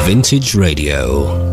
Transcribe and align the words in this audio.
Vintage 0.00 0.54
Radio. 0.56 1.51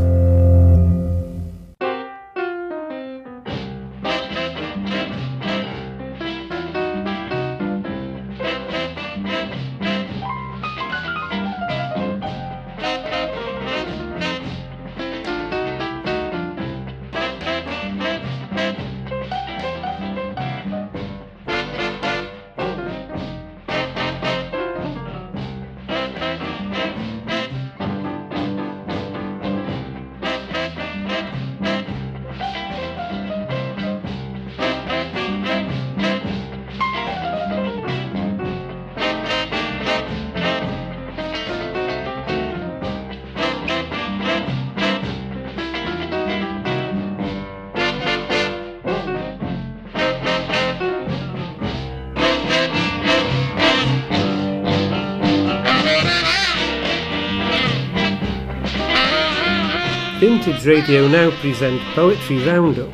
Radio 60.89 61.07
now 61.07 61.29
present 61.39 61.79
Poetry 61.93 62.43
Roundup. 62.47 62.91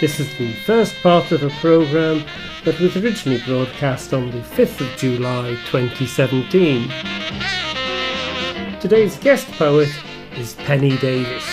This 0.00 0.20
is 0.20 0.38
the 0.38 0.52
first 0.52 0.94
part 1.02 1.32
of 1.32 1.42
a 1.42 1.50
programme 1.58 2.24
that 2.64 2.78
was 2.78 2.96
originally 2.96 3.42
broadcast 3.44 4.14
on 4.14 4.30
the 4.30 4.38
5th 4.38 4.80
of 4.80 4.96
July 4.96 5.56
2017. 5.72 6.88
Today's 8.78 9.18
guest 9.18 9.50
poet 9.54 9.88
is 10.36 10.54
Penny 10.54 10.96
Davis. 10.98 11.49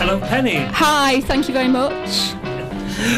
Hello, 0.00 0.18
Penny. 0.18 0.56
Hi, 0.56 1.20
thank 1.20 1.46
you 1.46 1.52
very 1.52 1.68
much. 1.68 2.32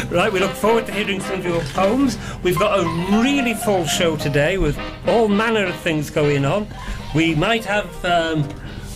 Right, 0.09 0.31
we 0.31 0.39
look 0.39 0.51
forward 0.51 0.85
to 0.85 0.93
hearing 0.93 1.19
some 1.19 1.39
of 1.39 1.45
your 1.45 1.61
poems. 1.73 2.17
We've 2.41 2.57
got 2.59 2.79
a 2.79 2.83
really 3.21 3.53
full 3.53 3.85
show 3.85 4.15
today 4.15 4.57
with 4.57 4.77
all 5.07 5.27
manner 5.27 5.65
of 5.65 5.75
things 5.77 6.09
going 6.09 6.45
on. 6.45 6.67
We 7.13 7.35
might 7.35 7.65
have, 7.65 7.87
um, 8.05 8.47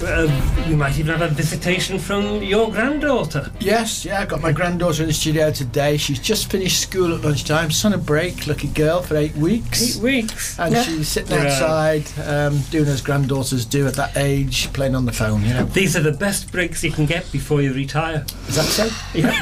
uh, 0.02 0.64
we 0.68 0.76
might 0.76 0.98
even 0.98 1.18
have 1.18 1.30
a 1.30 1.34
visitation 1.34 2.00
from 2.00 2.42
your 2.42 2.72
granddaughter. 2.72 3.52
Yes, 3.60 4.06
yeah, 4.06 4.22
I've 4.22 4.30
got 4.30 4.42
my 4.42 4.54
granddaughter 4.54 5.04
in 5.04 5.08
the 5.08 5.14
studio 5.14 5.52
today. 5.52 5.98
She's 5.98 6.20
just 6.20 6.50
finished 6.50 6.80
school 6.82 7.14
at 7.14 7.22
lunchtime. 7.22 7.70
She's 7.70 7.84
on 7.84 7.94
a 7.94 7.98
break, 7.98 8.48
lucky 8.48 8.68
girl, 8.70 9.02
for 9.02 9.18
eight 9.18 9.36
weeks. 9.36 9.98
Eight 9.98 10.04
weeks. 10.04 10.47
And 10.60 10.76
she's 10.86 11.08
sitting 11.08 11.38
Right. 11.38 11.46
outside, 11.48 12.04
um, 12.28 12.60
doing 12.72 12.88
as 12.88 13.02
granddaughters 13.02 13.64
do 13.66 13.86
at 13.86 13.94
that 13.96 14.18
age, 14.18 14.72
playing 14.74 14.96
on 14.96 15.06
the 15.06 15.12
phone, 15.12 15.44
you 15.46 15.54
know. 15.54 15.66
These 15.66 15.96
are 15.96 16.02
the 16.02 16.12
best 16.12 16.52
breaks 16.52 16.84
you 16.84 16.92
can 16.92 17.06
get 17.06 17.32
before 17.32 17.62
you 17.62 17.74
retire. 17.74 18.26
Is 18.48 18.56
that 18.56 18.66
so? 18.66 18.90
Yeah. 19.14 19.38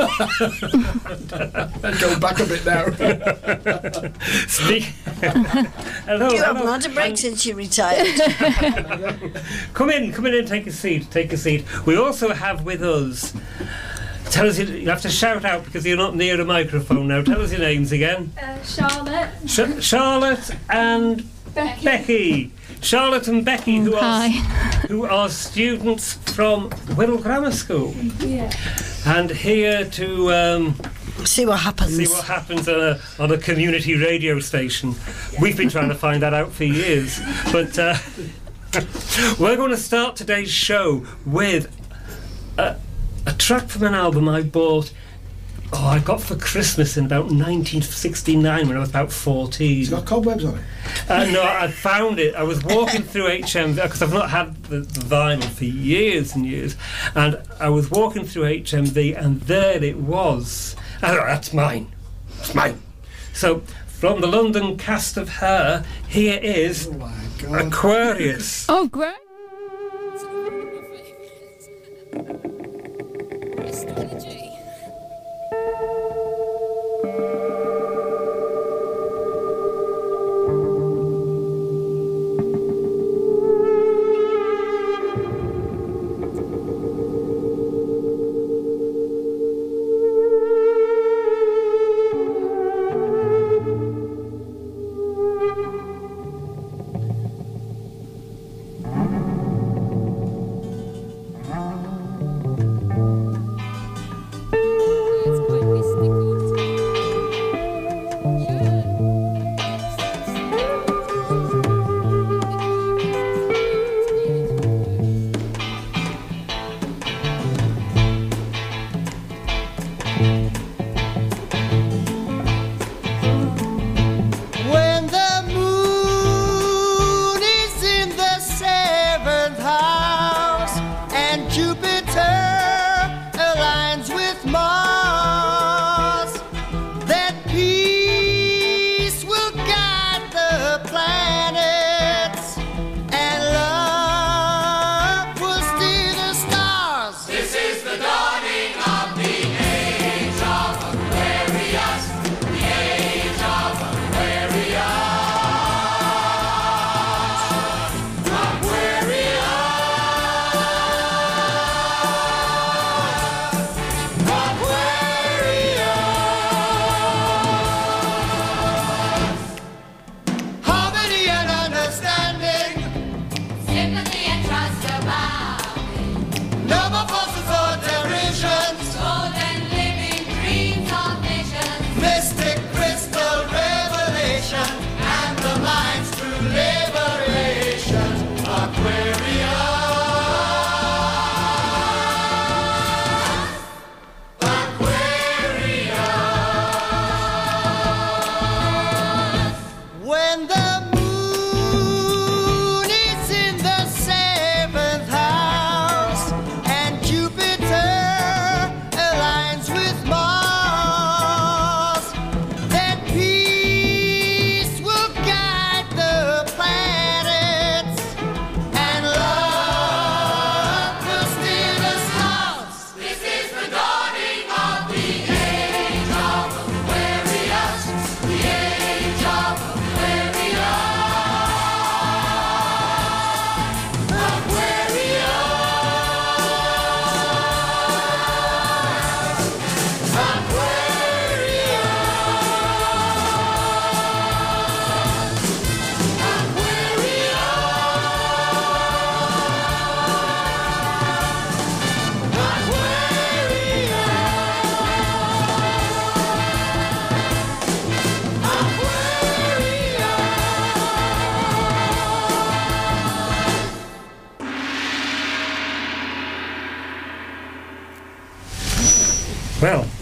Go 1.99 2.19
back 2.19 2.39
a 2.39 2.45
bit 2.45 2.65
now. 2.65 2.85
Speak. 4.47 4.83
hello, 6.05 6.29
You 6.29 6.41
haven't 6.43 6.57
hello. 6.63 6.71
had 6.73 6.85
a 6.85 6.89
break 6.89 7.17
since 7.17 7.45
you 7.45 7.55
retired. 7.55 8.07
Come 9.73 9.89
in, 9.89 10.11
come 10.11 10.25
in 10.25 10.33
and 10.35 10.47
take 10.47 10.67
a 10.67 10.71
seat. 10.71 11.09
Take 11.11 11.31
a 11.33 11.37
seat. 11.37 11.65
We 11.85 11.95
also 11.97 12.33
have 12.33 12.63
with 12.63 12.81
us. 12.81 13.33
Tell 14.35 14.47
us, 14.47 14.57
your- 14.59 14.67
you 14.67 14.89
have 14.89 15.01
to 15.01 15.09
shout 15.09 15.45
out 15.45 15.63
because 15.65 15.85
you're 15.85 15.97
not 15.97 16.15
near 16.15 16.39
a 16.39 16.45
microphone 16.45 17.07
now. 17.07 17.21
Tell 17.21 17.41
us 17.41 17.51
your 17.51 17.61
names 17.61 17.91
again. 17.91 18.33
Uh, 18.41 18.61
Charlotte, 18.63 19.29
Sh- 19.47 19.81
Charlotte 19.83 20.51
and 20.69 21.23
Becky. 21.53 21.85
Becky. 21.85 22.51
Charlotte 22.81 23.27
and 23.29 23.45
Becky, 23.45 23.77
who 23.77 23.95
are 23.95 24.01
Hi. 24.01 24.27
who 24.89 25.05
are 25.05 25.29
students 25.29 26.13
from 26.35 26.69
Whittle 26.97 27.17
Grammar 27.17 27.51
School, 27.51 27.95
Yeah. 28.19 28.51
and 29.05 29.31
here 29.31 29.85
to 29.91 30.31
um, 30.33 30.75
See 31.23 31.45
what 31.45 31.61
happens. 31.61 31.95
see 31.95 32.07
what 32.07 32.25
happens 32.25 32.67
on 32.67 32.79
a, 32.79 32.99
on 33.17 33.31
a 33.31 33.37
community 33.37 33.95
radio 33.95 34.39
station. 34.41 34.93
We've 35.41 35.55
been 35.57 35.69
trying 35.69 35.89
to 35.89 35.95
find 35.95 36.21
that 36.21 36.33
out 36.33 36.51
for 36.51 36.65
years, 36.65 37.19
but 37.53 37.79
uh, 37.79 37.95
we're 39.39 39.55
going 39.55 39.71
to 39.71 39.77
start 39.77 40.15
today's 40.17 40.51
show 40.51 41.05
with 41.25 41.71
a, 42.57 42.75
a 43.25 43.33
track 43.33 43.67
from 43.67 43.83
an 43.83 43.93
album 43.93 44.29
I 44.29 44.41
bought. 44.43 44.91
Oh, 45.73 45.87
I 45.87 45.99
got 45.99 46.21
for 46.21 46.35
Christmas 46.35 46.95
in 46.95 47.05
about 47.05 47.25
1969 47.25 48.67
when 48.67 48.77
I 48.77 48.79
was 48.79 48.89
about 48.89 49.11
14. 49.11 49.81
It's 49.81 49.89
got 49.89 50.05
cobwebs 50.05 50.45
on 50.45 50.57
it. 50.59 50.63
Uh, 51.09 51.25
no, 51.31 51.41
I 51.43 51.69
found 51.69 52.19
it. 52.19 52.35
I 52.35 52.43
was 52.43 52.63
walking 52.63 53.01
through 53.11 53.27
HMV 53.29 53.75
because 53.81 54.01
I've 54.01 54.13
not 54.13 54.29
had 54.29 54.63
the, 54.65 54.81
the 54.81 54.99
vinyl 55.01 55.43
for 55.43 55.65
years 55.65 56.35
and 56.35 56.45
years, 56.45 56.75
and 57.15 57.41
I 57.59 57.69
was 57.69 57.89
walking 57.89 58.25
through 58.25 58.43
HMV, 58.43 59.17
and 59.19 59.41
there 59.41 59.83
it 59.83 59.97
was. 59.97 60.75
Oh, 61.01 61.15
that's 61.15 61.51
mine. 61.51 61.91
That's 62.37 62.53
mine. 62.53 62.81
So, 63.33 63.61
from 63.87 64.21
the 64.21 64.27
London 64.27 64.77
cast 64.77 65.17
of 65.17 65.29
Hair, 65.29 65.83
here 66.07 66.39
is 66.41 66.87
Oh 66.87 66.93
my 66.93 67.13
god. 67.41 67.67
Aquarius. 67.67 68.65
Oh, 68.69 68.87
great. 68.87 69.15
Jupiter 73.87 74.14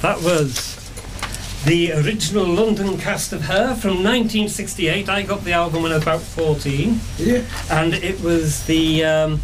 that 0.03 0.21
was 0.21 0.75
the 1.65 1.93
original 1.93 2.45
London 2.45 2.97
cast 2.97 3.31
of 3.31 3.41
Hair 3.43 3.75
from 3.75 4.03
1968. 4.03 5.07
I 5.07 5.21
got 5.23 5.43
the 5.45 5.53
album 5.53 5.81
when 5.83 5.91
I 5.93 5.95
was 5.95 6.03
about 6.03 6.21
14. 6.21 6.99
Yeah. 7.17 7.43
And 7.71 7.93
it 7.93 8.19
was 8.21 8.65
the 8.65 9.05
um, 9.05 9.39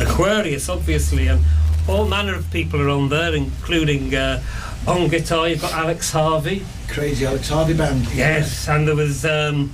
Aquarius, 0.00 0.68
obviously, 0.68 1.26
and 1.26 1.44
all 1.88 2.06
manner 2.06 2.34
of 2.36 2.48
people 2.52 2.80
are 2.80 2.88
on 2.88 3.08
there, 3.08 3.34
including 3.34 4.14
uh, 4.14 4.40
on 4.86 5.08
guitar, 5.08 5.48
you've 5.48 5.60
got 5.60 5.72
Alex 5.72 6.12
Harvey. 6.12 6.64
Crazy 6.88 7.26
Alex 7.26 7.48
Harvey 7.48 7.74
band. 7.74 8.06
Yes, 8.14 8.68
and 8.68 8.86
there 8.86 8.94
was. 8.96 9.24
Um, 9.24 9.72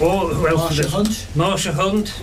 oh, 0.00 0.28
who 0.32 0.48
else 0.48 0.70
was 0.70 0.86
Marsha? 0.86 0.90
Hunt. 0.90 1.08
Marsha 1.34 1.72
Hunt, 1.74 2.22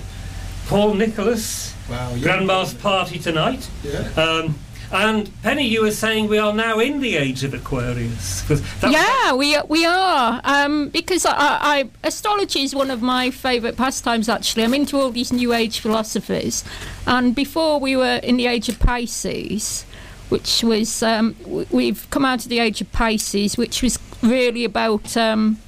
Paul 0.67 0.95
Nicholas, 0.95 1.75
Wow. 1.89 2.13
yeah. 2.15 2.23
Grandma's 2.23 2.73
Party 2.73 3.19
Tonight. 3.19 3.69
Yeah. 3.83 3.99
Um, 4.17 4.55
and 4.91 5.31
Penny, 5.43 5.67
you 5.67 5.81
were 5.81 5.91
saying 5.91 6.27
we 6.29 6.39
are 6.39 6.53
now 6.53 6.79
in 6.79 6.99
the 6.99 7.15
age 7.15 7.43
of 7.43 7.53
Aquarius. 7.53 8.43
Yeah, 8.81 9.33
we 9.33 9.57
we 9.67 9.85
are 9.85 10.41
um, 10.43 10.89
because 10.89 11.25
I, 11.25 11.35
I, 11.37 11.89
astrology 12.03 12.63
is 12.63 12.73
one 12.73 12.89
of 12.89 13.01
my 13.01 13.29
favourite 13.29 13.77
pastimes. 13.77 14.27
Actually, 14.27 14.63
I'm 14.63 14.73
into 14.73 14.97
all 14.97 15.11
these 15.11 15.31
New 15.31 15.53
Age 15.53 15.79
philosophers, 15.79 16.63
and 17.05 17.35
before 17.35 17.79
we 17.79 17.95
were 17.95 18.19
in 18.23 18.37
the 18.37 18.47
age 18.47 18.69
of 18.69 18.79
Pisces, 18.79 19.83
which 20.29 20.63
was 20.63 21.03
um, 21.03 21.35
we've 21.69 22.09
come 22.09 22.25
out 22.25 22.43
of 22.43 22.49
the 22.49 22.59
age 22.59 22.81
of 22.81 22.91
Pisces, 22.91 23.57
which 23.57 23.83
was 23.83 23.99
really 24.23 24.63
about. 24.63 25.15
Um, 25.15 25.59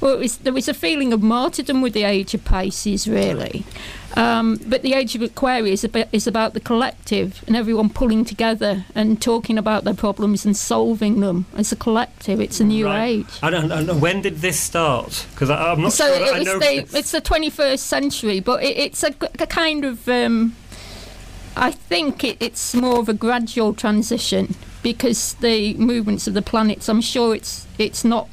well, 0.00 0.16
was, 0.16 0.38
there 0.38 0.54
was 0.54 0.66
a 0.66 0.72
feeling 0.72 1.12
of 1.12 1.20
martyrdom 1.22 1.82
with 1.82 1.92
the 1.92 2.04
age 2.04 2.32
of 2.32 2.42
Pisces, 2.42 3.06
really. 3.06 3.66
Um, 4.16 4.58
but 4.66 4.82
the 4.82 4.94
age 4.94 5.14
of 5.14 5.22
Aquarius 5.22 5.80
is 5.80 5.84
about, 5.84 6.08
is 6.12 6.26
about 6.26 6.54
the 6.54 6.60
collective 6.60 7.44
and 7.46 7.54
everyone 7.54 7.90
pulling 7.90 8.24
together 8.24 8.84
and 8.94 9.22
talking 9.22 9.56
about 9.56 9.84
their 9.84 9.94
problems 9.94 10.44
and 10.44 10.56
solving 10.56 11.20
them 11.20 11.46
as 11.56 11.70
a 11.70 11.76
collective. 11.76 12.40
It's 12.40 12.58
a 12.60 12.64
new 12.64 12.86
Right. 12.86 13.08
age. 13.20 13.26
I 13.42 13.50
don't, 13.50 13.70
I 13.70 13.76
don't 13.76 13.86
know 13.86 13.94
when 13.96 14.20
did 14.22 14.38
this 14.38 14.58
start? 14.58 15.26
Because 15.32 15.48
I'm 15.50 15.80
not 15.82 15.92
So 15.92 16.06
sure 16.06 16.26
it 16.26 16.34
I 16.34 16.38
was 16.40 16.46
know. 16.46 16.58
the, 16.58 16.98
it's 16.98 17.12
the 17.12 17.20
21st 17.20 17.78
century, 17.78 18.40
but 18.40 18.62
it, 18.64 18.76
it's 18.76 19.02
a 19.04 19.12
kind 19.12 19.84
of. 19.84 20.08
Um, 20.08 20.56
I 21.56 21.70
think 21.72 22.22
it, 22.24 22.36
it's 22.40 22.74
more 22.74 23.00
of 23.00 23.08
a 23.08 23.12
gradual 23.14 23.74
transition 23.74 24.54
because 24.82 25.34
the 25.34 25.74
movements 25.74 26.26
of 26.26 26.34
the 26.34 26.42
planets. 26.42 26.88
I'm 26.88 27.00
sure 27.00 27.34
it's 27.34 27.66
it's 27.78 28.04
not 28.04 28.28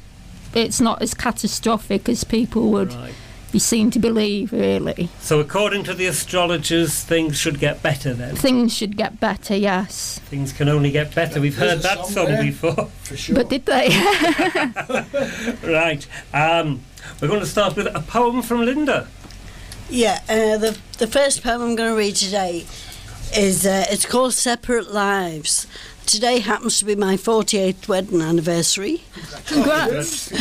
it's 0.54 0.80
not 0.80 1.02
as 1.02 1.14
catastrophic 1.14 2.08
as 2.08 2.24
people 2.24 2.70
would 2.70 2.92
Right. 2.94 3.12
Be 3.52 3.58
seen 3.58 3.90
to 3.92 3.98
believe. 3.98 4.52
Really, 4.52 5.08
So 5.20 5.40
according 5.40 5.84
to 5.84 5.94
the 5.94 6.06
astrologers, 6.06 7.02
things 7.04 7.36
should 7.38 7.58
get 7.58 7.82
better 7.82 8.12
then. 8.14 8.36
things 8.36 8.76
should 8.76 8.96
get 8.96 9.18
better. 9.20 9.56
Yes, 9.56 10.18
Things 10.26 10.52
can 10.52 10.68
only 10.68 10.90
get 10.90 11.14
better. 11.14 11.40
We've 11.40 11.56
There's 11.56 11.72
heard 11.72 11.82
that 11.82 12.06
song 12.06 12.26
song 12.28 12.40
before. 12.46 12.84
For 13.04 13.16
sure. 13.16 13.34
but 13.36 13.48
did 13.48 13.64
they? 13.66 13.88
right. 15.64 16.06
Um, 16.34 16.82
we're 17.20 17.28
going 17.28 17.40
to 17.40 17.46
start 17.46 17.76
with 17.76 17.86
a 17.86 18.00
poem 18.00 18.42
from 18.42 18.64
Linda. 18.64 19.08
Yeah, 19.90 20.20
uh, 20.28 20.58
the 20.58 20.78
the 20.98 21.06
first 21.06 21.42
poem 21.42 21.62
I'm 21.62 21.74
going 21.76 21.90
to 21.90 21.96
read 21.96 22.16
today 22.16 22.66
is 23.34 23.64
uh, 23.66 23.86
it's 23.88 24.04
called 24.04 24.34
Separate 24.34 24.92
Lives. 24.92 25.66
Today 26.08 26.38
happens 26.38 26.78
to 26.78 26.86
be 26.86 26.96
my 26.96 27.16
48th 27.18 27.86
wedding 27.86 28.22
anniversary. 28.22 29.02
Congrats. 29.44 30.32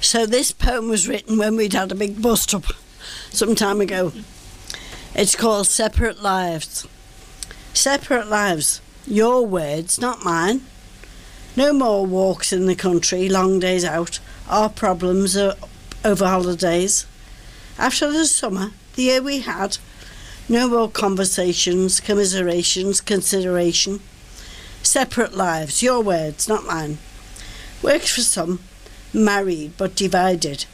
So 0.00 0.26
this 0.26 0.52
poem 0.52 0.88
was 0.88 1.08
written 1.08 1.36
when 1.38 1.56
we'd 1.56 1.72
had 1.72 1.90
a 1.90 1.96
big 1.96 2.22
bust 2.22 2.54
up 2.54 2.66
some 3.30 3.56
time 3.56 3.80
ago. 3.80 4.12
It's 5.16 5.34
called 5.34 5.66
Separate 5.66 6.22
Lives. 6.22 6.86
Separate 7.74 8.28
lives. 8.28 8.80
Your 9.08 9.44
words, 9.44 10.00
not 10.00 10.24
mine. 10.24 10.60
No 11.56 11.72
more 11.72 12.06
walks 12.06 12.52
in 12.52 12.66
the 12.66 12.76
country, 12.76 13.28
long 13.28 13.58
days 13.58 13.84
out. 13.84 14.20
Our 14.48 14.68
problems 14.68 15.36
are 15.36 15.56
over 16.04 16.28
holidays. 16.28 17.06
After 17.76 18.12
the 18.12 18.24
summer, 18.24 18.70
the 18.94 19.02
year 19.02 19.20
we 19.20 19.40
had, 19.40 19.78
no 20.48 20.68
more 20.68 20.88
conversations, 20.88 21.98
commiserations, 21.98 23.00
consideration. 23.00 23.98
Separate 24.82 25.34
lives, 25.34 25.82
your 25.82 26.00
words, 26.00 26.48
not 26.48 26.64
mine. 26.64 26.98
Works 27.82 28.14
for 28.14 28.20
some, 28.20 28.60
married 29.12 29.72
but 29.76 29.94
divided. 29.94 30.64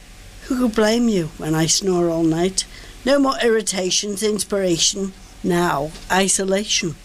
Who 0.43 0.59
could 0.59 0.75
blame 0.75 1.09
you 1.09 1.27
when 1.37 1.55
I 1.55 1.65
snore 1.65 2.09
all 2.09 2.23
night? 2.23 2.65
No 3.05 3.19
more 3.19 3.35
irritations, 3.41 4.23
inspiration. 4.23 5.13
Now, 5.43 5.91
isolation. 6.11 6.95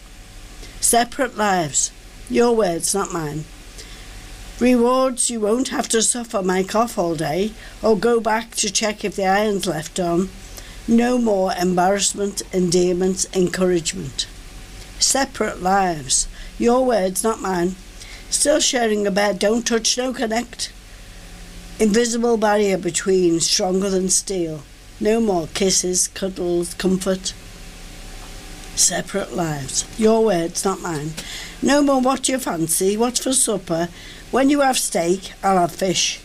Separate 0.80 1.36
lives. 1.36 1.90
Your 2.28 2.54
words, 2.54 2.94
not 2.94 3.12
mine. 3.12 3.44
Rewards, 4.60 5.30
you 5.30 5.40
won't 5.40 5.68
have 5.68 5.88
to 5.88 6.02
suffer 6.02 6.42
my 6.42 6.62
cough 6.62 6.98
all 6.98 7.14
day 7.14 7.52
or 7.82 7.98
go 7.98 8.20
back 8.20 8.54
to 8.56 8.70
check 8.70 9.04
if 9.04 9.16
the 9.16 9.26
iron's 9.26 9.66
left 9.66 9.98
on. 9.98 10.28
No 10.86 11.18
more 11.18 11.52
embarrassment, 11.54 12.42
endearment, 12.52 13.24
encouragement. 13.34 14.26
Separate 14.98 15.62
lives. 15.62 16.28
Your 16.60 16.84
words, 16.84 17.24
not 17.24 17.40
mine. 17.40 17.74
Still 18.28 18.60
sharing 18.60 19.06
a 19.06 19.10
bed, 19.10 19.38
don't 19.38 19.66
touch, 19.66 19.96
no 19.96 20.12
connect. 20.12 20.70
Invisible 21.78 22.36
barrier 22.36 22.76
between, 22.76 23.40
stronger 23.40 23.88
than 23.88 24.10
steel. 24.10 24.60
No 25.00 25.22
more 25.22 25.48
kisses, 25.54 26.08
cuddles, 26.08 26.74
comfort. 26.74 27.32
Separate 28.76 29.32
lives. 29.32 29.86
Your 29.98 30.22
words, 30.22 30.62
not 30.62 30.82
mine. 30.82 31.14
No 31.62 31.82
more 31.82 32.02
what 32.02 32.28
you 32.28 32.38
fancy, 32.38 32.94
what's 32.94 33.20
for 33.20 33.32
supper. 33.32 33.88
When 34.30 34.50
you 34.50 34.60
have 34.60 34.78
steak, 34.78 35.32
I'll 35.42 35.56
have 35.56 35.72
fish. 35.72 36.20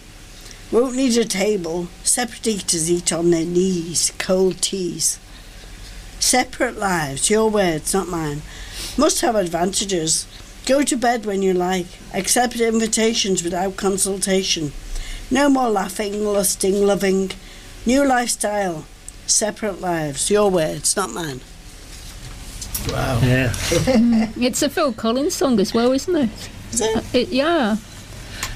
Won't 0.70 0.98
need 0.98 1.16
a 1.18 1.24
table. 1.24 1.88
Separate 2.04 2.46
eaters 2.46 2.92
eat 2.92 3.14
on 3.14 3.32
their 3.32 3.46
knees, 3.46 4.12
cold 4.18 4.62
teas. 4.62 5.18
Separate 6.20 6.78
lives, 6.78 7.30
your 7.30 7.50
words, 7.50 7.94
not 7.94 8.10
mine. 8.10 8.42
Must 8.98 9.22
have 9.22 9.36
advantages. 9.36 10.26
Go 10.66 10.84
to 10.84 10.96
bed 10.98 11.26
when 11.26 11.42
you 11.42 11.54
like. 11.54 11.86
Accept 12.14 12.60
invitations 12.60 13.44
without 13.44 13.76
consultation. 13.78 14.72
No 15.30 15.50
more 15.50 15.70
laughing, 15.70 16.24
lusting, 16.24 16.86
loving. 16.86 17.32
New 17.86 18.06
lifestyle. 18.06 18.86
Separate 19.28 19.82
lives, 19.82 20.30
your 20.30 20.50
words, 20.50 20.96
not 20.96 21.12
mine. 21.12 21.42
Wow. 22.90 23.20
Yeah. 23.24 23.54
It's 24.38 24.62
a 24.62 24.70
Phil 24.70 24.94
Collins 24.94 25.34
song 25.36 25.60
as 25.60 25.74
well, 25.74 25.92
isn't 25.92 26.16
it? 26.16 26.30
Is 26.72 26.82
it? 26.82 26.96
Uh, 26.98 27.02
it 27.14 27.30
yeah. 27.30 27.78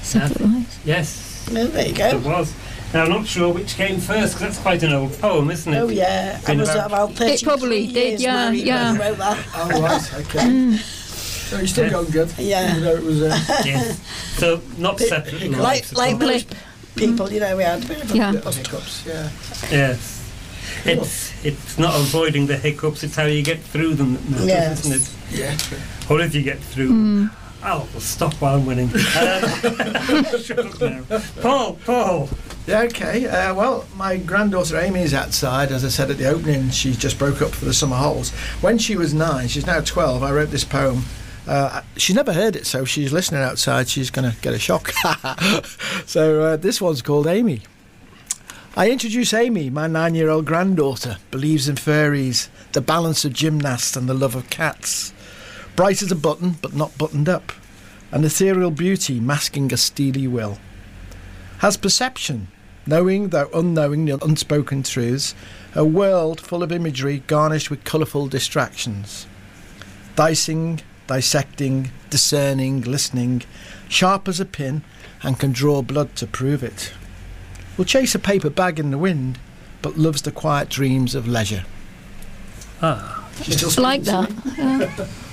Separate 0.02 0.40
lives. 0.40 0.78
Yes, 0.84 1.48
Oh, 1.50 1.66
there 1.66 1.88
you 1.88 1.94
go. 1.94 2.06
it 2.08 2.22
go. 2.22 2.28
was. 2.30 2.54
Now, 2.92 3.04
I'm 3.04 3.10
not 3.10 3.26
sure 3.26 3.52
which 3.52 3.74
came 3.76 4.00
first 4.00 4.34
because 4.34 4.40
that's 4.40 4.58
quite 4.58 4.82
an 4.82 4.92
old 4.92 5.12
poem, 5.20 5.50
isn't 5.50 5.72
it? 5.72 5.78
Oh 5.78 5.88
yeah, 5.88 6.40
I 6.46 6.54
was 6.56 6.68
about- 6.70 6.86
about 6.86 7.12
33 7.14 7.32
It 7.34 7.42
probably 7.44 7.86
did, 7.86 7.94
years 7.94 8.22
yeah, 8.22 8.50
yeah. 8.50 8.92
I 8.92 8.98
wrote 8.98 9.18
that. 9.18 9.38
Oh, 9.54 9.80
right, 9.82 10.14
okay. 10.26 10.76
So 10.76 11.58
you're 11.58 11.66
still 11.68 11.84
Yeah. 11.84 11.90
going 11.90 12.10
good. 12.10 12.32
Yeah. 12.38 12.70
Even 12.70 12.82
though 12.82 12.94
it 12.96 13.02
was. 13.02 13.22
Uh, 13.22 13.38
Yes. 13.64 14.00
So, 14.38 14.60
not 14.78 14.98
separate 14.98 15.50
Like, 15.50 15.60
lives. 15.60 15.92
like 15.94 16.12
all. 16.14 16.18
those 16.18 16.44
people, 16.96 17.32
you 17.32 17.40
know, 17.40 17.56
we 17.56 17.62
had 17.62 17.84
a 17.84 17.86
bit 17.86 18.02
of 18.02 18.10
a 18.12 18.16
Yeah. 18.16 18.32
yeah, 18.32 18.50
hiccups, 18.50 19.04
yeah. 19.06 19.28
Yes. 19.70 20.16
It's 20.84 21.32
it's 21.44 21.78
not 21.78 21.94
avoiding 21.94 22.46
the 22.46 22.56
hiccups, 22.56 23.02
it's 23.04 23.16
how 23.16 23.24
you 23.26 23.42
get 23.42 23.60
through 23.62 23.94
them 23.94 24.14
that 24.14 24.30
matters, 24.30 24.46
Yes. 24.46 24.80
isn't 24.86 24.92
it? 25.00 25.08
Yeah. 25.38 25.56
Or 26.08 26.20
if 26.20 26.34
you 26.34 26.42
get 26.42 26.58
through 26.60 26.88
them. 26.88 27.30
Oh, 27.62 27.86
well, 27.92 28.00
stop 28.00 28.34
while 28.34 28.56
I'm 28.56 28.64
winning. 28.64 28.88
Um, 28.88 30.24
shut 30.40 30.58
up 30.58 30.80
now. 30.80 31.04
Paul, 31.42 31.74
Paul. 31.84 32.28
Yeah, 32.66 32.82
okay. 32.82 33.26
Uh, 33.26 33.54
well, 33.54 33.86
my 33.96 34.16
granddaughter 34.16 34.78
Amy 34.78 35.00
is 35.00 35.12
outside. 35.12 35.70
As 35.70 35.84
I 35.84 35.88
said 35.88 36.10
at 36.10 36.16
the 36.16 36.26
opening, 36.26 36.70
she 36.70 36.92
just 36.92 37.18
broke 37.18 37.42
up 37.42 37.50
for 37.50 37.66
the 37.66 37.74
summer 37.74 37.96
holes. 37.96 38.30
When 38.62 38.78
she 38.78 38.96
was 38.96 39.12
nine, 39.12 39.48
she's 39.48 39.66
now 39.66 39.80
12, 39.80 40.22
I 40.22 40.32
wrote 40.32 40.50
this 40.50 40.64
poem. 40.64 41.04
Uh, 41.46 41.82
she's 41.96 42.16
never 42.16 42.32
heard 42.32 42.56
it, 42.56 42.66
so 42.66 42.84
she's 42.84 43.12
listening 43.12 43.42
outside. 43.42 43.88
She's 43.88 44.10
going 44.10 44.30
to 44.30 44.36
get 44.40 44.54
a 44.54 44.58
shock. 44.58 44.90
so 46.06 46.42
uh, 46.42 46.56
this 46.56 46.80
one's 46.80 47.02
called 47.02 47.26
Amy. 47.26 47.62
I 48.76 48.90
introduce 48.90 49.34
Amy, 49.34 49.68
my 49.68 49.86
nine 49.86 50.14
year 50.14 50.30
old 50.30 50.46
granddaughter, 50.46 51.18
believes 51.30 51.68
in 51.68 51.76
fairies, 51.76 52.48
the 52.72 52.80
balance 52.80 53.24
of 53.24 53.32
gymnast, 53.32 53.96
and 53.96 54.08
the 54.08 54.14
love 54.14 54.36
of 54.36 54.48
cats. 54.48 55.12
Bright 55.80 56.02
as 56.02 56.12
a 56.12 56.14
button, 56.14 56.58
but 56.60 56.74
not 56.74 56.98
buttoned 56.98 57.26
up. 57.26 57.52
An 58.12 58.22
ethereal 58.22 58.70
beauty 58.70 59.18
masking 59.18 59.72
a 59.72 59.78
steely 59.78 60.26
will 60.26 60.58
has 61.60 61.78
perception, 61.78 62.48
knowing 62.84 63.30
though 63.30 63.48
unknowing 63.54 64.04
the 64.04 64.22
unspoken 64.22 64.82
truths, 64.82 65.34
a 65.74 65.82
world 65.82 66.38
full 66.38 66.62
of 66.62 66.70
imagery 66.70 67.22
garnished 67.26 67.70
with 67.70 67.84
colourful 67.84 68.28
distractions. 68.28 69.26
Dicing, 70.16 70.82
dissecting, 71.06 71.90
discerning, 72.10 72.82
listening, 72.82 73.40
sharp 73.88 74.28
as 74.28 74.38
a 74.38 74.44
pin, 74.44 74.82
and 75.22 75.40
can 75.40 75.50
draw 75.50 75.80
blood 75.80 76.14
to 76.16 76.26
prove 76.26 76.62
it. 76.62 76.92
Will 77.78 77.86
chase 77.86 78.14
a 78.14 78.18
paper 78.18 78.50
bag 78.50 78.78
in 78.78 78.90
the 78.90 78.98
wind, 78.98 79.38
but 79.80 79.96
loves 79.96 80.20
the 80.20 80.30
quiet 80.30 80.68
dreams 80.68 81.14
of 81.14 81.26
leisure. 81.26 81.64
Ah, 82.82 83.26
She's 83.42 83.56
still 83.56 83.82
like 83.82 84.02
that. 84.02 85.08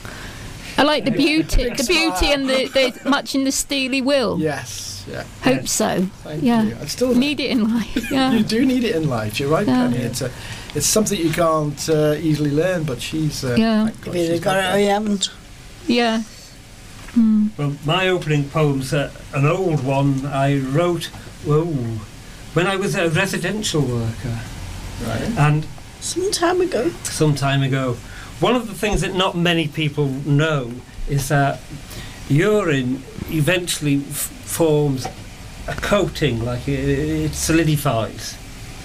Yeah. 0.78 0.84
I 0.84 0.86
like 0.86 1.06
the 1.06 1.12
beauty, 1.12 1.70
the 1.70 1.84
beauty 1.88 2.32
and 2.32 2.48
the, 2.50 2.68
the 2.68 3.10
matching 3.10 3.44
the 3.44 3.52
steely 3.52 4.02
will. 4.02 4.40
Yes, 4.40 5.06
yeah. 5.10 5.24
Hope 5.44 5.68
so. 5.68 6.02
Thank 6.24 6.44
Yeah. 6.44 6.64
you. 6.64 6.78
I 6.82 6.86
still 6.86 7.16
Need 7.16 7.40
it 7.40 7.50
in 7.52 7.74
life. 7.74 8.12
Yeah. 8.12 8.32
You 8.34 8.44
do 8.44 8.66
need 8.66 8.84
it 8.84 8.96
in 8.96 9.10
life. 9.10 9.40
You're 9.40 9.50
right, 9.50 9.68
Yeah. 9.68 9.90
Penny. 9.90 9.98
It's 10.04 10.22
a, 10.22 10.30
it's 10.76 10.86
something 10.86 11.20
you 11.20 11.32
can't 11.32 11.90
uh, 11.90 12.16
easily 12.20 12.52
learn. 12.52 12.84
But 12.84 13.02
she's 13.02 13.44
uh, 13.44 13.56
Yeah. 13.58 13.86
thank 13.86 14.02
God 14.02 14.06
Have 14.08 14.16
you 14.16 14.28
she's 14.34 14.40
got 14.40 14.58
it 14.58 14.62
got 14.62 14.76
or 14.76 14.80
you 14.80 14.90
haven't? 14.90 15.32
Yeah. 15.88 16.24
Hmm. 17.14 17.48
well, 17.58 17.74
my 17.86 18.08
opening 18.10 18.48
poem's 18.50 18.94
uh, 18.94 19.10
an 19.34 19.46
old 19.46 19.84
one 19.84 20.26
I 20.28 20.60
wrote, 20.60 21.06
whoa, 21.46 21.66
when 22.54 22.68
I 22.68 22.76
was 22.76 22.94
a 22.96 23.10
residential 23.10 23.82
worker. 23.82 24.38
Right. 25.04 25.22
And 25.38 25.66
Some 26.00 26.32
time 26.32 26.62
ago. 26.62 26.92
some 27.04 27.34
time 27.34 27.64
ago. 27.64 27.98
One 28.40 28.56
of 28.56 28.68
the 28.68 28.74
things 28.74 29.02
that 29.02 29.16
not 29.16 29.36
many 29.36 29.68
people 29.68 30.08
know 30.26 30.72
is 31.10 31.28
that 31.30 31.60
urine 32.30 33.04
eventually 33.30 33.98
f- 33.98 34.32
forms 34.46 35.06
a 35.68 35.74
coating, 35.74 36.44
like 36.46 36.68
it, 36.68 36.80
it 36.90 37.34
solidifies, 37.34 38.38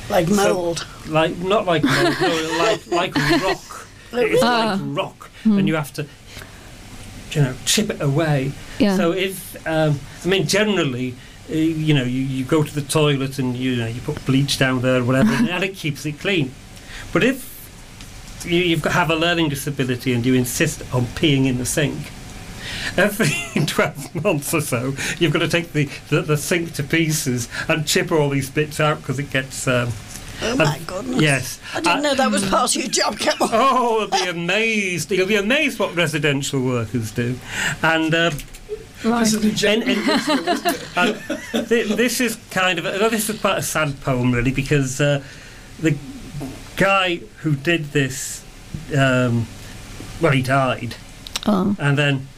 Like 0.08 0.28
So- 0.28 0.54
mould. 0.54 0.86
like 1.08 1.36
not 1.38 1.66
like 1.66 1.84
mold, 1.84 2.16
no, 2.20 2.56
like 2.58 2.86
like 2.86 3.14
rock. 3.42 3.86
It's 4.12 4.42
Ah. 4.42 4.78
like 4.78 4.80
rock, 4.96 5.30
and 5.44 5.66
you 5.68 5.74
have 5.74 5.92
to, 5.94 6.06
you 7.32 7.42
know, 7.42 7.54
chip 7.64 7.90
it 7.90 8.00
away. 8.00 8.52
Yeah. 8.78 8.96
So 8.96 9.12
if 9.12 9.56
um, 9.66 10.00
I 10.24 10.28
mean 10.28 10.46
generally. 10.46 11.14
uh, 11.50 11.54
You 11.54 11.92
know, 11.94 12.04
you, 12.04 12.22
you 12.22 12.44
go 12.44 12.62
to 12.62 12.72
the 12.74 12.82
toilet 12.82 13.38
and 13.38 13.56
you 13.56 13.74
know 13.76 13.86
you 13.86 14.00
put 14.00 14.24
bleach 14.24 14.58
down 14.58 14.80
there 14.82 15.00
or 15.00 15.04
whatever, 15.04 15.32
and 15.32 15.64
it 15.68 15.74
keeps 15.76 16.06
it 16.06 16.20
clean. 16.20 16.54
But 17.12 17.22
if 17.24 17.36
you, 18.44 18.60
you've 18.62 18.82
got 18.82 18.92
have 18.92 19.10
a 19.10 19.16
learning 19.16 19.48
disability 19.48 20.12
and 20.12 20.24
you 20.26 20.34
insist 20.34 20.82
on 20.94 21.06
peeing 21.06 21.46
in 21.46 21.58
the 21.58 21.66
sink, 21.66 21.98
every 22.96 23.64
12 23.66 24.24
months 24.24 24.52
or 24.54 24.60
so, 24.60 24.94
you've 25.18 25.32
got 25.32 25.40
to 25.40 25.48
take 25.48 25.72
the, 25.72 25.88
the, 26.08 26.22
the 26.22 26.36
sink 26.36 26.72
to 26.74 26.82
pieces 26.82 27.48
and 27.68 27.86
chip 27.86 28.10
all 28.12 28.28
these 28.28 28.50
bits 28.50 28.80
out 28.80 28.98
because 28.98 29.18
it 29.18 29.30
gets. 29.30 29.66
Um, 29.66 29.90
Oh 30.44 30.56
my 30.56 30.80
goodness. 30.88 31.20
yes. 31.22 31.60
I 31.72 31.80
didn't 31.80 31.98
Uh, 31.98 32.00
know 32.00 32.14
that 32.16 32.30
was 32.32 32.44
part 32.50 32.74
of 32.74 32.82
your 32.82 32.90
job, 32.90 33.16
come 33.16 33.40
on. 33.42 33.50
Oh, 33.52 33.98
you'll 34.00 34.24
be 34.24 34.28
amazed. 34.42 35.12
You'll 35.12 35.28
be 35.28 35.36
amazed 35.36 35.78
what 35.78 35.94
residential 35.94 36.60
workers 36.60 37.12
do. 37.12 37.38
And 37.80 38.12
uh, 38.12 38.32
Right. 39.04 39.20
This 39.20 39.34
is 39.34 39.40
the 39.42 39.48
in, 39.50 39.54
gen- 39.54 39.82
in, 39.82 39.98
and 40.96 41.68
th- 41.68 41.88
this 41.96 42.20
is 42.20 42.36
kind 42.50 42.80
of 42.80 42.86
a, 42.86 43.08
this 43.08 43.28
is 43.30 43.40
quite 43.40 43.58
a 43.58 43.62
sad 43.62 44.00
poem, 44.00 44.32
really, 44.32 44.50
because 44.52 45.00
uh, 45.00 45.22
the 45.80 45.96
guy 46.76 47.16
who 47.38 47.54
did 47.54 47.92
this, 47.92 48.44
um, 48.96 49.46
well, 50.20 50.32
he 50.32 50.42
died, 50.42 50.94
Oh. 51.46 51.74
and 51.78 51.98
then 51.98 52.28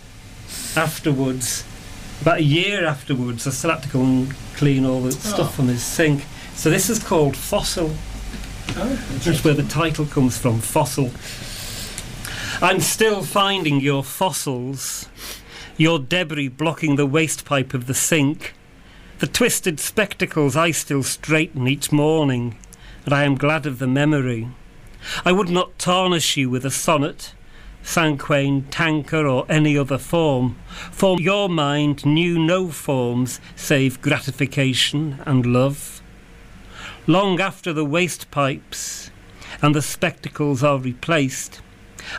afterwards, 0.77 1.65
about 2.21 2.39
a 2.39 2.43
year 2.43 2.85
afterwards, 2.87 3.47
I 3.47 3.51
still 3.51 3.71
had 3.71 3.83
to 3.83 3.89
go 3.89 4.03
and 4.03 4.35
clean 4.57 4.85
all 4.85 5.03
the 5.03 5.13
stuff 5.13 5.55
from 5.57 5.69
his 5.69 5.83
sink. 5.83 6.25
So 6.55 6.71
this 6.71 6.89
is 6.89 6.99
called 7.03 7.37
Fossil. 7.37 7.95
That's 8.69 9.45
where 9.45 9.55
the 9.55 9.63
title 9.65 10.07
comes 10.07 10.39
from, 10.39 10.61
Fossil. 10.61 11.11
I'm 12.63 12.81
still 12.81 13.23
finding 13.23 13.81
your 13.81 14.03
fossils, 14.05 15.07
your 15.77 15.99
debris 15.99 16.49
blocking 16.49 16.97
the 16.97 17.07
waste 17.07 17.45
pipe 17.45 17.75
of 17.75 17.87
the 17.87 17.95
sink, 17.95 18.55
the 19.19 19.27
twisted 19.27 19.81
spectacles 19.81 20.57
I 20.57 20.71
still 20.71 21.03
straighten 21.03 21.67
each 21.69 21.91
morning, 21.93 22.57
and 23.05 23.15
I 23.15 23.25
am 23.25 23.35
glad 23.37 23.67
of 23.67 23.79
the 23.79 23.87
memory. 23.87 24.49
I 25.25 25.33
would 25.33 25.51
not 25.51 25.79
tarnish 25.79 26.37
you 26.37 26.49
with 26.49 26.65
a 26.65 26.71
sonnet, 26.71 27.35
cinquain, 27.83 28.65
tanka, 28.71 29.25
or 29.25 29.45
any 29.49 29.77
other 29.77 29.99
form, 29.99 30.57
for 30.91 31.21
your 31.21 31.49
mind 31.49 32.07
knew 32.07 32.39
no 32.39 32.71
forms 32.71 33.41
save 33.55 34.01
gratification 34.01 35.21
and 35.27 35.45
love. 35.45 36.01
Long 37.07 37.41
after 37.41 37.73
the 37.73 37.85
waste 37.85 38.31
pipes 38.31 39.11
and 39.61 39.75
the 39.75 39.83
spectacles 39.83 40.63
are 40.63 40.79
replaced, 40.79 41.61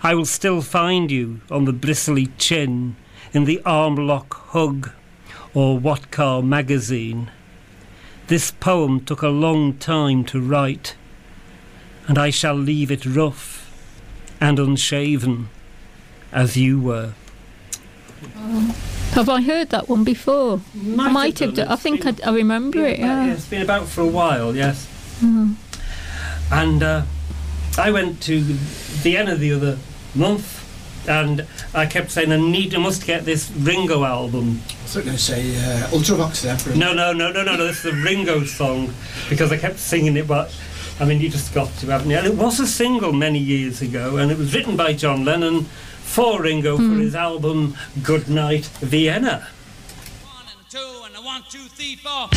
I 0.03 0.13
will 0.13 0.25
still 0.25 0.61
find 0.61 1.09
you 1.09 1.41
on 1.49 1.65
the 1.65 1.73
bristly 1.73 2.27
chin 2.37 2.95
in 3.33 3.45
the 3.45 3.61
armlock 3.65 4.33
hug 4.51 4.91
or 5.53 5.79
What 5.79 6.11
Car 6.11 6.43
magazine. 6.43 7.31
This 8.27 8.51
poem 8.51 9.01
took 9.05 9.21
a 9.21 9.27
long 9.29 9.75
time 9.77 10.23
to 10.25 10.41
write, 10.41 10.95
and 12.07 12.17
I 12.17 12.31
shall 12.31 12.55
leave 12.55 12.89
it 12.91 13.05
rough 13.05 13.71
and 14.41 14.57
unshaven 14.59 15.49
as 16.31 16.57
you 16.57 16.79
were. 16.79 17.13
Have 19.11 19.29
I 19.29 19.41
heard 19.41 19.69
that 19.69 19.87
one 19.87 20.03
before? 20.03 20.61
I 20.75 21.09
might 21.11 21.39
have. 21.39 21.53
done. 21.53 21.67
I 21.67 21.75
think 21.75 22.03
been- 22.03 22.19
I, 22.23 22.29
I 22.29 22.33
remember 22.33 22.79
it. 22.85 22.99
about- 22.99 23.27
Yeah. 23.27 23.33
It's 23.33 23.45
been 23.45 23.61
about 23.61 23.87
for 23.87 24.01
a 24.01 24.07
while, 24.07 24.55
yes. 24.55 24.87
Mm. 25.21 25.55
And 26.51 26.83
uh, 26.83 27.03
I 27.77 27.91
went 27.91 28.21
to 28.23 28.39
Vienna 28.41 29.35
the 29.35 29.53
other 29.53 29.77
month 30.15 30.64
and 31.07 31.45
I 31.73 31.85
kept 31.85 32.11
saying, 32.11 32.31
I 32.31 32.37
need, 32.37 32.73
I 32.75 32.77
must 32.77 33.05
get 33.05 33.25
this 33.25 33.51
Ringo 33.51 34.03
album. 34.03 34.61
I 34.69 34.83
was 34.83 34.93
going 34.95 35.07
to 35.07 35.17
say 35.17 35.55
uh, 35.57 35.87
Ultravox 35.87 36.41
there. 36.41 36.57
For 36.57 36.75
No, 36.77 36.93
no, 36.93 37.13
no, 37.13 37.31
no, 37.31 37.43
no, 37.43 37.55
no. 37.55 37.67
This 37.67 37.77
is 37.83 37.91
the 37.93 38.01
Ringo 38.01 38.43
song 38.43 38.93
because 39.29 39.51
I 39.51 39.57
kept 39.57 39.79
singing 39.79 40.17
it, 40.17 40.27
but 40.27 40.55
I 40.99 41.05
mean, 41.05 41.19
you 41.19 41.29
just 41.29 41.53
got 41.53 41.69
to, 41.77 41.87
haven't 41.87 42.09
you? 42.09 42.17
And 42.17 42.27
it 42.27 42.35
was 42.35 42.59
a 42.59 42.67
single 42.67 43.11
many 43.11 43.39
years 43.39 43.81
ago, 43.81 44.17
and 44.17 44.31
it 44.31 44.37
was 44.37 44.53
written 44.53 44.77
by 44.77 44.93
John 44.93 45.25
Lennon 45.25 45.63
for 45.63 46.41
Ringo 46.41 46.77
for 46.77 46.99
his 46.99 47.15
album 47.15 47.75
Good 48.03 48.29
Night 48.29 48.65
Vienna. 48.79 49.47
One 50.23 50.45
and 50.57 50.69
two 50.69 51.01
and 51.05 51.15
a 51.15 51.21
one, 51.21 51.43
two, 51.49 51.67
three, 51.67 51.95
four. 51.97 52.29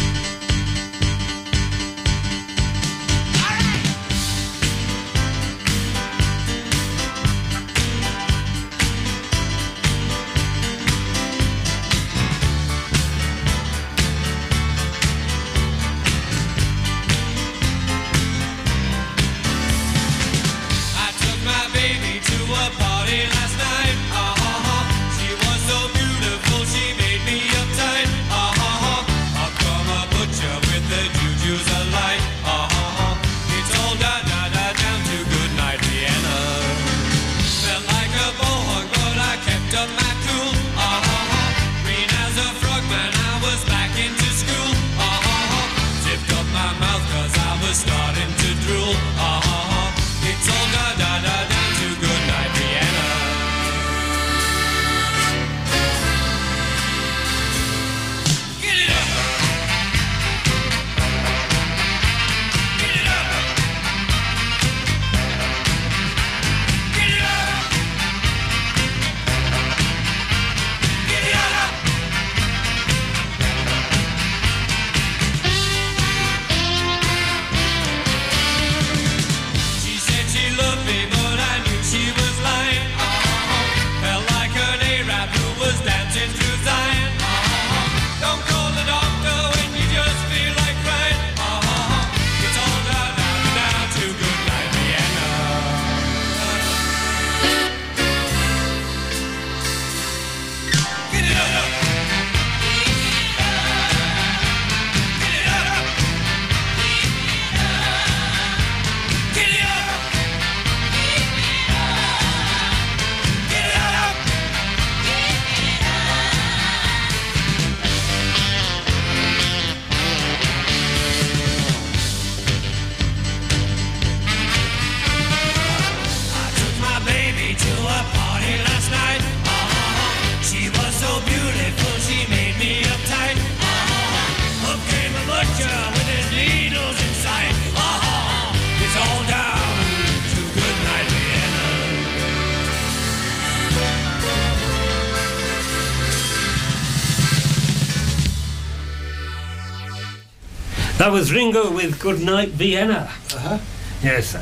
That 150.99 151.13
was 151.13 151.32
Ringo 151.32 151.71
with 151.71 152.00
Good 152.00 152.21
Night 152.21 152.49
Vienna. 152.50 153.11
Uh-huh. 153.34 153.58
Yes. 154.02 154.34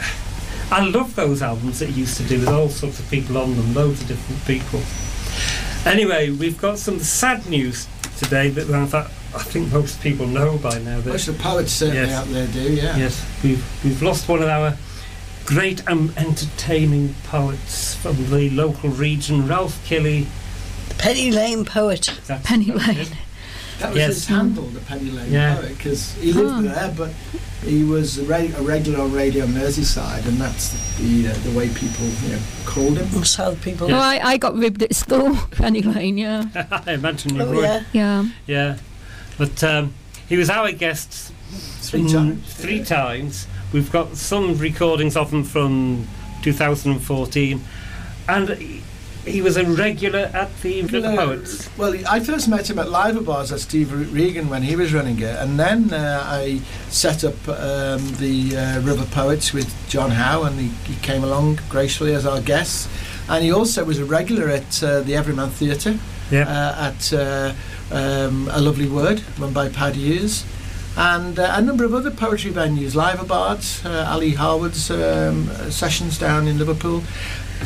I 0.72 0.84
love 0.88 1.14
those 1.14 1.42
albums 1.42 1.78
that 1.80 1.90
he 1.90 2.00
used 2.00 2.16
to 2.16 2.22
do 2.24 2.40
with 2.40 2.48
all 2.48 2.68
sorts 2.70 2.98
of 2.98 3.08
people 3.10 3.36
on 3.38 3.54
them, 3.56 3.74
loads 3.74 4.00
of 4.00 4.08
different 4.08 4.44
people. 4.46 4.80
Anyway, 5.90 6.30
we've 6.30 6.58
got 6.58 6.78
some 6.78 6.98
sad 6.98 7.46
news 7.48 7.86
today 8.18 8.48
that 8.50 8.68
in 8.70 8.86
fact, 8.86 9.10
I 9.34 9.42
think 9.42 9.70
most 9.72 10.00
people 10.00 10.26
know 10.26 10.56
by 10.56 10.78
now. 10.78 11.00
That, 11.00 11.10
Most 11.10 11.28
of 11.28 11.36
the 11.36 11.42
poets 11.42 11.72
certainly 11.72 12.00
Yes. 12.08 12.12
out 12.12 12.26
there 12.28 12.46
do, 12.48 12.72
yeah. 12.72 12.96
Yes, 12.96 13.22
we've 13.44 13.62
we've 13.84 14.02
lost 14.02 14.26
one 14.28 14.42
of 14.42 14.48
our 14.48 14.76
great 15.44 15.82
and 15.86 16.16
entertaining 16.16 17.14
poets 17.24 17.94
from 17.96 18.30
the 18.30 18.48
local 18.50 18.88
region, 18.90 19.46
Ralph 19.46 19.78
Killy. 19.84 20.26
Penny 20.98 21.30
Lane 21.30 21.64
poet. 21.66 22.18
That's- 22.26 22.46
Penny 22.46 22.70
that's 22.70 22.86
Lane. 22.88 23.18
It. 23.76 23.80
That 23.80 23.88
was 23.90 23.98
Yes. 23.98 24.14
his 24.14 24.26
handle, 24.26 24.64
the 24.64 24.80
Penny 24.80 25.10
Lane 25.10 25.32
Yeah. 25.32 25.56
poet, 25.56 25.76
because 25.76 26.12
he 26.14 26.32
lived 26.32 26.54
Oh. 26.54 26.62
there, 26.62 26.92
but 26.96 27.10
he 27.64 27.84
was 27.84 28.18
a, 28.18 28.24
re- 28.24 28.52
a 28.56 28.62
regular 28.62 29.00
on 29.00 29.12
Radio 29.12 29.46
Merseyside, 29.46 30.26
and 30.26 30.40
that's 30.40 30.70
the 30.98 31.28
uh, 31.28 31.34
the 31.44 31.50
way 31.58 31.68
people 31.68 32.06
you 32.24 32.30
know 32.32 32.38
called 32.64 32.98
him. 32.98 33.08
That's 33.12 33.34
how 33.36 33.54
people. 33.56 33.92
Oh, 33.92 33.96
I, 33.98 34.20
I 34.32 34.36
got 34.36 34.54
ribbed 34.56 34.82
at 34.82 34.94
school, 34.94 35.36
Penny 35.52 35.82
Lane, 35.82 36.18
yeah. 36.18 36.44
I 36.86 36.92
imagine 36.92 37.34
you 37.36 37.42
Oh 37.42 37.50
would. 37.52 37.62
yeah. 37.64 37.82
Yeah. 37.92 38.24
Yeah. 38.46 38.76
But 39.38 39.62
um, 39.64 39.92
he 40.28 40.36
was 40.36 40.48
our 40.50 40.72
guest 40.72 41.32
Three 41.82 42.00
mm, 42.02 42.12
times. 42.12 42.54
Three 42.54 42.82
times. 42.84 43.46
We've 43.72 43.90
got 43.92 44.16
some 44.16 44.56
recordings 44.58 45.16
of 45.16 45.32
him 45.32 45.44
from 45.44 46.06
2014, 46.42 47.60
and 48.28 48.48
he, 49.26 49.42
was 49.42 49.56
a 49.56 49.64
regular 49.64 50.30
at 50.32 50.50
the 50.62 50.82
River 50.82 51.00
No, 51.00 51.16
Poets. 51.16 51.68
Well, 51.76 51.94
I 52.08 52.20
first 52.20 52.48
met 52.48 52.70
him 52.70 52.78
at 52.78 52.88
Live 52.90 53.24
Bards 53.24 53.52
at 53.52 53.60
Steve 53.60 53.92
Regan 54.12 54.48
when 54.48 54.62
he 54.62 54.76
was 54.76 54.94
running 54.94 55.18
it, 55.18 55.36
and 55.36 55.58
then 55.58 55.92
uh, 55.92 56.22
I 56.24 56.60
set 56.88 57.24
up 57.24 57.34
um, 57.48 58.00
the 58.18 58.56
uh, 58.56 58.80
River 58.80 59.04
Poets 59.10 59.52
with 59.52 59.68
John 59.88 60.10
Howe, 60.12 60.44
and 60.44 60.58
he, 60.58 60.68
he 60.92 60.94
came 61.02 61.22
along 61.24 61.58
gracefully 61.68 62.14
as 62.14 62.24
our 62.26 62.40
guest. 62.40 62.88
And 63.28 63.44
he 63.44 63.52
also 63.52 63.84
was 63.84 63.98
a 63.98 64.04
regular 64.04 64.48
at 64.48 64.82
uh, 64.82 65.00
the 65.00 65.16
Everyman 65.16 65.50
Theatre 65.50 65.98
Yeah. 66.30 66.46
uh, 66.48 66.92
at 66.92 67.12
uh, 67.12 67.52
um, 67.90 68.48
A 68.52 68.60
Lovely 68.60 68.88
Word, 68.88 69.22
run 69.38 69.52
by 69.52 69.68
Paddy 69.68 69.98
Hughes. 70.00 70.44
And 70.96 71.38
uh, 71.38 71.52
a 71.56 71.60
number 71.60 71.84
of 71.84 71.92
other 71.92 72.10
poetry 72.10 72.52
venues, 72.52 72.94
Live 72.94 73.26
Bards, 73.28 73.84
uh, 73.84 74.06
Ali 74.08 74.30
Harwood's 74.32 74.90
um, 74.90 75.48
sessions 75.70 76.18
down 76.18 76.46
in 76.48 76.56
Liverpool. 76.58 77.02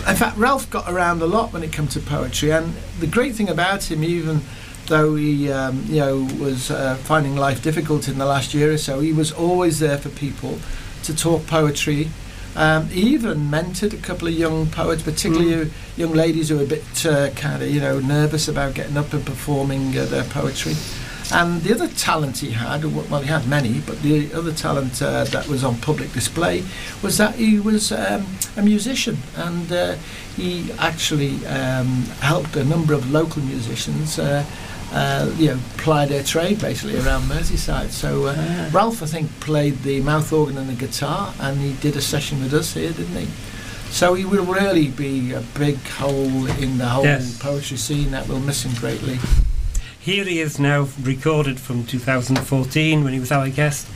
In 0.09 0.17
fact, 0.17 0.37
Ralph 0.37 0.69
got 0.71 0.91
around 0.91 1.23
a 1.23 1.27
lot 1.27 1.53
when 1.53 1.63
it 1.63 1.73
came 1.73 1.89
to 1.89 2.01
poetry, 2.01 2.51
and 2.53 2.75
the 2.99 3.07
great 3.07 3.35
thing 3.35 3.49
about 3.49 3.91
him, 3.91 4.03
even 4.03 4.41
though 4.87 5.15
he, 5.15 5.51
um, 5.51 5.85
you 5.87 6.01
know, 6.01 6.29
was 6.39 6.71
uh, 6.71 6.97
finding 6.97 7.37
life 7.37 7.63
difficult 7.63 8.09
in 8.09 8.19
the 8.19 8.27
last 8.27 8.55
year 8.55 8.73
or 8.73 8.79
so, 8.79 9.01
he 9.01 9.13
was 9.13 9.31
always 9.31 9.79
there 9.79 9.99
for 9.99 10.09
people 10.09 10.59
to 11.05 11.15
talk 11.15 11.47
poetry. 11.47 12.11
Um, 12.57 12.89
he 12.89 13.03
even 13.15 13.39
mentored 13.49 13.93
a 13.93 13.97
couple 13.99 14.27
of 14.27 14.35
young 14.35 14.67
poets, 14.67 15.03
particularly 15.03 15.71
young 15.97 16.13
ladies 16.13 16.49
who 16.49 16.57
were 16.57 16.65
a 16.65 16.67
bit 16.67 17.07
uh, 17.07 17.31
kind 17.31 17.63
of, 17.63 17.71
you 17.71 17.81
know, 17.81 18.01
nervous 18.01 18.49
about 18.49 18.75
getting 18.75 18.97
up 18.97 19.13
and 19.13 19.25
performing 19.25 19.97
uh, 19.97 20.07
their 20.07 20.25
poetry. 20.25 20.75
And 21.33 21.63
the 21.63 21.73
other 21.75 21.89
talent 21.89 22.39
he 22.39 22.51
had, 22.51 22.85
well, 22.85 23.21
he 23.23 23.29
had 23.29 23.47
many, 23.47 23.81
but 23.81 24.03
the 24.03 24.33
other 24.35 24.53
talent 24.53 25.01
uh, 25.01 25.25
that 25.25 25.47
was 25.49 25.63
on 25.63 25.77
public 25.81 26.13
display 26.13 26.65
was 27.03 27.19
that 27.19 27.37
he 27.37 27.61
was 27.61 27.93
um, 27.93 28.27
a 28.57 28.63
musician 28.63 29.17
and 29.37 29.71
uh, 29.71 29.95
he 30.37 30.73
actually 30.79 31.47
um, 31.47 32.03
helped 32.21 32.57
a 32.57 32.65
number 32.65 32.95
of 32.95 33.11
local 33.11 33.43
musicians. 33.43 34.19
Uh, 34.19 34.45
uh, 34.93 35.33
you 35.39 35.47
know, 35.47 35.59
ply 35.77 36.05
their 36.05 36.25
trade 36.25 36.61
basically 36.61 36.99
around 36.99 37.23
Merseyside. 37.29 37.91
So 37.91 38.27
uh, 38.27 38.69
Ralph, 38.73 39.05
I 39.05 39.07
think, 39.07 39.31
played 39.39 39.79
the 39.85 40.01
mouth 40.01 40.33
organ 40.33 40.59
and 40.59 40.69
the 40.69 40.75
guitar, 40.75 41.33
and 41.39 41.61
he 41.61 41.75
did 41.75 41.95
a 41.95 42.01
session 42.01 42.43
with 42.43 42.53
us 42.53 42.75
here, 42.75 42.91
didn't 42.91 43.15
he? 43.15 43.29
So 43.91 44.15
he 44.15 44.25
will 44.25 44.45
really 44.47 44.89
be 44.89 45.33
a 45.33 45.43
big 45.57 45.79
hole 45.87 46.47
in 46.59 46.79
the 46.79 46.89
whole 46.89 47.05
Yes. 47.05 47.39
poetry 47.39 47.77
scene 47.77 48.11
that 48.11 48.27
we'll 48.27 48.41
miss 48.41 48.65
him 48.65 48.75
greatly. 48.81 49.21
Here 50.11 50.25
he 50.25 50.41
is 50.41 50.59
now, 50.59 50.89
recorded 51.03 51.61
from 51.61 51.87
2014 51.87 53.05
when 53.05 53.13
he 53.13 53.21
was 53.21 53.31
our 53.31 53.49
guest, 53.49 53.87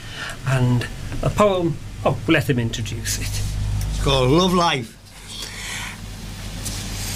and 0.46 0.86
a 1.24 1.28
poem. 1.28 1.76
Oh, 2.04 2.16
let 2.28 2.48
him 2.48 2.60
introduce 2.60 3.18
it. 3.18 3.42
It's 3.90 4.04
called 4.04 4.30
Love 4.30 4.54
Life. 4.54 4.96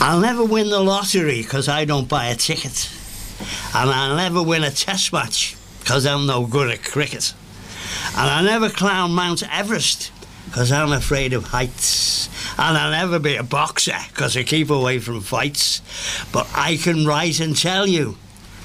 I'll 0.02 0.18
never 0.18 0.44
win 0.44 0.68
the 0.68 0.80
lottery 0.80 1.42
because 1.42 1.68
I 1.68 1.84
don't 1.84 2.08
buy 2.08 2.26
a 2.26 2.34
ticket. 2.34 2.90
And 3.72 3.88
I'll 3.88 4.16
never 4.16 4.42
win 4.42 4.64
a 4.64 4.70
test 4.72 5.12
match 5.12 5.56
because 5.78 6.04
I'm 6.04 6.26
no 6.26 6.44
good 6.44 6.68
at 6.68 6.82
cricket. 6.82 7.34
And 8.16 8.28
I'll 8.28 8.42
never 8.42 8.68
climb 8.68 9.14
Mount 9.14 9.44
Everest 9.56 10.10
because 10.46 10.72
I'm 10.72 10.90
afraid 10.90 11.34
of 11.34 11.44
heights. 11.44 12.28
And 12.58 12.76
I'll 12.76 12.90
never 12.90 13.20
be 13.20 13.36
a 13.36 13.44
boxer 13.44 13.94
because 14.08 14.36
I 14.36 14.42
keep 14.42 14.70
away 14.70 14.98
from 14.98 15.20
fights. 15.20 15.82
But 16.32 16.50
I 16.52 16.78
can 16.78 17.06
write 17.06 17.38
and 17.38 17.56
tell 17.56 17.86
you 17.86 18.16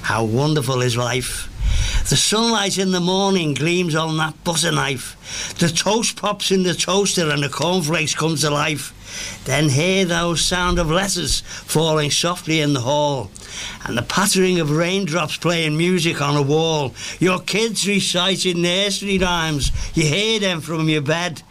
how 0.04 0.22
wonderful 0.22 0.82
is 0.82 0.96
life. 0.96 1.48
The 2.10 2.16
sunlight 2.16 2.76
in 2.76 2.90
the 2.90 3.00
morning 3.00 3.54
gleams 3.54 3.94
on 3.94 4.18
that 4.18 4.44
butter 4.44 4.70
knife. 4.70 5.54
The 5.58 5.68
toast 5.68 6.16
pops 6.16 6.50
in 6.50 6.62
the 6.62 6.74
toaster 6.74 7.30
and 7.30 7.42
the 7.42 7.48
cornflakes 7.48 8.14
come 8.14 8.36
to 8.36 8.50
life. 8.50 8.92
Then 9.46 9.70
hear 9.70 10.04
those 10.04 10.44
sound 10.44 10.78
of 10.78 10.90
letters 10.90 11.40
falling 11.40 12.10
softly 12.10 12.60
in 12.60 12.74
the 12.74 12.82
hall. 12.82 13.30
And 13.86 13.96
the 13.96 14.02
pattering 14.02 14.60
of 14.60 14.70
raindrops 14.70 15.38
playing 15.38 15.78
music 15.78 16.20
on 16.20 16.36
a 16.36 16.42
wall. 16.42 16.94
Your 17.18 17.40
kids 17.40 17.88
reciting 17.88 18.60
nursery 18.60 19.16
rhymes. 19.16 19.72
You 19.94 20.04
hear 20.04 20.38
them 20.40 20.60
from 20.60 20.90
your 20.90 21.00
bed. 21.00 21.42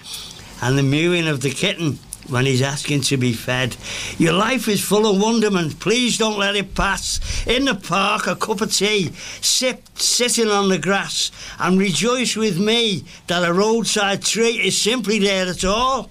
And 0.61 0.77
the 0.77 0.83
mewing 0.83 1.27
of 1.27 1.41
the 1.41 1.49
kitten 1.49 1.97
when 2.29 2.45
he's 2.45 2.62
asking 2.62 3.01
to 3.01 3.17
be 3.17 3.33
fed. 3.33 3.75
Your 4.17 4.33
life 4.33 4.67
is 4.67 4.83
full 4.83 5.05
of 5.05 5.21
wonderment. 5.21 5.79
Please 5.79 6.17
don't 6.17 6.39
let 6.39 6.55
it 6.55 6.75
pass. 6.75 7.19
In 7.47 7.65
the 7.65 7.75
park, 7.75 8.27
a 8.27 8.36
cup 8.36 8.62
of 8.62 8.73
tea, 8.73 9.12
sip, 9.41 9.81
sitting 9.95 10.49
on 10.49 10.69
the 10.69 10.77
grass, 10.77 11.31
and 11.59 11.79
rejoice 11.79 12.36
with 12.36 12.59
me 12.59 13.03
that 13.27 13.47
a 13.47 13.53
roadside 13.53 14.21
tree 14.21 14.59
is 14.59 14.79
simply 14.79 15.19
there 15.19 15.47
at 15.47 15.65
all. 15.65 16.09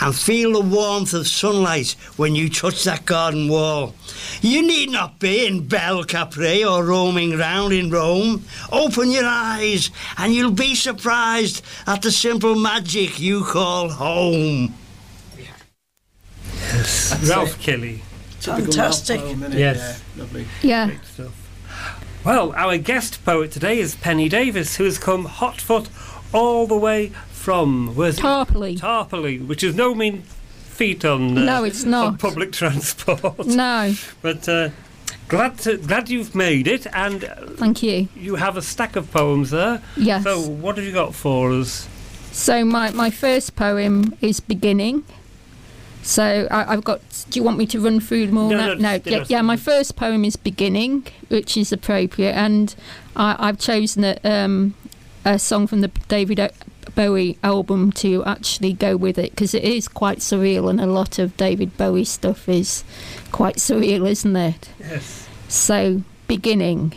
And 0.00 0.14
feel 0.14 0.52
the 0.52 0.60
warmth 0.60 1.12
of 1.12 1.26
sunlight 1.26 1.96
when 2.16 2.36
you 2.36 2.48
touch 2.48 2.84
that 2.84 3.04
garden 3.04 3.48
wall. 3.48 3.96
You 4.40 4.64
need 4.64 4.92
not 4.92 5.18
be 5.18 5.44
in 5.44 5.66
Bel 5.66 6.04
Capri 6.04 6.64
or 6.64 6.84
roaming 6.84 7.36
round 7.36 7.72
in 7.72 7.90
Rome. 7.90 8.44
Open 8.70 9.10
your 9.10 9.26
eyes 9.26 9.90
and 10.16 10.32
you'll 10.32 10.52
be 10.52 10.76
surprised 10.76 11.64
at 11.88 12.02
the 12.02 12.12
simple 12.12 12.54
magic 12.54 13.18
you 13.18 13.42
call 13.42 13.88
home. 13.88 14.72
Ralph 17.28 17.58
Kelly. 17.60 18.02
Typical 18.40 18.64
Fantastic. 18.66 19.20
Ralph 19.20 19.40
poem. 19.40 19.52
Yes. 19.52 20.02
Yeah, 20.16 20.22
lovely. 20.22 20.46
Yeah. 20.62 20.86
Great 20.86 21.04
stuff. 21.04 21.44
Well, 22.24 22.52
our 22.54 22.76
guest 22.78 23.24
poet 23.24 23.52
today 23.52 23.78
is 23.78 23.94
Penny 23.96 24.28
Davis, 24.28 24.76
who 24.76 24.84
has 24.84 24.98
come 24.98 25.24
hot 25.24 25.60
foot 25.60 25.88
all 26.32 26.66
the 26.66 26.76
way 26.76 27.08
from 27.30 27.94
where's 27.94 28.18
it? 28.18 28.22
Tarpley. 28.22 28.78
Tarpley, 28.78 29.44
which 29.46 29.62
is 29.62 29.74
no 29.74 29.94
mean 29.94 30.22
feat 30.22 31.04
on 31.04 31.38
uh, 31.38 31.44
No, 31.44 31.64
it's 31.64 31.84
on 31.84 31.90
not. 31.90 32.18
public 32.18 32.52
transport. 32.60 33.46
No, 33.46 33.94
But 34.20 34.48
uh, 34.48 34.70
glad 35.28 35.58
to, 35.60 35.78
glad 35.78 36.10
you've 36.10 36.34
made 36.34 36.66
it, 36.68 36.86
and 36.92 37.24
uh, 37.24 37.34
thank 37.56 37.82
you. 37.82 38.08
you 38.14 38.34
have 38.36 38.56
a 38.56 38.62
stack 38.62 38.94
of 38.96 39.10
poems 39.10 39.50
there. 39.50 39.80
Yes. 39.96 40.24
So 40.24 40.40
what 40.40 40.76
have 40.76 40.84
you 40.84 40.92
got 40.92 41.14
for 41.14 41.50
us? 41.52 41.88
So 42.32 42.64
my, 42.64 42.90
my 42.90 43.10
first 43.10 43.56
poem 43.56 44.16
is 44.20 44.38
beginning. 44.40 45.04
So 46.08 46.48
I, 46.50 46.72
I've 46.72 46.84
got. 46.84 47.02
Do 47.28 47.38
you 47.38 47.44
want 47.44 47.58
me 47.58 47.66
to 47.66 47.78
run 47.80 48.00
through 48.00 48.28
them 48.28 48.38
all? 48.38 48.48
No, 48.48 48.56
now? 48.56 48.66
no, 48.68 48.74
no. 48.96 49.00
Yeah, 49.04 49.24
yeah, 49.28 49.42
my 49.42 49.58
first 49.58 49.94
poem 49.94 50.24
is 50.24 50.36
beginning, 50.36 51.06
which 51.28 51.54
is 51.54 51.70
appropriate, 51.70 52.32
and 52.32 52.74
I, 53.14 53.36
I've 53.38 53.58
chosen 53.58 54.04
a, 54.04 54.16
um, 54.24 54.72
a 55.26 55.38
song 55.38 55.66
from 55.66 55.82
the 55.82 55.88
David 56.08 56.40
O- 56.40 56.48
Bowie 56.94 57.36
album 57.44 57.92
to 57.92 58.24
actually 58.24 58.72
go 58.72 58.96
with 58.96 59.18
it 59.18 59.32
because 59.32 59.52
it 59.52 59.62
is 59.62 59.86
quite 59.86 60.20
surreal, 60.20 60.70
and 60.70 60.80
a 60.80 60.86
lot 60.86 61.18
of 61.18 61.36
David 61.36 61.76
Bowie 61.76 62.04
stuff 62.04 62.48
is 62.48 62.84
quite 63.30 63.56
surreal, 63.56 64.08
isn't 64.08 64.34
it? 64.34 64.70
Yes. 64.80 65.28
So, 65.46 66.04
beginning. 66.26 66.94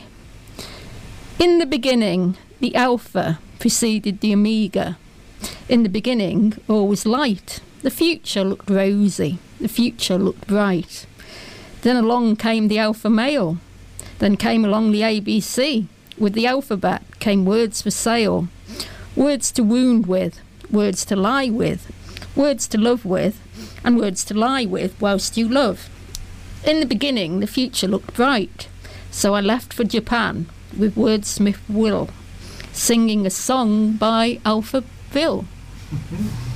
In 1.38 1.60
the 1.60 1.65
beginning, 1.65 2.38
the 2.62 2.74
Alpha 2.76 3.39
preceded 3.60 4.21
the 4.21 4.34
Omega. 4.34 4.97
In 5.67 5.84
the 5.84 5.89
beginning, 5.89 6.58
all 6.69 6.88
was 6.88 7.06
light. 7.06 7.60
The 7.82 7.89
future 7.89 8.44
looked 8.44 8.70
rosy. 8.70 9.39
The 9.60 9.67
future 9.67 10.17
looked 10.17 10.48
bright. 10.48 11.08
Then 11.82 11.96
along 11.96 12.36
came 12.36 12.67
the 12.67 12.78
Alpha 12.78 13.10
male. 13.10 13.58
Then 14.20 14.38
came 14.38 14.63
along 14.63 14.91
the 14.91 15.02
ABC. 15.02 15.88
With 16.17 16.34
the 16.34 16.46
alphabet 16.46 17.02
came 17.20 17.44
words 17.44 17.82
for 17.82 17.89
sale. 17.89 18.48
Words 19.15 19.52
to 19.54 19.63
wound 19.63 20.06
with, 20.06 20.39
words 20.70 21.04
to 21.06 21.15
lie 21.15 21.50
with, 21.50 21.91
words 22.36 22.67
to 22.67 22.78
love 22.78 23.04
with, 23.04 23.41
and 23.84 23.98
words 23.98 24.24
to 24.26 24.36
lie 24.36 24.65
with 24.65 25.00
whilst 25.02 25.36
you 25.36 25.50
love. 25.50 25.89
In 26.63 26.80
the 26.80 26.86
beginning, 26.86 27.39
the 27.39 27.48
future 27.48 27.88
looked 27.88 28.13
bright, 28.13 28.67
so 29.10 29.34
I 29.34 29.41
left 29.41 29.74
for 29.74 29.84
Japan 29.84 30.46
with 30.78 30.96
Wordsmith 30.96 31.67
Will, 31.67 32.10
singing 32.72 33.26
a 33.26 33.32
song 33.32 33.94
by 33.94 34.39
Alphaville. 34.46 35.46
vision. 35.91 36.28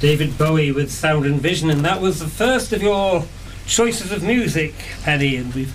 David 0.00 0.36
Bowie 0.38 0.72
with 0.72 0.90
Sound 0.90 1.26
and 1.26 1.40
Vision, 1.40 1.68
and 1.70 1.84
that 1.84 2.00
was 2.00 2.20
the 2.20 2.26
first 2.26 2.72
of 2.72 2.82
your 2.82 3.24
choices 3.66 4.10
of 4.12 4.22
music, 4.22 4.74
Penny. 5.02 5.36
And 5.36 5.54
we've 5.54 5.74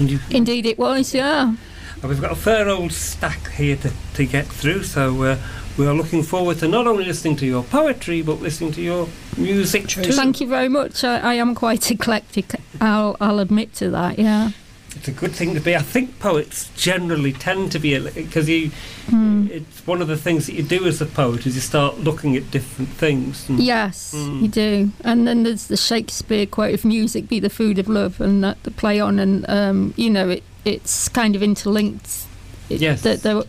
and 0.00 0.10
you, 0.10 0.18
Indeed, 0.30 0.64
it 0.64 0.78
was. 0.78 1.14
Yeah. 1.14 1.54
and 2.00 2.08
we've 2.08 2.20
got 2.20 2.32
a 2.32 2.36
fair 2.36 2.68
old 2.68 2.92
stack 2.92 3.50
here 3.52 3.76
to, 3.76 3.92
to 4.14 4.24
get 4.24 4.46
through. 4.46 4.84
So 4.84 5.22
uh, 5.22 5.38
we 5.76 5.86
are 5.86 5.92
looking 5.94 6.22
forward 6.22 6.58
to 6.60 6.68
not 6.68 6.86
only 6.86 7.04
listening 7.04 7.36
to 7.36 7.46
your 7.46 7.62
poetry, 7.62 8.22
but 8.22 8.40
listening 8.40 8.72
to 8.72 8.80
your 8.82 9.08
music 9.36 9.86
too. 9.88 10.02
Thank 10.12 10.40
you 10.40 10.46
very 10.48 10.68
much. 10.68 11.04
I, 11.04 11.18
I 11.18 11.34
am 11.34 11.54
quite 11.54 11.90
eclectic. 11.90 12.54
I'll 12.80 13.16
I'll 13.20 13.38
admit 13.38 13.74
to 13.74 13.90
that. 13.90 14.18
Yeah. 14.18 14.52
It's 14.98 15.06
a 15.08 15.12
good 15.12 15.32
thing 15.32 15.54
to 15.54 15.60
be. 15.60 15.76
I 15.76 15.82
think 15.82 16.18
poets 16.18 16.70
generally 16.76 17.32
tend 17.32 17.70
to 17.72 17.78
be 17.78 17.96
because 18.10 18.48
you. 18.48 18.72
Mm. 19.06 19.48
It's 19.48 19.86
one 19.86 20.02
of 20.02 20.08
the 20.08 20.16
things 20.16 20.46
that 20.46 20.54
you 20.54 20.64
do 20.64 20.86
as 20.86 21.00
a 21.00 21.06
poet 21.06 21.46
is 21.46 21.54
you 21.54 21.60
start 21.60 21.98
looking 22.00 22.36
at 22.36 22.50
different 22.50 22.90
things. 22.90 23.48
And, 23.48 23.60
Yes, 23.60 24.12
Mm. 24.16 24.42
you 24.42 24.48
do. 24.48 24.90
And 25.04 25.26
then 25.26 25.44
there's 25.44 25.68
the 25.68 25.76
Shakespeare 25.76 26.46
quote: 26.46 26.74
"If 26.74 26.84
music 26.84 27.28
be 27.28 27.38
the 27.38 27.48
food 27.48 27.78
of 27.78 27.88
love," 27.88 28.20
and 28.20 28.42
that 28.42 28.60
the 28.64 28.72
play 28.72 28.98
on, 28.98 29.20
and 29.20 29.48
um, 29.48 29.94
you 29.96 30.10
know, 30.10 30.28
it 30.28 30.42
it's 30.64 31.08
kind 31.08 31.36
of 31.36 31.42
interlinked. 31.42 32.24
It, 32.68 32.80
Yes. 32.80 33.02
the, 33.02 33.16
the 33.16 33.46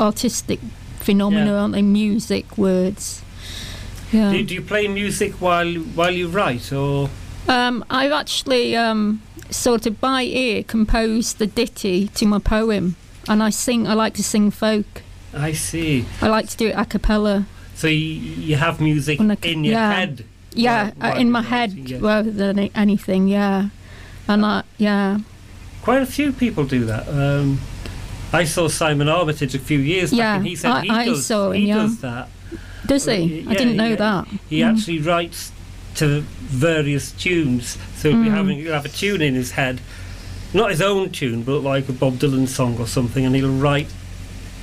artistic 0.00 0.58
phenomena, 0.98 1.46
Yeah. 1.52 1.58
aren't 1.60 1.74
they? 1.74 1.82
Music, 1.82 2.58
words. 2.58 3.22
Yeah. 4.12 4.32
Do, 4.32 4.42
do 4.42 4.54
you 4.54 4.62
play 4.62 4.88
music 4.88 5.34
while 5.40 5.74
while 5.94 6.10
you 6.12 6.26
write, 6.28 6.72
or 6.72 7.08
Um, 7.48 7.84
I've 7.88 8.12
actually 8.12 8.76
um, 8.76 9.20
sort 9.52 9.86
of 9.86 10.00
by 10.00 10.22
ear 10.22 10.62
compose 10.62 11.34
the 11.34 11.46
ditty 11.46 12.08
to 12.08 12.26
my 12.26 12.38
poem, 12.38 12.96
and 13.28 13.42
I 13.42 13.50
sing. 13.50 13.86
I 13.86 13.94
like 13.94 14.14
to 14.14 14.22
sing 14.22 14.50
folk. 14.50 15.02
I 15.34 15.52
see? 15.52 16.04
I 16.20 16.28
like 16.28 16.48
to 16.50 16.56
do 16.56 16.66
it 16.68 16.72
a 16.76 16.84
cappella. 16.84 17.46
So 17.74 17.86
you, 17.88 17.96
you 17.96 18.56
have 18.56 18.80
music 18.80 19.18
in 19.20 19.64
your 19.64 19.74
yeah. 19.74 19.92
head. 19.92 20.24
Yeah, 20.54 20.90
uh, 21.00 21.14
in 21.16 21.30
my 21.30 21.40
head 21.42 21.72
yeah. 21.72 21.98
rather 22.00 22.30
than 22.30 22.58
anything. 22.74 23.28
Yeah, 23.28 23.68
and 24.28 24.44
I 24.44 24.62
yeah. 24.78 25.18
Quite 25.82 26.02
a 26.02 26.06
few 26.06 26.32
people 26.32 26.64
do 26.64 26.84
that. 26.84 27.08
Um, 27.08 27.60
I 28.32 28.44
saw 28.44 28.68
Simon 28.68 29.08
Armitage 29.08 29.54
a 29.54 29.58
few 29.58 29.78
years 29.78 30.10
back, 30.10 30.18
Yeah, 30.18 30.36
and 30.36 30.46
he 30.46 30.56
said 30.56 30.70
I- 30.70 30.82
he 30.82 30.90
I 30.90 31.04
does. 31.06 31.26
saw 31.26 31.50
him, 31.50 31.60
he 31.60 31.68
yeah. 31.68 31.74
does 31.74 32.00
that. 32.00 32.28
Does 32.86 33.04
he? 33.06 33.44
Uh, 33.46 33.50
I 33.50 33.54
didn't 33.54 33.76
know 33.76 33.88
yeah. 33.88 33.96
that. 33.96 34.28
He 34.48 34.60
Mm. 34.60 34.72
actually 34.72 34.98
writes 35.00 35.52
to 35.96 36.20
various 36.40 37.12
tunes. 37.12 37.78
So 37.96 38.10
he'll 38.10 38.22
be 38.22 38.28
Mm. 38.28 38.34
having 38.34 38.58
he'll 38.58 38.72
have 38.72 38.84
a 38.84 38.88
tune 38.88 39.22
in 39.22 39.34
his 39.34 39.52
head, 39.52 39.80
not 40.54 40.70
his 40.70 40.82
own 40.82 41.10
tune, 41.10 41.42
but 41.42 41.60
like 41.62 41.88
a 41.88 41.92
Bob 41.92 42.14
Dylan 42.18 42.48
song 42.48 42.78
or 42.78 42.86
something, 42.86 43.24
and 43.24 43.34
he'll 43.34 43.50
write 43.52 43.88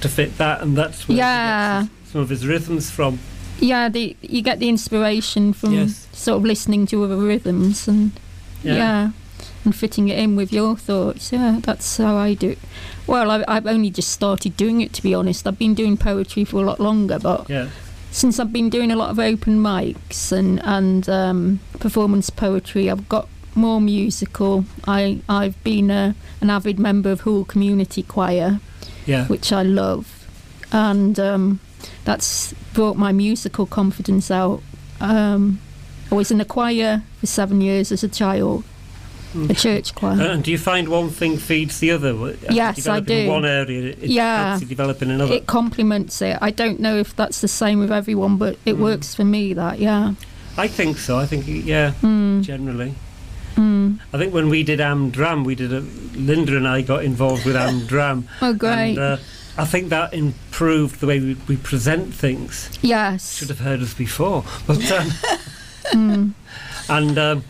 to 0.02 0.10
fit 0.10 0.38
that, 0.38 0.62
and 0.62 0.78
that's 0.78 1.08
where 1.08 1.16
he 1.16 1.20
Yeah. 1.20 1.82
gets 1.84 2.12
some 2.12 2.22
of 2.22 2.30
his 2.30 2.46
rhythms 2.48 2.90
from. 2.90 3.20
Yeah, 3.60 3.90
the 3.90 4.16
you 4.22 4.42
get 4.42 4.60
the 4.60 4.70
inspiration 4.70 5.52
from 5.54 5.74
Yes. 5.74 6.08
sort 6.14 6.38
of 6.38 6.46
listening 6.46 6.86
to 6.88 7.04
other 7.04 7.18
rhythms 7.18 7.88
and 7.88 8.12
Yeah. 8.64 8.76
yeah. 8.76 9.10
and 9.66 9.76
fitting 9.76 10.08
it 10.08 10.18
in 10.18 10.36
with 10.38 10.54
your 10.54 10.78
thoughts. 10.78 11.32
Yeah, 11.34 11.60
that's 11.62 11.98
how 11.98 12.16
I 12.16 12.34
do 12.34 12.52
it. 12.52 12.60
Well, 13.08 13.30
I, 13.30 13.44
I've 13.48 13.66
only 13.68 13.90
just 13.90 14.10
started 14.10 14.56
doing 14.56 14.80
it 14.82 14.94
to 14.94 15.04
be 15.04 15.14
honest. 15.14 15.46
I've 15.46 15.60
been 15.60 15.74
doing 15.74 15.98
poetry 15.98 16.46
for 16.46 16.62
a 16.64 16.66
lot 16.66 16.80
longer, 16.80 17.20
but 17.20 17.50
Yeah. 17.50 17.68
Since 18.12 18.40
I've 18.40 18.52
been 18.52 18.70
doing 18.70 18.92
a 18.92 18.96
lot 18.96 19.12
of 19.12 19.20
open 19.20 19.60
mics 19.60 20.32
and 20.32 20.60
and 20.64 21.08
um, 21.10 21.60
performance 21.80 22.30
poetry, 22.30 22.90
I've 22.90 23.08
got 23.08 23.28
more 23.56 23.80
musical. 23.80 24.66
I 24.88 25.22
I've 25.30 25.62
been 25.64 25.92
a, 25.92 26.16
an 26.42 26.50
avid 26.50 26.80
member 26.80 27.12
of 27.12 27.22
Hoole 27.22 27.46
Community 27.46 28.04
Choir, 28.04 28.60
Yeah. 29.06 29.28
which 29.28 29.52
I 29.54 29.62
love, 29.64 30.26
and 30.72 31.20
um, 31.20 31.60
that's 32.04 32.54
brought 32.74 32.98
my 32.98 33.12
musical 33.12 33.66
confidence 33.66 34.32
out. 34.32 34.62
Um, 35.00 35.60
I 36.12 36.16
was 36.16 36.32
in 36.32 36.42
a 36.42 36.46
choir 36.46 37.04
for 37.20 37.28
seven 37.28 37.62
years 37.62 37.92
as 37.92 38.04
a 38.04 38.08
child, 38.10 38.64
a 39.50 39.54
church 39.54 39.94
choir. 39.96 40.20
And 40.22 40.44
do 40.44 40.52
you 40.52 40.58
find 40.58 40.90
one 40.90 41.10
thing 41.10 41.38
feeds 41.38 41.80
the 41.80 41.92
other? 41.92 42.10
As 42.10 42.16
you 42.42 42.48
Yes, 42.50 42.88
I 42.88 43.00
develop 43.00 43.10
in 43.10 43.26
do. 43.26 43.32
one 43.32 43.46
area, 43.46 43.90
it 43.92 43.98
Yeah. 44.10 44.50
helps 44.50 44.62
you 44.64 44.68
develop 44.68 45.02
in 45.02 45.12
another. 45.12 45.34
It 45.34 45.46
complements 45.46 46.22
it. 46.22 46.38
I 46.42 46.52
don't 46.52 46.80
know 46.80 46.98
if 46.98 47.16
that's 47.16 47.42
the 47.42 47.48
same 47.48 47.80
with 47.80 47.92
everyone, 47.92 48.38
but 48.38 48.58
it 48.66 48.76
Mm. 48.76 48.80
works 48.80 49.14
for 49.16 49.24
me. 49.26 49.54
That 49.54 49.80
yeah. 49.80 50.14
I 50.58 50.68
think 50.68 50.98
so. 50.98 51.18
I 51.18 51.26
think 51.26 51.46
yeah, 51.48 51.94
Mm. 52.02 52.42
generally. 52.44 52.96
Mm. 53.56 54.00
I 54.14 54.18
think 54.18 54.34
when 54.34 54.50
we 54.50 54.64
did 54.64 54.80
Amdram, 54.80 55.44
we 55.44 55.54
did 55.56 55.74
a, 55.74 55.84
Linda 56.16 56.56
and 56.56 56.68
I 56.68 56.82
got 56.82 57.04
involved 57.04 57.46
with 57.46 57.56
Amdram. 57.56 58.24
Oh, 58.42 58.54
great. 58.54 58.92
And, 58.92 59.00
uh, 59.00 59.18
I 59.58 59.66
think 59.66 59.90
that 59.90 60.14
improved 60.14 61.02
the 61.02 61.08
way 61.08 61.20
we, 61.20 61.36
we 61.48 61.58
present 61.58 62.14
things. 62.14 62.70
Yes. 62.82 63.36
Should 63.38 63.50
have 63.50 63.60
heard 63.60 63.82
us 63.82 63.94
before, 63.94 64.44
but 64.66 64.92
um, 64.92 65.12
Mm. 65.94 66.34
and 66.90 67.18
um, 67.18 67.44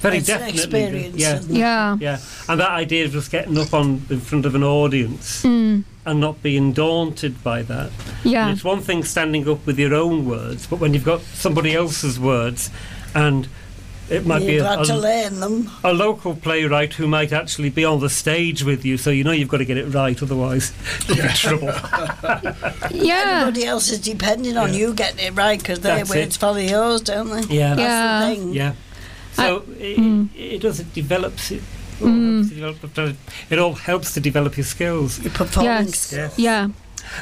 very 0.00 0.18
It's 0.18 0.28
an 0.28 0.38
definitely, 0.40 0.60
experience, 0.60 1.16
yeah. 1.16 1.40
Yeah. 1.48 1.96
yeah. 2.00 2.18
And 2.48 2.60
that 2.60 2.70
idea 2.70 3.04
of 3.04 3.12
just 3.12 3.30
getting 3.30 3.58
up 3.58 3.72
on 3.74 4.02
in 4.10 4.20
front 4.20 4.46
of 4.46 4.54
an 4.54 4.62
audience 4.62 5.42
Mm. 5.42 5.84
and 6.06 6.20
not 6.20 6.42
being 6.42 6.72
daunted 6.72 7.42
by 7.42 7.62
that. 7.62 7.90
Yeah. 8.24 8.46
And 8.48 8.54
it's 8.54 8.64
one 8.64 8.80
thing 8.80 9.02
standing 9.04 9.48
up 9.48 9.66
with 9.66 9.78
your 9.78 9.94
own 9.94 10.24
words, 10.26 10.66
but 10.66 10.78
when 10.80 10.94
you've 10.94 11.04
got 11.04 11.20
somebody 11.22 11.74
else's 11.74 12.18
words, 12.20 12.70
and 13.14 13.48
it 14.10 14.24
might 14.24 14.38
be 14.38 14.54
You've 14.54 14.64
a, 14.64 14.76
had 14.78 14.84
to 14.86 14.94
a, 14.94 14.96
learn 14.96 15.40
them. 15.40 15.70
a 15.84 15.92
local 15.92 16.34
playwright 16.34 16.94
who 16.94 17.06
might 17.06 17.30
actually 17.30 17.68
be 17.68 17.84
on 17.84 18.00
the 18.00 18.08
stage 18.08 18.62
with 18.64 18.82
you, 18.84 18.96
so 18.96 19.10
you 19.10 19.22
know 19.22 19.32
you've 19.32 19.48
got 19.50 19.58
to 19.58 19.66
get 19.66 19.76
it 19.76 19.84
right, 19.92 20.22
otherwise 20.22 20.72
you'll 21.06 21.16
be 21.16 21.22
in 21.22 21.28
trouble. 21.30 21.72
Yeah. 22.90 23.40
Everybody 23.42 23.64
else 23.66 23.90
is 23.90 24.00
depending 24.00 24.56
on 24.56 24.72
you 24.74 24.94
getting 24.94 25.18
it 25.26 25.34
right 25.36 25.58
because 25.58 25.80
their 25.80 25.98
That's 25.98 26.10
words 26.10 26.36
follow 26.36 26.56
yours, 26.58 27.02
don't 27.02 27.28
they? 27.28 27.54
Yeah. 27.54 27.74
That's 27.74 27.80
Yeah. 27.80 28.20
the 28.30 28.34
thing. 28.34 28.52
Yeah. 28.54 28.72
So 29.38 29.62
it, 29.78 29.96
mm. 29.98 30.28
it 30.36 30.60
does 30.60 30.80
it 30.80 30.92
develops 30.94 31.50
it. 31.50 31.62
well, 32.00 32.12
helps 32.12 32.80
develop- 32.80 33.16
It 33.50 33.58
all 33.58 33.74
helps 33.74 34.14
to 34.14 34.20
develop 34.20 34.56
your 34.56 34.64
skills. 34.66 35.18
Your 35.20 35.32
performance 35.32 35.94
Yes. 36.12 36.32
skills. 36.34 36.38
Yeah. 36.38 36.68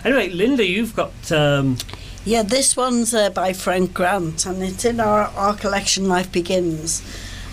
Anyway, 0.04 0.28
Linda, 0.30 0.64
you've 0.64 0.94
got 0.96 1.12
um, 1.32 1.76
Yeah, 2.24 2.42
this 2.42 2.76
one's 2.76 3.14
uh, 3.14 3.30
by 3.30 3.52
Frank 3.52 3.94
Grant 3.94 4.46
and 4.46 4.62
it's 4.62 4.84
in 4.84 4.98
our, 5.00 5.28
our 5.36 5.54
collection 5.54 6.08
Life 6.08 6.30
Begins 6.32 7.02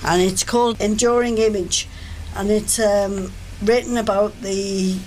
and 0.03 0.21
it's 0.21 0.43
called 0.43 0.81
Enduring 0.81 1.37
Image 1.37 1.87
and 2.35 2.49
it's 2.49 2.79
um, 2.79 3.31
written 3.61 3.97
about 3.97 4.41
the 4.41 4.97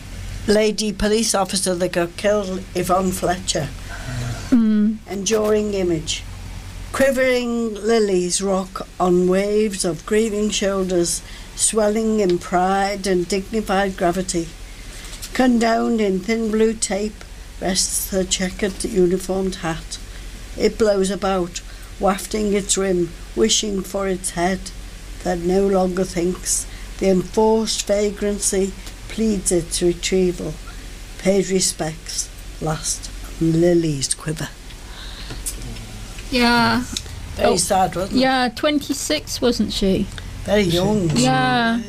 lady 0.46 0.92
police 0.92 1.34
officer 1.34 1.74
that 1.74 1.92
got 1.92 2.16
killed, 2.16 2.62
Yvonne 2.74 3.10
Fletcher. 3.10 3.68
Mm. 4.50 4.98
Enduring 5.10 5.74
Image. 5.74 6.22
Quivering 6.96 7.74
lilies 7.74 8.40
rock 8.40 8.88
on 8.98 9.28
waves 9.28 9.84
of 9.84 10.06
grieving 10.06 10.48
shoulders, 10.48 11.20
swelling 11.54 12.20
in 12.20 12.38
pride 12.38 13.06
and 13.06 13.28
dignified 13.28 13.98
gravity. 13.98 14.48
Condowned 15.34 16.00
in 16.00 16.20
thin 16.20 16.50
blue 16.50 16.72
tape 16.72 17.22
rests 17.60 18.12
her 18.12 18.24
checkered 18.24 18.82
uniformed 18.82 19.56
hat. 19.56 19.98
It 20.56 20.78
blows 20.78 21.10
about, 21.10 21.60
wafting 22.00 22.54
its 22.54 22.78
rim, 22.78 23.10
wishing 23.36 23.82
for 23.82 24.08
its 24.08 24.30
head, 24.30 24.70
that 25.22 25.40
no 25.40 25.66
longer 25.66 26.04
thinks. 26.04 26.66
The 26.96 27.10
enforced 27.10 27.86
vagrancy 27.86 28.72
pleads 29.08 29.52
its 29.52 29.82
retrieval. 29.82 30.54
Paid 31.18 31.50
respects, 31.50 32.30
last 32.62 33.10
lilies 33.38 34.14
quiver. 34.14 34.48
Yeah. 36.30 36.82
Very 37.36 37.50
Oh, 37.50 37.56
sad, 37.56 37.94
wasn't 37.96 38.18
it? 38.18 38.20
Yeah. 38.22 38.48
Twenty 38.54 38.94
six, 38.94 39.40
wasn't 39.40 39.72
she? 39.72 40.06
Very 40.44 40.62
young. 40.62 41.10
Yeah. 41.14 41.80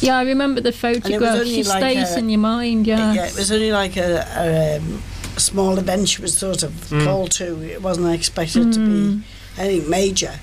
Yeah, 0.00 0.18
I 0.18 0.22
remember 0.24 0.60
the 0.60 0.72
photograph. 0.72 1.38
only 1.40 1.62
She 1.62 1.62
like 1.64 1.82
stays 1.82 2.12
a- 2.14 2.18
in 2.18 2.28
your 2.28 2.40
mind. 2.40 2.86
Yeah. 2.86 3.12
Yeah, 3.14 3.26
it 3.26 3.36
was 3.36 3.50
only 3.50 3.72
like 3.72 3.96
a, 3.96 4.26
a, 4.36 4.76
um, 4.76 5.02
small 5.38 5.78
event 5.78 6.08
she 6.08 6.22
was 6.22 6.36
sort 6.36 6.62
of 6.62 6.72
Mm. 6.90 7.04
called 7.04 7.30
to. 7.32 7.62
It 7.62 7.82
wasn't 7.82 8.12
expected 8.14 8.72
to 8.74 8.78
Mm. 8.80 8.88
be 9.22 9.22
anything 9.62 9.90
major. 9.90 10.34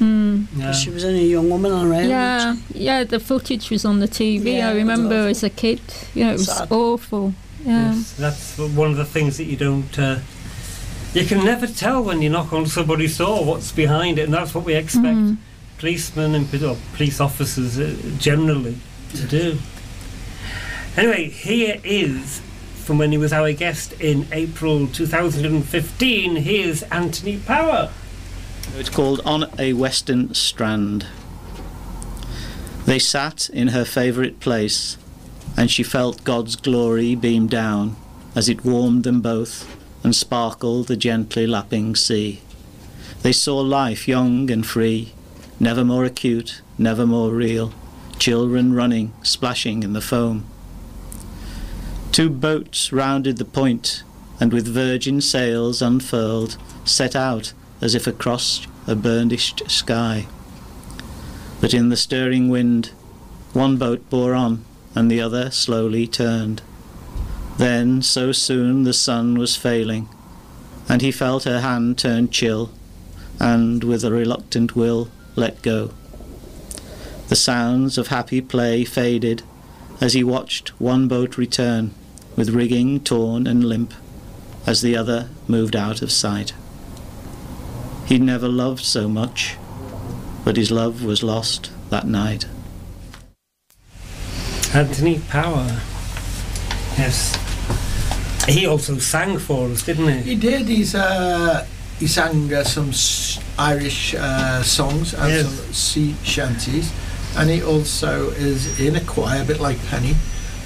Mm. 0.00 0.46
yeah. 0.56 0.72
She 0.72 0.90
was 0.90 1.04
only 1.04 1.20
a 1.24 1.26
young 1.28 1.50
woman 1.50 1.72
on 1.72 1.86
her 1.88 1.94
own. 1.94 2.08
Yeah, 2.08 2.56
yeah. 2.72 3.02
The 3.04 3.18
footage 3.18 3.70
was 3.70 3.84
on 3.84 3.98
the 4.00 4.06
TV. 4.08 4.56
Yeah, 4.58 4.68
I 4.68 4.74
remember 4.74 5.26
as 5.28 5.42
a 5.42 5.50
kid. 5.50 5.80
You 6.14 6.24
know, 6.24 6.30
it 6.30 6.38
was 6.38 6.46
Sad. 6.46 6.70
awful. 6.70 7.34
Yeah. 7.66 7.94
Yes, 7.94 8.14
that's 8.16 8.58
one 8.58 8.90
of 8.92 8.96
the 8.96 9.04
things 9.04 9.36
that 9.38 9.44
you 9.44 9.56
don't. 9.56 9.98
Uh, 9.98 10.18
you 11.14 11.24
can 11.24 11.44
never 11.44 11.66
tell 11.66 12.02
when 12.02 12.22
you 12.22 12.28
knock 12.30 12.52
on 12.52 12.66
somebody's 12.66 13.16
door 13.18 13.44
what's 13.44 13.72
behind 13.72 14.18
it, 14.18 14.24
and 14.24 14.34
that's 14.34 14.54
what 14.54 14.64
we 14.64 14.74
expect 14.74 15.16
Mm. 15.16 15.36
policemen 15.78 16.34
and 16.34 16.62
or 16.62 16.76
police 16.94 17.20
officers 17.20 17.78
uh, 17.78 17.94
generally 18.18 18.76
to 19.14 19.24
do. 19.26 19.58
Anyway, 20.96 21.28
here 21.30 21.80
is 21.84 22.40
from 22.74 22.98
when 22.98 23.12
he 23.12 23.18
was 23.18 23.32
our 23.32 23.52
guest 23.52 23.92
in 24.00 24.26
April 24.32 24.86
2015. 24.88 26.36
Here's 26.36 26.82
Anthony 26.84 27.38
Power. 27.38 27.90
It's 28.76 28.90
called 28.90 29.20
On 29.24 29.46
a 29.58 29.72
Western 29.74 30.34
Strand. 30.34 31.06
They 32.86 32.98
sat 32.98 33.48
in 33.50 33.68
her 33.68 33.84
favourite 33.84 34.40
place, 34.40 34.96
and 35.56 35.70
she 35.70 35.82
felt 35.82 36.24
God's 36.24 36.56
glory 36.56 37.14
beam 37.14 37.46
down 37.46 37.96
as 38.34 38.48
it 38.48 38.64
warmed 38.64 39.04
them 39.04 39.20
both 39.20 39.77
and 40.02 40.14
sparkled 40.14 40.86
the 40.86 40.96
gently 40.96 41.46
lapping 41.46 41.94
sea. 41.96 42.40
They 43.22 43.32
saw 43.32 43.58
life 43.58 44.06
young 44.06 44.50
and 44.50 44.64
free, 44.66 45.12
never 45.58 45.84
more 45.84 46.04
acute, 46.04 46.62
never 46.78 47.06
more 47.06 47.30
real, 47.30 47.72
children 48.18 48.74
running, 48.74 49.12
splashing 49.22 49.82
in 49.82 49.92
the 49.92 50.00
foam. 50.00 50.44
Two 52.12 52.30
boats 52.30 52.92
rounded 52.92 53.36
the 53.38 53.44
point, 53.44 54.02
and 54.40 54.52
with 54.52 54.66
virgin 54.66 55.20
sails 55.20 55.82
unfurled, 55.82 56.56
set 56.84 57.14
out 57.14 57.52
as 57.80 57.94
if 57.94 58.06
across 58.06 58.66
a 58.86 58.94
burnished 58.94 59.62
sky. 59.70 60.26
But 61.60 61.74
in 61.74 61.88
the 61.88 61.96
stirring 61.96 62.48
wind, 62.48 62.92
one 63.52 63.76
boat 63.76 64.08
bore 64.10 64.34
on, 64.34 64.64
and 64.94 65.10
the 65.10 65.20
other 65.20 65.50
slowly 65.50 66.06
turned. 66.06 66.62
Then, 67.58 68.02
so 68.02 68.30
soon 68.30 68.84
the 68.84 68.92
sun 68.92 69.36
was 69.36 69.56
failing, 69.56 70.08
and 70.88 71.02
he 71.02 71.10
felt 71.10 71.42
her 71.42 71.60
hand 71.60 71.98
turn 71.98 72.30
chill, 72.30 72.70
and 73.40 73.82
with 73.82 74.04
a 74.04 74.12
reluctant 74.12 74.76
will 74.76 75.10
let 75.34 75.60
go. 75.62 75.90
The 77.28 77.36
sounds 77.36 77.98
of 77.98 78.08
happy 78.08 78.40
play 78.40 78.84
faded 78.84 79.42
as 80.00 80.14
he 80.14 80.22
watched 80.22 80.68
one 80.80 81.08
boat 81.08 81.36
return, 81.36 81.92
with 82.36 82.50
rigging 82.50 83.00
torn 83.00 83.48
and 83.48 83.64
limp, 83.64 83.92
as 84.64 84.80
the 84.80 84.96
other 84.96 85.28
moved 85.48 85.74
out 85.74 86.00
of 86.00 86.12
sight. 86.12 86.52
He'd 88.06 88.22
never 88.22 88.48
loved 88.48 88.84
so 88.84 89.08
much, 89.08 89.56
but 90.44 90.56
his 90.56 90.70
love 90.70 91.02
was 91.04 91.24
lost 91.24 91.72
that 91.90 92.06
night. 92.06 92.46
Anthony 94.72 95.18
Power. 95.28 95.80
Yes. 96.96 97.47
He 98.48 98.66
also 98.66 98.98
sang 98.98 99.38
for 99.38 99.68
us, 99.68 99.82
didn't 99.84 100.08
he? 100.08 100.34
He 100.34 100.34
did. 100.36 100.66
He's 100.68 100.94
uh, 100.94 101.66
he 101.98 102.06
sang 102.06 102.52
uh, 102.52 102.64
some 102.64 102.88
s- 102.90 103.38
Irish 103.58 104.14
uh, 104.14 104.62
songs 104.62 105.14
and 105.14 105.30
Yes. 105.32 105.46
some 105.46 105.72
sea 105.74 106.14
shanties, 106.24 106.92
and 107.36 107.50
he 107.50 107.62
also 107.62 108.30
is 108.30 108.78
in 108.80 108.96
a 108.96 109.00
choir, 109.00 109.42
a 109.42 109.44
bit 109.44 109.60
like 109.60 109.78
Penny. 109.88 110.14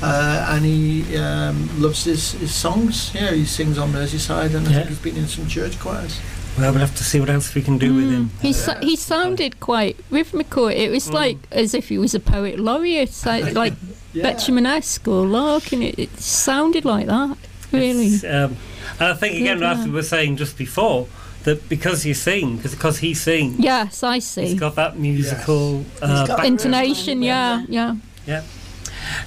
Uh, 0.04 0.46
and 0.50 0.64
he 0.64 1.16
um, 1.16 1.68
loves 1.80 2.04
his, 2.04 2.32
his 2.32 2.52
songs. 2.52 3.12
Yeah, 3.14 3.30
he 3.30 3.44
sings 3.44 3.78
on 3.78 3.92
Merseyside, 3.92 4.54
and 4.54 4.66
I 4.66 4.70
Yeah. 4.70 4.76
think 4.78 4.88
he's 4.88 4.98
been 4.98 5.16
in 5.16 5.28
some 5.28 5.46
church 5.46 5.78
choirs. 5.78 6.18
Well, 6.58 6.70
we'll 6.72 6.80
have 6.80 6.96
to 6.96 7.04
see 7.04 7.18
what 7.20 7.30
else 7.30 7.54
we 7.54 7.62
can 7.62 7.78
do 7.78 7.94
with 7.94 8.10
him. 8.10 8.30
He, 8.42 8.52
so- 8.52 8.78
he 8.82 8.96
sounded 8.96 9.60
quite 9.60 9.96
rhythmical. 10.10 10.66
It 10.68 10.88
was 10.90 11.08
Mm. 11.08 11.14
like 11.14 11.38
as 11.52 11.72
if 11.72 11.88
he 11.88 11.98
was 11.98 12.14
a 12.14 12.20
poet 12.20 12.58
laureate, 12.58 13.14
like, 13.24 13.54
like 13.54 13.74
Yeah. 14.12 14.24
Betjeman-esque 14.32 15.06
or 15.08 15.24
Larkin. 15.26 15.82
It, 15.82 15.98
it 15.98 16.20
sounded 16.20 16.84
like 16.84 17.06
that, 17.06 17.36
really. 17.72 18.14
Um, 18.28 18.56
and 18.98 19.08
I 19.08 19.14
think 19.14 19.36
again, 19.36 19.60
Yeah. 19.60 19.72
as 19.72 19.84
we 19.84 19.90
were 19.90 20.02
saying 20.02 20.36
just 20.36 20.56
before, 20.58 21.08
that 21.44 21.68
because 21.68 22.06
you 22.06 22.14
sing, 22.14 22.58
because 22.58 22.98
he 22.98 23.14
sings, 23.14 23.58
Yes, 23.58 24.02
I 24.02 24.20
see. 24.20 24.42
He's 24.48 24.60
got 24.60 24.74
that 24.76 24.98
musical 24.98 25.84
uh, 26.00 26.06
got- 26.06 26.28
background. 26.28 26.46
Intonation, 26.46 27.22
yeah, 27.22 27.64
yeah. 27.68 27.96
Yeah. 28.26 28.42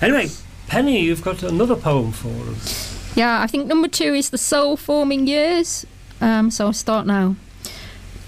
Anyway, 0.02 0.30
Penny, 0.68 1.02
you've 1.02 1.24
got 1.24 1.44
another 1.44 1.76
poem 1.76 2.12
for 2.12 2.30
us. 2.52 2.92
Yeah, 3.16 3.42
I 3.42 3.48
think 3.48 3.68
number 3.68 3.88
two 3.88 4.14
is 4.14 4.30
the 4.30 4.38
soul 4.38 4.78
forming 4.78 5.28
years. 5.28 5.86
Um, 6.22 6.50
so 6.52 6.68
I'll 6.68 6.74
start 6.74 7.06
now. 7.06 7.36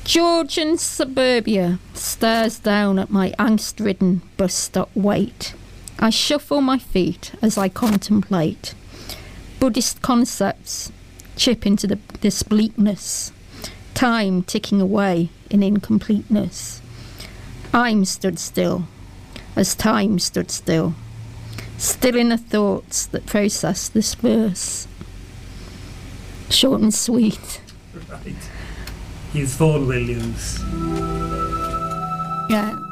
Georgian 0.04 0.78
suburbia 0.78 1.80
stares 1.94 2.60
down 2.60 2.98
at 3.00 3.10
my 3.10 3.32
angst 3.38 3.84
ridden 3.84 4.22
bus 4.38 4.54
stop 4.54 4.90
wait. 4.96 5.54
I 6.00 6.10
shuffle 6.12 6.62
my 6.62 6.78
feet 6.78 7.34
as 7.42 7.58
I 7.58 7.68
contemplate. 7.70 8.74
Buddhist 9.60 10.02
concepts 10.02 10.92
chip 11.36 11.66
into 11.66 11.88
the, 11.88 12.00
this 12.22 12.44
bleakness. 12.44 13.32
Time 13.94 14.44
ticking 14.44 14.82
away 14.82 15.30
in 15.50 15.64
incompleteness. 15.64 16.82
I'm 17.74 18.06
stood 18.06 18.40
still 18.40 18.88
as 19.56 19.76
time 19.76 20.20
stood 20.20 20.52
still 20.52 20.94
still 21.78 22.16
in 22.16 22.30
the 22.30 22.38
thoughts 22.38 23.06
that 23.08 23.26
process 23.26 23.88
this 23.90 24.16
verse. 24.16 24.88
Short 26.50 26.82
and 26.82 26.94
sweet. 26.94 27.62
Right. 28.10 28.36
He's 29.34 29.56
Vaughan 29.56 29.88
Williams. 29.88 30.60
Yeah. 32.50 32.87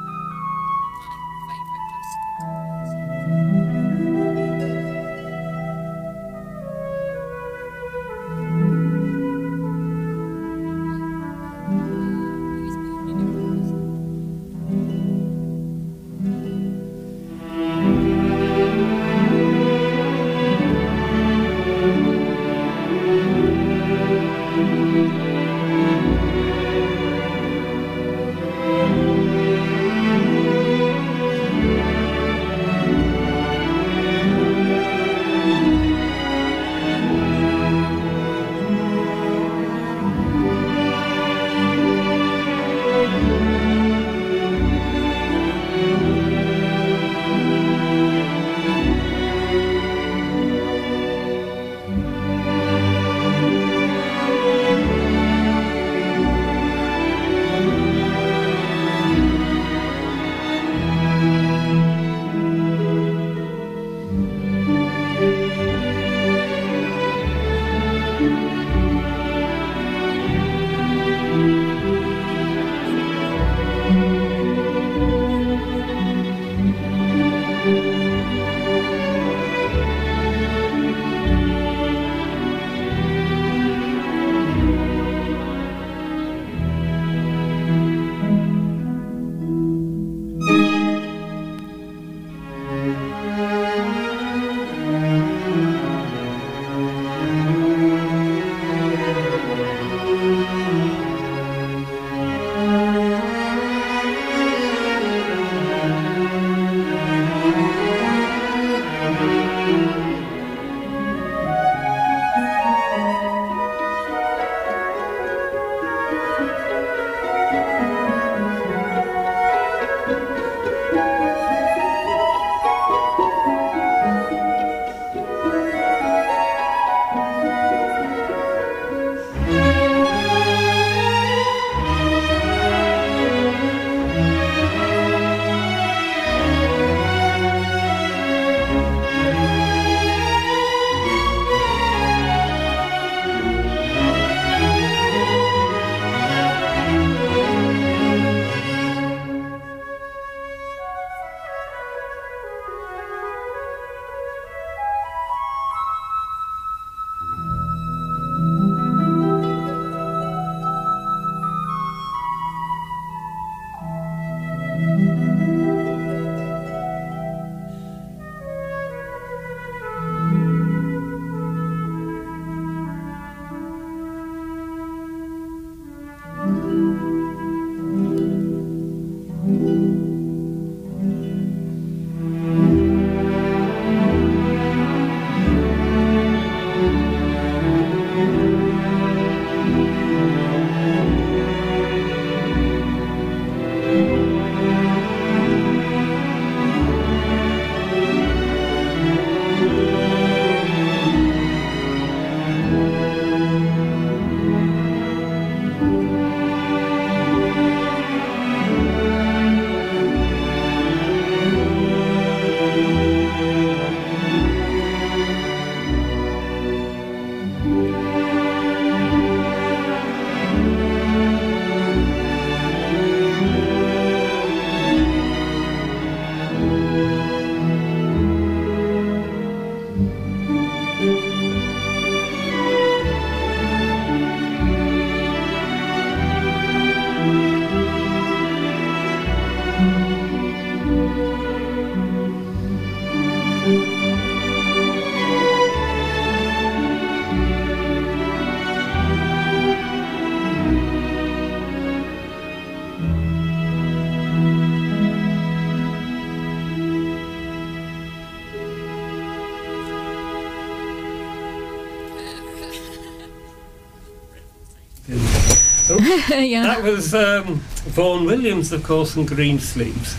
yeah. 266.51 266.63
That 266.63 266.83
was 266.83 267.13
um, 267.13 267.55
Vaughan 267.95 268.25
Williams, 268.25 268.71
of 268.71 268.83
course, 268.83 269.15
and 269.15 269.27
Greensleeves. 269.27 270.15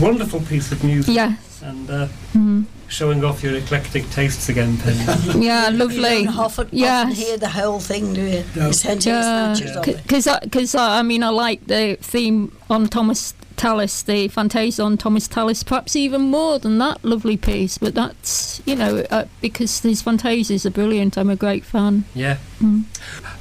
Wonderful 0.00 0.40
piece 0.40 0.70
of 0.72 0.82
music. 0.84 1.14
Yes. 1.14 1.62
And 1.62 1.90
uh, 1.90 2.08
Mm. 2.34 2.66
showing 2.88 3.24
off 3.24 3.42
your 3.42 3.56
eclectic 3.56 4.08
tastes 4.10 4.48
again, 4.48 4.76
Penny. 4.78 5.04
Yeah, 5.46 5.70
lovely. 5.72 6.18
You 6.18 6.24
don't 6.26 6.38
often, 6.38 6.68
Yes. 6.72 7.04
often 7.06 7.16
hear 7.16 7.36
the 7.38 7.48
whole 7.48 7.80
thing, 7.80 8.12
do 8.14 8.22
you? 8.22 8.44
No. 8.54 8.66
You 8.68 8.72
tend 8.72 9.00
to 9.02 9.10
hear 9.10 9.22
snatches 9.22 9.76
of 9.76 9.88
it. 9.88 10.02
Because 10.02 10.26
I, 10.26 10.40
cause 10.52 10.74
I, 10.74 10.98
I 11.00 11.02
mean, 11.02 11.22
I 11.22 11.30
like 11.30 11.66
the 11.66 11.96
theme 12.00 12.52
on 12.70 12.86
Thomas 12.88 13.34
Tallis, 13.56 14.02
the 14.04 14.28
Fantasia 14.28 14.82
on 14.84 14.96
Thomas 14.98 15.26
Tallis, 15.26 15.64
perhaps 15.64 15.96
even 15.96 16.20
more 16.20 16.58
than 16.60 16.78
that 16.78 17.02
lovely 17.04 17.36
piece. 17.36 17.76
But 17.78 17.94
that's, 17.94 18.62
you 18.66 18.76
know, 18.76 19.04
uh, 19.10 19.24
because 19.40 19.80
these 19.80 20.02
Fantasias 20.02 20.64
are 20.64 20.70
brilliant. 20.70 21.16
I'm 21.16 21.30
a 21.30 21.34
great 21.36 21.64
fan. 21.64 22.04
Yeah. 22.14 22.36
Mm. 22.62 22.84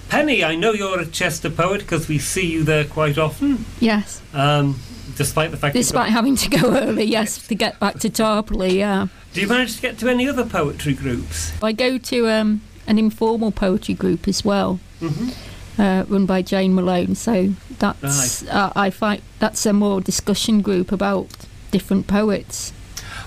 Penny, 0.10 0.44
I 0.44 0.56
know 0.56 0.74
you're 0.74 1.00
a 1.00 1.06
Chester 1.06 1.50
poet 1.50 1.80
because 1.82 2.08
we 2.08 2.18
see 2.18 2.46
you 2.52 2.64
there 2.64 2.86
quite 2.86 3.18
often. 3.18 3.66
Yes. 3.80 4.22
Um, 4.34 4.80
despite 5.16 5.52
the 5.52 5.58
fact 5.58 5.74
Despite 5.74 6.12
having 6.12 6.36
to 6.38 6.50
go 6.50 6.76
early, 6.76 7.04
yes, 7.04 7.46
to 7.48 7.56
get 7.56 7.80
back 7.80 8.00
to 8.00 8.10
Tarporley, 8.10 8.76
yeah. 8.76 9.08
Do 9.34 9.42
you 9.42 9.48
manage 9.48 9.76
to 9.76 9.82
get 9.82 9.98
to 10.00 10.10
any 10.10 10.28
other 10.28 10.46
poetry 10.46 10.94
groups? 10.94 11.52
I 11.62 11.74
go 11.74 11.98
to 11.98 12.30
um, 12.30 12.62
an 12.88 12.98
informal 12.98 13.52
poetry 13.52 13.94
group 13.94 14.28
as 14.28 14.46
well, 14.46 14.80
hmm 15.00 15.30
uh, 15.78 16.06
run 16.08 16.26
by 16.26 16.42
Jane 16.42 16.74
Malone. 16.76 17.16
So 17.16 17.54
that's 17.80 18.48
uh, 18.48 18.72
I 18.76 18.90
find 18.90 19.22
that's 19.40 19.66
a 19.66 19.74
more 19.74 20.02
discussion 20.02 20.62
group 20.62 20.92
about 20.92 21.28
different 21.72 22.08
poets. 22.08 22.74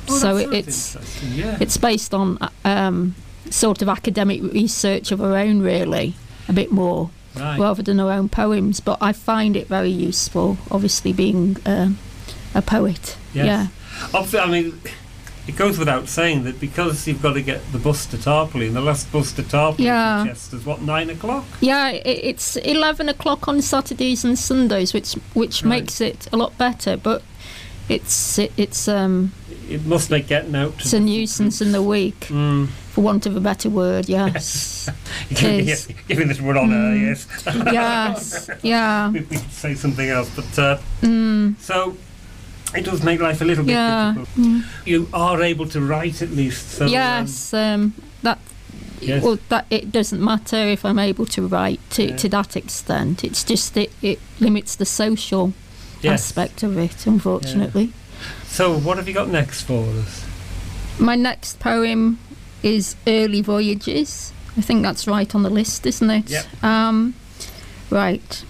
Oh, 0.08 0.18
so 0.18 0.36
it, 0.36 0.52
it's 0.52 1.22
yeah. 1.24 1.58
it's 1.60 1.76
based 1.76 2.14
on 2.14 2.38
um, 2.64 3.14
sort 3.50 3.82
of 3.82 3.88
academic 3.88 4.42
research 4.42 5.12
of 5.12 5.20
our 5.20 5.36
own, 5.36 5.60
really, 5.60 6.14
a 6.50 6.52
bit 6.52 6.70
more 6.70 7.10
right. 7.36 7.58
rather 7.58 7.82
than 7.82 8.00
our 8.00 8.10
own 8.12 8.28
poems. 8.28 8.80
But 8.80 8.98
I 9.00 9.12
find 9.12 9.56
it 9.56 9.68
very 9.68 9.88
useful, 9.90 10.58
obviously 10.70 11.12
being 11.12 11.56
um, 11.64 11.98
a 12.54 12.60
poet. 12.60 13.16
Yes. 13.32 13.46
Yeah. 13.46 13.66
Obviously, 14.12 14.40
I 14.40 14.46
mean, 14.50 14.80
it 15.46 15.56
goes 15.56 15.78
without 15.78 16.08
saying 16.08 16.44
that 16.44 16.60
because 16.60 17.06
you've 17.06 17.22
got 17.22 17.34
to 17.34 17.42
get 17.42 17.60
the 17.72 17.78
bus 17.78 18.06
to 18.06 18.16
Tarporley, 18.16 18.66
and 18.66 18.76
the 18.76 18.80
last 18.80 19.10
bus 19.12 19.32
to 19.32 19.42
Tarporley 19.42 19.84
Yeah. 19.84 20.24
Chester's 20.26 20.66
what 20.66 20.82
nine 20.82 21.08
o'clock. 21.10 21.44
Yeah, 21.60 21.84
i 21.86 22.02
it's 22.04 22.56
eleven 22.56 23.08
o'clock 23.08 23.48
on 23.48 23.62
Saturdays 23.62 24.24
and 24.24 24.38
Sundays, 24.38 24.92
which 24.92 25.14
which 25.34 25.62
Right. 25.62 25.68
makes 25.70 26.00
it 26.00 26.28
a 26.32 26.36
lot 26.36 26.56
better. 26.58 26.96
But 26.96 27.22
it's 27.88 28.38
it, 28.38 28.52
it's 28.56 28.88
um 28.88 29.32
It 29.70 29.86
must 29.86 30.10
make 30.10 30.26
getting 30.26 30.54
out. 30.56 30.72
To 30.78 30.80
it's 30.84 30.92
a 30.92 31.00
nuisance 31.00 31.60
in 31.60 31.72
the 31.72 31.82
week, 31.82 32.20
Mm. 32.28 32.68
for 32.92 33.02
want 33.02 33.26
of 33.26 33.36
a 33.36 33.40
better 33.40 33.70
word. 33.70 34.08
Yes, 34.08 34.88
Yes. 35.30 35.86
giving 36.08 36.28
this 36.28 36.40
word 36.40 36.56
on 36.56 36.70
Mm. 36.70 37.00
yes. 37.00 37.26
yes, 37.72 38.50
yeah, 38.62 39.10
we, 39.10 39.20
we 39.20 39.36
could 39.36 39.52
say 39.52 39.74
something 39.74 40.08
else, 40.08 40.28
but 40.34 40.58
uh, 40.58 40.78
mm, 41.02 41.54
so 41.60 41.96
it 42.74 42.84
does 42.84 43.02
make 43.02 43.20
life 43.20 43.40
a 43.40 43.44
little 43.44 43.64
bit 43.64 43.72
yeah, 43.72 44.14
difficult. 44.16 44.46
mm. 44.46 44.64
You 44.86 45.08
are 45.12 45.40
able 45.42 45.66
to 45.68 45.80
write 45.80 46.20
at 46.22 46.30
least. 46.30 46.70
So, 46.72 46.84
um, 46.86 46.90
yes. 46.92 47.54
Um, 47.54 47.94
that 48.22 48.38
Yes. 49.00 49.22
well, 49.22 49.38
that 49.48 49.64
it 49.70 49.90
doesn't 49.92 50.22
matter 50.22 50.56
if 50.58 50.84
I'm 50.84 50.98
able 50.98 51.24
to 51.26 51.46
write 51.46 51.80
to 51.90 52.02
Yeah. 52.08 52.16
to 52.16 52.28
that 52.28 52.54
extent. 52.56 53.24
It's 53.24 53.42
just 53.44 53.76
it 53.76 53.90
it 54.02 54.18
limits 54.40 54.74
the 54.76 54.84
social 54.84 55.52
yes. 56.02 56.12
aspect 56.20 56.62
of 56.62 56.76
it, 56.76 57.06
unfortunately. 57.06 57.92
So 58.50 58.76
what 58.76 58.98
have 58.98 59.06
you 59.06 59.14
got 59.14 59.28
next 59.28 59.62
for 59.62 59.84
us? 59.84 60.26
My 60.98 61.14
next 61.14 61.60
poem 61.60 62.18
is 62.64 62.96
Early 63.06 63.42
Voyages. 63.42 64.32
I 64.56 64.60
think 64.60 64.82
that's 64.82 65.06
right 65.06 65.32
on 65.34 65.44
the 65.44 65.48
list, 65.48 65.86
isn't 65.86 66.10
it? 66.10 66.28
Yep. 66.28 66.64
Um, 66.64 67.14
right. 67.90 68.44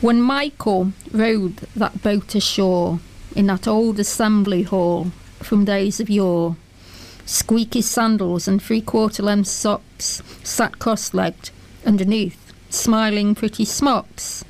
When 0.00 0.20
Michael 0.20 0.92
rowed 1.12 1.58
that 1.76 2.02
boat 2.02 2.34
ashore 2.34 3.00
in 3.36 3.46
that 3.48 3.68
old 3.68 4.00
assembly 4.00 4.62
hall 4.62 5.12
from 5.40 5.66
days 5.66 6.00
of 6.00 6.08
yore, 6.08 6.56
squeaky 7.26 7.82
sandals 7.82 8.48
and 8.48 8.62
three 8.62 8.80
quarter 8.80 9.22
length 9.22 9.48
socks 9.48 10.22
sat 10.42 10.78
cross 10.78 11.12
legged 11.12 11.50
underneath, 11.84 12.52
smiling 12.70 13.34
pretty 13.34 13.66
smocks. 13.66 14.42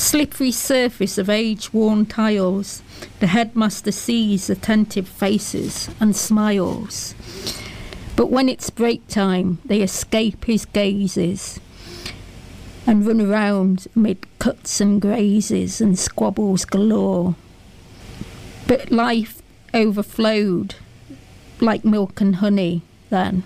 Slippery 0.00 0.50
surface 0.50 1.18
of 1.18 1.28
age 1.28 1.74
worn 1.74 2.06
tiles, 2.06 2.80
the 3.20 3.26
headmaster 3.26 3.92
sees 3.92 4.48
attentive 4.48 5.06
faces 5.06 5.90
and 6.00 6.16
smiles. 6.16 7.14
But 8.16 8.30
when 8.30 8.48
it's 8.48 8.70
break 8.70 9.06
time, 9.08 9.58
they 9.62 9.82
escape 9.82 10.46
his 10.46 10.64
gazes 10.64 11.60
and 12.86 13.06
run 13.06 13.20
around 13.20 13.88
amid 13.94 14.26
cuts 14.38 14.80
and 14.80 15.02
grazes 15.02 15.82
and 15.82 15.98
squabbles 15.98 16.64
galore. 16.64 17.36
But 18.66 18.90
life 18.90 19.42
overflowed 19.74 20.76
like 21.60 21.84
milk 21.84 22.22
and 22.22 22.36
honey 22.36 22.80
then, 23.10 23.42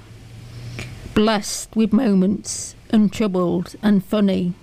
blessed 1.15 1.75
with 1.75 1.93
moments 1.93 2.77
untroubled 2.91 3.75
and 3.83 4.05
funny. 4.05 4.55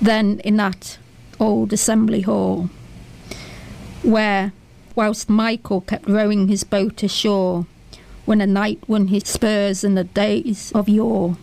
Then 0.00 0.40
in 0.40 0.56
that 0.56 0.98
old 1.38 1.72
assembly 1.72 2.22
hall, 2.22 2.70
where, 4.02 4.52
whilst 4.94 5.28
Michael 5.28 5.82
kept 5.82 6.08
rowing 6.08 6.48
his 6.48 6.64
boat 6.64 7.02
ashore, 7.02 7.66
when 8.24 8.40
a 8.40 8.46
knight 8.46 8.78
won 8.88 9.08
his 9.08 9.24
spurs 9.24 9.84
in 9.84 9.94
the 9.94 10.04
days 10.04 10.72
of 10.74 10.88
yore. 10.88 11.36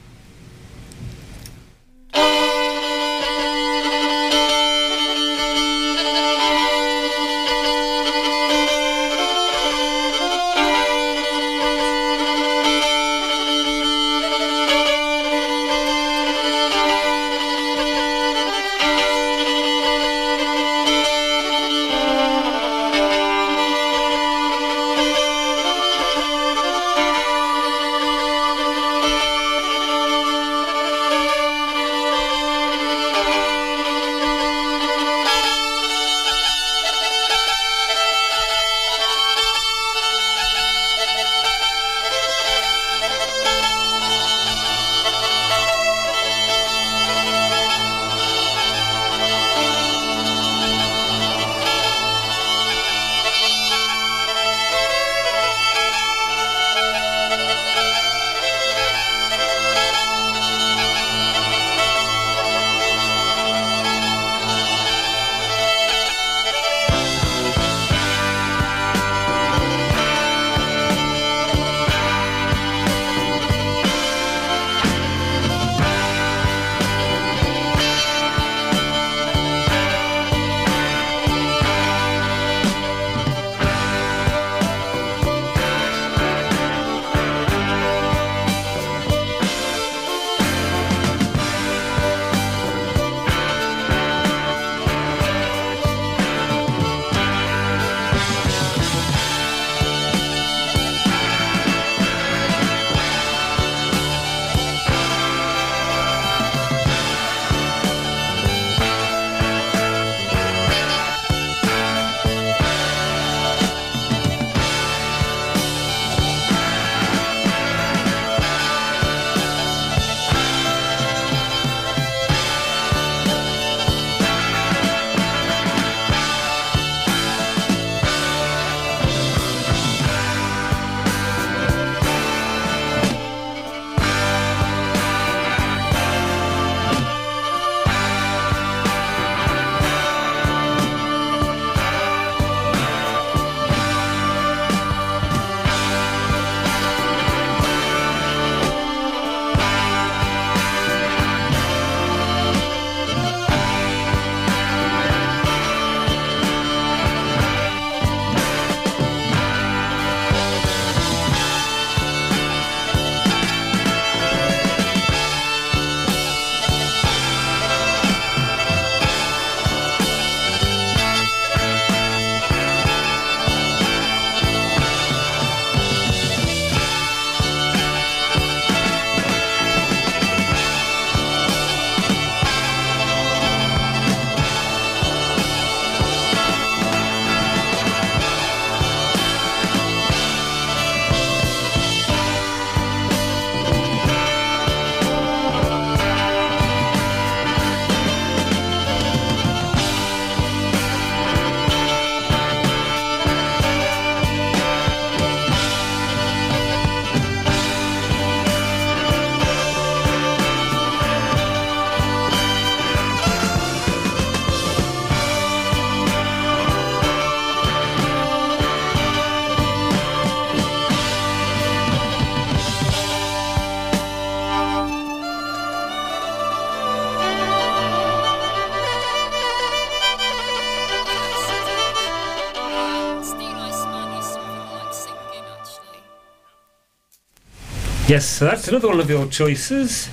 Yes, 238.07 238.25
so 238.25 238.45
that's 238.45 238.69
another 238.69 238.87
one 238.87 239.01
of 239.01 239.09
your 239.09 239.27
choices. 239.27 240.09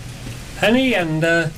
Penny 0.57 0.97
and 0.97 1.23
uh, 1.23 1.49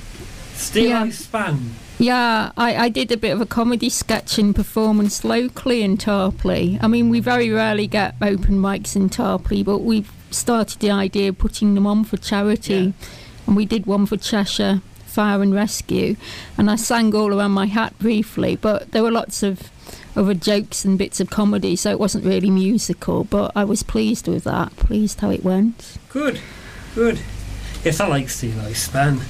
Steel 0.52 0.90
Yeah. 0.90 1.10
Span. 1.10 1.70
Yeah, 1.98 2.52
I, 2.58 2.76
I 2.76 2.88
did 2.90 3.10
a 3.10 3.16
bit 3.16 3.30
of 3.30 3.40
a 3.40 3.46
comedy 3.46 3.88
sketching 3.88 4.52
performance 4.52 5.24
locally 5.24 5.80
in 5.80 5.96
Tarporley. 5.96 6.78
I 6.82 6.88
mean, 6.88 7.08
we 7.08 7.20
very 7.20 7.48
rarely 7.48 7.86
get 7.86 8.16
open 8.20 8.58
mics 8.58 8.94
in 8.94 9.08
Tarporley, 9.08 9.64
but 9.64 9.78
we've 9.78 10.12
started 10.30 10.80
the 10.80 10.90
idea 10.90 11.30
of 11.30 11.38
putting 11.38 11.74
them 11.74 11.86
on 11.86 12.04
for 12.04 12.18
charity. 12.18 12.92
And 13.46 13.56
we 13.56 13.64
did 13.64 13.86
one 13.86 14.04
for 14.04 14.18
Cheshire 14.18 14.82
Fire 15.06 15.40
and 15.40 15.54
Rescue. 15.54 16.16
And 16.58 16.70
I 16.70 16.76
sang 16.76 17.14
all 17.14 17.32
around 17.32 17.52
my 17.52 17.64
hat 17.64 17.98
briefly, 17.98 18.56
but 18.56 18.92
there 18.92 19.02
were 19.02 19.10
lots 19.10 19.42
of 19.42 19.70
other 20.16 20.34
jokes 20.34 20.84
and 20.84 20.98
bits 20.98 21.20
of 21.20 21.30
comedy, 21.30 21.76
so 21.76 21.90
it 21.90 21.98
wasn't 22.00 22.24
really 22.24 22.50
musical. 22.50 23.24
But 23.24 23.52
I 23.54 23.64
was 23.64 23.82
pleased 23.82 24.26
with 24.28 24.44
that, 24.44 24.74
pleased 24.76 25.20
how 25.20 25.30
it 25.30 25.44
went. 25.44 25.98
Good, 26.08 26.40
good. 26.94 27.20
Yes, 27.84 28.00
I 28.00 28.08
like 28.08 28.26
Steeleye 28.26 28.74
Span. 28.74 29.20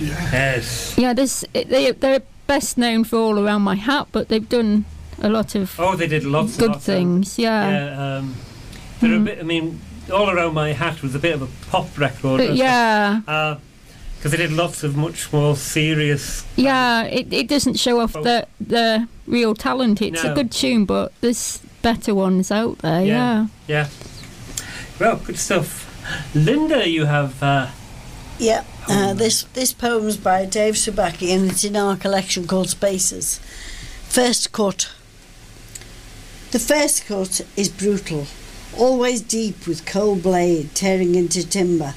Yes. 0.00 0.94
Yeah, 0.98 1.12
there's, 1.14 1.44
they, 1.52 1.90
they're 1.92 2.22
best 2.46 2.76
known 2.78 3.04
for 3.04 3.16
all 3.16 3.38
around 3.38 3.62
my 3.62 3.74
hat, 3.76 4.08
but 4.12 4.28
they've 4.28 4.48
done 4.48 4.84
a 5.22 5.28
lot 5.28 5.54
of 5.54 5.78
Oh, 5.78 5.96
they 5.96 6.06
did 6.08 6.24
lots 6.24 6.52
of 6.54 6.58
good 6.58 6.64
and 6.64 6.72
lots 6.74 6.88
of- 6.88 6.94
things. 6.94 7.38
Yeah. 7.38 7.70
Yeah, 7.70 8.16
um, 8.18 8.34
they're 9.00 9.14
a 9.14 9.18
Mm. 9.18 9.24
bit. 9.24 9.38
I 9.38 9.42
mean, 9.42 9.80
all 10.12 10.28
around 10.30 10.54
my 10.54 10.72
hat 10.72 11.02
was 11.02 11.14
a 11.14 11.18
bit 11.18 11.34
of 11.34 11.42
a 11.42 11.48
pop 11.70 11.96
record. 11.98 12.38
But 12.38 12.54
yeah, 12.56 13.20
because 14.24 14.38
they 14.38 14.46
did 14.46 14.52
lots 14.56 14.82
of 14.82 14.96
much 14.96 15.30
more 15.34 15.54
serious. 15.54 16.46
yeah, 16.56 17.02
it, 17.04 17.30
it 17.30 17.46
doesn't 17.46 17.78
show 17.78 18.00
off 18.00 18.14
the 18.14 18.46
the 18.58 19.06
real 19.26 19.54
talent. 19.54 20.00
It's 20.00 20.24
No. 20.24 20.32
a 20.32 20.34
good 20.34 20.50
tune, 20.50 20.86
but 20.86 21.12
there's 21.20 21.60
better 21.82 22.14
ones 22.14 22.50
out 22.50 22.78
there. 22.78 23.04
Yeah. 23.04 23.48
Yeah. 23.68 23.88
Well, 24.98 25.16
good 25.16 25.38
stuff. 25.38 25.84
Linda, 26.34 26.88
you 26.88 27.04
have. 27.04 27.42
Uh, 27.42 27.66
Yeah, 28.38 28.64
uh, 28.88 29.12
this 29.12 29.44
this 29.52 29.74
poem's 29.74 30.16
by 30.16 30.46
Dave 30.46 30.74
Subaki 30.76 31.28
and 31.34 31.50
it's 31.50 31.62
in 31.64 31.76
our 31.76 31.94
collection 31.96 32.46
called 32.46 32.70
Spaces. 32.70 33.38
First 34.08 34.52
cut. 34.52 34.88
The 36.50 36.58
first 36.58 37.04
cut 37.06 37.42
is 37.56 37.68
brutal, 37.68 38.26
always 38.78 39.20
deep 39.20 39.66
with 39.66 39.84
cold 39.84 40.22
blade 40.22 40.74
tearing 40.74 41.14
into 41.14 41.46
timber, 41.46 41.92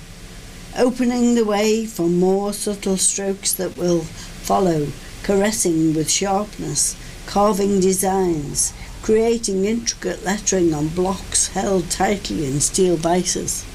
opening 0.77 1.33
the 1.33 1.43
way 1.43 1.85
for 1.87 2.07
more 2.07 2.53
subtle 2.53 2.97
strokes 2.97 3.51
that 3.53 3.75
will 3.77 4.01
follow, 4.01 4.87
caressing 5.23 5.95
with 5.95 6.09
sharpness, 6.09 6.95
carving 7.25 7.79
designs, 7.79 8.73
creating 9.01 9.65
intricate 9.65 10.23
lettering 10.23 10.73
on 10.73 10.87
blocks 10.89 11.47
held 11.47 11.89
tightly 11.89 12.45
in 12.45 12.59
steel 12.59 12.95
vices. 12.95 13.65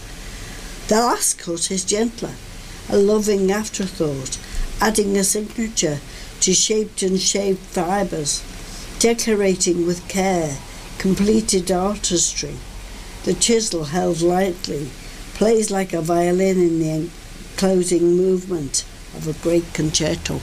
The 0.86 0.96
last 0.96 1.38
cut 1.38 1.70
is 1.72 1.84
gentler, 1.84 2.34
a 2.88 2.96
loving 2.96 3.50
afterthought, 3.50 4.38
adding 4.80 5.16
a 5.16 5.24
signature 5.24 5.98
to 6.40 6.54
shaped 6.54 7.02
and 7.02 7.20
shaped 7.20 7.62
fibres, 7.62 8.44
decorating 9.00 9.86
with 9.86 10.06
care, 10.08 10.56
completed 10.98 11.72
artistry. 11.72 12.56
The 13.24 13.34
chisel 13.34 13.84
held 13.84 14.20
lightly 14.20 14.90
plays 15.42 15.72
like 15.72 15.92
a 15.92 16.00
violin 16.00 16.56
in 16.56 16.78
the 16.78 17.10
closing 17.56 18.16
movement 18.16 18.84
of 19.16 19.26
a 19.26 19.32
great 19.42 19.64
concerto. 19.74 20.36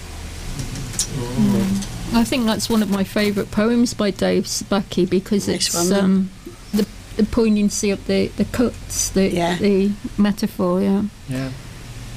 I 2.14 2.26
think 2.26 2.45
that's 2.45 2.70
one 2.70 2.84
of 2.84 2.89
my 2.89 3.06
favourite 3.06 3.50
poems 3.50 3.93
by 3.93 4.12
Dave 4.12 4.43
Spackie 4.43 5.10
because 5.10 5.47
Next 5.47 5.68
it's 5.74 5.89
one 5.89 6.00
um, 6.00 6.32
the 6.74 6.86
the 7.16 7.24
poignancy 7.24 7.91
of 7.91 8.06
the, 8.08 8.28
the 8.36 8.43
cuts, 8.43 9.10
the 9.12 9.30
Yeah. 9.30 9.56
the 9.58 9.91
metaphor. 10.18 10.82
Yeah. 10.82 11.04
yeah. 11.30 11.52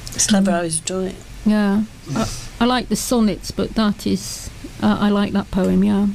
It's 0.07 0.27
clever 0.27 0.51
how 0.51 0.63
he's 0.63 0.81
done 0.81 1.05
it. 1.05 1.15
Yeah. 1.45 1.83
I, 2.13 2.29
I 2.59 2.65
like 2.65 2.89
the 2.89 2.97
sonnets, 2.97 3.51
but 3.51 3.75
that 3.75 4.05
is 4.05 4.49
uh, 4.81 4.97
I 4.99 5.07
like 5.07 5.31
that 5.31 5.49
poem. 5.51 5.85
Yeah. 5.85 6.07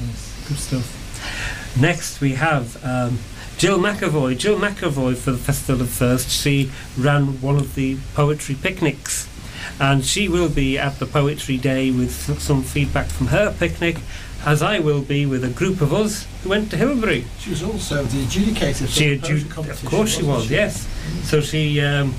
Yes, 0.00 0.44
Good 0.46 0.58
stuff. 0.58 1.76
Next, 1.80 2.20
we 2.20 2.34
have 2.34 2.76
um, 2.84 3.18
Jill 3.58 3.78
McAvoy. 3.78 4.36
Jill 4.36 4.58
McAvoy 4.58 5.16
for 5.16 5.32
the 5.32 5.38
Festival 5.38 5.82
of 5.82 5.88
First. 5.90 6.30
She 6.30 6.70
ran 6.98 7.40
one 7.40 7.56
of 7.56 7.74
the 7.74 7.96
poetry 8.14 8.54
picnics, 8.54 9.28
and 9.80 10.04
she 10.04 10.28
will 10.28 10.48
be 10.50 10.78
at 10.78 10.98
the 10.98 11.06
Poetry 11.06 11.56
Day 11.56 11.90
with 11.90 12.12
some 12.40 12.62
feedback 12.62 13.06
from 13.06 13.28
her 13.28 13.54
picnic, 13.58 13.96
as 14.44 14.62
I 14.62 14.78
will 14.80 15.00
be 15.00 15.24
with 15.24 15.42
a 15.42 15.48
group 15.48 15.80
of 15.80 15.94
us 15.94 16.26
who 16.42 16.50
went 16.50 16.70
to 16.72 16.76
Hilbre. 16.76 17.24
She 17.38 17.50
was 17.50 17.62
also 17.62 18.04
the 18.04 18.24
adjudicator 18.24 18.82
for 18.82 18.86
She 18.88 19.16
the 19.16 19.20
poetry 19.26 19.48
competition. 19.50 19.86
of 19.86 19.90
course 19.90 20.16
she 20.16 20.22
was, 20.22 20.50
yes. 20.50 20.86
So 21.24 21.40
she 21.40 21.80
um, 21.80 22.14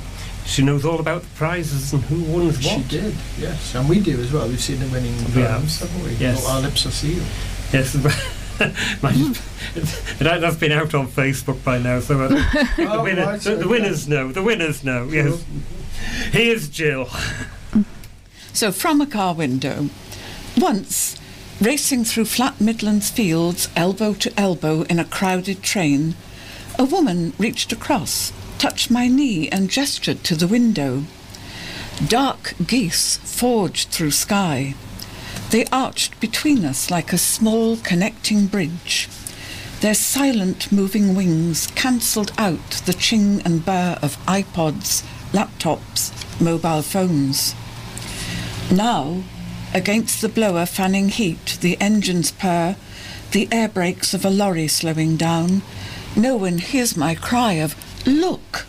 she 0.45 0.63
knows 0.63 0.85
all 0.85 0.99
about 0.99 1.21
the 1.21 1.27
prizes 1.35 1.93
and 1.93 2.01
who 2.05 2.23
won 2.33 2.47
what. 2.47 2.55
She 2.63 2.81
did, 2.83 3.13
yes. 3.37 3.75
And 3.75 3.87
we 3.87 3.99
do 3.99 4.19
as 4.19 4.31
well. 4.33 4.47
We've 4.47 4.59
seen 4.59 4.79
the 4.79 4.87
winning 4.87 5.15
We 5.35 5.41
have. 5.43 5.61
haven't 5.69 6.03
we? 6.03 6.13
Yes. 6.15 6.47
Our 6.47 6.61
lips 6.61 6.85
are 6.87 6.91
sealed. 6.91 7.23
Yes, 7.71 7.93
that, 10.19 10.37
that's 10.41 10.55
been 10.57 10.71
out 10.71 10.93
on 10.93 11.07
Facebook 11.07 11.63
by 11.63 11.77
now. 11.77 11.99
So 11.99 12.19
uh, 12.21 12.27
the, 12.77 12.87
Oh, 12.89 13.03
winner, 13.03 13.25
right, 13.25 13.39
the, 13.39 13.51
the 13.51 13.57
okay. 13.59 13.67
winners 13.67 14.07
know. 14.07 14.31
The 14.31 14.43
winners 14.43 14.83
know. 14.83 15.05
Yes. 15.05 15.43
Here's 16.31 16.67
Jill. 16.69 17.09
So, 18.53 18.71
from 18.71 19.01
a 19.01 19.05
car 19.05 19.33
window, 19.35 19.89
once 20.57 21.15
racing 21.61 22.05
through 22.05 22.25
flat 22.25 22.59
Midlands 22.59 23.09
fields, 23.09 23.69
elbow 23.75 24.13
to 24.15 24.39
elbow 24.39 24.81
in 24.83 24.99
a 24.99 25.05
crowded 25.05 25.61
train, 25.61 26.15
a 26.79 26.85
woman 26.85 27.33
reached 27.37 27.71
across, 27.71 28.31
touched 28.57 28.89
my 28.89 29.07
knee, 29.07 29.47
and 29.49 29.69
gestured 29.69 30.23
to 30.23 30.35
the 30.35 30.47
window. 30.47 31.03
Dark 32.07 32.53
geese 32.65 33.17
forged 33.17 33.89
through 33.89 34.11
sky. 34.11 34.75
They 35.49 35.65
arched 35.71 36.19
between 36.19 36.65
us 36.65 36.91
like 36.91 37.13
a 37.13 37.17
small 37.17 37.77
connecting 37.77 38.47
bridge. 38.47 39.07
Their 39.79 39.93
silent 39.93 40.71
moving 40.73 41.15
wings 41.15 41.67
cancelled 41.67 42.33
out 42.37 42.71
the 42.85 42.93
ching 42.93 43.41
and 43.43 43.63
burr 43.63 43.97
of 44.01 44.17
iPods, 44.25 45.03
laptops, 45.31 46.11
mobile 46.41 46.81
phones. 46.81 47.55
Now, 48.69 49.23
against 49.73 50.21
the 50.21 50.27
blower 50.27 50.65
fanning 50.65 51.09
heat, 51.09 51.57
the 51.61 51.79
engines 51.79 52.31
purr, 52.31 52.75
the 53.31 53.47
air 53.49 53.69
brakes 53.69 54.13
of 54.13 54.25
a 54.25 54.29
lorry 54.29 54.67
slowing 54.67 55.15
down, 55.15 55.61
no 56.15 56.35
one 56.35 56.57
hears 56.57 56.97
my 56.97 57.15
cry 57.15 57.53
of, 57.53 57.73
Look! 58.05 58.65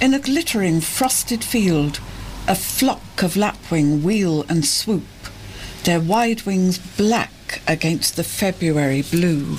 In 0.00 0.14
a 0.14 0.20
glittering 0.20 0.80
frosted 0.80 1.42
field, 1.42 1.98
a 2.46 2.54
flock 2.54 3.22
of 3.22 3.36
lapwing 3.36 4.02
wheel 4.02 4.44
and 4.48 4.64
swoop, 4.64 5.04
their 5.84 6.00
wide 6.00 6.42
wings 6.42 6.78
black 6.96 7.60
against 7.66 8.16
the 8.16 8.24
February 8.24 9.02
blue. 9.02 9.58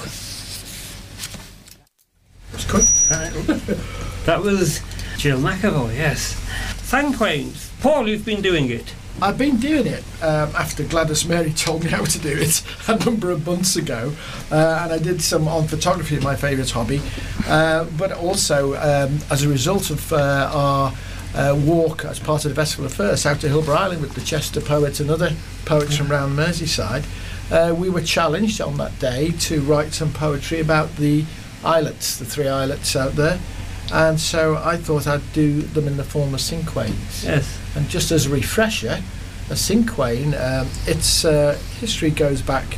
It's 2.53 2.65
good. 2.65 3.87
That 4.25 4.41
was 4.41 4.79
Jill 5.17 5.37
McAvoy. 5.39 5.97
Yes. 5.97 6.39
Cinquains. 6.77 7.69
Paul, 7.81 8.07
you've 8.07 8.23
been 8.23 8.41
doing 8.41 8.69
it. 8.69 8.93
I've 9.21 9.37
been 9.37 9.57
doing 9.57 9.85
it 9.85 10.03
um, 10.21 10.49
after 10.55 10.85
Gladys 10.85 11.25
Mary 11.27 11.51
told 11.57 11.83
me 11.83 11.89
how 11.89 12.05
to 12.05 12.19
do 12.19 12.29
it 12.29 12.63
a 12.87 12.97
number 13.03 13.31
of 13.31 13.45
months 13.45 13.75
ago, 13.75 14.13
uh, 14.49 14.79
and 14.83 14.93
I 14.93 14.97
did 14.97 15.21
some 15.21 15.47
on 15.47 15.67
photography, 15.67 16.19
my 16.21 16.37
favourite 16.37 16.69
hobby, 16.69 17.01
uh, 17.47 17.83
but 17.97 18.13
also 18.13 18.75
um, 18.75 19.19
as 19.29 19.43
a 19.43 19.49
result 19.49 19.89
of 19.89 20.13
uh, 20.13 20.49
our 20.53 20.93
uh, 21.33 21.59
walk 21.65 22.05
as 22.05 22.19
part 22.19 22.45
of 22.45 22.49
the 22.49 22.55
Festival 22.55 22.85
of 22.85 22.93
First 22.93 23.25
out 23.25 23.39
to 23.41 23.47
Hilbre 23.47 23.75
Island 23.75 24.01
with 24.01 24.13
the 24.13 24.21
Chester 24.21 24.61
poets 24.61 24.99
and 24.99 25.09
other 25.09 25.31
poets 25.65 25.97
from 25.97 26.11
around 26.11 26.35
Merseyside, 26.35 27.05
uh, 27.51 27.73
we 27.73 27.89
were 27.89 28.01
challenged 28.01 28.61
on 28.61 28.77
that 28.77 28.97
day 28.99 29.31
to 29.31 29.61
write 29.61 29.93
some 29.93 30.11
poetry 30.11 30.59
about 30.59 30.95
the 30.95 31.25
islets, 31.63 32.17
the 32.17 32.25
three 32.25 32.47
islets 32.47 32.95
out 32.95 33.13
there. 33.13 33.39
And 33.91 34.19
so 34.19 34.55
I 34.57 34.77
thought 34.77 35.07
I'd 35.07 35.33
do 35.33 35.61
them 35.61 35.87
in 35.87 35.97
the 35.97 36.03
form 36.03 36.33
of 36.33 36.39
cinquains. 36.39 37.23
Yes. 37.23 37.59
And 37.75 37.89
just 37.89 38.11
as 38.11 38.25
a 38.25 38.29
refresher, 38.29 39.01
a 39.49 39.53
cinquain, 39.53 40.33
um, 40.39 40.67
its 40.87 41.25
uh, 41.25 41.59
history 41.79 42.09
goes 42.09 42.41
back 42.41 42.77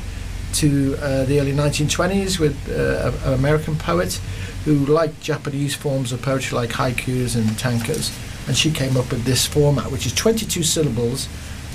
to 0.54 0.96
uh, 1.02 1.26
the 1.26 1.40
early 1.40 1.52
1920s 1.52 2.40
with 2.40 2.58
uh, 2.70 3.12
an 3.28 3.34
American 3.34 3.76
poet 3.76 4.20
who 4.64 4.74
liked 4.86 5.22
Japanese 5.22 5.76
forms 5.76 6.12
of 6.12 6.22
poetry 6.22 6.56
like 6.58 6.72
haikus 6.72 7.36
and 7.36 7.58
tankas. 7.58 8.12
And 8.48 8.56
she 8.56 8.72
came 8.72 8.98
up 8.98 9.12
with 9.12 9.24
this 9.24 9.46
format, 9.46 9.92
which 9.92 10.06
is 10.06 10.14
22 10.14 10.64
syllables 10.64 11.28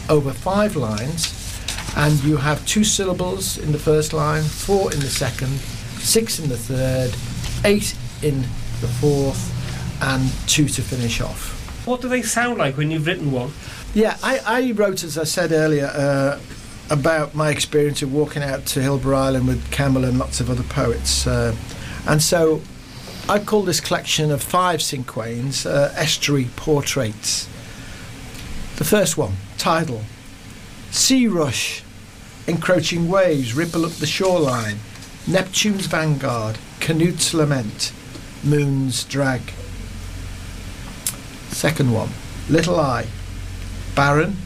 over 0.08 0.32
five 0.32 0.76
lines. 0.76 1.36
And 1.96 2.22
you 2.22 2.36
have 2.36 2.64
two 2.66 2.84
syllables 2.84 3.58
in 3.58 3.72
the 3.72 3.78
first 3.78 4.12
line, 4.12 4.42
four 4.42 4.92
in 4.92 5.00
the 5.00 5.08
second, 5.08 5.58
six 5.98 6.38
in 6.38 6.48
the 6.48 6.56
third, 6.56 7.14
eight 7.64 7.96
in 8.22 8.42
the 8.80 8.88
fourth, 9.00 9.56
and 10.02 10.30
two 10.48 10.68
to 10.68 10.82
finish 10.82 11.20
off. 11.20 11.56
What 11.86 12.00
do 12.00 12.08
they 12.08 12.22
sound 12.22 12.58
like 12.58 12.76
when 12.76 12.90
you've 12.90 13.06
written 13.06 13.32
one? 13.32 13.52
Yeah, 13.94 14.16
I, 14.22 14.40
I 14.46 14.70
wrote, 14.72 15.02
as 15.02 15.18
I 15.18 15.24
said 15.24 15.50
earlier, 15.50 15.86
uh, 15.86 16.38
about 16.90 17.34
my 17.34 17.50
experience 17.50 18.02
of 18.02 18.12
walking 18.12 18.42
out 18.42 18.66
to 18.66 18.80
Hilbre 18.80 19.14
Island 19.14 19.48
with 19.48 19.70
Campbell 19.70 20.04
and 20.04 20.18
lots 20.18 20.40
of 20.40 20.50
other 20.50 20.62
poets. 20.64 21.26
Uh, 21.26 21.56
and 22.06 22.22
so 22.22 22.62
I 23.28 23.38
call 23.38 23.62
this 23.62 23.80
collection 23.80 24.30
of 24.30 24.42
five 24.42 24.80
cinquains 24.80 25.64
uh, 25.64 25.92
estuary 25.94 26.48
portraits. 26.56 27.46
The 28.76 28.84
first 28.84 29.16
one, 29.16 29.34
tidal. 29.58 30.02
Sea 30.90 31.28
rush, 31.28 31.82
encroaching 32.46 33.08
waves 33.08 33.54
ripple 33.54 33.84
up 33.84 33.92
the 33.92 34.06
shoreline. 34.06 34.78
Neptune's 35.26 35.86
vanguard, 35.86 36.58
Canute's 36.80 37.32
lament, 37.32 37.92
Moon's 38.42 39.04
drag. 39.04 39.42
Second 41.50 41.92
one, 41.92 42.10
Little 42.48 42.80
Eye, 42.80 43.06
barren, 43.94 44.38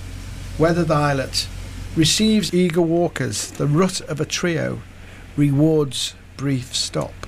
weathered 0.59 0.91
islet, 0.91 1.49
receives 1.97 2.53
eager 2.53 2.83
walkers, 2.83 3.53
the 3.53 3.67
rut 3.67 4.01
of 4.03 4.21
a 4.21 4.25
trio, 4.25 4.83
rewards 5.37 6.15
brief 6.37 6.75
stop. 6.75 7.24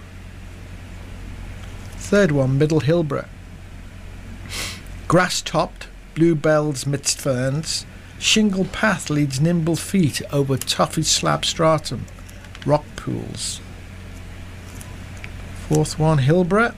Third 2.09 2.30
one, 2.30 2.57
Middle 2.57 2.82
Hilbre. 2.82 3.26
Grass 5.09 5.42
topped, 5.42 5.88
bluebells 6.14 6.86
midst 6.86 7.18
ferns, 7.20 7.84
shingle 8.20 8.64
path 8.66 9.11
leads 9.11 9.40
nimble 9.40 9.74
feet 9.74 10.22
over 10.32 10.57
toffee 10.57 11.02
slab 11.02 11.44
stratum, 11.44 12.07
rock 12.64 12.84
pools. 12.94 13.61
Fourth 15.68 15.98
one, 15.98 16.18
Hilbre. 16.18 16.76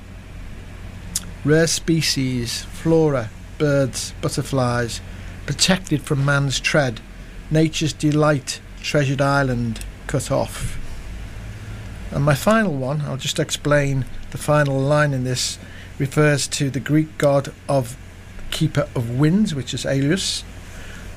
Rare 1.45 1.67
species, 1.67 2.63
flora, 2.65 3.29
birds, 3.59 4.15
butterflies, 4.23 5.03
protected 5.45 6.01
from 6.01 6.25
man's 6.25 6.59
tread, 6.59 7.03
nature's 7.51 7.93
delight, 7.93 8.63
treasured 8.81 9.21
island, 9.21 9.85
cut 10.07 10.31
off. 10.31 10.78
And 12.11 12.25
my 12.25 12.35
final 12.35 12.75
one, 12.75 13.03
I'll 13.03 13.17
just 13.17 13.39
explain 13.39 14.05
the 14.31 14.39
final 14.39 14.79
line 14.79 15.13
in 15.13 15.25
this, 15.25 15.59
refers 15.99 16.47
to 16.49 16.71
the 16.71 16.81
Greek 16.81 17.19
god 17.19 17.53
of 17.69 17.97
keeper 18.51 18.89
of 18.95 19.19
winds, 19.19 19.55
which 19.55 19.75
is 19.75 19.85
Aeolus. 19.85 20.45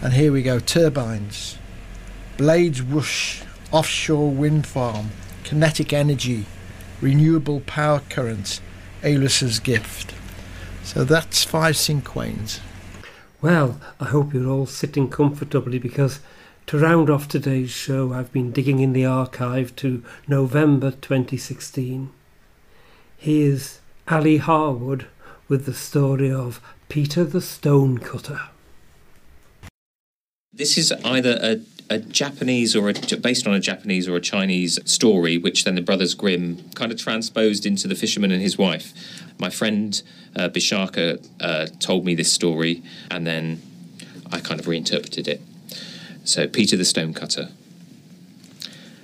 And 0.02 0.14
here 0.14 0.32
we 0.32 0.42
go 0.42 0.60
turbines, 0.60 1.58
blades 2.38 2.82
whoosh, 2.82 3.44
offshore 3.72 4.32
wind 4.32 4.66
farm, 4.68 5.12
kinetic 5.44 5.94
energy, 5.94 6.46
renewable 7.00 7.62
power 7.62 8.02
currents, 8.10 8.62
Aeolus's 9.04 9.60
gift. 9.60 10.14
So 10.84 11.04
that's 11.04 11.44
five 11.44 11.76
cinquains. 11.76 12.60
Well, 13.42 13.80
I 14.00 14.06
hope 14.06 14.34
you're 14.34 14.50
all 14.50 14.66
sitting 14.66 15.10
comfortably 15.10 15.80
because 15.80 16.20
to 16.68 16.78
round 16.78 17.10
off 17.10 17.28
today's 17.28 17.72
show, 17.72 18.14
I've 18.14 18.32
been 18.32 18.52
digging 18.52 18.80
in 18.80 18.94
the 18.94 19.06
archive 19.06 19.76
to 19.78 20.04
November 20.28 20.92
2016. 20.92 22.10
Here's 23.18 23.80
Ali 24.08 24.38
Harwood 24.38 25.08
with 25.48 25.66
the 25.66 25.74
story 25.74 26.32
of 26.32 26.62
Peter 26.90 27.24
the 27.24 27.42
Stonecutter. 27.42 28.42
This 30.54 30.78
is 30.78 30.92
either 31.06 31.40
a, 31.42 31.62
a 31.90 32.00
Japanese 32.00 32.76
or 32.76 32.90
a, 32.90 32.94
based 33.18 33.48
on 33.48 33.54
a 33.54 33.60
Japanese 33.60 34.08
or 34.08 34.16
a 34.16 34.22
Chinese 34.22 34.80
story, 34.90 35.38
which 35.38 35.64
then 35.64 35.76
the 35.76 35.82
Brothers 35.82 36.14
Grimm 36.14 36.70
kind 36.76 36.92
of 36.92 37.00
transposed 37.00 37.66
into 37.66 37.88
The 37.88 37.96
Fisherman 37.96 38.32
and 38.32 38.42
His 38.42 38.58
Wife. 38.58 38.94
My 39.40 39.50
friend 39.50 40.02
uh, 40.36 40.50
Bishaka 40.50 41.26
uh, 41.40 41.68
told 41.80 42.06
me 42.06 42.16
this 42.16 42.32
story, 42.32 42.84
and 43.10 43.26
then 43.26 43.62
I 44.32 44.40
kind 44.40 44.60
of 44.60 44.68
reinterpreted 44.68 45.28
it. 45.28 45.42
So, 46.24 46.48
Peter 46.48 46.78
the 46.78 46.86
Stonecutter. 46.86 47.50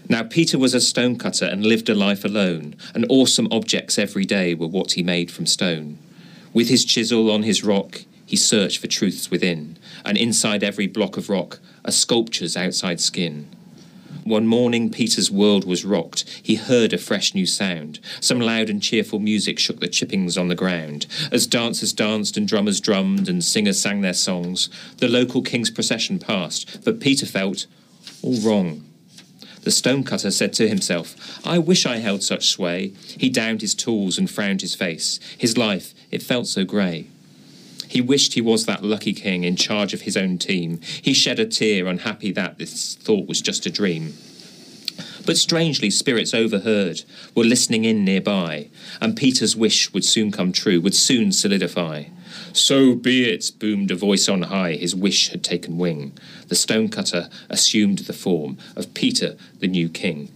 Now, 0.10 0.24
Peter 0.24 0.58
was 0.58 0.74
a 0.74 0.80
stonecutter 0.80 1.46
and 1.46 1.66
lived 1.66 1.90
a 1.90 1.96
life 1.96 2.24
alone, 2.24 2.76
and 2.94 3.06
awesome 3.10 3.48
objects 3.52 4.00
every 4.00 4.24
day 4.24 4.54
were 4.54 4.68
what 4.68 4.94
he 4.94 5.04
made 5.04 5.30
from 5.32 5.46
stone. 5.46 5.98
With 6.54 6.70
his 6.70 6.86
chisel 6.86 7.30
on 7.30 7.44
his 7.44 7.64
rock, 7.64 8.04
he 8.26 8.36
searched 8.36 8.80
for 8.80 8.88
truths 8.88 9.30
within, 9.30 9.78
and 10.06 10.18
inside 10.18 10.64
every 10.64 10.88
block 10.88 11.18
of 11.18 11.30
rock, 11.30 11.60
a 11.84 11.92
sculpture's 11.92 12.56
outside 12.56 13.02
skin. 13.02 13.48
One 14.24 14.48
morning, 14.48 14.90
Peter's 14.90 15.32
world 15.32 15.66
was 15.66 15.86
rocked. 15.86 16.26
He 16.44 16.56
heard 16.56 16.92
a 16.94 16.98
fresh 16.98 17.34
new 17.34 17.46
sound. 17.46 18.00
Some 18.20 18.40
loud 18.40 18.70
and 18.70 18.84
cheerful 18.84 19.20
music 19.20 19.58
shook 19.60 19.80
the 19.80 19.88
chippings 19.88 20.38
on 20.38 20.48
the 20.48 20.56
ground. 20.56 21.06
As 21.32 21.48
dancers 21.48 21.94
danced 21.94 22.36
and 22.36 22.48
drummers 22.48 22.82
drummed 22.82 23.30
and 23.30 23.44
singers 23.44 23.80
sang 23.80 24.02
their 24.02 24.14
songs, 24.14 24.70
the 24.98 25.08
local 25.08 25.42
king's 25.42 25.70
procession 25.70 26.20
passed, 26.20 26.84
but 26.84 27.00
Peter 27.00 27.26
felt 27.26 27.68
all 28.22 28.40
wrong. 28.42 28.84
The 29.64 29.72
stonecutter 29.72 30.32
said 30.32 30.54
to 30.54 30.70
himself, 30.70 31.46
I 31.46 31.58
wish 31.58 31.86
I 31.86 31.98
held 31.98 32.24
such 32.24 32.48
sway. 32.48 32.94
He 33.18 33.30
downed 33.30 33.62
his 33.62 33.76
tools 33.76 34.18
and 34.18 34.30
frowned 34.30 34.62
his 34.62 34.76
face. 34.76 35.20
His 35.38 35.58
life, 35.58 35.94
it 36.10 36.24
felt 36.24 36.48
so 36.48 36.64
grey. 36.64 37.08
He 37.88 38.02
wished 38.02 38.34
he 38.34 38.42
was 38.42 38.66
that 38.66 38.84
lucky 38.84 39.14
king 39.14 39.44
in 39.44 39.56
charge 39.56 39.94
of 39.94 40.02
his 40.02 40.18
own 40.18 40.38
team. 40.38 40.80
He 41.02 41.14
shed 41.14 41.40
a 41.40 41.46
tear, 41.46 41.88
unhappy 41.88 42.32
that 42.34 42.58
this 42.58 42.96
thought 42.96 43.28
was 43.28 43.42
just 43.42 43.66
a 43.66 43.72
dream. 43.72 44.14
But 45.26 45.38
strangely, 45.38 45.90
spirits 45.90 46.34
overheard 46.34 47.04
were 47.36 47.44
listening 47.44 47.84
in 47.86 48.06
nearby, 48.06 48.70
and 49.02 49.16
Peter's 49.16 49.56
wish 49.56 49.94
would 49.94 50.06
soon 50.06 50.32
come 50.32 50.52
true, 50.52 50.80
would 50.80 50.96
soon 50.96 51.32
solidify. 51.32 52.06
So 52.54 52.96
be 52.96 53.30
it, 53.30 53.52
boomed 53.60 53.92
a 53.92 53.96
voice 53.96 54.30
on 54.30 54.44
high, 54.44 54.74
his 54.74 54.96
wish 54.96 55.30
had 55.30 55.44
taken 55.44 55.78
wing. 55.78 56.14
The 56.48 56.56
stonecutter 56.56 57.30
assumed 57.50 58.00
the 58.00 58.14
form 58.14 58.58
of 58.76 58.94
Peter, 58.94 59.36
the 59.60 59.68
new 59.68 59.90
king. 59.90 60.30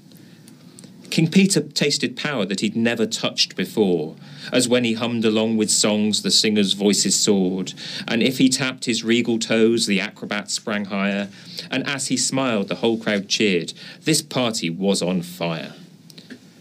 King 1.11 1.29
Peter 1.29 1.59
tasted 1.61 2.15
power 2.15 2.45
that 2.45 2.61
he'd 2.61 2.75
never 2.75 3.05
touched 3.05 3.57
before, 3.57 4.15
as 4.53 4.69
when 4.69 4.85
he 4.85 4.93
hummed 4.93 5.25
along 5.25 5.57
with 5.57 5.69
songs 5.69 6.21
the 6.21 6.31
singers' 6.31 6.71
voices 6.71 7.19
soared, 7.19 7.73
and 8.07 8.23
if 8.23 8.37
he 8.37 8.47
tapped 8.47 8.85
his 8.85 9.03
regal 9.03 9.37
toes, 9.37 9.87
the 9.87 9.99
acrobats 9.99 10.53
sprang 10.53 10.85
higher, 10.85 11.27
and 11.69 11.85
as 11.85 12.07
he 12.07 12.15
smiled, 12.15 12.69
the 12.69 12.75
whole 12.75 12.97
crowd 12.97 13.27
cheered. 13.27 13.73
This 14.05 14.21
party 14.21 14.69
was 14.69 15.01
on 15.01 15.21
fire. 15.21 15.73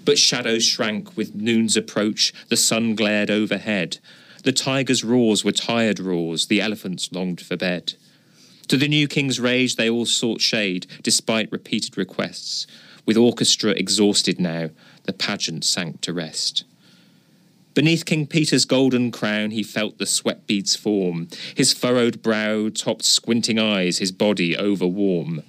But 0.05 0.19
shadows 0.19 0.65
shrank 0.65 1.17
with 1.17 1.37
noon's 1.37 1.77
approach, 1.77 2.33
the 2.49 2.57
sun 2.57 2.97
glared 2.97 3.31
overhead. 3.31 3.99
The 4.43 4.53
tiger's 4.53 5.05
roars 5.05 5.45
were 5.45 5.53
tired 5.53 6.01
roars, 6.01 6.47
the 6.47 6.61
elephants 6.61 7.13
longed 7.13 7.41
for 7.41 7.57
bed. 7.57 7.95
To 8.67 8.77
the 8.77 8.89
new 8.89 9.07
king's 9.07 9.39
rage, 9.39 9.77
they 9.77 9.89
all 9.89 10.07
sought 10.07 10.41
shade, 10.41 10.87
despite 11.03 11.53
repeated 11.53 11.97
requests. 11.97 12.67
With 13.07 13.17
orchestra 13.17 13.71
exhausted 13.71 14.41
now, 14.41 14.71
the 15.05 15.13
pageant 15.13 15.65
sank 15.65 16.01
to 16.03 16.13
rest. 16.13 16.65
Beneath 17.73 18.05
King 18.05 18.27
Peter's 18.27 18.65
golden 18.65 19.11
crown, 19.11 19.53
he 19.53 19.63
felt 19.63 19.99
the 19.99 20.07
sweat 20.07 20.47
beads 20.47 20.75
form. 20.75 21.29
His 21.55 21.73
furrowed 21.73 22.21
brow 22.21 22.69
topped 22.69 23.05
squinting 23.05 23.59
eyes, 23.59 23.99
his 23.99 24.13
body 24.13 24.57
over 24.57 24.87
warm. 24.87 25.43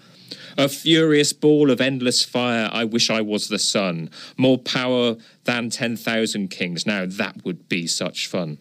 A 0.58 0.70
furious 0.70 1.34
ball 1.34 1.72
of 1.72 1.82
endless 1.82 2.24
fire, 2.24 2.70
I 2.72 2.84
wish 2.84 3.10
I 3.10 3.22
was 3.22 3.48
the 3.48 3.58
sun. 3.58 4.10
More 4.38 4.58
power 4.58 5.16
than 5.46 5.70
10,000 5.70 6.50
kings, 6.50 6.86
now 6.86 7.06
that 7.08 7.44
would 7.44 7.68
be 7.68 7.88
such 7.88 8.28
fun. 8.28 8.60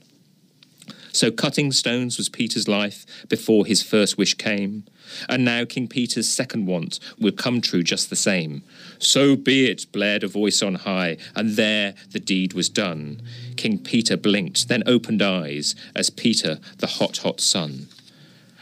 So 1.12 1.30
cutting 1.30 1.72
stones 1.72 2.16
was 2.16 2.28
Peter's 2.28 2.68
life 2.68 3.05
before 3.28 3.66
his 3.66 3.82
first 3.82 4.16
wish 4.16 4.34
came, 4.34 4.84
and 5.28 5.44
now 5.44 5.64
King 5.64 5.88
Peter's 5.88 6.28
second 6.28 6.66
want 6.66 7.00
will 7.18 7.32
come 7.32 7.61
true 7.61 7.82
just 7.82 8.11
the 8.11 8.16
same. 8.16 8.62
So 8.98 9.36
be 9.36 9.66
it, 9.66 9.90
blared 9.92 10.24
a 10.24 10.28
voice 10.28 10.62
on 10.62 10.76
high, 10.76 11.16
and 11.34 11.50
there 11.50 11.94
the 12.11 12.20
deed 12.20 12.52
was 12.52 12.68
done. 12.68 13.22
King 13.56 13.78
Peter 13.78 14.16
blinked, 14.16 14.68
then 14.68 14.82
opened 14.86 15.22
eyes, 15.22 15.74
as 15.94 16.11
Peter, 16.11 16.58
the 16.78 16.86
hot, 16.86 17.18
hot 17.18 17.40
sun. 17.40 17.88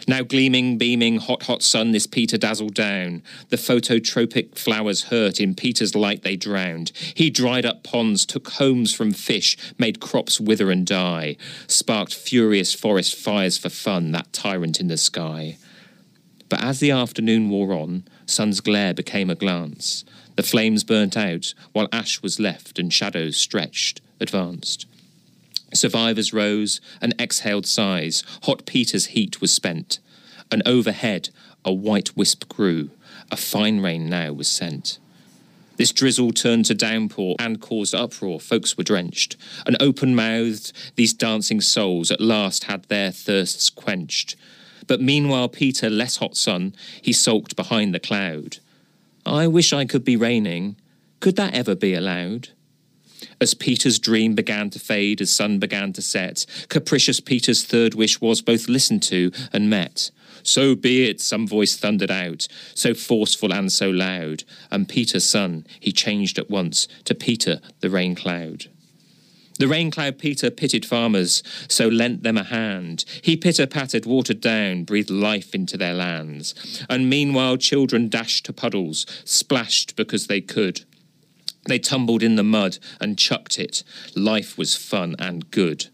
Now 0.08 0.22
gleaming, 0.22 0.78
beaming, 0.78 1.18
hot, 1.18 1.42
hot 1.42 1.62
sun, 1.62 1.92
this 1.92 2.06
Peter 2.06 2.38
dazzled 2.38 2.72
down. 2.72 3.22
The 3.50 3.58
phototropic 3.58 4.56
flowers 4.56 5.04
hurt, 5.04 5.38
in 5.38 5.54
Peter's 5.54 5.94
light 5.94 6.22
they 6.22 6.34
drowned. 6.34 6.92
He 7.14 7.28
dried 7.28 7.66
up 7.66 7.84
ponds, 7.84 8.24
took 8.24 8.48
homes 8.52 8.94
from 8.94 9.12
fish, 9.12 9.58
made 9.76 10.00
crops 10.00 10.40
wither 10.40 10.70
and 10.70 10.86
die, 10.86 11.36
sparked 11.66 12.14
furious 12.14 12.72
forest 12.72 13.16
fires 13.16 13.58
for 13.58 13.68
fun, 13.68 14.12
that 14.12 14.32
tyrant 14.32 14.80
in 14.80 14.88
the 14.88 14.96
sky. 14.96 15.58
But 16.48 16.62
as 16.62 16.80
the 16.80 16.90
afternoon 16.90 17.50
wore 17.50 17.72
on, 17.72 18.04
sun's 18.26 18.60
glare 18.60 18.94
became 18.94 19.30
a 19.30 19.34
glance. 19.34 20.04
The 20.36 20.42
flames 20.42 20.84
burnt 20.84 21.16
out, 21.16 21.52
while 21.72 21.88
ash 21.92 22.22
was 22.22 22.40
left 22.40 22.78
and 22.78 22.92
shadows 22.92 23.36
stretched, 23.36 24.00
advanced. 24.20 24.86
Survivors 25.74 26.32
rose 26.32 26.80
and 27.00 27.14
exhaled 27.20 27.66
sighs. 27.66 28.22
Hot 28.44 28.64
Peter's 28.64 29.06
heat 29.06 29.40
was 29.40 29.52
spent. 29.52 29.98
And 30.50 30.62
overhead 30.64 31.28
a 31.64 31.72
white 31.72 32.16
wisp 32.16 32.48
grew. 32.48 32.90
A 33.30 33.36
fine 33.36 33.80
rain 33.80 34.08
now 34.08 34.32
was 34.32 34.48
sent. 34.48 34.98
This 35.76 35.92
drizzle 35.92 36.32
turned 36.32 36.64
to 36.66 36.74
downpour 36.74 37.36
and 37.38 37.60
caused 37.60 37.94
uproar. 37.94 38.40
Folks 38.40 38.76
were 38.76 38.84
drenched. 38.84 39.36
And 39.66 39.76
open 39.80 40.14
mouthed, 40.14 40.72
these 40.96 41.12
dancing 41.12 41.60
souls 41.60 42.10
at 42.10 42.20
last 42.20 42.64
had 42.64 42.84
their 42.84 43.12
thirsts 43.12 43.70
quenched. 43.70 44.34
But 44.88 45.00
meanwhile, 45.00 45.48
Peter, 45.48 45.88
less 45.88 46.16
hot 46.16 46.36
sun, 46.36 46.74
he 47.00 47.12
sulked 47.12 47.54
behind 47.54 47.94
the 47.94 48.00
cloud. 48.00 48.58
I 49.24 49.46
wish 49.46 49.72
I 49.72 49.84
could 49.84 50.04
be 50.04 50.16
raining. 50.16 50.76
Could 51.20 51.36
that 51.36 51.54
ever 51.54 51.76
be 51.76 51.94
allowed? 51.94 52.48
As 53.40 53.54
Peter's 53.54 53.98
dream 53.98 54.34
began 54.34 54.70
to 54.70 54.78
fade, 54.78 55.20
as 55.20 55.30
sun 55.30 55.58
began 55.58 55.92
to 55.92 56.02
set, 56.02 56.46
capricious 56.68 57.20
Peter's 57.20 57.64
third 57.64 57.94
wish 57.94 58.20
was 58.20 58.42
both 58.42 58.68
listened 58.68 59.02
to 59.04 59.30
and 59.52 59.70
met. 59.70 60.10
So 60.42 60.74
be 60.74 61.08
it, 61.08 61.20
some 61.20 61.46
voice 61.46 61.76
thundered 61.76 62.10
out, 62.10 62.48
so 62.74 62.94
forceful 62.94 63.52
and 63.52 63.70
so 63.70 63.90
loud, 63.90 64.44
and 64.70 64.88
Peter's 64.88 65.24
sun 65.24 65.66
he 65.78 65.92
changed 65.92 66.38
at 66.38 66.48
once 66.48 66.88
to 67.04 67.14
Peter 67.14 67.60
the 67.80 67.90
rain 67.90 68.14
cloud. 68.14 68.66
The 69.58 69.68
rain 69.68 69.90
cloud 69.90 70.18
Peter 70.18 70.50
pitied 70.50 70.86
farmers, 70.86 71.42
so 71.68 71.88
lent 71.88 72.22
them 72.22 72.38
a 72.38 72.44
hand. 72.44 73.04
He 73.22 73.36
pitter 73.36 73.66
pattered, 73.66 74.06
watered 74.06 74.40
down, 74.40 74.84
breathed 74.84 75.10
life 75.10 75.54
into 75.54 75.76
their 75.76 75.94
lands. 75.94 76.84
And 76.88 77.10
meanwhile, 77.10 77.56
children 77.56 78.08
dashed 78.08 78.46
to 78.46 78.52
puddles, 78.52 79.04
splashed 79.24 79.96
because 79.96 80.28
they 80.28 80.40
could. 80.40 80.84
They 81.66 81.78
tumbled 81.78 82.22
in 82.22 82.36
the 82.36 82.44
mud 82.44 82.78
and 83.00 83.18
chucked 83.18 83.58
it. 83.58 83.82
Life 84.14 84.56
was 84.56 84.76
fun 84.76 85.16
and 85.18 85.50
good. 85.50 85.88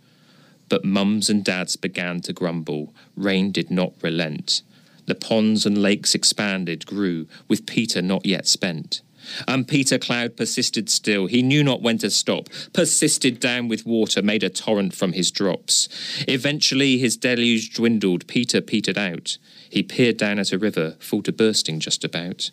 But 0.68 0.84
mums 0.84 1.30
and 1.30 1.44
dads 1.44 1.76
began 1.76 2.20
to 2.22 2.32
grumble. 2.32 2.94
Rain 3.16 3.50
did 3.50 3.70
not 3.70 3.94
relent. 4.02 4.62
The 5.06 5.14
ponds 5.14 5.66
and 5.66 5.76
lakes 5.76 6.14
expanded, 6.14 6.86
grew, 6.86 7.26
with 7.48 7.66
Peter 7.66 8.00
not 8.00 8.24
yet 8.24 8.46
spent. 8.46 9.02
And 9.46 9.66
Peter 9.66 9.98
Cloud 9.98 10.36
persisted 10.36 10.88
still. 10.90 11.26
He 11.26 11.42
knew 11.42 11.64
not 11.64 11.82
when 11.82 11.98
to 11.98 12.10
stop, 12.10 12.48
persisted 12.72 13.40
down 13.40 13.68
with 13.68 13.86
water, 13.86 14.22
made 14.22 14.42
a 14.42 14.50
torrent 14.50 14.94
from 14.94 15.12
his 15.12 15.30
drops. 15.30 15.88
Eventually 16.28 16.98
his 16.98 17.16
deluge 17.16 17.74
dwindled, 17.74 18.26
Peter 18.26 18.60
petered 18.60 18.98
out. 18.98 19.38
He 19.68 19.82
peered 19.82 20.16
down 20.16 20.38
at 20.38 20.52
a 20.52 20.58
river, 20.58 20.96
full 21.00 21.22
to 21.22 21.32
bursting 21.32 21.80
just 21.80 22.04
about. 22.04 22.50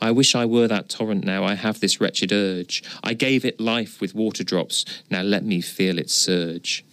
I 0.00 0.10
wish 0.10 0.34
I 0.34 0.44
were 0.44 0.68
that 0.68 0.88
torrent 0.88 1.24
now, 1.24 1.44
I 1.44 1.54
have 1.54 1.80
this 1.80 2.00
wretched 2.00 2.32
urge. 2.32 2.82
I 3.02 3.14
gave 3.14 3.44
it 3.44 3.60
life 3.60 4.00
with 4.00 4.14
water 4.14 4.44
drops, 4.44 4.84
now 5.10 5.22
let 5.22 5.44
me 5.44 5.60
feel 5.60 5.98
its 5.98 6.14
surge. 6.14 6.84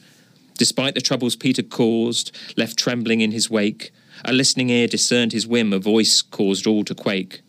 Despite 0.57 0.93
the 0.93 1.01
troubles 1.01 1.36
Peter 1.36 1.63
caused, 1.63 2.38
left 2.55 2.78
trembling 2.78 3.22
in 3.22 3.32
his 3.32 3.49
wake, 3.49 3.91
a 4.24 4.34
listening 4.34 4.69
ear 4.69 4.88
discerned 4.88 5.32
his 5.32 5.47
whim, 5.47 5.74
a 5.74 5.80
voice 5.80 6.22
caused 6.22 6.67
all 6.67 6.84
to 6.86 6.93
quake. 6.93 7.41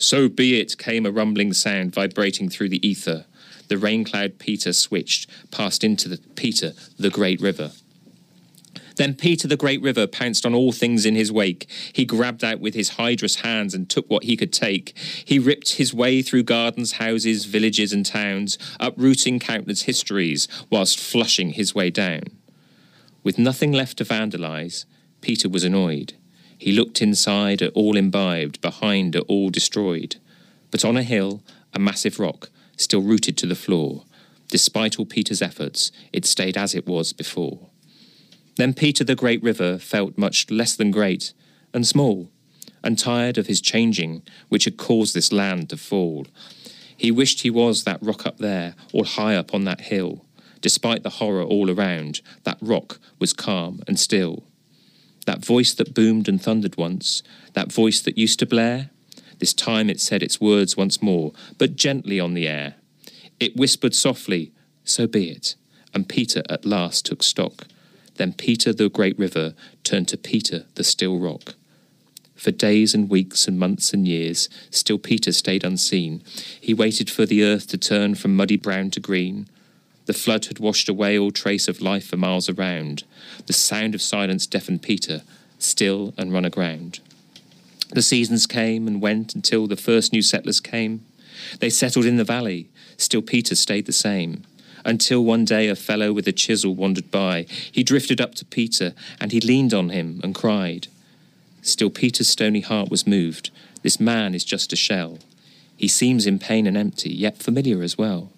So 0.00 0.30
be 0.30 0.58
it, 0.58 0.78
came 0.78 1.04
a 1.04 1.10
rumbling 1.10 1.52
sound 1.52 1.94
vibrating 1.94 2.48
through 2.48 2.70
the 2.70 2.86
ether. 2.86 3.26
The 3.68 3.76
rain 3.76 4.02
cloud 4.02 4.38
Peter 4.38 4.72
switched, 4.72 5.28
passed 5.50 5.84
into 5.84 6.08
the 6.08 6.16
Peter, 6.34 6.72
the 6.98 7.10
great 7.10 7.40
river. 7.40 7.72
Then 8.96 9.14
Peter 9.14 9.46
the 9.46 9.58
great 9.58 9.82
river 9.82 10.06
pounced 10.06 10.46
on 10.46 10.54
all 10.54 10.72
things 10.72 11.04
in 11.04 11.14
his 11.14 11.30
wake. 11.30 11.68
He 11.92 12.06
grabbed 12.06 12.42
out 12.42 12.60
with 12.60 12.74
his 12.74 12.92
hydrous 12.92 13.42
hands 13.42 13.74
and 13.74 13.88
took 13.88 14.08
what 14.08 14.24
he 14.24 14.38
could 14.38 14.54
take. 14.54 14.96
He 14.96 15.38
ripped 15.38 15.74
his 15.74 15.92
way 15.92 16.22
through 16.22 16.44
gardens, 16.44 16.92
houses, 16.92 17.44
villages, 17.44 17.92
and 17.92 18.04
towns, 18.04 18.58
uprooting 18.80 19.38
countless 19.38 19.82
histories, 19.82 20.48
whilst 20.70 20.98
flushing 20.98 21.50
his 21.50 21.74
way 21.74 21.90
down. 21.90 22.22
With 23.22 23.38
nothing 23.38 23.70
left 23.70 23.98
to 23.98 24.04
vandalize, 24.04 24.86
Peter 25.20 25.48
was 25.48 25.62
annoyed. 25.62 26.14
He 26.60 26.72
looked 26.72 27.00
inside 27.00 27.62
at 27.62 27.72
all 27.72 27.96
imbibed, 27.96 28.60
behind 28.60 29.16
at 29.16 29.22
all 29.28 29.48
destroyed. 29.48 30.16
But 30.70 30.84
on 30.84 30.98
a 30.98 31.02
hill, 31.02 31.42
a 31.72 31.78
massive 31.78 32.20
rock, 32.20 32.50
still 32.76 33.00
rooted 33.00 33.38
to 33.38 33.46
the 33.46 33.54
floor. 33.54 34.04
Despite 34.48 34.98
all 34.98 35.06
Peter's 35.06 35.40
efforts, 35.40 35.90
it 36.12 36.26
stayed 36.26 36.58
as 36.58 36.74
it 36.74 36.86
was 36.86 37.14
before. 37.14 37.70
Then 38.56 38.74
Peter 38.74 39.04
the 39.04 39.14
great 39.14 39.42
river 39.42 39.78
felt 39.78 40.18
much 40.18 40.50
less 40.50 40.76
than 40.76 40.90
great 40.90 41.32
and 41.72 41.86
small, 41.86 42.30
and 42.84 42.98
tired 42.98 43.38
of 43.38 43.46
his 43.46 43.62
changing, 43.62 44.20
which 44.50 44.64
had 44.64 44.76
caused 44.76 45.14
this 45.14 45.32
land 45.32 45.70
to 45.70 45.78
fall. 45.78 46.26
He 46.94 47.10
wished 47.10 47.40
he 47.40 47.48
was 47.48 47.84
that 47.84 48.02
rock 48.02 48.26
up 48.26 48.36
there, 48.36 48.74
or 48.92 49.06
high 49.06 49.34
up 49.34 49.54
on 49.54 49.64
that 49.64 49.80
hill. 49.80 50.26
Despite 50.60 51.04
the 51.04 51.16
horror 51.20 51.42
all 51.42 51.70
around, 51.70 52.20
that 52.44 52.58
rock 52.60 52.98
was 53.18 53.32
calm 53.32 53.80
and 53.88 53.98
still. 53.98 54.44
That 55.30 55.44
voice 55.44 55.72
that 55.74 55.94
boomed 55.94 56.28
and 56.28 56.42
thundered 56.42 56.76
once, 56.76 57.22
that 57.52 57.70
voice 57.72 58.00
that 58.00 58.18
used 58.18 58.40
to 58.40 58.46
blare, 58.46 58.90
this 59.38 59.54
time 59.54 59.88
it 59.88 60.00
said 60.00 60.24
its 60.24 60.40
words 60.40 60.76
once 60.76 61.00
more, 61.00 61.30
but 61.56 61.76
gently 61.76 62.18
on 62.18 62.34
the 62.34 62.48
air. 62.48 62.74
It 63.38 63.56
whispered 63.56 63.94
softly, 63.94 64.50
So 64.82 65.06
be 65.06 65.30
it, 65.30 65.54
and 65.94 66.08
Peter 66.08 66.42
at 66.50 66.64
last 66.66 67.06
took 67.06 67.22
stock. 67.22 67.68
Then 68.16 68.32
Peter 68.32 68.72
the 68.72 68.88
great 68.88 69.16
river 69.20 69.54
turned 69.84 70.08
to 70.08 70.16
Peter 70.16 70.64
the 70.74 70.82
still 70.82 71.20
rock. 71.20 71.54
For 72.34 72.50
days 72.50 72.92
and 72.92 73.08
weeks 73.08 73.46
and 73.46 73.56
months 73.56 73.92
and 73.92 74.08
years, 74.08 74.48
still 74.70 74.98
Peter 74.98 75.30
stayed 75.30 75.62
unseen. 75.62 76.24
He 76.60 76.74
waited 76.74 77.08
for 77.08 77.24
the 77.24 77.44
earth 77.44 77.68
to 77.68 77.78
turn 77.78 78.16
from 78.16 78.34
muddy 78.34 78.56
brown 78.56 78.90
to 78.90 78.98
green. 78.98 79.48
The 80.06 80.12
flood 80.12 80.46
had 80.46 80.58
washed 80.58 80.88
away 80.88 81.16
all 81.16 81.30
trace 81.30 81.68
of 81.68 81.80
life 81.80 82.08
for 82.08 82.16
miles 82.16 82.48
around. 82.48 83.04
The 83.50 83.54
sound 83.54 83.96
of 83.96 84.00
silence 84.00 84.46
deafened 84.46 84.82
Peter, 84.82 85.22
still 85.58 86.14
and 86.16 86.32
run 86.32 86.44
aground. 86.44 87.00
The 87.88 88.00
seasons 88.00 88.46
came 88.46 88.86
and 88.86 89.02
went 89.02 89.34
until 89.34 89.66
the 89.66 89.74
first 89.74 90.12
new 90.12 90.22
settlers 90.22 90.60
came. 90.60 91.04
They 91.58 91.68
settled 91.68 92.06
in 92.06 92.16
the 92.16 92.22
valley, 92.22 92.68
still 92.96 93.22
Peter 93.22 93.56
stayed 93.56 93.86
the 93.86 93.92
same. 93.92 94.44
Until 94.84 95.24
one 95.24 95.44
day 95.44 95.66
a 95.66 95.74
fellow 95.74 96.12
with 96.12 96.28
a 96.28 96.32
chisel 96.32 96.76
wandered 96.76 97.10
by. 97.10 97.46
He 97.72 97.82
drifted 97.82 98.20
up 98.20 98.36
to 98.36 98.44
Peter, 98.44 98.94
and 99.20 99.32
he 99.32 99.40
leaned 99.40 99.74
on 99.74 99.88
him 99.88 100.20
and 100.22 100.32
cried. 100.32 100.86
Still 101.60 101.90
Peter's 101.90 102.28
stony 102.28 102.60
heart 102.60 102.88
was 102.88 103.04
moved. 103.04 103.50
This 103.82 103.98
man 103.98 104.32
is 104.32 104.44
just 104.44 104.72
a 104.72 104.76
shell. 104.76 105.18
He 105.76 105.88
seems 105.88 106.24
in 106.24 106.38
pain 106.38 106.68
and 106.68 106.76
empty, 106.76 107.12
yet 107.12 107.38
familiar 107.38 107.82
as 107.82 107.98
well. 107.98 108.30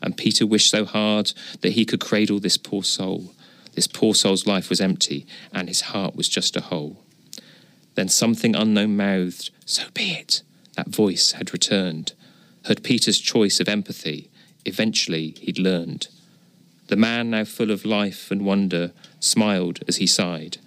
And 0.00 0.16
Peter 0.16 0.46
wished 0.46 0.70
so 0.70 0.84
hard 0.84 1.32
that 1.62 1.72
he 1.72 1.84
could 1.84 1.98
cradle 1.98 2.38
this 2.38 2.56
poor 2.56 2.84
soul. 2.84 3.34
This 3.74 3.86
poor 3.86 4.14
soul's 4.14 4.46
life 4.46 4.68
was 4.68 4.80
empty, 4.80 5.26
and 5.52 5.68
his 5.68 5.82
heart 5.82 6.14
was 6.14 6.28
just 6.28 6.56
a 6.56 6.60
hole. 6.60 7.02
Then 7.94 8.08
something 8.08 8.54
unknown 8.54 8.96
mouthed, 8.96 9.50
So 9.64 9.84
be 9.94 10.12
it. 10.12 10.42
That 10.76 10.88
voice 10.88 11.32
had 11.32 11.52
returned, 11.52 12.12
heard 12.64 12.82
Peter's 12.82 13.18
choice 13.18 13.60
of 13.60 13.68
empathy. 13.68 14.30
Eventually 14.64 15.34
he'd 15.40 15.58
learned. 15.58 16.08
The 16.88 16.96
man, 16.96 17.30
now 17.30 17.44
full 17.44 17.70
of 17.70 17.84
life 17.84 18.30
and 18.30 18.44
wonder, 18.44 18.92
smiled 19.20 19.80
as 19.88 19.96
he 19.96 20.06
sighed. 20.06 20.58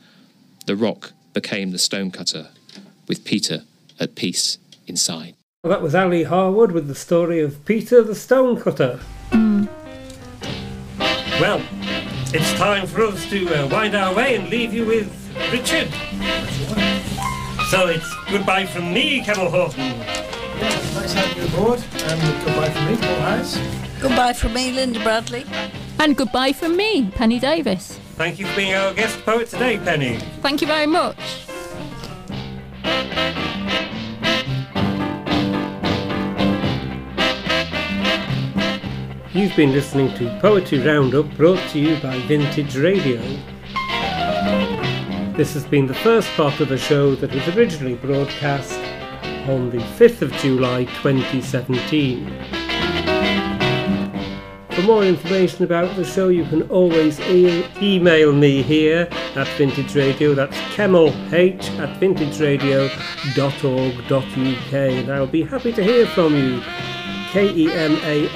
The 0.66 0.76
rock 0.76 1.14
became 1.34 1.72
the 1.72 1.80
stonecutter, 1.80 2.50
with 3.08 3.26
Peter 3.26 3.64
at 4.00 4.16
peace 4.16 4.58
inside. 4.88 5.36
Well, 5.64 5.72
that 5.72 5.82
was 5.82 5.96
Ali 5.96 6.24
Harwood 6.24 6.72
with 6.72 6.88
the 6.88 6.96
story 6.96 7.42
of 7.42 7.66
Peter 7.66 8.04
the 8.04 8.16
Stonecutter. 8.16 9.00
Hmm. 9.32 9.66
Well, 11.40 11.62
it's 12.36 12.54
time 12.56 12.86
for 12.86 13.02
us 13.02 13.30
to 13.30 13.48
uh, 13.48 13.66
wind 13.70 13.96
our 13.96 14.14
way 14.14 14.36
and 14.36 14.50
leave 14.50 14.74
you 14.74 14.86
with 14.86 15.08
Richard. 15.54 15.88
So 17.70 17.88
it's 17.88 18.14
goodbye 18.30 18.66
from 18.66 18.94
me, 18.94 19.24
Kemal 19.24 19.50
Horton. 19.50 19.98
Nice 20.00 21.14
having 21.14 21.38
you 21.38 21.48
aboard, 21.48 21.82
and 22.04 22.46
goodbye 22.46 22.70
from 22.72 22.86
me, 22.88 22.98
Paul 22.98 23.16
Harris. 23.22 23.58
Goodbye 24.02 24.34
from 24.34 24.54
me, 24.54 24.74
Linda 24.74 25.02
Bradley. 25.02 25.46
And 25.98 26.18
goodbye 26.18 26.52
from 26.52 26.76
me, 26.76 27.10
Penny 27.12 27.40
Davis. 27.40 28.02
Thank 28.16 28.38
you 28.38 28.48
for 28.48 28.56
being 28.58 28.74
our 28.74 28.94
guest 28.94 29.18
poet 29.24 29.48
today, 29.48 29.78
Penny. 29.78 30.18
Thank 30.42 30.60
you 30.60 30.68
very 30.68 30.88
much. 30.88 31.46
You've 39.36 39.56
been 39.58 39.74
listening 39.74 40.14
to 40.14 40.40
Poetry 40.40 40.80
Roundup 40.80 41.30
brought 41.36 41.60
to 41.72 41.78
you 41.78 42.00
by 42.00 42.18
Vintage 42.20 42.78
Radio. 42.78 43.20
This 45.36 45.54
has 45.56 45.66
been 45.66 45.88
the 45.88 45.94
first 45.94 46.30
part 46.38 46.62
of 46.62 46.72
a 46.72 46.78
show 46.78 47.16
that 47.16 47.36
was 47.36 47.46
originally 47.50 47.96
broadcast 47.96 48.80
on 49.50 49.72
the 49.72 49.80
5th 49.80 50.22
of 50.22 50.32
July 50.38 50.86
2017. 50.86 52.32
For 54.72 54.82
more 54.84 55.04
information 55.04 55.66
about 55.66 55.94
the 55.98 56.06
show, 56.06 56.30
you 56.30 56.46
can 56.46 56.62
always 56.70 57.20
e- 57.20 57.66
email 57.82 58.32
me 58.32 58.62
here 58.62 59.10
at 59.36 59.50
Vintage 59.58 59.94
Radio. 59.98 60.34
That's 60.34 60.56
kemalh 60.78 61.12
at 61.34 61.60
vintageradio.org.uk, 62.00 64.74
and 64.74 65.12
I'll 65.12 65.28
be 65.28 65.44
happy 65.44 65.74
to 65.74 65.84
hear 65.84 66.06
from 66.08 66.36
you. 66.36 66.62
K 67.36 67.52
E 67.54 67.70
M 67.70 67.98
A 68.02 68.30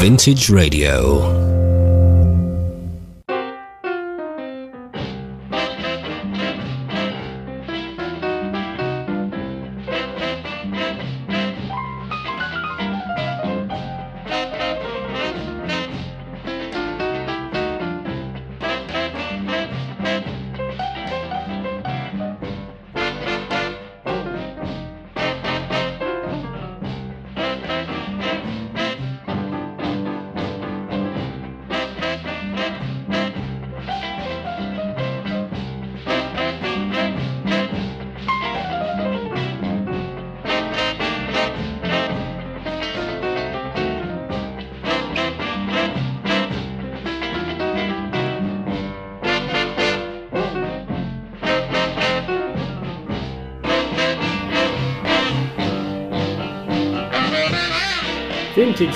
Vintage 0.00 0.48
Radio. 0.48 1.49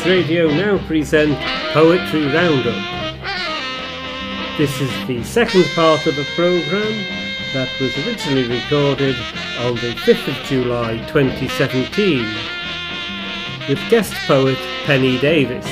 Radio 0.07 0.49
now 0.49 0.77
present 0.87 1.35
Poetry 1.73 2.27
Roundup. 2.27 2.75
This 4.59 4.79
is 4.79 5.07
the 5.07 5.25
second 5.25 5.65
part 5.75 6.07
of 6.07 6.19
a 6.19 6.25
programme 6.35 7.05
that 7.55 7.71
was 7.81 7.97
originally 8.07 8.47
recorded 8.47 9.17
on 9.61 9.77
the 9.77 9.95
5th 10.05 10.29
of 10.29 10.35
July 10.47 10.99
2017 11.09 12.19
with 13.67 13.79
guest 13.89 14.13
poet 14.27 14.59
Penny 14.85 15.19
Davis. 15.21 15.65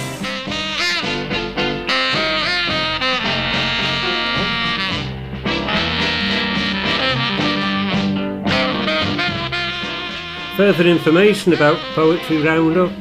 Further 10.57 10.87
information 10.87 11.53
about 11.53 11.77
Poetry 11.95 12.41
Roundup, 12.43 12.93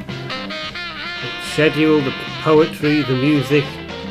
schedule, 1.53 2.01
the 2.01 2.13
poetry, 2.41 3.03
the 3.03 3.15
music, 3.15 3.63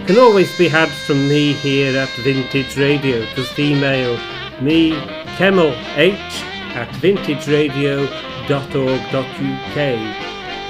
can 0.07 0.19
always 0.19 0.57
be 0.59 0.69
had 0.69 0.89
from 0.89 1.29
me 1.29 1.53
here 1.53 1.97
at 1.97 2.09
Vintage 2.17 2.77
Radio. 2.77 3.25
Just 3.35 3.59
email 3.59 4.19
me, 4.61 4.91
Kemal 5.37 5.75
H, 5.97 6.43
at 6.75 6.89
vintageradio.org.uk. 7.01 9.77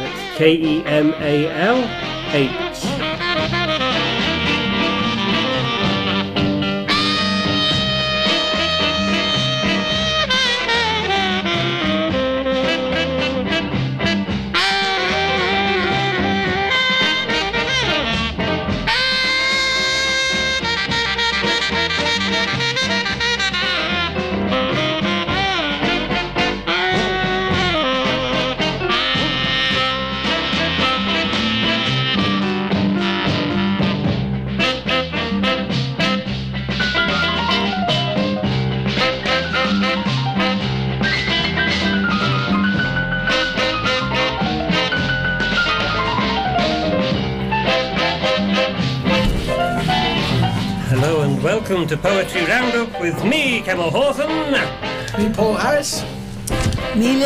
That's 0.01 0.39
K 0.39 0.55
E 0.55 0.85
M 0.85 1.15
A 1.19 1.49
L 1.49 1.83
H. 2.35 2.70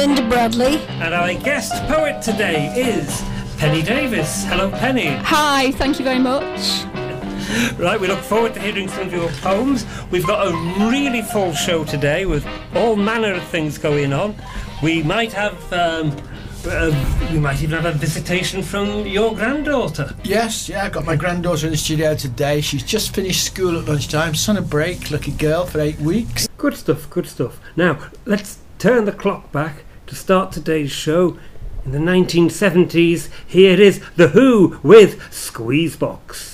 Linda 0.06 0.28
Bradley. 0.28 0.76
And 1.00 1.14
our 1.14 1.32
guest 1.32 1.72
poet 1.88 2.20
today 2.20 2.66
is 2.76 3.22
Penny 3.56 3.80
Davis. 3.80 4.44
Hello, 4.44 4.70
Penny. 4.70 5.06
Hi, 5.06 5.70
thank 5.72 5.98
you 5.98 6.04
very 6.04 6.18
much. 6.18 6.84
Right, 7.78 7.98
we 7.98 8.06
look 8.06 8.18
forward 8.18 8.52
to 8.52 8.60
hearing 8.60 8.86
some 8.86 9.06
of 9.06 9.14
your 9.14 9.30
poems. 9.40 9.86
We've 10.10 10.26
got 10.26 10.46
a 10.46 10.90
really 10.90 11.22
full 11.22 11.54
show 11.54 11.84
today 11.84 12.26
with 12.26 12.46
all 12.74 12.96
manner 12.96 13.32
of 13.32 13.44
things 13.44 13.78
going 13.78 14.12
on. 14.12 14.36
We 14.82 15.02
might 15.02 15.32
have, 15.32 15.72
um, 15.72 16.14
uh, 16.66 17.30
we 17.32 17.38
might 17.38 17.62
even 17.62 17.80
have 17.80 17.86
a 17.86 17.96
visitation 17.96 18.62
from 18.62 19.06
your 19.06 19.34
granddaughter. 19.34 20.14
Yes, 20.22 20.68
yeah, 20.68 20.84
I've 20.84 20.92
got 20.92 21.06
my 21.06 21.16
granddaughter 21.16 21.64
in 21.64 21.72
the 21.72 21.78
studio 21.78 22.14
today. 22.14 22.60
She's 22.60 22.82
just 22.82 23.14
finished 23.14 23.42
school 23.42 23.78
at 23.78 23.86
lunchtime. 23.86 24.34
She's 24.34 24.50
on 24.50 24.58
a 24.58 24.62
break, 24.62 25.10
lucky 25.10 25.32
girl, 25.32 25.64
for 25.64 25.80
eight 25.80 25.98
weeks. 25.98 26.46
Good 26.58 26.76
stuff, 26.76 27.08
good 27.08 27.26
stuff. 27.26 27.58
Now, 27.74 28.10
let's 28.26 28.58
turn 28.78 29.06
the 29.06 29.12
clock 29.12 29.50
back 29.50 29.84
to 30.06 30.14
start 30.14 30.52
today's 30.52 30.90
show. 30.90 31.38
In 31.84 31.92
the 31.92 31.98
1970s, 31.98 33.28
here 33.46 33.80
is 33.80 34.00
The 34.16 34.28
Who 34.28 34.78
with 34.82 35.18
Squeezebox. 35.30 36.53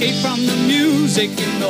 Escape 0.00 0.22
from 0.22 0.46
the 0.46 0.56
music 0.66 1.30
in 1.30 1.60
the 1.60 1.69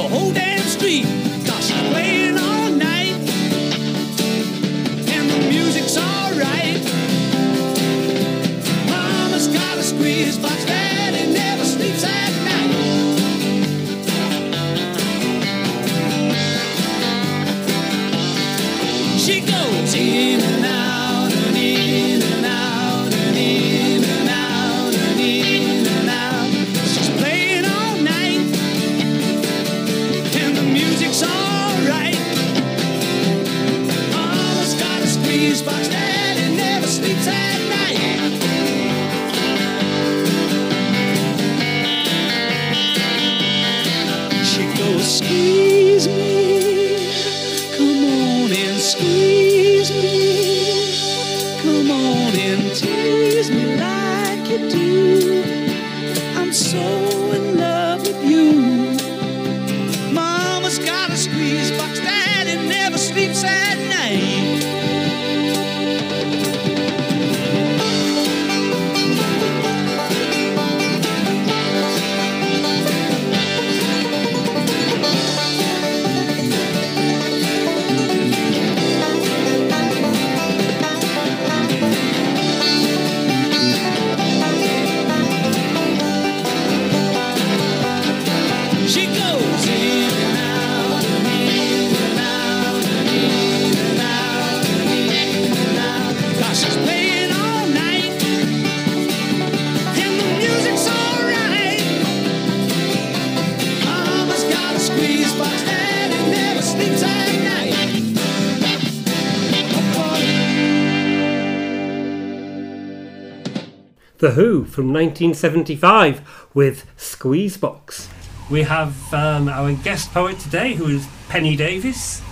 from 114.71 114.93
1975 114.93 116.49
with 116.55 116.87
Squeezebox. 116.97 118.09
We 118.51 118.63
have 118.63 119.13
um, 119.15 119.49
our 119.49 119.73
guest 119.75 120.13
poet 120.13 120.39
today, 120.39 120.75
who 120.75 120.87
is 120.87 121.07
Penny 121.29 121.57
Davis. 121.57 122.23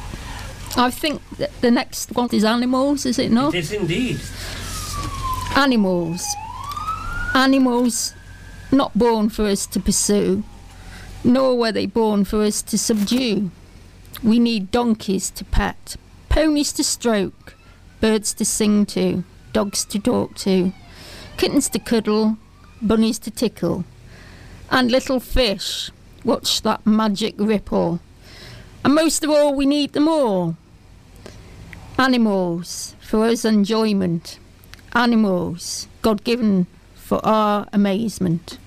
I 0.76 0.90
think 0.90 1.22
that 1.38 1.50
the 1.60 1.70
next 1.70 2.12
one 2.12 2.28
is 2.32 2.44
animals, 2.44 3.06
is 3.06 3.18
it 3.18 3.30
not? 3.30 3.54
It 3.54 3.58
is 3.58 3.72
indeed. 3.72 4.20
Animals. 5.56 6.24
Animals 7.34 8.14
not 8.70 8.96
born 8.98 9.28
for 9.28 9.46
us 9.46 9.66
to 9.66 9.80
pursue, 9.80 10.44
nor 11.24 11.56
were 11.56 11.72
they 11.72 11.86
born 11.86 12.24
for 12.24 12.42
us 12.42 12.62
to 12.62 12.78
subdue. 12.78 13.50
We 14.22 14.38
need 14.38 14.70
donkeys 14.70 15.30
to 15.30 15.44
pet, 15.44 15.96
ponies 16.28 16.72
to 16.74 16.84
stroke, 16.84 17.54
birds 18.00 18.34
to 18.34 18.44
sing 18.44 18.86
to, 18.86 19.24
dogs 19.52 19.84
to 19.86 19.98
talk 19.98 20.34
to, 20.36 20.72
kittens 21.38 21.68
to 21.68 21.78
cuddle, 21.78 22.36
bunnies 22.82 23.18
to 23.20 23.30
tickle, 23.30 23.84
and 24.70 24.90
little 24.90 25.20
fish. 25.20 25.90
Watch 26.24 26.62
that 26.62 26.84
magic 26.84 27.34
ripple. 27.38 28.00
And 28.84 28.94
most 28.94 29.22
of 29.22 29.30
all, 29.30 29.54
we 29.54 29.64
need 29.64 29.92
them 29.92 30.08
all. 30.08 30.56
Animals 31.96 32.96
for 33.00 33.24
us 33.24 33.44
enjoyment. 33.44 34.40
Animals, 34.94 35.86
God 36.02 36.24
given 36.24 36.66
for 36.96 37.24
our 37.24 37.68
amazement. 37.72 38.58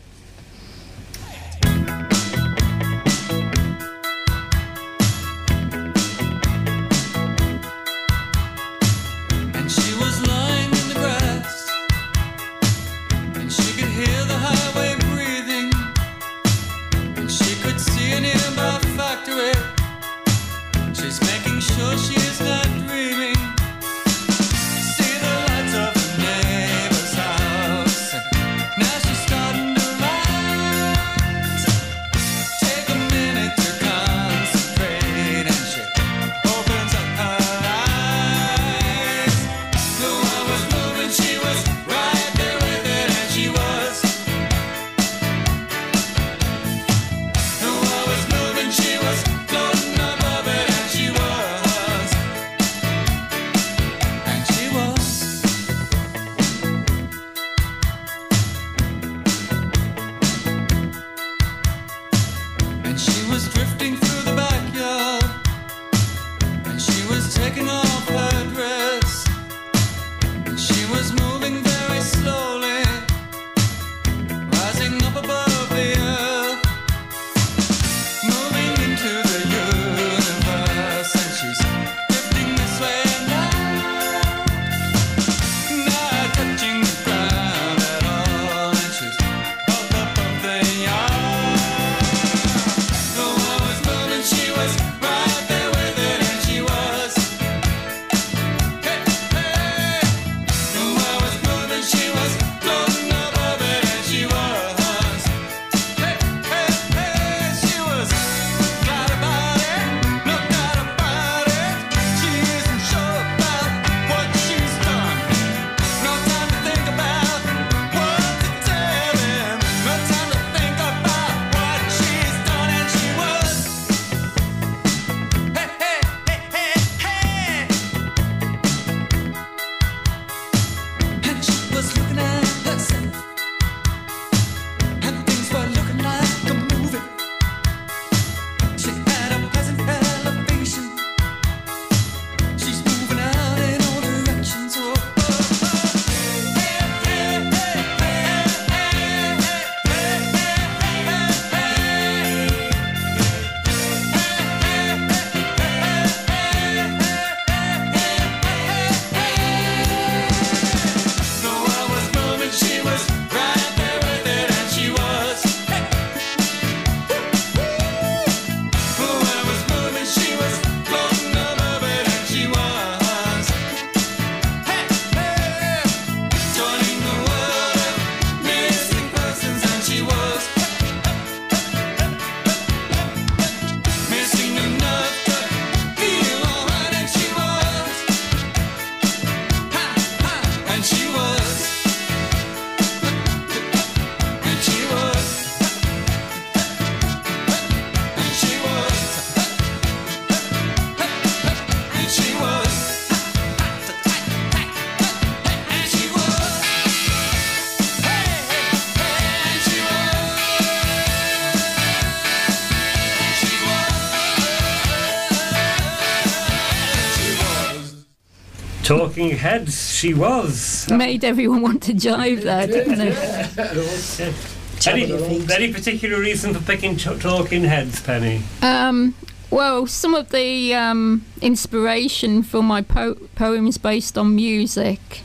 Talking 219.11 219.31
Heads, 219.31 219.93
she 219.93 220.13
was. 220.13 220.89
Made 220.89 221.25
everyone 221.25 221.61
want 221.61 221.83
to 221.83 221.93
jive 221.93 222.43
there, 222.43 222.65
didn't 222.65 223.01
it? 223.01 224.33
Any, 224.87 225.11
any 225.53 225.73
particular 225.73 226.17
reason 226.17 226.53
for 226.53 226.63
picking 226.63 226.95
t- 226.95 227.19
Talking 227.19 227.65
Heads, 227.65 228.01
Penny? 228.01 228.41
Um, 228.61 229.13
well, 229.49 229.85
some 229.85 230.15
of 230.15 230.29
the 230.29 230.73
um, 230.73 231.25
inspiration 231.41 232.41
for 232.41 232.63
my 232.63 232.81
po- 232.81 233.17
poems 233.35 233.77
based 233.77 234.17
on 234.17 234.33
music 234.33 235.23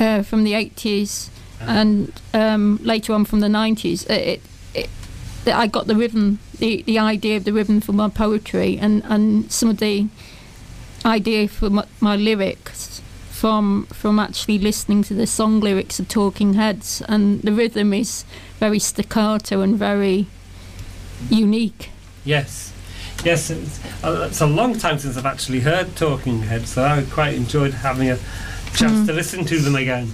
uh, 0.00 0.22
from 0.22 0.44
the 0.44 0.54
80s 0.54 1.28
and 1.60 2.10
um, 2.32 2.80
later 2.82 3.12
on 3.12 3.26
from 3.26 3.40
the 3.40 3.48
90s. 3.48 4.08
It, 4.08 4.40
it, 4.74 4.90
it, 5.44 5.54
I 5.54 5.66
got 5.66 5.86
the 5.86 5.94
rhythm, 5.94 6.38
the, 6.58 6.80
the 6.82 6.98
idea 6.98 7.36
of 7.36 7.44
the 7.44 7.52
rhythm 7.52 7.82
for 7.82 7.92
my 7.92 8.08
poetry, 8.08 8.78
and, 8.78 9.04
and 9.04 9.52
some 9.52 9.68
of 9.68 9.78
the 9.78 10.08
idea 11.04 11.46
for 11.46 11.70
my, 11.70 11.86
my 12.00 12.16
lyrics 12.16 12.67
from 13.38 13.86
from 13.92 14.18
actually 14.18 14.58
listening 14.58 15.04
to 15.04 15.14
the 15.14 15.26
song 15.26 15.60
lyrics 15.60 16.00
of 16.00 16.08
Talking 16.08 16.54
Heads, 16.54 17.02
and 17.08 17.40
the 17.42 17.52
rhythm 17.52 17.92
is 17.92 18.24
very 18.58 18.80
staccato 18.80 19.60
and 19.60 19.76
very 19.78 20.26
unique. 21.30 21.90
Yes, 22.24 22.72
yes. 23.24 23.50
It's, 23.50 23.78
uh, 24.04 24.26
it's 24.28 24.40
a 24.40 24.46
long 24.46 24.76
time 24.76 24.98
since 24.98 25.16
I've 25.16 25.24
actually 25.26 25.60
heard 25.60 25.94
Talking 25.94 26.42
Heads, 26.42 26.70
so 26.70 26.82
I 26.82 27.04
quite 27.10 27.34
enjoyed 27.34 27.74
having 27.74 28.10
a 28.10 28.18
chance 28.74 28.98
Mm. 29.00 29.06
to 29.06 29.12
listen 29.12 29.44
to 29.44 29.58
them 29.60 29.76
again. 29.76 30.10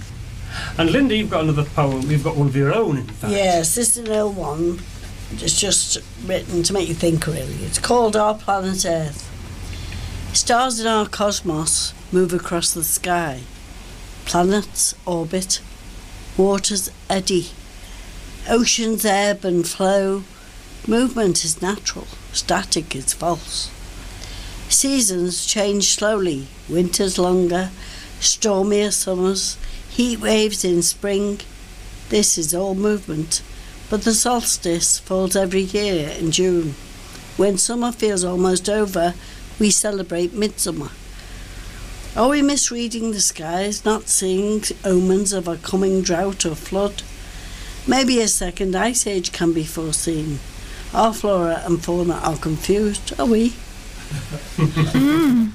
And 0.77 0.91
Linda, 0.91 1.15
you've 1.15 1.31
got 1.31 1.43
another 1.43 1.65
poem. 1.65 2.09
You've 2.09 2.23
got 2.23 2.35
one 2.37 2.47
of 2.47 2.55
your 2.55 2.73
own, 2.73 2.97
in 2.97 3.07
fact. 3.07 3.33
Yes, 3.33 3.73
this 3.75 3.97
is 3.97 4.07
an 4.07 4.15
old 4.15 4.37
one. 4.37 4.79
It's 5.31 5.59
just 5.59 5.97
written 6.25 6.61
to 6.63 6.73
make 6.73 6.87
you 6.87 6.93
think, 6.93 7.25
really. 7.25 7.55
It's 7.65 7.79
called 7.79 8.15
Our 8.15 8.35
Planet 8.35 8.85
Earth. 8.85 9.31
Stars 10.35 10.81
in 10.81 10.85
our 10.85 11.07
cosmos 11.07 11.93
move 12.11 12.33
across 12.33 12.73
the 12.73 12.83
sky. 12.83 13.43
Planets 14.25 14.93
orbit. 15.05 15.61
Waters 16.35 16.91
eddy. 17.09 17.51
Oceans 18.49 19.05
ebb 19.05 19.45
and 19.45 19.65
flow. 19.65 20.23
Movement 20.85 21.45
is 21.45 21.61
natural. 21.61 22.07
Static 22.33 22.93
is 22.93 23.13
false. 23.13 23.71
Seasons 24.67 25.45
change 25.45 25.85
slowly. 25.85 26.47
Winters 26.67 27.17
longer. 27.17 27.69
Stormier 28.19 28.91
summers. 28.91 29.57
Heat 29.89 30.19
waves 30.19 30.65
in 30.65 30.81
spring. 30.81 31.39
This 32.09 32.37
is 32.37 32.53
all 32.53 32.75
movement. 32.75 33.41
But 33.89 34.03
the 34.03 34.13
solstice 34.13 34.99
falls 34.99 35.37
every 35.37 35.61
year 35.61 36.09
in 36.09 36.31
June. 36.31 36.75
When 37.37 37.57
summer 37.57 37.93
feels 37.93 38.25
almost 38.25 38.69
over, 38.69 39.13
we 39.59 39.69
celebrate 39.71 40.33
midsummer. 40.33 40.89
Are 42.15 42.29
we 42.29 42.41
misreading 42.41 43.11
the 43.11 43.19
skies, 43.21 43.83
not 43.83 44.07
seeing 44.07 44.63
omens 44.85 45.33
of 45.33 45.47
a 45.47 45.57
coming 45.57 46.01
drought 46.01 46.45
or 46.45 46.55
flood? 46.55 47.03
Maybe 47.87 48.21
a 48.21 48.27
second 48.27 48.75
ice 48.75 49.05
age 49.05 49.31
can 49.31 49.53
be 49.53 49.63
foreseen. 49.65 50.39
Our 50.93 51.13
flora 51.13 51.61
and 51.65 51.83
fauna 51.83 52.15
are 52.23 52.37
confused, 52.37 53.13
are 53.19 53.25
we? 53.27 53.53
Mm. 54.57 55.51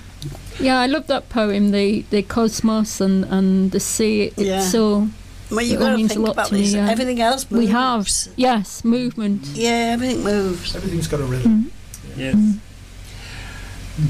Yeah, 0.59 0.79
I 0.81 0.87
love 0.87 1.07
that 1.07 1.29
poem, 1.31 1.71
the 1.71 2.03
the 2.11 2.23
cosmos 2.23 3.01
and, 3.01 3.25
and 3.25 3.71
the 3.71 3.81
sea. 3.81 4.25
It, 4.25 4.35
Yeah. 4.39 4.59
It's 4.59 4.71
so. 4.73 5.09
Well, 5.51 5.61
it 5.61 5.67
you've 5.69 5.81
all 5.81 5.87
got 5.87 5.91
to 5.93 5.97
means 5.97 6.11
a 6.11 6.15
think 6.15 6.27
lot 6.27 6.33
about 6.33 6.47
to 6.49 6.55
me, 6.55 6.61
this. 6.63 6.75
yeah. 6.75 6.91
Everything 6.91 7.21
else 7.21 7.51
moves. 7.51 7.65
We 7.67 7.73
have, 7.73 8.09
yes, 8.37 8.85
movement. 8.85 9.47
Yeah, 9.55 9.95
everything 9.95 10.23
moves. 10.23 10.77
Everything's 10.77 11.09
got 11.09 11.21
a 11.21 11.25
rhythm. 11.25 11.73
Yes. 12.17 12.37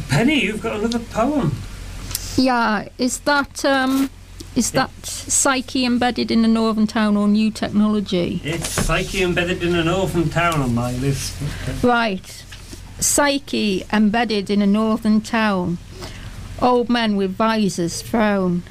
Penny, 0.08 0.44
you've 0.44 0.62
got 0.62 0.78
another 0.78 0.98
poem. 0.98 1.54
Yeah, 2.36 2.88
is 2.98 3.20
that 3.20 3.64
um, 3.64 4.10
is 4.56 4.72
that 4.72 4.90
psyche 5.06 5.84
embedded 5.84 6.30
in 6.30 6.44
a 6.44 6.48
northern 6.48 6.86
town 6.86 7.16
or 7.16 7.28
new 7.28 7.52
technology? 7.52 8.40
It's 8.42 8.68
Psyche 8.68 9.22
embedded 9.22 9.62
in 9.62 9.76
an 9.76 9.88
orphan 9.88 10.28
town 10.28 10.60
on 10.60 10.74
my 10.74 10.92
list. 10.92 11.40
Right. 11.84 12.44
Psyche 12.98 13.84
embedded 13.92 14.50
in 14.50 14.60
a 14.60 14.66
northern 14.66 15.20
town. 15.20 15.78
Old 16.60 16.90
men 16.90 17.16
with 17.16 17.30
visors 17.36 18.02
frown. 18.02 18.64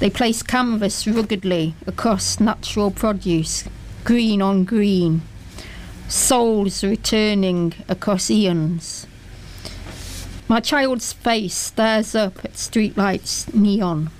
They 0.00 0.10
place 0.10 0.42
canvas 0.42 1.06
ruggedly 1.06 1.74
across 1.86 2.38
natural 2.38 2.90
produce, 2.90 3.64
green 4.04 4.42
on 4.42 4.64
green. 4.64 5.22
Souls 6.08 6.84
returning 6.84 7.72
across 7.88 8.30
eons. 8.30 9.06
My 10.50 10.58
child's 10.58 11.12
face 11.12 11.54
stares 11.54 12.16
up 12.16 12.44
at 12.44 12.54
streetlights 12.54 13.54
neon. 13.54 14.10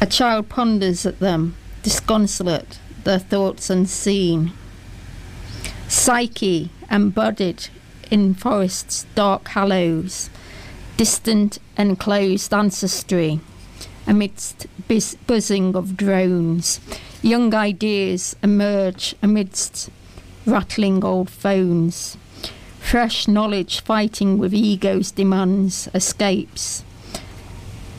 A 0.00 0.06
child 0.06 0.48
ponders 0.48 1.04
at 1.04 1.18
them, 1.18 1.56
disconsolate, 1.82 2.78
their 3.04 3.18
thoughts 3.18 3.68
unseen. 3.68 4.52
Psyche 5.88 6.70
embodied 6.90 7.68
in 8.10 8.32
forests' 8.32 9.04
dark 9.14 9.46
hollows, 9.48 10.30
distant 10.96 11.58
enclosed 11.76 12.54
ancestry, 12.54 13.40
amidst 14.06 14.68
buzz- 14.88 15.18
buzzing 15.26 15.76
of 15.76 15.98
drones. 15.98 16.80
Young 17.20 17.52
ideas 17.54 18.36
emerge 18.42 19.14
amidst 19.22 19.90
rattling 20.46 21.04
old 21.04 21.28
phones. 21.28 22.16
Fresh 22.80 23.28
knowledge 23.28 23.80
fighting 23.80 24.38
with 24.38 24.54
ego's 24.54 25.10
demands 25.10 25.88
escapes. 25.94 26.84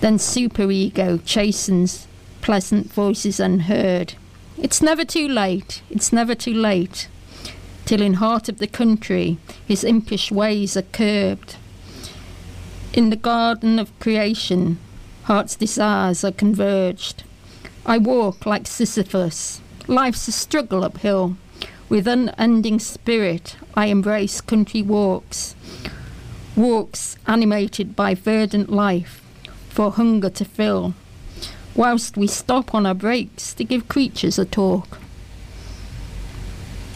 Then 0.02 0.18
superego 0.18 1.24
chastens 1.26 2.08
pleasant 2.42 2.92
voices 2.92 3.40
unheard. 3.40 4.16
It's 4.58 4.82
never 4.82 5.06
too 5.06 5.28
late, 5.28 5.82
it's 5.90 6.12
never 6.12 6.36
too 6.36 6.54
late 6.54 7.08
till 7.90 8.02
in 8.04 8.14
heart 8.14 8.48
of 8.48 8.60
the 8.60 8.68
country 8.68 9.36
his 9.68 9.84
impish 9.84 10.32
ways 10.32 10.78
are 10.78 10.84
curbed. 10.84 11.56
In 12.94 13.10
the 13.10 13.16
garden 13.16 13.80
of 13.80 14.00
creation, 14.00 14.78
heart's 15.24 15.56
desires 15.56 16.24
are 16.24 16.32
converged. 16.32 17.24
I 17.88 17.98
walk 17.98 18.46
like 18.46 18.68
Sisyphus. 18.68 19.60
Life's 19.88 20.28
a 20.28 20.32
struggle 20.32 20.84
uphill. 20.84 21.36
With 21.90 22.08
unending 22.08 22.80
spirit, 22.80 23.56
I 23.74 23.88
embrace 23.88 24.42
country 24.42 24.82
walks. 24.82 25.56
Walks 26.56 27.18
animated 27.26 27.96
by 27.96 28.14
verdant 28.14 28.70
life, 28.72 29.22
for 29.70 29.92
hunger 29.92 30.30
to 30.30 30.46
fill. 30.46 30.94
Whilst 31.76 32.18
we 32.18 32.28
stop 32.28 32.76
on 32.76 32.86
our 32.86 32.94
breaks 32.94 33.54
to 33.56 33.64
give 33.64 33.88
creatures 33.88 34.38
a 34.38 34.46
talk. 34.46 35.00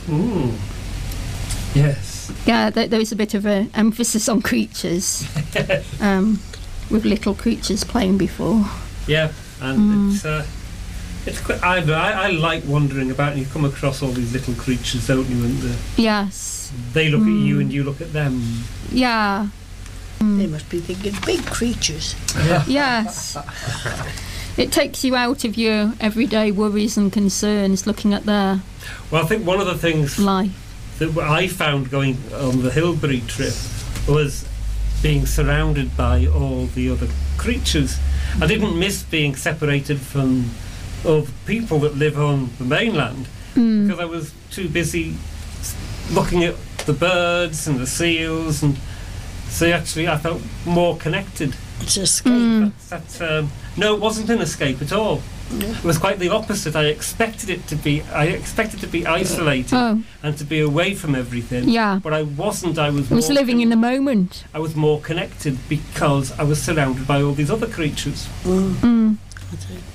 Ooh. 0.10 0.54
Yes. 1.74 2.32
Yeah, 2.46 2.70
there, 2.70 2.88
there 2.88 3.00
was 3.00 3.12
a 3.12 3.16
bit 3.16 3.34
of 3.34 3.46
an 3.46 3.72
emphasis 3.74 4.28
on 4.30 4.42
creatures, 4.42 5.26
um, 6.02 6.40
with 6.92 7.06
little 7.06 7.34
creatures 7.34 7.84
playing 7.84 8.18
before. 8.18 8.66
Yeah, 9.08 9.32
and 9.62 9.80
Mm. 9.80 10.14
it's 10.16 10.26
uh, 10.26 10.46
it's 11.26 11.40
quite. 11.42 11.62
I, 11.64 11.78
I 11.92 12.28
I 12.28 12.30
like 12.32 12.64
wandering 12.66 13.12
about, 13.12 13.34
and 13.34 13.42
you 13.42 13.46
come 13.48 13.66
across 13.66 14.02
all 14.04 14.12
these 14.12 14.34
little 14.34 14.54
creatures, 14.56 15.08
don't 15.08 15.28
you? 15.30 15.44
And 15.46 15.64
uh, 15.72 15.76
Yes. 15.98 16.72
they 16.94 17.10
look 17.10 17.22
at 17.22 17.28
you, 17.28 17.58
Mm. 17.58 17.62
and 17.62 17.74
you 17.74 17.84
look 17.84 18.02
at 18.02 18.14
them. 18.14 18.64
Yeah. 18.92 19.48
They 20.20 20.48
must 20.48 20.70
be 20.70 20.80
thinking 20.80 21.16
big 21.26 21.46
creatures. 21.46 22.16
Yes. 22.68 23.36
It 24.56 24.72
takes 24.72 25.04
you 25.04 25.16
out 25.16 25.44
of 25.44 25.58
your 25.58 25.94
everyday 26.00 26.52
worries 26.52 26.96
and 26.96 27.12
concerns 27.12 27.86
looking 27.88 28.14
at 28.14 28.26
their 28.26 28.62
Well, 29.12 29.24
I 29.24 29.28
think 29.28 29.46
one 29.46 29.60
of 29.60 29.66
the 29.68 29.78
things 29.78 30.18
life. 30.20 30.52
that 31.00 31.18
I 31.18 31.48
found 31.48 31.90
going 31.90 32.18
on 32.34 32.62
the 32.62 32.70
Hilbre 32.70 33.20
trip 33.28 33.54
was 34.08 34.46
being 35.02 35.26
surrounded 35.26 35.98
by 35.98 36.28
all 36.28 36.68
the 36.68 36.90
other 36.90 37.08
creatures. 37.38 37.98
I 38.42 38.46
didn't 38.48 38.78
miss 38.80 39.04
being 39.04 39.36
separated 39.36 40.00
from 40.00 40.52
the 41.04 41.28
people 41.46 41.80
that 41.80 41.96
live 41.96 42.18
on 42.18 42.50
the 42.58 42.66
mainland 42.66 43.28
Mm. 43.56 43.86
because 43.88 44.00
I 44.00 44.06
was 44.06 44.34
too 44.50 44.68
busy 44.68 45.16
looking 46.12 46.44
at 46.44 46.56
the 46.88 46.94
birds 46.94 47.68
and 47.68 47.80
the 47.80 47.86
seals 47.86 48.64
and 48.64 48.78
so 49.50 49.70
actually 49.72 50.08
I 50.08 50.18
felt 50.18 50.42
more 50.66 50.98
connected. 50.98 51.56
It's 51.82 51.96
escape. 51.98 52.34
Mm. 52.34 52.72
That's, 52.90 53.22
um, 53.22 53.52
no, 53.78 53.94
it 53.94 54.02
wasn't 54.02 54.30
an 54.32 54.40
escape 54.42 54.82
at 54.82 54.92
all. 54.92 55.22
It 55.52 55.84
was 55.84 56.00
quite 56.00 56.18
the 56.18 56.30
opposite. 56.30 56.76
I 56.76 56.86
expected 56.86 57.50
it 57.52 57.68
to 57.68 57.76
be. 57.76 58.02
I 58.02 58.26
expected 58.26 58.80
to 58.80 58.88
be 58.88 59.06
isolated 59.06 59.76
Oh. 59.76 60.02
and 60.24 60.36
to 60.40 60.44
be 60.46 60.60
away 60.62 60.96
from 60.96 61.14
everything. 61.14 61.70
Yeah. 61.70 62.00
But 62.02 62.14
I 62.14 62.24
wasn't. 62.24 62.80
I 62.80 62.90
was. 62.90 63.12
I 63.12 63.16
was 63.16 63.30
living 63.30 63.62
in 63.62 63.70
the 63.70 63.76
moment. 63.76 64.46
I 64.56 64.60
was 64.60 64.76
more 64.76 65.00
connected 65.02 65.60
because 65.70 66.32
I 66.40 66.44
was 66.44 66.60
surrounded 66.60 67.06
by 67.06 67.22
all 67.22 67.34
these 67.34 67.52
other 67.52 67.68
creatures. 67.68 68.28
Mm. 68.44 69.18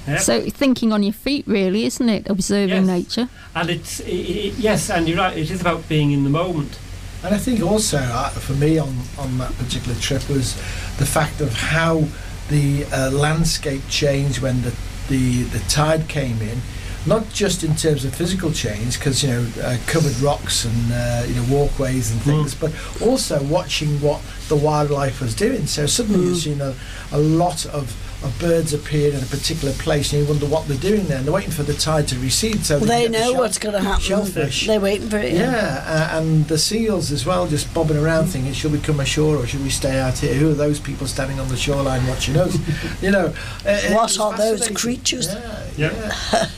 Yep. 0.07 0.21
So 0.21 0.41
thinking 0.51 0.93
on 0.93 1.03
your 1.03 1.13
feet, 1.13 1.47
really, 1.47 1.85
isn't 1.85 2.09
it? 2.09 2.29
Observing 2.29 2.87
Yes. 2.87 2.87
nature. 2.87 3.29
And 3.55 3.71
it's 3.71 4.01
i 4.01 4.05
i 4.05 4.53
yes, 4.59 4.91
and 4.91 5.09
you're 5.09 5.19
right. 5.19 5.37
It 5.37 5.51
is 5.51 5.61
about 5.61 5.89
being 5.89 6.13
in 6.13 6.25
the 6.25 6.31
moment. 6.31 6.79
And 7.25 7.35
I 7.35 7.39
think 7.39 7.61
also 7.63 7.99
uh, 7.99 8.29
for 8.31 8.53
me 8.55 8.79
on, 8.79 8.95
on 9.19 9.39
that 9.39 9.53
particular 9.59 9.99
trip 9.99 10.29
was 10.29 10.55
the 10.99 11.07
fact 11.07 11.41
of 11.41 11.53
how 11.53 12.05
the 12.49 12.85
uh, 12.93 13.11
landscape 13.11 13.83
changed 13.89 14.41
when 14.41 14.63
the, 14.63 14.73
the, 15.09 15.43
the 15.45 15.59
tide 15.69 16.09
came 16.09 16.41
in. 16.41 16.61
Not 17.07 17.29
just 17.31 17.65
in 17.65 17.75
terms 17.75 18.05
of 18.05 18.15
physical 18.15 18.53
change, 18.53 18.99
because 18.99 19.23
you 19.23 19.31
know 19.31 19.47
uh, 19.63 19.79
covered 19.87 20.17
rocks 20.21 20.65
and 20.65 20.93
uh, 20.93 21.25
you 21.27 21.35
know 21.37 21.45
walkways 21.49 22.11
and 22.13 22.21
things, 22.23 22.55
but 22.55 22.71
also 23.01 23.43
watching 23.45 24.01
what 24.01 24.21
the 24.49 24.57
wildlife 24.57 25.21
was 25.21 25.35
doing. 25.35 25.67
So 25.67 25.87
suddenly 25.87 26.27
you've 26.27 26.39
seen 26.39 26.61
a, 26.61 26.75
a 27.13 27.19
lot 27.19 27.65
of 27.67 27.95
of 28.23 28.37
birds 28.41 28.73
appeared 28.75 29.15
in 29.15 29.23
a 29.23 29.27
particular 29.27 29.73
place, 29.75 30.13
and 30.13 30.23
you 30.23 30.29
wonder 30.29 30.47
what 30.47 30.67
they're 30.67 30.77
doing 30.77 31.05
there. 31.07 31.19
And 31.19 31.27
they're 31.27 31.33
waiting 31.33 31.53
for 31.53 31.63
the 31.63 31.75
tide 31.75 32.09
to 32.09 32.19
recede, 32.19 32.65
so 32.65 32.79
Well, 32.79 32.87
they, 32.89 32.97
they 32.97 33.03
can 33.05 33.13
get 33.13 33.19
the 33.19 33.25
know 33.25 33.31
shell- 33.33 33.41
what's 33.41 33.59
going 33.59 33.75
to 33.75 33.81
happen. 33.81 34.03
Shellfish. 34.03 34.67
They're 34.67 34.81
waiting 34.81 35.09
for 35.09 35.19
it. 35.19 35.33
Yeah, 35.35 35.85
uh, 35.87 36.19
and 36.19 36.47
the 36.49 36.59
seals 36.59 37.13
as 37.13 37.25
well, 37.25 37.47
just 37.47 37.73
bobbing 37.73 37.97
around, 37.97 38.27
thinking, 38.27 38.53
should 38.53 38.73
we 38.73 38.81
come 38.81 38.99
ashore 38.99 39.37
or 39.37 39.47
should 39.47 39.63
we 39.63 39.71
stay 39.71 40.01
out 40.01 40.19
here? 40.19 40.35
Who 40.35 40.51
are 40.51 40.55
those 40.55 40.81
people 40.81 41.07
standing 41.07 41.39
on 41.39 41.47
the 41.49 41.57
shoreline 41.57 42.05
watching 42.09 42.37
us? 42.37 42.59
you 43.03 43.11
know, 43.13 43.33
uh, 43.65 43.81
What 43.93 44.19
are 44.19 44.37
those 44.37 44.69
creatures? 44.71 45.33
Yeah, 45.33 45.63
Yeah. 45.77 46.49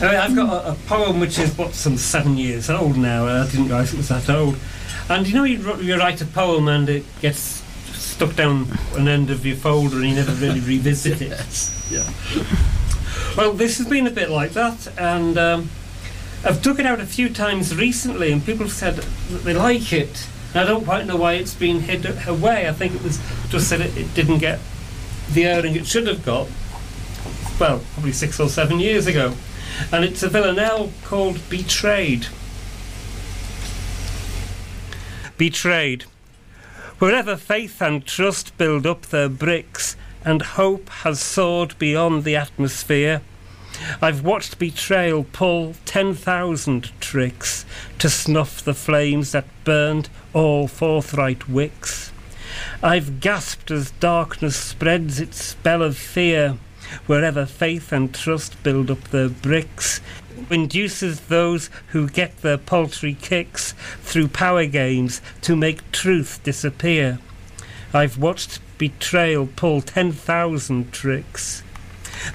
I 0.00 0.02
mean, 0.02 0.14
I've 0.14 0.36
got 0.36 0.64
a, 0.64 0.70
a 0.70 0.74
poem 0.86 1.18
which 1.18 1.38
is 1.40 1.56
what 1.58 1.74
some 1.74 1.96
seven 1.96 2.36
years 2.36 2.70
old 2.70 2.96
now. 2.96 3.26
I 3.26 3.46
didn't 3.50 3.66
realise 3.66 3.92
it 3.92 3.96
was 3.96 4.08
that 4.10 4.30
old. 4.30 4.56
And 5.08 5.26
you 5.26 5.34
know, 5.34 5.44
you, 5.44 5.74
you 5.82 5.96
write 5.96 6.20
a 6.20 6.24
poem 6.24 6.68
and 6.68 6.88
it 6.88 7.04
gets 7.20 7.62
stuck 8.18 8.34
down 8.34 8.66
an 8.96 9.06
end 9.06 9.30
of 9.30 9.46
your 9.46 9.54
folder 9.54 9.98
and 9.98 10.08
you 10.08 10.14
never 10.16 10.32
really 10.32 10.58
revisit 10.58 11.22
it. 11.22 11.70
Yeah. 11.88 12.02
Well, 13.36 13.52
this 13.52 13.78
has 13.78 13.86
been 13.86 14.08
a 14.08 14.10
bit 14.10 14.28
like 14.28 14.50
that, 14.54 14.88
and 14.98 15.38
um, 15.38 15.70
I've 16.44 16.60
took 16.60 16.80
it 16.80 16.84
out 16.84 16.98
a 16.98 17.06
few 17.06 17.28
times 17.28 17.76
recently, 17.76 18.32
and 18.32 18.44
people 18.44 18.66
have 18.66 18.74
said 18.74 18.96
that 18.96 19.44
they 19.44 19.54
like 19.54 19.92
it. 19.92 20.26
And 20.52 20.62
I 20.62 20.64
don't 20.64 20.84
quite 20.84 21.06
know 21.06 21.14
why 21.14 21.34
it's 21.34 21.54
been 21.54 21.78
hid 21.78 22.26
away. 22.26 22.68
I 22.68 22.72
think 22.72 22.96
it 22.96 23.04
was 23.04 23.20
just 23.50 23.70
that 23.70 23.80
it, 23.82 23.96
it 23.96 24.12
didn't 24.14 24.38
get 24.38 24.58
the 25.30 25.44
airing 25.44 25.76
it 25.76 25.86
should 25.86 26.08
have 26.08 26.24
got. 26.24 26.48
Well, 27.60 27.84
probably 27.92 28.10
six 28.10 28.40
or 28.40 28.48
seven 28.48 28.80
years 28.80 29.06
ago, 29.06 29.34
and 29.92 30.04
it's 30.04 30.24
a 30.24 30.28
villanelle 30.28 30.90
called 31.04 31.38
Betrayed. 31.48 32.26
Betrayed. 35.36 36.06
Wherever 36.98 37.36
faith 37.36 37.80
and 37.80 38.04
trust 38.04 38.58
build 38.58 38.84
up 38.84 39.02
their 39.02 39.28
bricks, 39.28 39.94
and 40.24 40.42
hope 40.42 40.88
has 40.90 41.20
soared 41.20 41.78
beyond 41.78 42.24
the 42.24 42.34
atmosphere, 42.34 43.22
I've 44.02 44.24
watched 44.24 44.58
betrayal 44.58 45.24
pull 45.32 45.76
ten 45.84 46.14
thousand 46.14 46.90
tricks 46.98 47.64
to 48.00 48.10
snuff 48.10 48.64
the 48.64 48.74
flames 48.74 49.30
that 49.30 49.46
burned 49.62 50.08
all 50.32 50.66
forthright 50.66 51.48
wicks. 51.48 52.10
I've 52.82 53.20
gasped 53.20 53.70
as 53.70 53.92
darkness 53.92 54.56
spreads 54.56 55.20
its 55.20 55.44
spell 55.44 55.82
of 55.82 55.96
fear, 55.96 56.58
wherever 57.06 57.46
faith 57.46 57.92
and 57.92 58.12
trust 58.12 58.60
build 58.64 58.90
up 58.90 59.04
their 59.10 59.28
bricks, 59.28 60.00
induces 60.50 61.20
those 61.20 61.70
who 61.88 62.08
get 62.08 62.42
their 62.42 62.58
paltry 62.58 63.14
kicks 63.14 63.72
through 64.02 64.28
power 64.28 64.66
games 64.66 65.20
to 65.42 65.56
make 65.56 65.92
truth 65.92 66.40
disappear. 66.42 67.18
I've 67.92 68.18
watched 68.18 68.60
betrayal 68.78 69.48
pull 69.56 69.80
ten 69.80 70.12
thousand 70.12 70.92
tricks. 70.92 71.62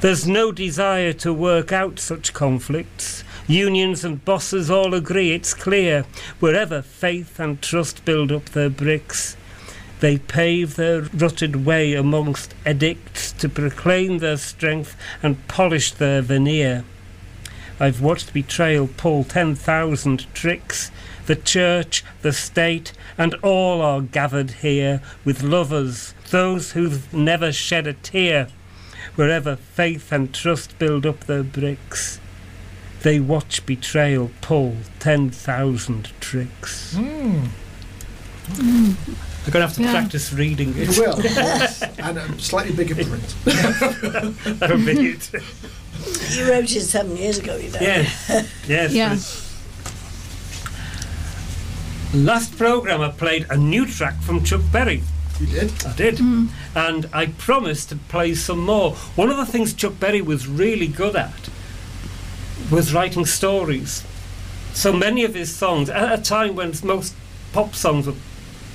There's 0.01 0.27
no 0.27 0.51
desire 0.51 1.13
to 1.13 1.33
work 1.33 1.71
out 1.71 1.99
such 1.99 2.33
conflicts. 2.33 3.23
Unions 3.47 4.05
and 4.05 4.23
bosses 4.23 4.71
all 4.71 4.93
agree 4.93 5.33
it's 5.33 5.53
clear. 5.53 6.05
Wherever 6.39 6.81
faith 6.81 7.39
and 7.39 7.61
trust 7.61 8.05
build 8.05 8.31
up 8.31 8.45
their 8.45 8.69
bricks, 8.69 9.35
they 9.99 10.17
pave 10.17 10.75
their 10.75 11.01
rutted 11.01 11.65
way 11.65 11.93
amongst 11.93 12.53
edicts 12.65 13.31
to 13.33 13.49
proclaim 13.49 14.19
their 14.19 14.37
strength 14.37 14.95
and 15.21 15.47
polish 15.47 15.91
their 15.91 16.21
veneer. 16.21 16.83
I've 17.83 17.99
watched 17.99 18.31
betrayal 18.31 18.87
pull 18.87 19.25
ten 19.25 19.55
thousand 19.55 20.33
tricks. 20.33 20.89
The 21.25 21.35
church, 21.35 22.01
the 22.21 22.31
state, 22.31 22.93
and 23.17 23.33
all 23.43 23.81
are 23.81 23.99
gathered 23.99 24.51
here 24.51 25.01
with 25.25 25.43
lovers, 25.43 26.13
those 26.29 26.71
who've 26.71 27.13
never 27.13 27.51
shed 27.51 27.85
a 27.85 27.91
tear. 27.93 28.47
Wherever 29.15 29.57
faith 29.57 30.13
and 30.13 30.33
trust 30.33 30.79
build 30.79 31.05
up 31.05 31.25
their 31.25 31.43
bricks, 31.43 32.21
they 33.01 33.19
watch 33.19 33.65
betrayal 33.65 34.31
pull 34.39 34.77
ten 34.99 35.29
thousand 35.29 36.09
tricks. 36.21 36.95
Mm. 36.95 37.47
I'm 38.49 38.95
going 39.51 39.53
to 39.53 39.59
have 39.61 39.73
to 39.75 39.81
Yeah. 39.83 39.91
practice 39.91 40.31
reading 40.31 40.69
it. 40.77 40.95
You 40.95 41.01
will, 41.03 41.19
yes. 41.23 41.81
and 41.99 42.17
a 42.17 42.39
slightly 42.39 42.73
bigger 42.73 42.95
print. 42.95 43.35
That'll 43.43 44.77
be 44.77 45.09
it. 45.09 45.29
You 46.31 46.49
wrote 46.49 46.71
it 46.75 46.81
seven 46.81 47.15
years 47.15 47.37
ago, 47.37 47.55
you 47.57 47.71
know. 47.71 47.79
Yes, 47.79 48.49
yes. 48.67 48.93
Yeah. 48.93 49.17
Last 52.13 52.57
programme 52.57 53.01
I 53.01 53.09
played 53.09 53.47
a 53.49 53.57
new 53.57 53.85
track 53.85 54.21
from 54.21 54.43
Chuck 54.43 54.61
Berry. 54.71 55.01
You 55.39 55.47
did? 55.47 55.85
I 55.85 55.93
did. 55.93 56.15
Mm. 56.17 56.49
And 56.75 57.09
I 57.11 57.27
promised 57.27 57.89
to 57.89 57.95
play 57.95 58.35
some 58.35 58.59
more. 58.59 58.91
One 59.15 59.29
of 59.29 59.37
the 59.37 59.45
things 59.45 59.73
Chuck 59.73 59.99
Berry 59.99 60.21
was 60.21 60.47
really 60.47 60.87
good 60.87 61.15
at 61.15 61.49
was 62.71 62.93
writing 62.93 63.25
stories. 63.25 64.03
So 64.73 64.93
many 64.93 65.23
of 65.23 65.33
his 65.33 65.53
songs, 65.53 65.89
at 65.89 66.19
a 66.19 66.21
time 66.21 66.55
when 66.55 66.73
most 66.83 67.15
pop 67.51 67.75
songs 67.75 68.07
were 68.07 68.15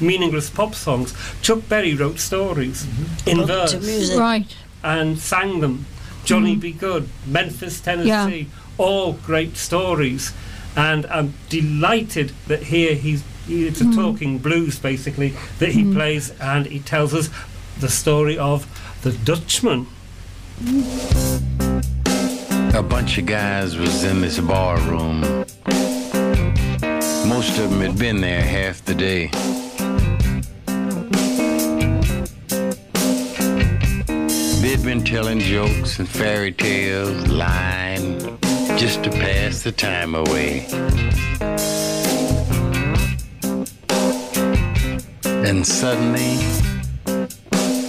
meaningless 0.00 0.50
pop 0.50 0.74
songs, 0.74 1.14
Chuck 1.40 1.68
Berry 1.68 1.94
wrote 1.94 2.18
stories 2.18 2.84
mm-hmm. 2.84 3.28
in 3.28 3.36
Put 3.38 3.68
to 3.68 3.78
verse. 3.78 4.16
Right. 4.16 4.56
And 4.82 5.18
sang 5.18 5.60
them. 5.60 5.86
Johnny 6.28 6.56
B. 6.56 6.72
Goode, 6.72 7.08
Memphis, 7.26 7.80
Tennessee, 7.80 8.48
all 8.76 9.14
great 9.14 9.56
stories. 9.56 10.32
And 10.76 11.06
I'm 11.06 11.32
delighted 11.48 12.32
that 12.48 12.64
here 12.64 12.94
he's 12.94 13.22
it's 13.48 13.80
a 13.80 13.84
Mm. 13.84 13.94
talking 13.94 14.36
blues 14.38 14.78
basically 14.78 15.32
that 15.58 15.70
he 15.72 15.82
Mm. 15.82 15.94
plays 15.94 16.32
and 16.38 16.66
he 16.66 16.80
tells 16.80 17.14
us 17.14 17.30
the 17.80 17.88
story 17.88 18.36
of 18.36 18.66
the 19.00 19.12
Dutchman. 19.12 19.86
A 22.74 22.82
bunch 22.82 23.16
of 23.16 23.24
guys 23.24 23.76
was 23.78 24.04
in 24.04 24.20
this 24.20 24.38
bar 24.38 24.78
room. 24.80 25.22
Most 27.26 27.58
of 27.58 27.70
them 27.70 27.80
had 27.80 27.98
been 27.98 28.20
there 28.20 28.42
half 28.42 28.84
the 28.84 28.94
day. 28.94 29.30
They'd 34.78 34.84
been 34.84 35.04
telling 35.04 35.40
jokes 35.40 35.98
and 35.98 36.08
fairy 36.08 36.52
tales, 36.52 37.26
lying, 37.26 38.20
just 38.78 39.02
to 39.02 39.10
pass 39.10 39.64
the 39.64 39.72
time 39.72 40.14
away. 40.14 40.66
And 45.24 45.66
suddenly, 45.66 46.36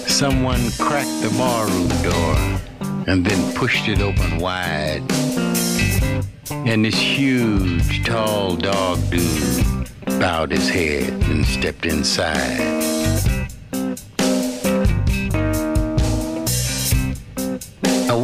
someone 0.08 0.72
cracked 0.80 1.22
the 1.22 1.30
barroom 1.38 1.90
door 2.02 3.06
and 3.08 3.24
then 3.24 3.54
pushed 3.54 3.88
it 3.88 4.02
open 4.02 4.40
wide. 4.40 5.04
And 6.50 6.84
this 6.86 7.00
huge, 7.00 8.04
tall 8.04 8.56
dog 8.56 8.98
dude 9.12 9.64
bowed 10.20 10.52
his 10.52 10.68
head 10.68 11.14
and 11.30 11.46
stepped 11.46 11.86
inside. 11.86 12.79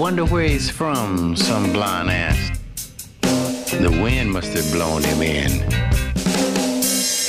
Wonder 0.06 0.26
where 0.26 0.44
he's 0.44 0.70
from, 0.70 1.36
some 1.36 1.74
blonde 1.74 2.12
asked. 2.12 2.62
The 3.22 3.90
wind 4.04 4.32
must 4.32 4.54
have 4.54 4.72
blown 4.72 5.02
him 5.02 5.24
in. 5.24 5.68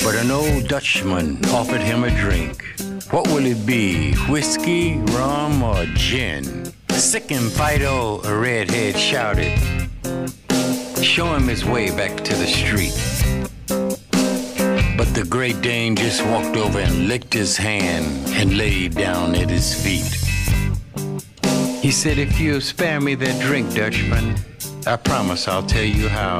But 0.03 0.13
an 0.23 0.29
old 0.29 0.67
Dutchman 0.67 1.43
offered 1.45 1.81
him 1.81 2.03
a 2.03 2.11
drink. 2.11 2.63
What 3.09 3.29
will 3.29 3.47
it 3.47 3.65
be? 3.65 4.13
Whiskey, 4.29 4.99
rum, 5.17 5.63
or 5.63 5.85
gin? 5.95 6.71
Sick 6.91 7.31
and 7.31 7.51
Fido, 7.51 8.21
a 8.21 8.37
redhead 8.37 8.95
shouted. 8.95 9.57
Show 11.01 11.33
him 11.33 11.47
his 11.47 11.65
way 11.65 11.89
back 11.89 12.15
to 12.25 12.35
the 12.35 12.45
street. 12.45 12.93
But 14.95 15.15
the 15.15 15.25
Great 15.27 15.61
Dane 15.61 15.95
just 15.95 16.23
walked 16.27 16.55
over 16.55 16.77
and 16.77 17.07
licked 17.07 17.33
his 17.33 17.57
hand 17.57 18.05
and 18.35 18.55
laid 18.55 18.93
down 18.93 19.33
at 19.33 19.49
his 19.49 19.73
feet. 19.73 20.26
He 21.87 21.93
said, 21.93 22.17
If 22.17 22.37
you'll 22.37 22.59
spare 22.59 22.99
me 22.99 23.15
that 23.15 23.41
drink, 23.41 23.73
Dutchman, 23.73 24.35
I 24.85 24.97
promise 24.97 25.47
I'll 25.47 25.65
tell 25.65 25.85
you 25.85 26.09
how. 26.09 26.39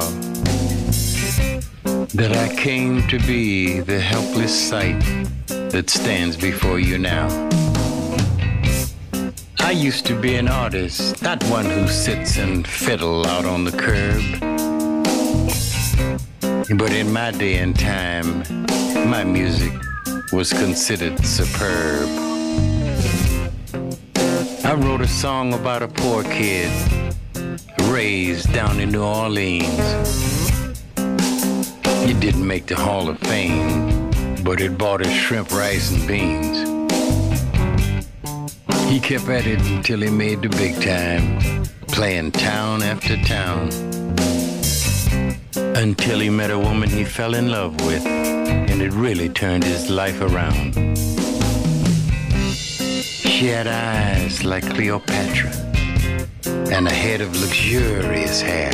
That 2.12 2.36
I 2.36 2.54
came 2.54 3.08
to 3.08 3.18
be 3.20 3.80
the 3.80 3.98
helpless 3.98 4.52
sight 4.52 5.00
that 5.46 5.88
stands 5.88 6.36
before 6.36 6.78
you 6.78 6.98
now. 6.98 7.28
I 9.58 9.70
used 9.70 10.04
to 10.08 10.20
be 10.20 10.34
an 10.34 10.48
artist, 10.48 11.22
not 11.22 11.42
one 11.44 11.64
who 11.64 11.88
sits 11.88 12.36
and 12.36 12.68
fiddle 12.68 13.26
out 13.26 13.46
on 13.46 13.64
the 13.64 13.72
curb. 13.72 14.22
But 16.78 16.92
in 16.92 17.10
my 17.10 17.30
day 17.30 17.56
and 17.56 17.74
time, 17.74 18.40
my 19.08 19.24
music 19.24 19.72
was 20.30 20.52
considered 20.52 21.24
superb. 21.24 22.27
I 24.68 24.74
wrote 24.74 25.00
a 25.00 25.08
song 25.08 25.54
about 25.54 25.82
a 25.82 25.88
poor 25.88 26.22
kid 26.24 26.70
raised 27.84 28.52
down 28.52 28.80
in 28.80 28.90
New 28.90 29.02
Orleans. 29.02 29.80
It 32.04 32.20
didn't 32.20 32.46
make 32.46 32.66
the 32.66 32.76
Hall 32.76 33.08
of 33.08 33.18
Fame, 33.20 34.10
but 34.44 34.60
it 34.60 34.76
bought 34.76 35.00
us 35.00 35.10
shrimp, 35.10 35.52
rice, 35.52 35.90
and 35.90 36.06
beans. 36.06 36.58
He 38.90 39.00
kept 39.00 39.26
at 39.30 39.46
it 39.46 39.58
until 39.70 40.00
he 40.00 40.10
made 40.10 40.42
the 40.42 40.50
big 40.50 40.74
time, 40.82 41.64
playing 41.86 42.32
town 42.32 42.82
after 42.82 43.16
town. 43.22 43.70
Until 45.78 46.20
he 46.20 46.28
met 46.28 46.50
a 46.50 46.58
woman 46.58 46.90
he 46.90 47.04
fell 47.04 47.32
in 47.32 47.50
love 47.50 47.74
with, 47.86 48.04
and 48.04 48.82
it 48.82 48.92
really 48.92 49.30
turned 49.30 49.64
his 49.64 49.88
life 49.88 50.20
around. 50.20 50.87
She 53.38 53.46
had 53.46 53.68
eyes 53.68 54.44
like 54.44 54.68
Cleopatra 54.68 55.52
and 56.74 56.88
a 56.88 56.92
head 56.92 57.20
of 57.20 57.40
luxurious 57.40 58.40
hair. 58.40 58.72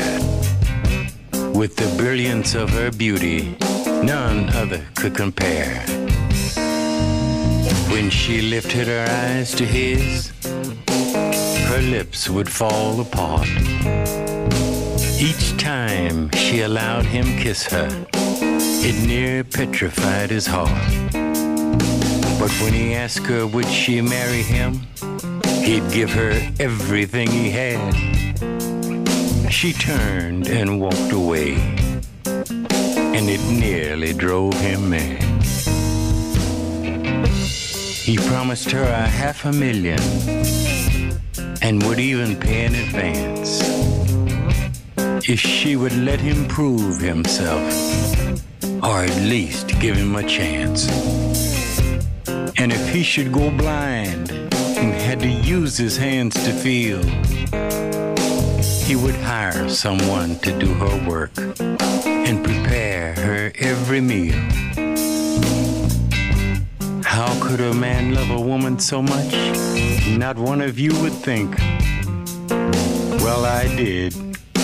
With 1.52 1.76
the 1.76 1.94
brilliance 1.98 2.54
of 2.54 2.70
her 2.70 2.90
beauty, 2.90 3.58
none 4.02 4.48
other 4.54 4.82
could 4.94 5.14
compare. 5.14 5.82
When 7.92 8.08
she 8.08 8.40
lifted 8.40 8.86
her 8.86 9.04
eyes 9.06 9.54
to 9.56 9.66
his, 9.66 10.32
her 11.68 11.82
lips 11.82 12.30
would 12.30 12.48
fall 12.48 13.02
apart. 13.02 13.50
Each 15.20 15.54
time 15.58 16.30
she 16.30 16.62
allowed 16.62 17.04
him 17.04 17.26
kiss 17.36 17.64
her, 17.64 18.06
it 18.14 19.06
near 19.06 19.44
petrified 19.44 20.30
his 20.30 20.46
heart. 20.46 21.43
But 22.44 22.52
when 22.60 22.74
he 22.74 22.92
asked 22.92 23.24
her 23.28 23.46
would 23.46 23.66
she 23.66 24.02
marry 24.02 24.42
him, 24.42 24.82
he'd 25.62 25.90
give 25.90 26.10
her 26.10 26.32
everything 26.60 27.30
he 27.30 27.48
had. 27.48 27.94
She 29.50 29.72
turned 29.72 30.48
and 30.48 30.78
walked 30.78 31.10
away, 31.10 31.54
and 32.26 33.30
it 33.30 33.40
nearly 33.48 34.12
drove 34.12 34.52
him 34.60 34.90
mad. 34.90 35.22
He 38.04 38.18
promised 38.18 38.70
her 38.72 38.82
a 38.82 39.08
half 39.08 39.46
a 39.46 39.52
million 39.52 40.02
and 41.62 41.82
would 41.84 41.98
even 41.98 42.36
pay 42.36 42.66
in 42.66 42.74
advance 42.74 43.62
if 45.26 45.40
she 45.40 45.76
would 45.76 45.96
let 45.96 46.20
him 46.20 46.46
prove 46.46 47.00
himself 47.00 47.72
or 48.82 49.04
at 49.04 49.16
least 49.22 49.68
give 49.80 49.96
him 49.96 50.14
a 50.16 50.22
chance. 50.22 51.53
And 52.64 52.72
if 52.72 52.88
he 52.88 53.02
should 53.02 53.30
go 53.30 53.50
blind 53.50 54.32
and 54.32 54.94
had 54.94 55.20
to 55.20 55.28
use 55.28 55.76
his 55.76 55.98
hands 55.98 56.32
to 56.46 56.50
feel, 56.50 57.02
he 58.86 58.96
would 58.96 59.16
hire 59.16 59.68
someone 59.68 60.38
to 60.38 60.58
do 60.58 60.72
her 60.72 61.06
work 61.06 61.30
and 61.36 62.42
prepare 62.42 63.12
her 63.16 63.52
every 63.58 64.00
meal. 64.00 64.40
How 67.04 67.38
could 67.42 67.60
a 67.60 67.74
man 67.74 68.14
love 68.14 68.30
a 68.30 68.40
woman 68.40 68.78
so 68.78 69.02
much? 69.02 69.34
Not 70.08 70.38
one 70.38 70.62
of 70.62 70.78
you 70.78 70.98
would 71.02 71.12
think. 71.12 71.58
Well, 73.20 73.44
I 73.44 73.64
did, 73.76 74.16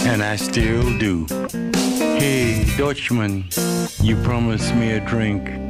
and 0.06 0.22
I 0.22 0.36
still 0.36 0.98
do. 0.98 1.26
Hey, 2.16 2.64
Dutchman, 2.78 3.44
you 4.00 4.16
promised 4.22 4.74
me 4.74 4.92
a 4.92 5.00
drink. 5.00 5.69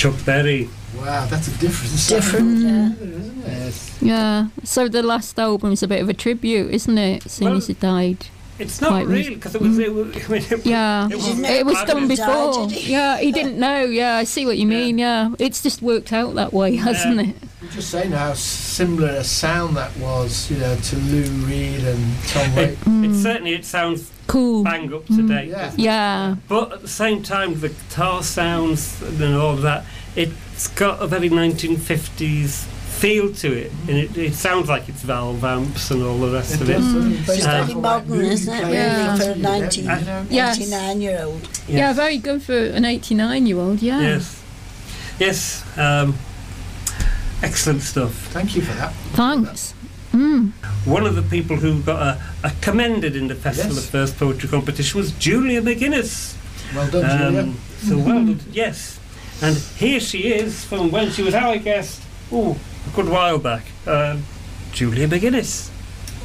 Chuck 0.00 0.24
Berry. 0.24 0.66
Wow, 0.96 1.26
that's 1.26 1.48
a 1.48 1.58
different 1.58 1.90
sound. 1.90 2.22
Different, 2.22 2.58
yeah. 2.60 2.92
Isn't 3.06 3.44
it? 3.44 3.92
Yeah. 4.00 4.46
So 4.64 4.88
the 4.88 5.02
last 5.02 5.38
album's 5.38 5.82
a 5.82 5.88
bit 5.88 6.00
of 6.00 6.08
a 6.08 6.14
tribute, 6.14 6.70
isn't 6.70 6.96
it? 6.96 7.26
As 7.26 7.32
soon 7.32 7.48
Well, 7.48 7.56
as 7.58 7.66
he 7.66 7.74
died. 7.74 8.28
It's 8.58 8.80
not 8.80 8.92
Quite 8.92 9.06
really 9.08 9.34
because 9.34 9.54
it 9.54 9.60
was. 9.60 9.78
It 9.78 9.88
mm. 9.88 9.94
was 9.94 10.24
I 10.24 10.28
mean, 10.32 10.42
it, 10.42 10.66
Yeah, 10.66 11.06
it 11.10 11.16
was, 11.16 11.38
it 11.40 11.66
was 11.66 11.74
done 11.84 12.08
fabulous. 12.08 12.18
before. 12.18 12.70
Yeah, 12.70 13.18
he 13.18 13.30
didn't 13.30 13.58
know. 13.58 13.84
Yeah, 13.84 14.16
I 14.16 14.24
see 14.24 14.46
what 14.46 14.56
you 14.56 14.66
mean. 14.66 14.96
Yeah, 14.96 15.34
it's 15.38 15.62
just 15.62 15.82
worked 15.82 16.14
out 16.14 16.34
that 16.34 16.54
way, 16.54 16.76
hasn't 16.76 17.20
it? 17.20 17.36
You're 17.60 17.70
just 17.70 17.90
saying 17.90 18.12
how 18.12 18.32
similar 18.32 19.08
a 19.08 19.24
sound 19.24 19.76
that 19.76 19.94
was, 19.98 20.50
you 20.50 20.56
know, 20.56 20.76
to 20.76 20.96
Lou 20.96 21.24
Reed 21.44 21.84
and 21.84 22.16
Tom 22.28 22.50
It, 22.52 22.56
Waits. 22.56 22.80
it 22.80 22.88
mm. 22.88 23.22
certainly 23.22 23.52
it 23.52 23.66
sounds 23.66 24.10
cool, 24.30 24.64
bang 24.64 24.92
up 24.94 25.06
to 25.06 25.26
date. 25.26 25.48
Yeah. 25.48 25.72
Yeah. 25.76 26.36
But 26.48 26.72
at 26.72 26.82
the 26.82 26.88
same 26.88 27.22
time, 27.22 27.58
the 27.60 27.68
guitar 27.70 28.22
sounds 28.22 29.00
and 29.02 29.34
all 29.34 29.54
of 29.54 29.62
that, 29.62 29.84
it's 30.16 30.68
got 30.68 31.02
a 31.02 31.06
very 31.06 31.28
1950s 31.28 32.64
feel 33.00 33.32
to 33.32 33.50
it, 33.50 33.72
and 33.88 33.96
it, 33.96 34.14
it 34.18 34.34
sounds 34.34 34.68
like 34.68 34.86
it's 34.88 35.00
valve 35.00 35.42
amps 35.42 35.90
and 35.90 36.02
all 36.02 36.18
the 36.18 36.30
rest 36.30 36.54
It 36.56 36.60
of 36.60 36.68
it. 36.68 36.72
does, 36.74 36.92
doesn't 36.92 37.12
it? 37.12 37.26
But 37.26 37.36
it's 37.38 37.46
Um, 37.46 37.66
very 37.66 37.80
modern, 37.80 38.20
isn't 38.20 38.54
it, 38.54 38.60
really, 38.62 38.74
Yeah. 38.74 39.16
for 39.16 39.30
a 39.30 39.36
19, 39.36 39.84
Yes. 40.30 40.58
99 40.58 41.00
year 41.00 41.20
old? 41.24 41.48
Yeah, 41.66 41.92
very 41.94 42.18
good 42.18 42.42
for 42.42 42.58
an 42.58 42.84
89 42.84 43.46
year 43.46 43.56
old. 43.58 43.80
Yeah. 43.80 44.00
Yes, 44.02 44.42
yes, 45.18 45.64
um, 45.78 46.14
excellent 47.42 47.80
stuff. 47.82 48.12
Thank 48.32 48.54
you 48.54 48.60
for 48.62 48.74
that. 48.74 48.92
Thanks. 49.14 49.72
Mm. 50.12 50.50
One 50.86 51.06
of 51.06 51.14
the 51.14 51.22
people 51.22 51.56
who 51.56 51.80
got 51.82 52.00
a, 52.02 52.22
a 52.44 52.52
commended 52.60 53.14
in 53.16 53.28
the 53.28 53.34
Festival 53.34 53.74
Yes. 53.74 53.84
of 53.84 53.90
First 53.90 54.16
Poetry 54.18 54.48
Competition 54.48 54.98
was 54.98 55.12
Julia 55.12 55.62
McGuinness. 55.62 56.36
Well 56.74 56.90
done, 56.90 57.18
Julia. 57.18 57.42
Um, 57.42 57.58
so 57.78 57.96
well 57.96 58.06
done, 58.26 58.40
yes. 58.50 58.98
And 59.42 59.56
here 59.56 60.00
she 60.00 60.32
is 60.32 60.64
from 60.64 60.90
when 60.90 61.10
she 61.10 61.22
was, 61.22 61.34
our 61.34 61.56
guest, 61.58 62.02
oh, 62.32 62.58
a 62.86 62.96
good 62.96 63.08
while 63.08 63.38
back. 63.38 63.64
Um, 63.86 64.24
Julia 64.72 65.06
McGuinness. 65.08 65.70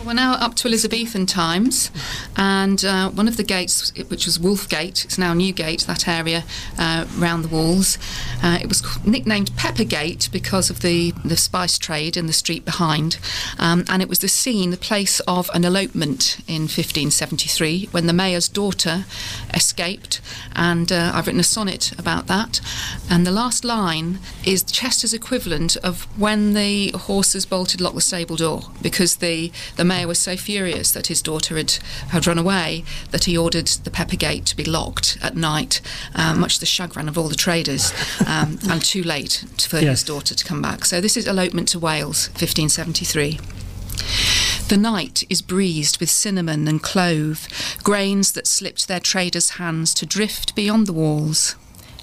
We're 0.06 0.14
now 0.14 0.34
up 0.34 0.54
to 0.58 0.68
Elizabethan 0.68 1.26
times, 1.26 1.90
and 2.38 2.86
uh, 2.86 3.10
one 3.10 3.28
of 3.28 3.38
the 3.38 3.44
gates, 3.44 3.92
which 4.08 4.28
was 4.28 4.40
Wolfgate, 4.40 5.04
it's 5.04 5.18
now 5.18 5.34
Newgate, 5.34 5.82
that 5.88 6.08
area 6.08 6.44
uh, 6.78 7.06
the 7.06 7.48
walls. 7.52 7.98
Uh, 8.44 8.60
it 8.62 8.68
was 8.68 8.84
nicknamed 9.04 9.56
Peppergate 9.58 10.30
because 10.32 10.70
of 10.70 10.82
the, 10.82 11.12
the 11.24 11.36
spice 11.36 11.80
trade 11.80 12.18
in 12.18 12.28
the 12.28 12.34
street 12.34 12.64
behind, 12.66 13.18
um, 13.58 13.84
and 13.90 14.04
it 14.04 14.08
was 14.08 14.20
the 14.20 14.28
scene, 14.28 14.70
the 14.70 14.78
place 14.78 15.22
of 15.22 15.50
an 15.56 15.66
elopement 15.66 16.38
in 16.48 16.64
1573 16.64 17.90
when 17.90 18.06
the 18.06 18.14
mayor's 18.14 18.48
daughter 18.48 19.06
escaped, 19.56 20.22
and 20.56 20.92
uh, 20.92 21.14
I've 21.16 21.26
written 21.26 21.40
a 21.40 21.44
sonnet 21.44 21.98
about 21.98 22.28
that. 22.28 22.62
And 23.10 23.26
the 23.26 23.32
last 23.32 23.66
line 23.66 24.20
is 24.46 24.62
Chester's 24.62 25.16
equivalent 25.16 25.78
of 25.78 26.04
when 26.20 26.54
the 26.54 26.92
horses 26.92 27.48
bolted 27.48 27.82
locked 27.82 27.96
the 27.96 28.02
stable 28.02 28.36
door 28.36 28.62
because 28.84 29.16
the, 29.16 29.52
the 29.78 29.95
mayor 29.96 30.08
was 30.08 30.20
so 30.20 30.36
furious 30.36 30.92
that 30.92 31.08
his 31.08 31.22
daughter 31.22 31.56
had, 31.56 31.72
had 32.10 32.28
run 32.28 32.38
away 32.38 32.84
that 33.12 33.24
he 33.24 33.38
ordered 33.38 33.68
the 33.68 33.90
pepper 33.92 34.18
gate 34.18 34.46
to 34.46 34.56
be 34.56 34.66
locked 34.66 35.18
at 35.22 35.36
night, 35.38 35.80
uh, 36.14 36.36
much 36.36 36.56
to 36.56 36.60
the 36.60 36.66
chagrin 36.66 37.08
of 37.08 37.18
all 37.18 37.30
the 37.30 37.36
traders, 37.36 37.94
um, 38.28 38.60
and 38.70 38.82
too 38.84 39.04
late 39.04 39.46
for 39.70 39.78
Yes. 39.80 40.02
his 40.02 40.04
daughter 40.04 40.36
to 40.36 40.44
come 40.44 40.62
back. 40.62 40.84
So 40.86 41.00
this 41.00 41.16
is 41.16 41.28
Elopement 41.28 41.70
to 41.70 41.80
Wales, 41.80 42.28
1573. 42.30 43.40
The 44.68 44.78
night 44.78 45.24
is 45.30 45.42
breezed 45.42 46.00
with 46.00 46.10
cinnamon 46.10 46.68
and 46.68 46.82
clove, 46.84 47.48
grains 47.84 48.34
that 48.34 48.48
slipped 48.48 48.88
their 48.88 49.00
traders' 49.00 49.52
hands 49.52 49.94
to 49.94 50.06
drift 50.06 50.56
beyond 50.56 50.88
the 50.88 50.94
walls. 50.94 51.56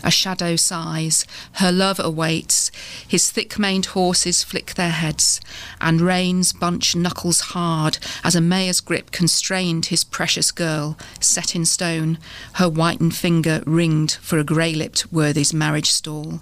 A 0.05 0.11
shadow 0.11 0.57
sighs, 0.57 1.25
her 1.55 1.71
love 1.71 2.01
awaits, 2.01 2.71
his 3.07 3.31
thick 3.31 3.59
maned 3.59 3.87
horses 3.87 4.43
flick 4.43 4.75
their 4.75 4.91
heads, 4.91 5.41
and 5.81 6.01
reins 6.01 6.53
bunch 6.53 6.97
knuckles 6.97 7.41
hard 7.41 7.99
as 8.25 8.35
a 8.35 8.41
mayor's 8.41 8.81
grip 8.81 9.13
constrained 9.13 9.87
his 9.87 10.03
precious 10.03 10.51
girl, 10.51 10.99
set 11.21 11.55
in 11.55 11.65
stone, 11.65 12.19
her 12.55 12.67
whitened 12.67 13.15
finger 13.15 13.63
ringed 13.65 14.13
for 14.21 14.39
a 14.39 14.45
grey 14.45 14.75
lipped 14.75 15.13
worthy's 15.13 15.55
marriage 15.55 15.91
stall. 15.91 16.41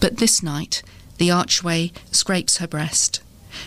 But 0.00 0.18
this 0.18 0.42
night, 0.42 0.82
the 1.18 1.30
archway 1.30 1.92
scrapes 2.10 2.58
her 2.58 2.66
breast. 2.66 3.20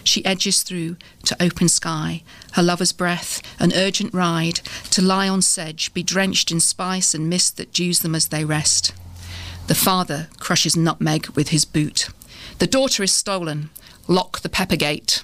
She 0.03 0.25
edges 0.25 0.63
through 0.63 0.97
to 1.23 1.41
open 1.41 1.69
sky, 1.69 2.23
her 2.53 2.63
lover's 2.63 2.91
breath, 2.91 3.41
an 3.59 3.71
urgent 3.75 4.13
ride, 4.13 4.61
to 4.91 5.01
lie 5.01 5.27
on 5.27 5.41
sedge, 5.41 5.93
be 5.93 6.03
drenched 6.03 6.51
in 6.51 6.59
spice 6.59 7.13
and 7.13 7.29
mist 7.29 7.57
that 7.57 7.73
dews 7.73 7.99
them 7.99 8.15
as 8.15 8.27
they 8.27 8.45
rest. 8.45 8.93
The 9.67 9.75
father 9.75 10.27
crushes 10.39 10.75
nutmeg 10.75 11.29
with 11.29 11.49
his 11.49 11.65
boot. 11.65 12.09
The 12.59 12.67
daughter 12.67 13.03
is 13.03 13.11
stolen. 13.11 13.69
Lock 14.07 14.41
the 14.41 14.49
pepper 14.49 14.75
gate. 14.75 15.23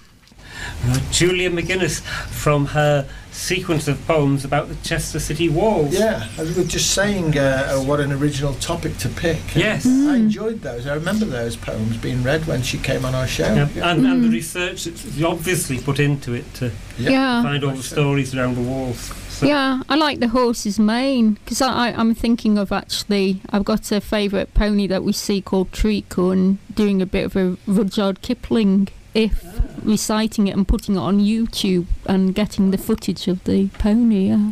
Julia 1.11 1.49
McGuinness 1.49 2.01
from 2.01 2.67
her 2.67 3.07
sequence 3.37 3.87
of 3.87 4.05
poems 4.07 4.43
about 4.43 4.67
the 4.67 4.75
Chester 4.77 5.19
City 5.19 5.47
walls. 5.47 5.93
Yeah, 5.93 6.27
as 6.37 6.55
we 6.55 6.63
were 6.63 6.67
just 6.67 6.91
saying, 6.91 7.37
uh, 7.37 7.75
uh, 7.77 7.83
what 7.83 7.99
an 7.99 8.11
original 8.11 8.55
topic 8.55 8.97
to 8.97 9.09
pick. 9.09 9.37
And 9.53 9.63
Yes. 9.63 9.85
I 9.85 10.15
enjoyed 10.15 10.61
those. 10.61 10.87
I 10.87 10.95
remember 10.95 11.25
those 11.25 11.55
poems 11.55 11.97
being 11.97 12.23
read 12.23 12.45
when 12.47 12.63
she 12.63 12.77
came 12.79 13.05
on 13.05 13.13
our 13.13 13.27
show. 13.27 13.53
Yeah, 13.53 13.67
Yeah. 13.75 13.91
And, 13.91 14.05
and 14.07 14.23
the 14.23 14.29
research 14.29 14.85
that's 14.85 15.21
obviously 15.21 15.77
put 15.79 15.99
into 15.99 16.33
it 16.33 16.51
to 16.55 16.71
Yeah. 16.97 17.43
find 17.43 17.63
all 17.63 17.75
the 17.75 17.83
stories 17.83 18.33
around 18.35 18.55
the 18.55 18.61
walls. 18.61 19.11
So- 19.29 19.45
Yeah, 19.45 19.81
I 19.87 19.95
like 19.95 20.19
the 20.19 20.29
horse's 20.29 20.79
mane 20.79 21.33
because 21.43 21.61
I, 21.61 21.89
I, 21.89 21.93
I'm 21.93 22.15
thinking 22.15 22.57
of 22.57 22.71
actually, 22.71 23.39
I've 23.51 23.65
got 23.65 23.91
a 23.91 24.01
favourite 24.01 24.53
pony 24.55 24.87
that 24.87 25.03
we 25.03 25.13
see 25.13 25.41
called 25.41 25.71
Treacle 25.71 26.31
and 26.31 26.57
doing 26.73 27.03
a 27.03 27.05
bit 27.05 27.25
of 27.25 27.35
a 27.35 27.55
Rudyard 27.67 28.23
Kipling 28.23 28.87
if 29.13 29.43
reciting 29.83 30.47
it 30.47 30.55
and 30.55 30.67
putting 30.67 30.95
it 30.95 30.99
on 30.99 31.19
YouTube 31.19 31.85
and 32.05 32.33
getting 32.35 32.71
the 32.71 32.77
footage 32.77 33.27
of 33.27 33.43
the 33.45 33.67
pony. 33.79 34.27
Yeah, 34.29 34.51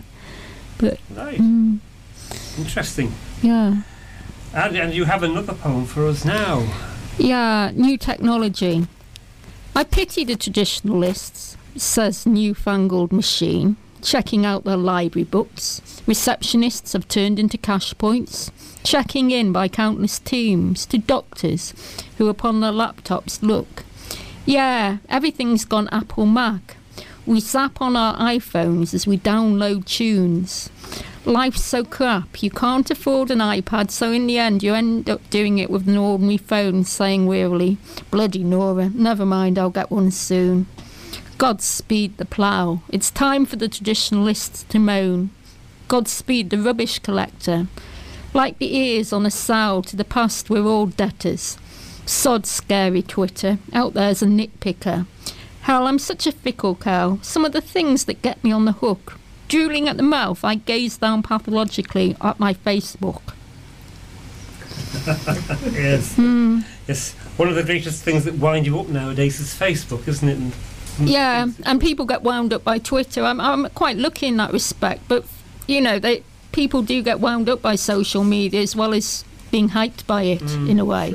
but 0.77 0.99
Right. 1.15 1.37
mm, 1.39 1.79
Interesting. 2.57 3.13
yeah, 3.41 3.81
And, 4.53 4.75
and 4.77 4.93
you 4.93 5.05
have 5.05 5.23
another 5.23 5.53
poem 5.53 5.85
for 5.85 6.07
us 6.07 6.23
now. 6.25 6.65
Yeah, 7.17 7.71
new 7.73 7.97
technology. 7.97 8.87
I 9.75 9.83
pity 9.83 10.23
the 10.23 10.35
traditionalists, 10.35 11.57
says 11.75 12.25
newfangled 12.25 13.11
machine, 13.11 13.75
checking 14.01 14.45
out 14.45 14.63
their 14.63 14.77
library 14.77 15.25
books. 15.25 15.81
Receptionists 16.07 16.93
have 16.93 17.07
turned 17.07 17.39
into 17.39 17.57
cash 17.57 17.93
points, 17.97 18.51
checking 18.83 19.31
in 19.31 19.51
by 19.51 19.67
countless 19.67 20.19
teams 20.19 20.85
to 20.87 20.97
doctors 20.97 21.73
who 22.17 22.27
upon 22.29 22.61
their 22.61 22.71
laptops 22.71 23.41
look. 23.41 23.83
Yeah, 24.45 24.97
everything's 25.09 25.65
gone 25.65 25.89
Apple 25.91 26.27
Mac. 26.27 26.77
We 27.25 27.39
zap 27.39 27.81
on 27.81 27.95
our 27.95 28.15
iPhones 28.17 28.93
as 28.93 29.07
we 29.07 29.17
download 29.17 29.85
tunes. 29.85 30.69
Life's 31.25 31.63
so 31.63 31.83
crap, 31.83 32.43
you 32.43 32.51
can't 32.51 32.91
afford 32.91 33.31
an 33.31 33.39
iPad, 33.39 33.89
so 33.89 34.11
in 34.11 34.27
the 34.27 34.37
end, 34.37 34.61
you 34.61 34.75
end 34.75 35.09
up 35.09 35.27
doing 35.31 35.57
it 35.57 35.71
with 35.71 35.87
an 35.87 35.97
ordinary 35.97 36.37
phone, 36.37 36.83
saying 36.83 37.25
wearily, 37.25 37.79
Bloody 38.11 38.43
Nora, 38.43 38.91
never 38.93 39.25
mind, 39.25 39.57
I'll 39.57 39.71
get 39.71 39.89
one 39.89 40.11
soon. 40.11 40.67
Godspeed 41.39 42.17
the 42.17 42.25
plough. 42.25 42.83
It's 42.89 43.09
time 43.09 43.47
for 43.47 43.55
the 43.55 43.67
traditionalists 43.67 44.61
to 44.69 44.77
moan. 44.77 45.31
Godspeed 45.87 46.51
the 46.51 46.59
rubbish 46.59 46.99
collector. 46.99 47.65
Like 48.35 48.59
the 48.59 48.75
ears 48.75 49.11
on 49.11 49.25
a 49.25 49.31
sow 49.31 49.81
to 49.87 49.95
the 49.95 50.05
past, 50.05 50.51
we're 50.51 50.67
all 50.67 50.85
debtors. 50.85 51.57
Sod 52.05 52.45
scary 52.45 53.01
Twitter, 53.01 53.57
out 53.73 53.93
there's 53.93 54.21
a 54.21 54.25
nitpicker. 54.27 55.05
Hell, 55.61 55.87
I'm 55.87 55.97
such 55.99 56.27
a 56.27 56.31
fickle 56.31 56.75
cow. 56.75 57.17
Some 57.21 57.43
of 57.45 57.51
the 57.51 57.61
things 57.61 58.05
that 58.05 58.21
get 58.21 58.43
me 58.43 58.51
on 58.51 58.65
the 58.65 58.73
hook. 58.73 59.17
Drooling 59.47 59.87
at 59.87 59.97
the 59.97 60.03
mouth, 60.03 60.43
I 60.43 60.55
gaze 60.55 60.97
down 60.97 61.23
pathologically 61.23 62.15
at 62.21 62.39
my 62.39 62.53
Facebook. 62.53 63.21
yes. 65.73 66.15
Hmm. 66.15 66.59
Yes. 66.87 67.13
One 67.37 67.49
of 67.49 67.55
the 67.55 67.63
greatest 67.63 68.03
things 68.03 68.25
that 68.25 68.35
wind 68.35 68.65
you 68.65 68.79
up 68.79 68.87
nowadays 68.87 69.39
is 69.39 69.53
Facebook, 69.53 70.07
isn't 70.07 70.27
it? 70.27 70.37
And 70.37 70.53
Yeah, 71.09 71.47
and 71.63 71.81
people 71.81 72.05
get 72.05 72.21
wound 72.23 72.53
up 72.53 72.63
by 72.63 72.79
Twitter. 72.79 73.23
I'm, 73.23 73.39
I'm 73.41 73.67
quite 73.69 73.97
lucky 73.97 74.27
in 74.27 74.37
that 74.37 74.51
respect, 74.53 75.01
but 75.07 75.25
you 75.67 75.81
know, 75.81 75.99
they 75.99 76.23
people 76.51 76.81
do 76.81 77.01
get 77.03 77.19
wound 77.19 77.49
up 77.49 77.61
by 77.61 77.75
social 77.75 78.23
media 78.23 78.61
as 78.61 78.75
well 78.75 78.93
as 78.93 79.25
being 79.51 79.69
hyped 79.69 80.05
by 80.07 80.23
it 80.23 80.41
Mm, 80.41 80.69
in 80.69 80.79
a 80.79 80.85
way. 80.85 81.13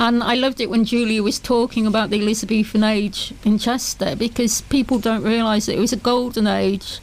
And 0.00 0.22
I 0.22 0.34
loved 0.34 0.62
it 0.62 0.70
when 0.70 0.86
Julia 0.86 1.22
was 1.22 1.38
talking 1.38 1.86
about 1.86 2.08
the 2.08 2.22
Elizabethan 2.22 2.82
age 2.82 3.34
in 3.44 3.58
Chester 3.58 4.16
because 4.16 4.62
people 4.62 4.98
don't 4.98 5.22
realise 5.22 5.66
that 5.66 5.76
it 5.76 5.78
was 5.78 5.92
a 5.92 5.98
golden 5.98 6.46
age. 6.46 7.00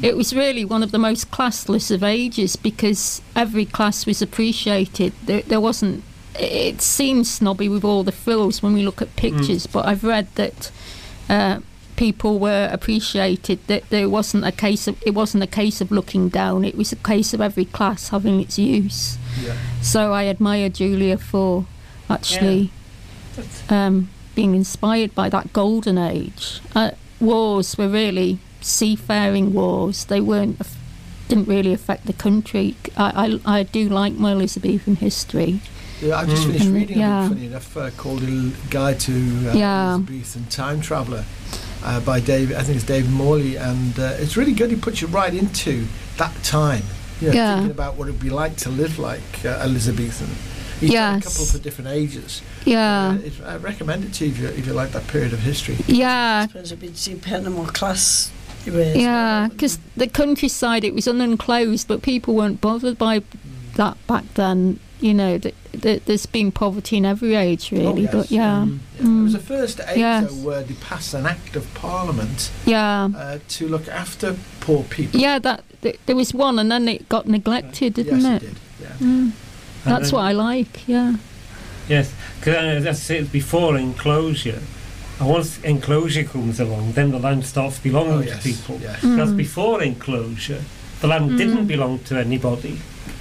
It 0.00 0.16
was 0.16 0.32
really 0.32 0.64
one 0.64 0.84
of 0.84 0.92
the 0.92 0.98
most 0.98 1.32
classless 1.32 1.90
of 1.90 2.04
ages 2.04 2.54
because 2.54 3.20
every 3.34 3.64
class 3.64 4.06
was 4.06 4.22
appreciated. 4.22 5.12
There, 5.24 5.42
there 5.42 5.60
wasn't. 5.60 6.04
It 6.38 6.82
seems 6.82 7.28
snobby 7.28 7.68
with 7.68 7.84
all 7.84 8.04
the 8.04 8.12
frills 8.12 8.62
when 8.62 8.74
we 8.74 8.84
look 8.84 9.02
at 9.02 9.16
pictures, 9.16 9.66
but 9.66 9.84
I've 9.84 10.04
read 10.04 10.32
that 10.36 10.70
uh, 11.28 11.60
people 11.96 12.38
were 12.38 12.68
appreciated. 12.70 13.58
That 13.66 13.90
there 13.90 14.08
wasn't 14.08 14.44
a 14.44 14.52
case 14.52 14.86
of 14.86 15.02
it 15.04 15.14
wasn't 15.14 15.42
a 15.42 15.48
case 15.48 15.80
of 15.80 15.90
looking 15.90 16.28
down. 16.28 16.64
It 16.64 16.76
was 16.76 16.92
a 16.92 16.96
case 16.96 17.34
of 17.34 17.40
every 17.40 17.64
class 17.64 18.10
having 18.10 18.38
its 18.40 18.56
use. 18.56 19.18
Yeah. 19.42 19.56
So 19.82 20.12
I 20.12 20.26
admire 20.26 20.68
Julia 20.68 21.18
for 21.18 21.66
actually 22.08 22.70
um, 23.68 24.08
being 24.34 24.54
inspired 24.54 25.14
by 25.14 25.28
that 25.28 25.52
golden 25.52 25.98
age. 25.98 26.60
Uh, 26.74 26.90
wars 27.20 27.76
were 27.78 27.88
really 27.88 28.38
seafaring 28.60 29.52
wars. 29.52 30.04
They 30.06 30.20
weren't 30.20 30.60
didn't 31.28 31.48
really 31.48 31.72
affect 31.72 32.06
the 32.06 32.12
country. 32.12 32.76
I, 32.96 33.40
I, 33.44 33.58
I 33.58 33.62
do 33.64 33.88
like 33.88 34.12
my 34.14 34.30
Elizabethan 34.32 34.96
history. 34.96 35.60
Yeah, 36.00 36.18
I've 36.18 36.28
just 36.28 36.46
finished 36.46 36.66
Mm. 36.66 36.74
reading 36.74 37.02
a 37.02 37.06
book, 37.08 37.28
funny 37.30 37.46
enough, 37.46 37.76
uh, 37.76 37.90
called 37.96 38.22
A 38.22 38.52
Guide 38.70 39.00
to 39.00 39.12
uh, 39.12 39.52
Yeah. 39.54 39.94
Elizabethan 39.94 40.44
Time 40.50 40.80
Traveller 40.80 41.24
uh, 41.82 41.98
by 42.00 42.20
David, 42.20 42.56
I 42.56 42.62
think 42.62 42.76
it's 42.76 42.84
David 42.86 43.10
Morley, 43.10 43.56
and 43.56 43.98
uh, 43.98 44.14
it's 44.18 44.36
really 44.36 44.52
good. 44.52 44.70
He 44.70 44.76
puts 44.76 45.00
you 45.00 45.08
right 45.08 45.34
into 45.34 45.86
that 46.18 46.32
time. 46.44 46.82
You 47.20 47.28
know, 47.28 47.34
Yeah. 47.34 47.54
thinking 47.56 47.70
about 47.72 47.96
what 47.96 48.06
it 48.08 48.12
would 48.12 48.20
be 48.20 48.30
like 48.30 48.56
to 48.58 48.68
live 48.68 48.98
like 48.98 49.44
uh, 49.44 49.48
Elizabethan. 49.64 50.28
He's 50.80 50.90
done 50.92 51.18
a 51.18 51.22
couple 51.22 51.44
for 51.46 51.58
different 51.58 51.90
ages. 51.90 52.42
Yeah. 52.64 53.08
Uh, 53.10 53.14
it's- 53.26 53.40
I 53.46 53.56
recommend 53.56 54.04
it 54.04 54.12
to 54.14 54.26
you 54.26 54.32
if 54.32 54.38
you, 54.38 54.46
if 54.48 54.66
you 54.66 54.72
like 54.72 54.92
that 54.92 55.06
period 55.08 55.32
of 55.32 55.40
history. 55.40 55.76
Yeah. 55.86 56.42
I 56.44 56.46
suppose 56.46 56.72
it'd 56.72 56.80
be 56.80 56.92
depending 56.94 57.52
on 57.54 57.58
what 57.58 57.74
class 57.74 58.30
you 58.64 58.72
were. 58.72 58.92
Yeah, 58.94 59.48
because 59.50 59.78
the 59.96 60.06
countryside 60.08 60.84
it 60.84 60.94
was 60.94 61.06
unenclosed, 61.06 61.88
but 61.88 62.02
people 62.02 62.34
weren't 62.34 62.60
bothered 62.60 62.98
by 62.98 63.22
that 63.76 63.96
back 64.06 64.24
then. 64.34 64.80
You 64.98 65.12
know, 65.12 65.36
th- 65.36 65.54
th- 65.82 66.02
there's 66.06 66.24
been 66.24 66.50
poverty 66.50 66.96
in 66.96 67.04
every 67.04 67.34
age, 67.34 67.70
really. 67.70 67.86
Oh, 67.86 67.96
yes. 67.96 68.12
But 68.12 68.30
yeah, 68.30 68.64
Mm. 68.66 68.78
It 68.98 69.04
Mm. 69.04 69.22
was 69.24 69.32
the 69.34 69.38
first 69.38 69.78
age 69.88 69.98
Yes. 69.98 70.30
though, 70.30 70.34
where 70.36 70.62
they 70.62 70.72
passed 70.74 71.12
an 71.12 71.26
act 71.26 71.54
of 71.54 71.72
parliament 71.74 72.50
yeah, 72.64 73.10
uh, 73.14 73.38
to 73.48 73.68
look 73.68 73.86
after 73.88 74.36
poor 74.60 74.84
people. 74.84 75.20
yeah. 75.20 75.38
That 75.38 75.64
th- 75.82 75.98
there 76.06 76.16
was 76.16 76.32
one, 76.32 76.58
and 76.58 76.70
then 76.72 76.88
it 76.88 77.08
got 77.10 77.28
neglected, 77.28 77.92
didn't 77.94 78.22
yes, 78.22 78.42
it? 78.42 78.46
it 78.46 78.48
did. 78.48 78.56
Yeah. 78.80 79.06
Mm. 79.06 79.32
That's 79.86 80.12
what 80.12 80.20
I 80.22 80.32
like. 80.32 80.86
Yeah. 80.88 81.14
Yes, 81.88 82.12
because 82.40 82.54
as 82.56 82.86
I 82.86 82.92
say, 82.92 83.18
it's 83.18 83.30
before 83.30 83.76
enclosure. 83.78 84.60
And 85.20 85.28
once 85.28 85.58
enclosure 85.62 86.24
comes 86.24 86.60
along, 86.60 86.92
then 86.92 87.10
the 87.12 87.18
land 87.18 87.44
starts 87.46 87.78
belonging 87.78 88.28
Oh, 88.28 88.32
to 88.32 88.38
people. 88.38 88.78
yes. 88.82 89.00
Because 89.00 89.30
Mm. 89.32 89.36
before 89.36 89.82
enclosure, 89.82 90.62
the 91.00 91.06
land 91.06 91.30
Mm. 91.30 91.38
didn't 91.38 91.66
belong 91.66 92.00
to 92.08 92.18
anybody. 92.18 92.78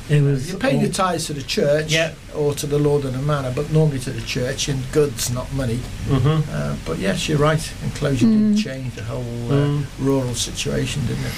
It 0.10 0.22
was 0.22 0.50
You 0.50 0.58
pay 0.58 0.76
all- 0.76 0.82
your 0.82 0.92
tithes 0.92 1.26
to 1.28 1.34
the 1.34 1.42
church 1.42 1.92
Yeah. 1.92 2.12
or 2.36 2.54
to 2.56 2.68
the 2.68 2.78
Lord 2.78 3.06
of 3.06 3.14
the 3.14 3.20
Manor, 3.22 3.52
but 3.56 3.72
normally 3.72 4.00
to 4.00 4.12
the 4.12 4.22
church 4.22 4.68
in 4.70 4.84
goods, 4.92 5.32
not 5.32 5.52
money. 5.54 5.80
Mhm. 6.10 6.44
Uh, 6.54 6.74
but 6.86 7.00
yes, 7.00 7.28
you're 7.30 7.40
right. 7.40 7.62
Enclosure 7.84 8.26
Mm. 8.28 8.56
did 8.56 8.64
change 8.64 8.96
the 8.96 9.04
whole 9.04 9.24
uh, 9.50 9.54
Mm. 9.54 9.86
rural 10.00 10.36
situation, 10.36 11.06
didn't 11.08 11.26
it? 11.26 11.34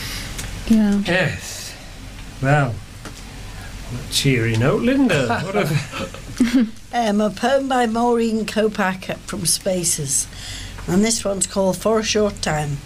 Yeah. 0.69 1.01
Yes. 1.05 1.71
Well, 2.41 2.65
on 2.65 2.71
a 2.71 2.86
cheery 4.11 4.55
note, 4.55 4.81
Linda. 4.81 5.41
What 5.45 5.55
have, 5.55 6.73
Um, 6.93 7.21
a 7.21 7.29
poem 7.29 7.67
by 7.67 7.85
Maureen 7.85 8.45
Kopak 8.45 9.17
from 9.19 9.45
Spaces, 9.45 10.27
and 10.87 11.03
this 11.03 11.23
one's 11.25 11.47
called 11.47 11.77
For 11.77 11.99
a 11.99 12.03
Short 12.03 12.41
Time. 12.41 12.77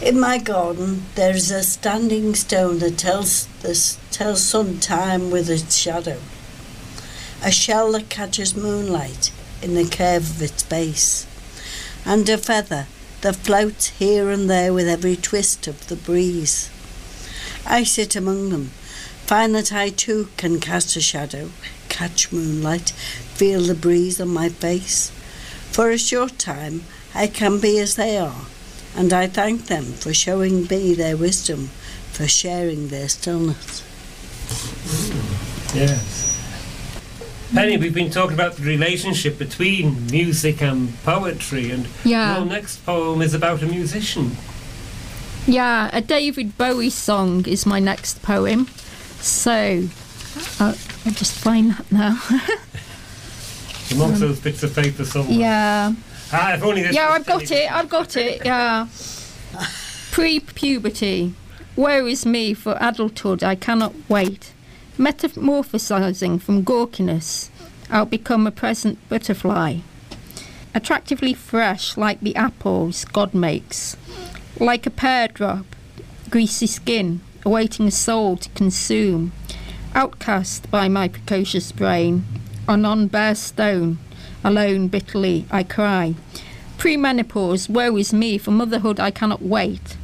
In 0.00 0.18
my 0.18 0.38
garden, 0.38 1.04
there 1.14 1.34
is 1.36 1.50
a 1.50 1.62
standing 1.62 2.34
stone 2.34 2.78
that 2.80 2.98
tells 2.98 3.46
this 3.62 3.98
tells 4.10 4.42
some 4.42 4.80
time 4.80 5.30
with 5.30 5.48
its 5.48 5.76
shadow. 5.76 6.18
A 7.44 7.52
shell 7.52 7.92
that 7.92 8.08
catches 8.08 8.56
moonlight 8.56 9.30
in 9.62 9.74
the 9.74 9.84
curve 9.88 10.28
of 10.30 10.42
its 10.42 10.62
base, 10.62 11.26
and 12.04 12.28
a 12.28 12.38
feather 12.38 12.86
that 13.20 13.36
floats 13.36 13.88
here 13.98 14.30
and 14.30 14.50
there 14.50 14.72
with 14.72 14.88
every 14.88 15.16
twist 15.16 15.66
of 15.68 15.86
the 15.86 15.96
breeze. 15.96 16.68
I 17.64 17.84
sit 17.84 18.16
among 18.16 18.50
them, 18.50 18.72
find 19.32 19.54
that 19.54 19.72
I 19.72 19.88
too 19.88 20.28
can 20.36 20.60
cast 20.60 20.94
a 20.94 21.00
shadow, 21.00 21.48
catch 21.88 22.30
moonlight, 22.32 22.90
feel 23.32 23.62
the 23.62 23.74
breeze 23.74 24.20
on 24.20 24.28
my 24.28 24.50
face. 24.50 25.08
For 25.70 25.88
a 25.90 25.96
short 25.96 26.38
time, 26.38 26.82
I 27.14 27.28
can 27.28 27.58
be 27.58 27.78
as 27.78 27.96
they 27.96 28.18
are, 28.18 28.42
and 28.94 29.10
I 29.10 29.28
thank 29.28 29.68
them 29.68 29.84
for 29.84 30.12
showing 30.12 30.66
me 30.66 30.92
their 30.92 31.16
wisdom, 31.16 31.70
for 32.12 32.28
sharing 32.28 32.88
their 32.88 33.08
stillness. 33.08 33.82
yes. 35.74 36.28
Penny, 37.54 37.78
we've 37.78 37.94
been 37.94 38.10
talking 38.10 38.34
about 38.34 38.56
the 38.56 38.64
relationship 38.64 39.38
between 39.38 40.08
music 40.08 40.60
and 40.60 40.92
poetry, 41.04 41.70
and 41.70 41.86
Yeah. 42.04 42.36
your 42.36 42.44
next 42.44 42.84
poem 42.84 43.22
is 43.22 43.32
about 43.32 43.62
a 43.62 43.66
musician. 43.66 44.36
Yeah, 45.46 45.88
a 45.90 46.02
David 46.02 46.58
Bowie 46.58 46.90
song 46.90 47.46
is 47.46 47.64
my 47.64 47.80
next 47.80 48.20
poem. 48.20 48.68
So, 49.22 49.88
uh, 50.60 50.74
I'll 51.06 51.12
just 51.12 51.38
find 51.38 51.70
that 51.72 51.92
now. 51.92 52.20
Amongst 53.92 54.20
those 54.20 54.40
bits 54.40 54.62
of 54.62 54.74
paper 54.74 55.04
somewhere. 55.04 55.38
yeah. 55.38 55.92
Ah, 56.32 56.54
if 56.54 56.62
only 56.62 56.82
this 56.82 56.94
Yeah, 56.94 57.10
I've 57.10 57.26
got 57.26 57.50
it. 57.50 57.72
I've 57.72 57.88
got 57.88 58.16
it. 58.16 58.44
Yeah. 58.44 58.88
Pre-puberty. 60.10 61.34
Woe 61.76 62.06
is 62.06 62.26
me 62.26 62.52
for 62.54 62.76
adulthood. 62.80 63.44
I 63.44 63.54
cannot 63.54 63.94
wait. 64.08 64.52
Metamorphosizing 64.98 66.40
from 66.40 66.62
gawkiness, 66.64 67.50
I'll 67.90 68.06
become 68.06 68.46
a 68.46 68.50
present 68.50 68.98
butterfly. 69.08 69.78
Attractively 70.74 71.34
fresh, 71.34 71.96
like 71.96 72.20
the 72.20 72.34
apples 72.34 73.04
God 73.04 73.34
makes, 73.34 73.96
like 74.58 74.86
a 74.86 74.90
pear 74.90 75.28
drop, 75.28 75.66
greasy 76.30 76.66
skin, 76.66 77.20
awaiting 77.44 77.88
a 77.88 77.90
soul 77.90 78.36
to 78.36 78.48
consume. 78.50 79.32
Outcast 79.94 80.70
by 80.70 80.88
my 80.88 81.08
precocious 81.08 81.72
brain, 81.72 82.24
on 82.66 82.84
on 82.84 83.08
bare 83.08 83.34
stone, 83.34 83.98
alone 84.42 84.88
bitterly 84.88 85.44
I 85.50 85.62
cry. 85.62 86.14
Premenopause, 86.78 87.68
woe 87.68 87.96
is 87.96 88.12
me, 88.12 88.38
for 88.38 88.50
motherhood 88.50 88.98
I 88.98 89.10
cannot 89.10 89.42
wait. 89.42 89.96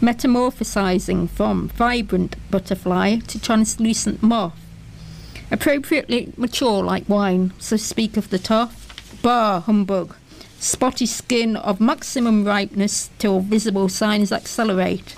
Metamorphosizing 0.00 1.30
from 1.30 1.68
vibrant 1.68 2.36
butterfly 2.50 3.18
to 3.28 3.40
translucent 3.40 4.22
moth. 4.22 4.58
appropriately 5.50 6.32
mature 6.36 6.82
like 6.82 7.08
wine. 7.08 7.52
So 7.58 7.76
speak 7.76 8.16
of 8.16 8.30
the 8.30 8.38
tough, 8.38 9.20
bar 9.22 9.60
humbug, 9.60 10.14
spotty 10.58 11.06
skin 11.06 11.56
of 11.56 11.80
maximum 11.80 12.44
ripeness 12.44 13.10
till 13.18 13.40
visible 13.40 13.88
signs 13.88 14.32
accelerate. 14.32 15.16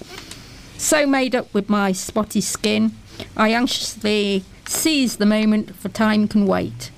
So 0.79 1.07
made 1.07 1.35
up 1.35 1.53
with 1.53 1.69
my 1.69 1.93
spotty 1.93 2.41
skin, 2.41 2.93
I 3.37 3.53
anxiously 3.53 4.45
seize 4.67 5.17
the 5.17 5.27
moment 5.27 5.75
for 5.77 5.89
time 5.89 6.29
can 6.29 6.47
wait. 6.47 6.91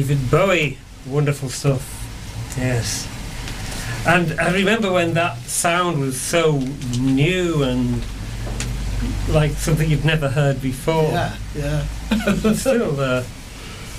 David 0.00 0.30
Bowie, 0.30 0.78
wonderful 1.06 1.50
stuff. 1.50 1.82
Yes. 2.56 3.06
And 4.06 4.40
I 4.40 4.50
remember 4.50 4.90
when 4.90 5.12
that 5.12 5.36
sound 5.40 6.00
was 6.00 6.18
so 6.18 6.56
new 6.98 7.62
and 7.64 8.02
like 9.28 9.50
something 9.50 9.90
you'd 9.90 10.06
never 10.06 10.30
heard 10.30 10.62
before. 10.62 11.10
Yeah, 11.12 11.36
yeah. 11.54 11.84
It's 12.10 12.60
still 12.60 12.92
there. 12.92 13.24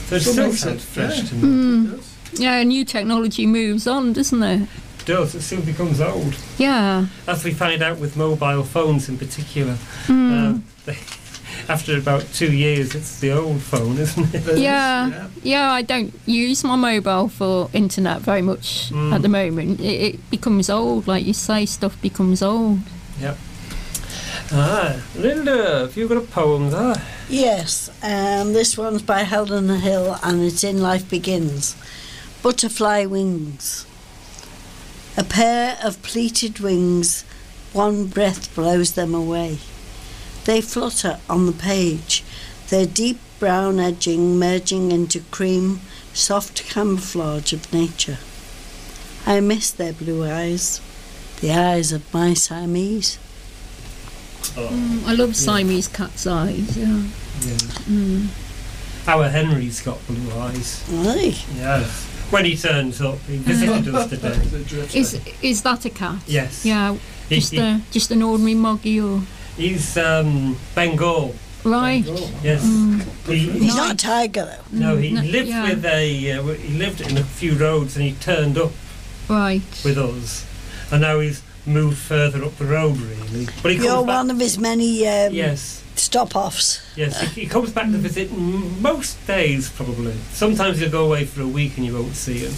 So 0.07 0.15
it 0.15 0.21
Still 0.21 0.33
still 0.33 0.53
sounds 0.53 0.85
fresh 0.85 1.19
yeah. 1.19 1.25
to 1.29 1.35
me. 1.35 1.41
Mm. 1.85 2.39
Yeah, 2.39 2.63
new 2.63 2.83
technology 2.83 3.45
moves 3.45 3.85
on, 3.85 4.13
doesn't 4.13 4.41
it? 4.41 4.61
It 4.63 5.05
does. 5.05 5.35
It 5.35 5.41
soon 5.43 5.61
becomes 5.61 6.01
old. 6.01 6.35
Yeah. 6.57 7.05
As 7.27 7.43
we 7.43 7.51
find 7.53 7.83
out 7.83 7.99
with 7.99 8.17
mobile 8.17 8.63
phones 8.63 9.07
in 9.07 9.19
particular. 9.19 9.77
Mm. 10.07 10.61
They, 10.85 10.97
after 11.71 11.97
about 11.97 12.23
two 12.33 12.51
years, 12.51 12.93
it's 12.95 13.19
the 13.19 13.31
old 13.31 13.61
phone, 13.61 13.97
isn't 13.97 14.33
it? 14.35 14.57
Yeah, 14.59 15.27
yeah. 15.43 15.71
I 15.71 15.81
don't 15.81 16.13
use 16.25 16.63
my 16.63 16.75
mobile 16.75 17.29
for 17.29 17.69
internet 17.73 18.21
very 18.21 18.41
much 18.41 18.91
Mm. 18.91 19.13
at 19.15 19.21
the 19.21 19.29
moment. 19.29 19.79
It, 19.79 20.15
it 20.15 20.29
becomes 20.29 20.69
old, 20.69 21.07
like 21.07 21.25
you 21.25 21.33
say. 21.33 21.65
Stuff 21.65 21.95
becomes 22.01 22.41
old. 22.41 22.79
Yep. 23.19 23.37
Ah, 24.53 24.95
Linda, 25.15 25.79
have 25.81 25.95
you 25.95 26.07
got 26.07 26.17
a 26.17 26.21
poem 26.21 26.69
there? 26.71 26.95
Yes, 27.29 27.89
um, 28.03 28.51
this 28.53 28.77
one's 28.77 29.01
by 29.01 29.23
Helen 29.23 29.69
Hill 29.79 30.17
and 30.23 30.41
it's 30.43 30.63
in 30.63 30.81
Life 30.81 31.09
Begins. 31.09 31.75
Butterfly 32.43 33.05
wings. 33.05 33.85
A 35.15 35.23
pair 35.23 35.77
of 35.83 36.01
pleated 36.01 36.59
wings, 36.59 37.23
one 37.73 38.07
breath 38.07 38.53
blows 38.55 38.91
them 38.93 39.13
away. 39.15 39.59
They 40.45 40.61
flutter 40.61 41.19
on 41.29 41.45
the 41.45 41.51
page, 41.51 42.23
their 42.69 42.85
deep 42.85 43.19
brown 43.39 43.79
edging 43.79 44.37
merging 44.39 44.91
into 44.91 45.19
cream, 45.31 45.81
soft 46.13 46.63
camouflage 46.69 47.53
of 47.53 47.71
nature. 47.73 48.17
I 49.25 49.39
miss 49.39 49.71
their 49.71 49.93
blue 49.93 50.25
eyes, 50.29 50.81
the 51.41 51.51
eyes 51.53 51.91
of 51.91 52.11
my 52.13 52.33
Siamese. 52.33 53.17
Oh, 54.57 54.67
Mm, 54.71 55.07
I 55.07 55.13
love 55.13 55.35
Siamese 55.35 55.87
cat's 55.87 56.25
eyes. 56.25 56.75
Yeah. 56.75 56.85
yeah. 57.41 57.57
Mm. 57.87 58.27
Our 59.07 59.29
Henry's 59.29 59.81
got 59.81 60.05
blue 60.07 60.31
eyes. 60.39 60.83
Aye. 60.91 61.35
Yes. 61.55 62.07
When 62.31 62.45
he 62.45 62.55
turns 62.57 63.01
up, 63.01 63.19
he 63.27 63.37
visited 63.37 63.93
us 63.93 64.09
today. 64.09 64.39
Is 64.93 65.19
is 65.41 65.61
that 65.63 65.85
a 65.85 65.89
cat? 65.89 66.17
Yes. 66.27 66.65
Yeah. 66.65 66.97
He- 67.29 67.35
Just 67.35 67.51
he- 67.51 67.57
a 67.59 67.81
just 67.91 68.09
an 68.11 68.23
ordinary 68.23 68.55
moggy 68.55 68.99
or 68.99 69.21
He's 69.57 69.97
um, 69.97 70.57
Bengal. 70.75 71.35
right. 71.63 72.03
Yes. 72.43 72.63
Mm. 72.65 73.01
He, 73.27 73.37
He's 73.51 73.75
not 73.75 73.93
a 73.93 73.97
tiger 73.97 74.45
though. 74.45 74.77
no, 74.77 74.95
he 74.97 75.11
No, 75.11 75.21
lived 75.21 75.49
yeah. 75.49 75.69
with 75.69 75.85
a. 75.85 76.31
Uh, 76.31 76.43
he 76.53 76.77
lived 76.77 77.01
in 77.01 77.17
a 77.17 77.23
few 77.23 77.53
roads, 77.55 77.95
and 77.95 78.05
he 78.05 78.13
turned 78.13 78.57
up 78.57 78.71
Right. 79.29 79.61
with 79.85 79.97
us, 79.97 80.45
and 80.91 81.01
now 81.01 81.19
he's 81.19 81.41
moved 81.65 81.97
further 81.97 82.43
up 82.43 82.57
the 82.57 82.65
road, 82.65 82.97
really. 82.97 83.47
But 83.61 83.71
he 83.73 83.77
comes 83.77 83.85
You're 83.85 84.05
back. 84.05 84.15
one 84.17 84.31
of 84.31 84.39
his 84.39 84.57
many 84.57 85.07
um, 85.07 85.31
Yes. 85.33 85.83
stop-offs. 85.95 86.81
Yes, 86.95 87.21
he, 87.21 87.41
he 87.41 87.47
comes 87.47 87.71
back 87.71 87.85
to 87.91 87.97
visit 87.99 88.31
most 88.35 89.25
days, 89.27 89.69
probably. 89.69 90.15
Sometimes 90.31 90.79
he'll 90.79 90.89
go 90.89 91.05
away 91.05 91.25
for 91.25 91.41
a 91.43 91.47
week 91.47 91.77
and 91.77 91.85
you 91.85 91.93
won't 91.93 92.15
see 92.15 92.39
him. 92.39 92.53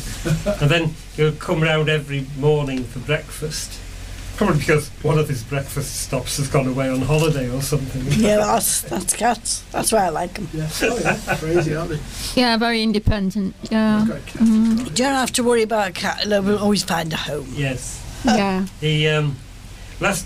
and 0.61 0.71
then 0.71 0.93
he'll 1.17 1.33
come 1.33 1.61
round 1.61 1.89
every 1.89 2.25
morning 2.39 2.85
for 2.85 2.99
breakfast. 2.99 3.73
Probably 4.35 4.57
because 4.57 4.89
one 5.03 5.19
of 5.19 5.29
his 5.29 5.43
breakfast 5.43 6.01
stops 6.01 6.37
has 6.37 6.47
gone 6.47 6.67
away 6.67 6.89
on 6.89 7.01
holiday 7.01 7.49
or 7.49 7.61
something. 7.61 8.01
Yeah, 8.19 8.37
that's 8.37 8.81
that's 8.81 9.15
cats. 9.15 9.63
That's 9.71 9.91
why 9.91 10.05
I 10.05 10.09
like 10.09 10.33
them. 10.33 10.47
Yeah. 10.53 10.67
Oh, 10.81 10.97
yeah. 10.99 11.35
Crazy, 11.37 11.75
aren't 11.75 11.91
they? 11.91 11.99
Yeah, 12.35 12.57
very 12.57 12.81
independent. 12.81 13.55
Yeah. 13.69 14.05
Mhm. 14.07 14.79
You 14.85 14.91
don't 14.91 15.13
have 15.13 15.31
to 15.33 15.43
worry 15.43 15.61
about 15.63 15.89
a 15.89 15.91
cat. 15.91 16.23
They 16.27 16.39
will 16.39 16.57
always 16.57 16.83
find 16.83 17.13
a 17.13 17.17
home. 17.17 17.47
Yes. 17.55 17.99
Yeah. 18.25 18.65
He 18.81 19.07
um 19.09 19.35
last 19.99 20.25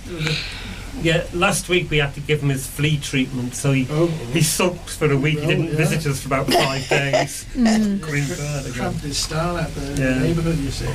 yeah 1.02 1.26
last 1.34 1.68
week 1.68 1.90
we 1.90 1.98
had 1.98 2.14
to 2.14 2.20
give 2.22 2.42
him 2.44 2.50
his 2.50 2.66
flea 2.68 2.98
treatment, 2.98 3.56
so 3.56 3.72
he 3.74 3.86
he 4.34 4.42
sulked 4.42 4.90
for 4.92 5.12
a 5.12 5.18
week. 5.18 5.40
he 5.40 5.48
didn't 5.48 5.70
yeah. 5.72 5.76
visit 5.84 6.06
us 6.06 6.22
for 6.22 6.28
about 6.28 6.46
five 6.54 6.88
days. 6.90 7.46
Mm. 7.56 8.02
Coming 8.02 8.28
back 8.28 8.62
again. 8.62 8.74
Tramped 8.74 9.02
his 9.02 9.18
style 9.18 9.58
out 9.58 9.74
the 9.76 10.02
Yeah. 10.02 10.20
neighbourhood, 10.20 10.58
you 10.60 10.72
see. 10.72 10.86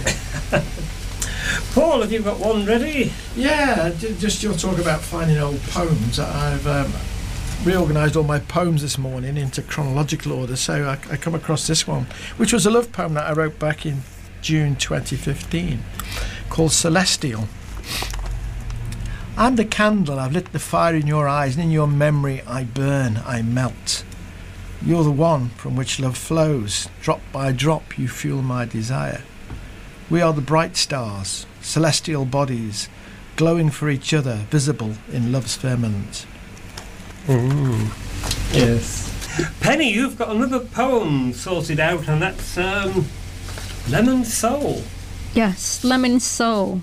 Paul, 1.75 2.03
have 2.03 2.13
you 2.13 2.21
got 2.21 2.39
one 2.39 2.67
ready? 2.67 3.13
Yeah, 3.35 3.91
just 3.99 4.43
your 4.43 4.55
talk 4.55 4.79
about 4.79 5.01
finding 5.01 5.39
old 5.39 5.61
poems. 5.63 6.19
I've 6.19 6.67
um, 6.67 6.93
reorganised 7.65 8.17
all 8.17 8.25
my 8.25 8.39
poems 8.39 8.83
this 8.83 8.99
morning 8.99 9.37
into 9.37 9.63
chronological 9.63 10.33
order, 10.33 10.57
so 10.57 10.85
I, 10.85 11.13
I 11.13 11.17
come 11.17 11.35
across 11.35 11.67
this 11.67 11.87
one, 11.87 12.07
which 12.37 12.53
was 12.53 12.67
a 12.67 12.71
love 12.71 12.93
poem 12.93 13.15
that 13.15 13.29
I 13.29 13.33
wrote 13.33 13.59
back 13.59 13.87
in 13.87 14.03
June 14.41 14.77
2015, 14.77 15.81
called 16.49 16.73
Celestial. 16.73 17.49
I'm 19.37 19.57
the 19.57 19.65
candle, 19.65 20.19
I've 20.19 20.33
lit 20.33 20.53
the 20.53 20.59
fire 20.59 20.95
in 20.95 21.07
your 21.07 21.27
eyes, 21.27 21.57
and 21.57 21.65
in 21.65 21.71
your 21.71 21.89
memory 21.89 22.43
I 22.47 22.65
burn, 22.65 23.21
I 23.25 23.43
melt. 23.43 24.05
You're 24.85 25.05
the 25.05 25.11
one 25.11 25.51
from 25.51 25.77
which 25.77 26.01
love 26.01 26.19
flows. 26.19 26.89
Drop 27.01 27.21
by 27.33 27.53
drop, 27.53 27.99
you 27.99 28.09
fuel 28.09 28.43
my 28.43 28.65
desire. 28.65 29.23
We 30.13 30.21
are 30.21 30.35
the 30.35 30.43
bright 30.43 30.77
stars, 30.77 31.47
celestial 31.63 32.27
bodies, 32.27 32.91
glowing 33.37 33.71
for 33.71 33.89
each 33.89 34.13
other, 34.13 34.45
visible 34.51 34.93
in 35.11 35.33
love's 35.33 35.57
firmament. 35.57 36.27
Yes. 38.53 39.09
Penny, 39.63 39.91
you've 39.91 40.19
got 40.19 40.29
another 40.29 40.61
poem 40.61 41.33
sorted 41.33 41.81
out, 41.81 42.09
and 42.09 42.21
that's 42.21 42.59
um, 42.59 43.07
Lemon 43.89 44.27
Soul. 44.27 44.83
Yes, 45.33 45.83
lemon 45.83 46.21
soul. 46.21 46.83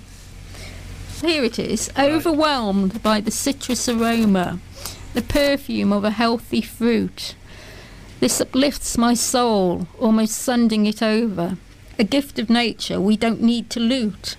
Here 1.22 1.44
it 1.44 1.60
is. 1.60 1.88
Overwhelmed 1.96 3.00
by 3.00 3.20
the 3.20 3.30
citrus 3.30 3.88
aroma, 3.88 4.58
the 5.14 5.22
perfume 5.22 5.92
of 5.92 6.02
a 6.02 6.10
healthy 6.10 6.62
fruit. 6.62 7.36
This 8.18 8.40
uplifts 8.40 8.98
my 8.98 9.14
soul, 9.14 9.86
almost 10.00 10.34
sending 10.34 10.84
it 10.84 11.00
over. 11.00 11.56
A 12.00 12.02
gift 12.02 12.38
of 12.38 12.48
nature 12.48 12.98
we 12.98 13.18
don't 13.18 13.42
need 13.42 13.68
to 13.68 13.78
loot. 13.78 14.36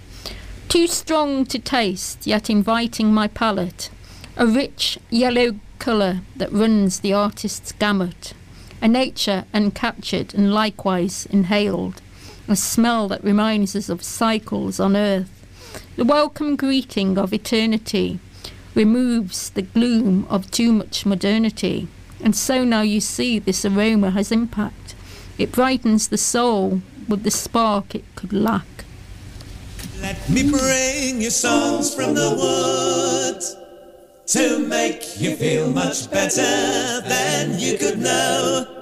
Too 0.68 0.88
strong 0.88 1.46
to 1.46 1.60
taste, 1.60 2.26
yet 2.26 2.50
inviting 2.50 3.14
my 3.14 3.28
palate. 3.28 3.92
A 4.36 4.48
rich 4.48 4.98
yellow 5.12 5.60
colour 5.78 6.22
that 6.36 6.52
runs 6.52 7.02
the 7.02 7.14
artist's 7.14 7.72
gamut. 7.74 8.34
A 8.82 8.88
nature 8.88 9.46
uncaptured 9.54 10.34
and 10.34 10.52
likewise 10.52 11.28
inhaled 11.28 12.02
a 12.48 12.56
smell 12.56 13.08
that 13.10 13.24
reminds 13.24 13.76
us 13.76 13.90
of 13.90 14.02
cycles 14.02 14.80
on 14.80 14.96
earth. 14.96 15.30
The 15.98 16.04
welcome 16.04 16.56
greeting 16.56 17.16
of 17.16 17.32
eternity 17.32 18.20
removes 18.74 19.52
the 19.52 19.62
gloom 19.62 20.26
of 20.32 20.50
too 20.50 20.74
much 20.74 21.06
modernity. 21.06 21.88
And 22.24 22.36
so 22.36 22.64
now 22.64 22.82
you 22.82 23.00
see 23.02 23.38
this 23.38 23.64
aroma 23.64 24.10
has 24.10 24.32
impact. 24.32 24.96
It 25.38 25.52
brightens 25.52 26.08
the 26.08 26.18
soul 26.18 26.82
with 27.08 27.24
the 27.24 27.32
spark 27.32 27.96
it 27.96 28.06
could 28.16 28.34
lack. 28.34 28.66
Let 30.02 30.30
me 30.30 30.50
bring 30.50 31.22
you 31.22 31.30
songs 31.30 31.94
from 31.94 32.16
the 32.16 32.30
woods 32.36 33.56
to 34.34 34.60
make 34.68 35.20
you 35.20 35.36
feel 35.36 35.70
much 35.72 36.10
better 36.10 37.02
than 37.08 37.60
you 37.60 37.78
could 37.78 38.00
know. 38.00 38.78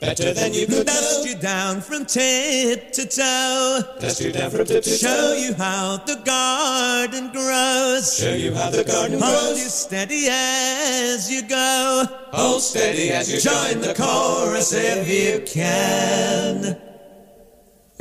Better 0.00 0.34
than 0.34 0.52
you 0.52 0.66
could 0.66 0.86
Dust 0.86 1.24
you 1.28 1.36
down 1.36 1.80
from 1.80 2.04
tip 2.06 2.90
to 2.92 3.06
toe. 3.06 3.82
Dust 4.00 4.20
you 4.20 4.32
down 4.32 4.50
from 4.50 4.64
tip 4.64 4.82
to 4.82 4.90
toe. 4.90 4.96
Show 4.96 5.34
you 5.34 5.54
how 5.54 5.98
the 5.98 6.16
garden 6.24 7.30
grows. 7.30 8.12
Show 8.18 8.34
you 8.34 8.52
how 8.52 8.70
the 8.70 8.82
garden 8.82 9.20
Hold 9.20 9.32
grows. 9.32 9.62
you 9.62 9.68
steady 9.68 10.26
as 10.28 11.30
you 11.30 11.42
go. 11.48 12.04
Hold 12.32 12.62
steady 12.62 13.10
as 13.10 13.30
you 13.32 13.38
Join 13.40 13.80
go. 13.80 13.88
the 13.88 13.94
chorus 13.94 14.72
if 14.72 15.08
you 15.08 15.44
can. 15.46 16.76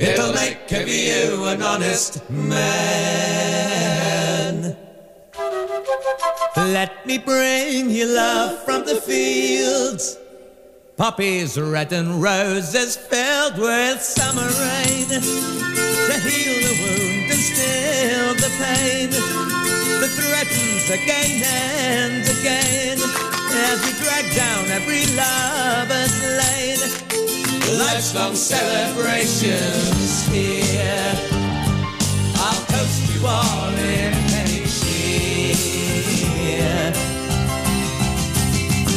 It'll 0.01 0.33
make 0.33 0.71
of 0.71 0.87
you 0.87 1.45
an 1.45 1.61
honest 1.61 2.27
man. 2.27 3.05
Let 6.57 7.05
me 7.05 7.19
bring 7.19 7.91
you 7.91 8.07
love 8.07 8.63
from 8.63 8.83
the 8.83 8.95
fields. 8.95 10.17
Poppies 10.97 11.55
red 11.59 11.93
and 11.93 12.19
roses 12.19 12.97
filled 12.97 13.59
with 13.59 14.01
summer 14.01 14.41
rain 14.41 15.07
to 15.07 15.21
heal 16.25 16.57
the 16.65 16.73
wound 16.81 17.29
and 17.29 17.39
still 17.39 18.33
the 18.33 18.49
pain 18.57 19.11
that 20.01 20.09
threatens 20.17 20.89
again 20.89 21.43
and 21.45 22.23
again 22.39 22.97
as 23.53 23.77
we 23.85 23.91
drag 24.03 24.25
down 24.35 24.65
every 24.71 25.05
lover's 25.15 26.21
lane. 26.39 27.10
Life's 27.77 28.13
long 28.13 28.35
celebrations 28.35 30.27
here. 30.27 31.13
I'll 32.35 32.65
toast 32.65 33.13
you 33.13 33.25
all 33.25 33.69
in 33.69 34.13
any 34.43 34.65
cheer. 34.67 36.11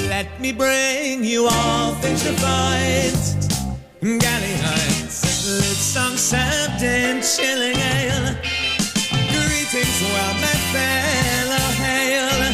Let 0.08 0.40
me 0.40 0.50
bring 0.50 1.22
you 1.22 1.46
all 1.46 1.94
things 2.02 2.26
refined. 2.26 3.14
Galley 4.00 4.56
heights, 4.66 5.46
lit 5.46 5.78
served 6.18 6.82
in 6.82 7.22
chilling 7.22 7.78
ale. 7.78 8.34
Greetings, 9.30 10.00
well 10.02 10.34
met 10.40 10.60
fellow 10.74 11.70
hail. 11.78 12.53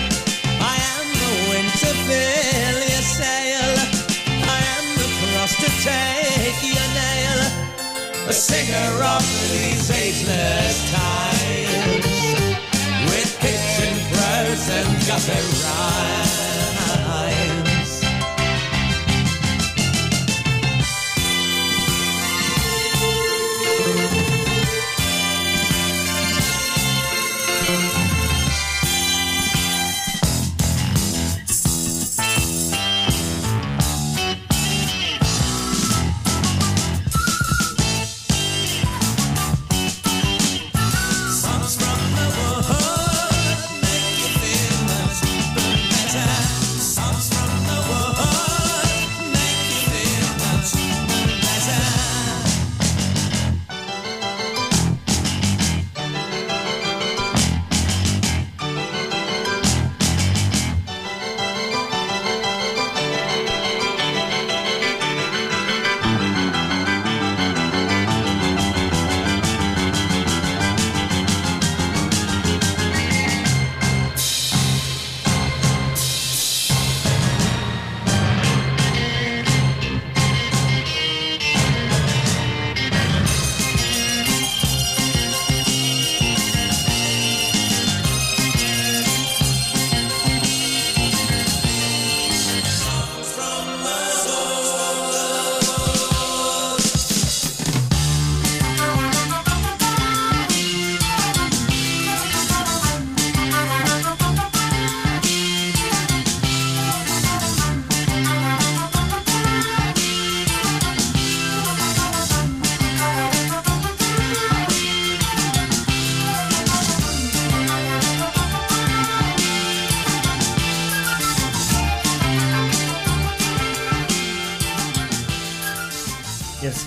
A 8.30 8.32
singer 8.32 9.02
of 9.02 9.22
these 9.50 9.90
ageless 9.90 10.92
times. 10.92 12.04
With 13.10 13.36
kitchen 13.40 13.94
prose 14.12 14.68
and 14.70 14.90
gutter 15.04 15.42
rhymes. 15.64 16.59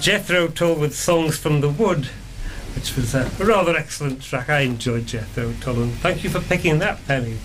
Jethro 0.03 0.49
Tull 0.49 0.75
with 0.75 0.93
Songs 0.93 1.38
from 1.38 1.61
the 1.61 1.69
Wood, 1.69 2.07
which 2.75 2.93
was 2.97 3.15
a 3.15 3.31
rather 3.39 3.73
excellent 3.77 4.21
track. 4.21 4.49
I 4.49 4.59
enjoyed 4.59 5.05
Jethro 5.05 5.53
Tull, 5.61 5.81
and 5.81 5.93
thank 5.93 6.25
you 6.25 6.30
for 6.30 6.41
picking 6.41 6.80
that, 6.80 6.99
Penny. 7.07 7.38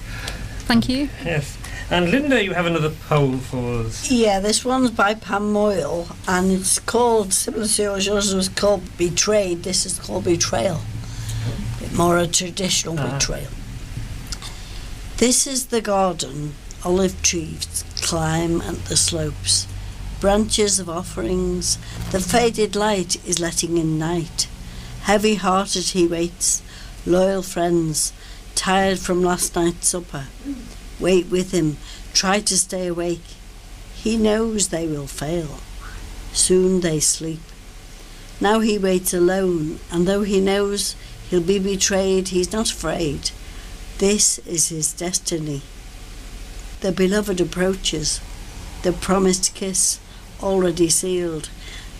Thank 0.66 0.88
you. 0.88 1.08
Yes. 1.24 1.56
And 1.88 2.10
Linda, 2.10 2.42
you 2.42 2.54
have 2.54 2.66
another 2.66 2.90
poem 2.90 3.38
for 3.38 3.82
us. 3.84 4.10
Yeah, 4.10 4.40
this 4.40 4.64
one's 4.64 4.90
by 4.90 5.14
Pam 5.14 5.52
Moyle, 5.52 6.08
and 6.26 6.50
it's 6.50 6.80
called, 6.80 7.32
similar 7.32 7.64
to 7.68 7.80
yours, 7.82 8.06
yours 8.06 8.34
was 8.34 8.48
called 8.48 8.82
Betrayed. 8.98 9.62
This 9.62 9.86
is 9.86 9.96
called 10.00 10.24
Betrayal. 10.24 10.80
bit 11.78 11.94
more 11.94 12.18
a 12.18 12.26
traditional 12.26 12.98
Ah. 12.98 13.12
betrayal. 13.12 13.52
This 15.18 15.46
is 15.46 15.66
the 15.66 15.80
garden, 15.80 16.54
olive 16.84 17.22
trees 17.22 17.84
climb 18.02 18.60
at 18.62 18.84
the 18.86 18.96
slopes, 18.96 19.68
branches 20.20 20.80
of 20.80 20.88
offerings, 20.88 21.78
the 22.10 22.20
faded 22.20 22.74
light 22.74 23.24
is 23.26 23.38
letting 23.38 23.76
in 23.76 23.98
night. 23.98 24.48
Heavy 25.02 25.36
hearted 25.36 25.84
he 25.84 26.06
waits, 26.06 26.62
loyal 27.06 27.42
friends, 27.42 28.12
tired 28.54 28.98
from 28.98 29.22
last 29.22 29.54
night's 29.54 29.88
supper. 29.88 30.26
Wait 30.98 31.26
with 31.26 31.52
him, 31.52 31.76
try 32.12 32.40
to 32.40 32.58
stay 32.58 32.88
awake. 32.88 33.22
He 33.94 34.16
knows 34.16 34.68
they 34.68 34.86
will 34.86 35.06
fail. 35.06 35.60
Soon 36.32 36.80
they 36.80 37.00
sleep. 37.00 37.40
Now 38.40 38.60
he 38.60 38.76
waits 38.78 39.14
alone, 39.14 39.78
and 39.90 40.06
though 40.06 40.22
he 40.22 40.40
knows 40.40 40.96
he'll 41.30 41.40
be 41.40 41.58
betrayed, 41.58 42.28
he's 42.28 42.52
not 42.52 42.70
afraid. 42.70 43.30
This 43.98 44.38
is 44.40 44.68
his 44.68 44.92
destiny. 44.92 45.62
The 46.80 46.92
beloved 46.92 47.40
approaches, 47.40 48.20
the 48.82 48.92
promised 48.92 49.54
kiss 49.54 49.98
already 50.42 50.88
sealed, 50.88 51.48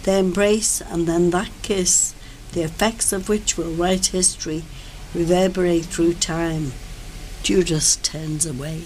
the 0.05 0.19
embrace 0.19 0.81
and 0.81 1.07
then 1.07 1.31
that 1.31 1.51
kiss, 1.63 2.15
the 2.53 2.63
effects 2.63 3.13
of 3.13 3.29
which 3.29 3.57
will 3.57 3.73
write 3.73 4.07
history, 4.07 4.65
reverberate 5.15 5.85
through 5.87 6.15
time. 6.15 6.73
Judas 7.43 7.97
turns 7.97 8.45
away. 8.47 8.83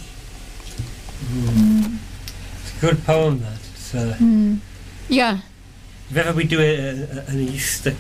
It's 1.35 2.77
a 2.77 2.81
good 2.81 3.05
poem, 3.05 3.41
that. 3.41 3.59
Uh, 3.95 4.15
Mm. 4.19 4.59
Yeah. 5.09 5.39
If 6.11 6.17
ever 6.17 6.33
we 6.37 6.45
do 6.45 6.61
a, 6.61 6.77
a, 6.79 7.25
an 7.31 7.41
Easter 7.41 7.95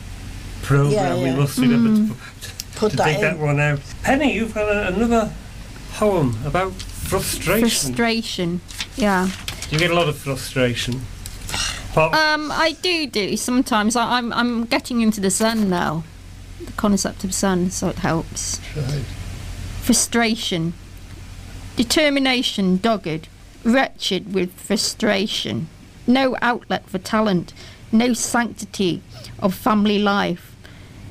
program, 0.62 0.92
Yeah, 0.92 1.16
we 1.16 1.30
must 1.38 1.58
remember 1.58 1.90
Mm. 1.90 2.08
to, 2.40 2.50
Put 2.78 2.90
to 2.92 2.96
that 2.96 3.04
take 3.04 3.16
in. 3.16 3.20
that 3.22 3.38
one 3.38 3.60
out. 3.60 3.80
Penny, 4.02 4.34
you've 4.34 4.54
got 4.54 4.68
a, 4.68 4.88
another 4.94 5.32
poem 5.94 6.38
about 6.46 6.72
frustration. 6.72 7.68
Frustration. 7.68 8.60
Yeah. 8.96 9.28
you 9.70 9.78
get 9.78 9.90
a 9.90 9.94
lot 9.94 10.08
of 10.08 10.16
frustration. 10.16 11.02
Apart- 11.92 12.14
Um, 12.14 12.50
I 12.52 12.72
do 12.82 13.06
do 13.06 13.36
sometimes. 13.36 13.96
I, 13.96 14.16
I'm 14.18 14.32
I'm 14.32 14.64
getting 14.64 15.00
into 15.02 15.20
the 15.20 15.30
sun 15.30 15.68
now, 15.70 16.04
the 16.64 16.72
concept 16.72 17.22
of 17.24 17.32
sun, 17.34 17.70
so 17.70 17.88
it 17.88 17.98
helps. 17.98 18.60
Right. 18.76 19.04
Frustration, 19.82 20.74
determination, 21.76 22.76
dogged, 22.78 23.28
wretched 23.64 24.32
with 24.34 24.52
frustration. 24.54 25.68
No 26.06 26.36
outlet 26.42 26.88
for 26.88 26.98
talent, 26.98 27.52
no 27.92 28.12
sanctity 28.14 29.02
of 29.38 29.54
family 29.54 29.98
life. 29.98 30.54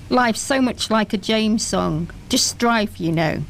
Life 0.09 0.35
so 0.35 0.61
much 0.61 0.89
like 0.89 1.13
a 1.13 1.17
James 1.17 1.65
song, 1.65 2.09
just 2.27 2.47
strife, 2.47 2.99
you 2.99 3.11
know. 3.11 3.43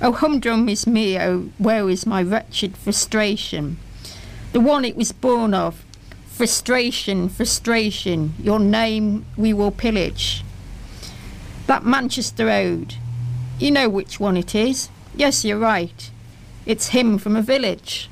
Oh, 0.00 0.12
humdrum 0.12 0.68
is 0.68 0.86
me, 0.86 1.18
oh, 1.18 1.48
where 1.58 1.88
is 1.90 2.06
my 2.06 2.22
wretched 2.22 2.76
frustration? 2.76 3.78
The 4.52 4.60
one 4.60 4.84
it 4.84 4.96
was 4.96 5.10
born 5.12 5.52
of, 5.54 5.84
frustration, 6.36 7.30
frustration, 7.30 8.34
your 8.38 8.60
name 8.60 9.24
we 9.38 9.54
will 9.54 9.70
pillage. 9.70 10.44
That 11.66 11.82
Manchester 11.82 12.50
Ode, 12.50 12.94
you 13.58 13.70
know 13.70 13.88
which 13.88 14.20
one 14.20 14.36
it 14.36 14.54
is. 14.54 14.90
Yes, 15.14 15.46
you're 15.46 15.58
right. 15.58 16.10
It's 16.66 16.88
him 16.88 17.16
from 17.16 17.36
a 17.36 17.42
village. 17.42 18.10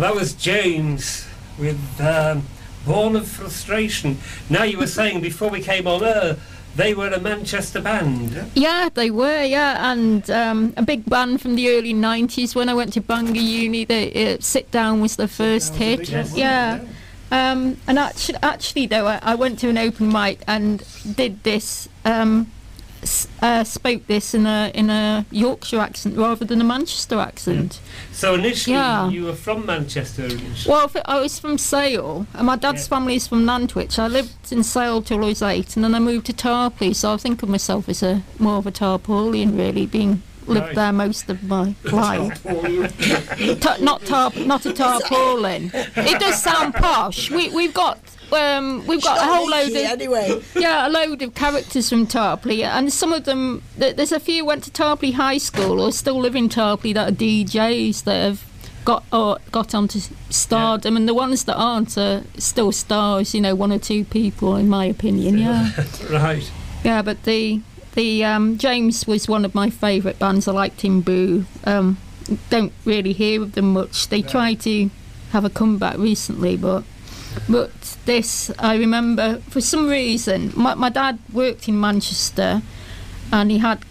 That 0.00 0.14
was 0.14 0.34
James 0.34 1.26
with 1.58 1.78
um, 2.00 2.42
Born 2.86 3.16
of 3.16 3.28
Frustration. 3.28 4.18
Now, 4.48 4.64
you 4.64 4.78
were 4.78 4.86
saying 4.86 5.20
before 5.20 5.50
we 5.50 5.60
came 5.60 5.86
on 5.86 6.02
air, 6.02 6.36
they 6.76 6.94
were 6.94 7.08
a 7.08 7.20
Manchester 7.20 7.80
band. 7.80 8.30
yeah? 8.32 8.44
Yeah, 8.54 8.88
they 8.94 9.10
were, 9.10 9.42
yeah, 9.42 9.90
and 9.92 10.30
um, 10.30 10.72
a 10.76 10.82
big 10.82 11.04
band 11.04 11.40
from 11.42 11.56
the 11.56 11.68
early 11.70 11.92
90s 11.92 12.54
when 12.54 12.68
I 12.68 12.74
went 12.74 12.92
to 12.94 13.00
Bangor 13.00 13.40
Uni. 13.40 13.84
The 13.84 14.34
uh, 14.34 14.36
Sit 14.40 14.70
Down 14.70 15.00
was 15.00 15.16
the 15.16 15.28
first 15.28 15.74
hit. 15.74 16.08
yeah. 16.34 16.80
Um, 17.32 17.76
and 17.86 17.98
actually, 17.98 18.38
actually, 18.42 18.86
though, 18.86 19.06
I, 19.06 19.18
I 19.22 19.34
went 19.36 19.58
to 19.60 19.68
an 19.68 19.78
open 19.78 20.10
mic 20.12 20.40
and 20.48 20.82
did 21.14 21.42
this, 21.44 21.88
um, 22.04 22.30
s- 22.40 22.48
uh, 23.42 23.64
spoke 23.64 24.06
this 24.06 24.34
in 24.34 24.46
a 24.46 24.70
in 24.74 24.90
a 24.90 25.24
Yorkshire 25.30 25.78
accent 25.80 26.16
rather 26.16 26.44
than 26.44 26.60
a 26.60 26.64
Manchester 26.64 27.18
accent. 27.18 27.80
So 28.12 28.34
initially, 28.34 28.74
Yeah. 28.76 29.08
you 29.08 29.24
were 29.24 29.34
from 29.34 29.64
Manchester. 29.66 30.24
initially. 30.24 30.70
Well, 30.70 30.90
I 31.06 31.20
was 31.20 31.38
from 31.38 31.56
Sale, 31.58 32.26
and 32.34 32.46
my 32.46 32.56
dad's 32.56 32.86
family 32.86 33.14
is 33.16 33.26
from 33.26 33.44
Nantwich. 33.46 33.98
I 33.98 34.06
lived 34.08 34.52
in 34.52 34.62
Sale 34.62 35.02
till 35.02 35.24
I 35.24 35.28
was 35.28 35.42
eight, 35.42 35.76
and 35.76 35.84
then 35.84 35.94
I 35.94 35.98
moved 35.98 36.26
to 36.26 36.32
Tarporley. 36.32 36.94
So 36.94 37.14
I 37.14 37.16
think 37.16 37.42
of 37.42 37.48
myself 37.48 37.88
as 37.88 38.02
a 38.02 38.22
more 38.38 38.56
of 38.58 38.66
a 38.66 38.72
Tarpaulian, 38.72 39.56
really, 39.56 39.86
being 39.86 40.22
lived 40.46 40.66
Right. 40.68 40.74
there 40.74 40.92
most 40.92 41.30
of 41.30 41.42
my 41.44 41.74
life. 41.84 42.42
Ta- 43.60 43.76
not 43.80 44.04
tar, 44.04 44.32
not 44.36 44.66
a 44.66 44.72
tarpaulin. 44.72 45.70
It 45.96 46.18
does 46.20 46.42
sound 46.42 46.74
posh. 46.74 47.30
We 47.30 47.48
we've 47.50 47.72
got. 47.74 47.98
Um, 48.32 48.86
we've 48.86 49.02
got 49.02 49.18
a 49.18 49.32
whole 49.32 49.48
load 49.48 49.68
of 49.70 49.76
anyway. 49.76 50.42
yeah, 50.56 50.86
a 50.86 50.90
load 50.90 51.22
of 51.22 51.34
characters 51.34 51.88
from 51.90 52.06
Tarporley, 52.06 52.62
and 52.64 52.92
some 52.92 53.12
of 53.12 53.24
them. 53.24 53.62
There's 53.76 54.12
a 54.12 54.20
few 54.20 54.44
went 54.44 54.64
to 54.64 54.70
Tarporley 54.70 55.14
High 55.14 55.38
School 55.38 55.80
or 55.80 55.92
still 55.92 56.18
live 56.20 56.36
in 56.36 56.48
Tarporley 56.48 56.94
that 56.94 57.08
are 57.12 57.14
DJs 57.14 58.04
that 58.04 58.22
have 58.22 58.44
got 58.84 59.04
or 59.12 59.38
got 59.52 59.74
onto 59.74 59.98
s- 59.98 60.10
stardom, 60.30 60.96
and 60.96 61.08
the 61.08 61.14
ones 61.14 61.44
that 61.44 61.56
aren't 61.56 61.96
are 61.98 62.22
still 62.38 62.72
stars. 62.72 63.34
You 63.34 63.40
know, 63.40 63.54
one 63.54 63.72
or 63.72 63.78
two 63.78 64.04
people, 64.04 64.56
in 64.56 64.68
my 64.68 64.84
opinion. 64.84 65.38
Yeah, 65.38 65.70
right. 66.10 66.50
yeah. 66.84 67.02
But 67.02 67.24
the 67.24 67.60
the 67.94 68.24
um, 68.24 68.58
James 68.58 69.06
was 69.06 69.28
one 69.28 69.44
of 69.44 69.54
my 69.54 69.70
favourite 69.70 70.18
bands. 70.18 70.46
I 70.46 70.52
liked 70.52 70.82
him. 70.82 71.00
Boo. 71.00 71.44
Um, 71.64 71.98
don't 72.48 72.72
really 72.84 73.12
hear 73.12 73.42
of 73.42 73.52
them 73.52 73.72
much. 73.72 74.08
They 74.08 74.22
tried 74.22 74.60
to 74.60 74.88
have 75.32 75.44
a 75.44 75.50
comeback 75.50 75.98
recently, 75.98 76.56
but 76.56 76.84
but 77.48 77.72
this 78.06 78.50
I 78.58 78.76
remember 78.76 79.38
for 79.50 79.60
some 79.60 79.88
reason 79.88 80.52
my, 80.56 80.74
my 80.74 80.88
dad 80.88 81.18
worked 81.32 81.68
in 81.68 81.78
Manchester 81.78 82.62
and 83.32 83.50
he 83.50 83.58
had 83.58 83.84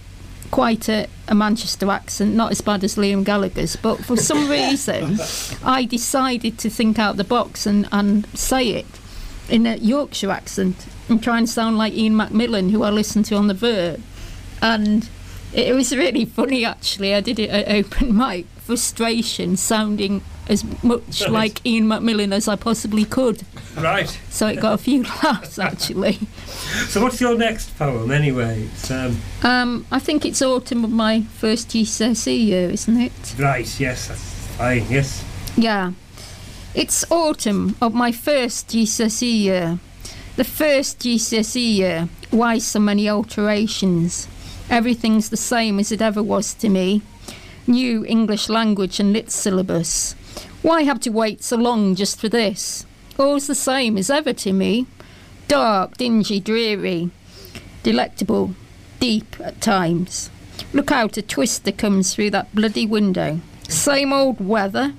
quite 0.52 0.90
a, 0.90 1.08
a 1.28 1.36
Manchester 1.36 1.90
accent, 1.92 2.34
not 2.34 2.52
as 2.52 2.62
bad 2.62 2.84
as 2.84 2.96
Liam 2.96 3.24
Gallagher's, 3.24 3.76
but 3.76 4.04
for 4.04 4.18
some 4.18 4.50
reason 4.60 5.20
I 5.64 5.86
decided 5.86 6.58
to 6.60 6.70
think 6.70 7.00
out 7.00 7.18
the 7.18 7.24
box 7.24 7.66
and, 7.66 7.88
and 7.92 8.26
say 8.38 8.70
it 8.70 8.88
in 9.50 9.66
a 9.66 9.76
Yorkshire 9.78 10.32
accent 10.32 10.88
and 11.08 11.22
try 11.22 11.38
and 11.38 11.50
sound 11.50 11.78
like 11.78 11.94
Ian 11.94 12.14
McMillan, 12.14 12.72
who 12.72 12.84
I 12.84 12.90
listened 12.90 13.26
to 13.26 13.36
on 13.36 13.48
the 13.48 13.54
Verb. 13.54 14.02
And 14.62 15.10
it, 15.54 15.70
it 15.70 15.74
was 15.74 15.96
really 15.96 16.26
funny 16.26 16.66
actually. 16.66 17.14
I 17.14 17.22
did 17.22 17.40
it 17.40 17.50
at 17.50 17.68
open 17.70 18.16
mic. 18.18 18.46
Frustration 18.74 19.58
sounding 19.58 20.22
as 20.48 20.64
much 20.84 21.22
Right. 21.22 21.32
like 21.32 21.66
Ian 21.66 21.88
McMillan 21.88 22.32
as 22.32 22.48
I 22.48 22.56
possibly 22.56 23.04
could. 23.04 23.42
Right. 23.76 24.16
So 24.30 24.46
it 24.46 24.62
got 24.62 24.74
a 24.74 24.78
few 24.78 25.02
laughs 25.24 25.58
actually. 25.58 26.20
So, 26.88 27.02
what's 27.02 27.20
your 27.20 27.36
next 27.36 27.76
poem, 27.80 28.12
anyway? 28.12 28.70
Um, 28.92 29.18
Um, 29.42 29.86
I 29.92 29.98
think 29.98 30.24
it's 30.24 30.40
autumn 30.44 30.84
of 30.86 30.92
my 30.92 31.22
first 31.42 31.70
GCSE 31.70 32.36
year, 32.46 32.70
isn't 32.70 33.02
it? 33.02 33.12
right, 33.40 33.68
yes, 33.80 34.08
that's 34.10 34.22
fine, 34.56 34.86
yes. 34.88 35.24
Yeah. 35.58 35.94
It's 36.76 37.04
autumn 37.10 37.76
of 37.82 37.96
my 37.96 38.12
first 38.12 38.68
GCSE 38.68 39.32
year. 39.50 39.80
The 40.36 40.44
first 40.44 41.00
GCSE 41.00 41.60
year. 41.78 42.08
Why 42.30 42.60
so 42.60 42.80
many 42.80 43.10
alterations? 43.10 44.28
Everything's 44.70 45.30
the 45.30 45.38
same 45.38 45.80
as 45.80 45.92
it 45.92 46.04
ever 46.04 46.22
was 46.22 46.54
to 46.54 46.70
me. 46.70 47.02
New 47.70 48.04
English 48.06 48.50
language 48.50 49.00
and 49.00 49.14
lit 49.14 49.30
syllabus. 49.30 50.14
Why 50.64 50.82
have 50.82 51.00
to 51.02 51.12
wait 51.12 51.44
so 51.44 51.56
long 51.56 51.94
just 51.94 52.20
for 52.20 52.28
this? 52.28 52.84
All's 53.20 53.46
the 53.46 53.54
same 53.54 53.96
as 53.96 54.10
ever 54.10 54.34
to 54.34 54.52
me. 54.52 54.88
Dark, 55.48 55.96
dingy, 55.98 56.40
dreary. 56.40 57.12
Delectable, 57.84 58.56
deep 59.00 59.40
at 59.40 59.62
times. 59.62 60.32
Look 60.74 60.92
out, 60.92 61.16
a 61.18 61.22
twister 61.22 61.72
comes 61.72 62.16
through 62.16 62.32
that 62.32 62.54
bloody 62.56 62.88
window. 62.88 63.40
Same 63.68 64.12
old 64.12 64.46
weather, 64.46 64.96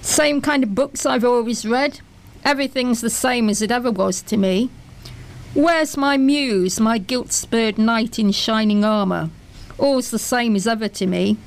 same 0.00 0.40
kind 0.40 0.62
of 0.62 0.76
books 0.76 1.04
I've 1.04 1.24
always 1.24 1.66
read. 1.66 2.00
Everything's 2.44 3.00
the 3.00 3.10
same 3.10 3.48
as 3.48 3.60
it 3.60 3.72
ever 3.72 3.90
was 3.90 4.22
to 4.22 4.36
me. 4.36 4.70
Where's 5.52 5.96
my 5.96 6.16
muse, 6.16 6.78
my 6.78 6.98
gilt 6.98 7.32
spurred 7.32 7.76
knight 7.76 8.20
in 8.20 8.30
shining 8.30 8.84
armour? 8.84 9.30
All's 9.78 10.12
the 10.12 10.18
same 10.18 10.54
as 10.54 10.68
ever 10.68 10.88
to 10.88 11.06
me. 11.08 11.38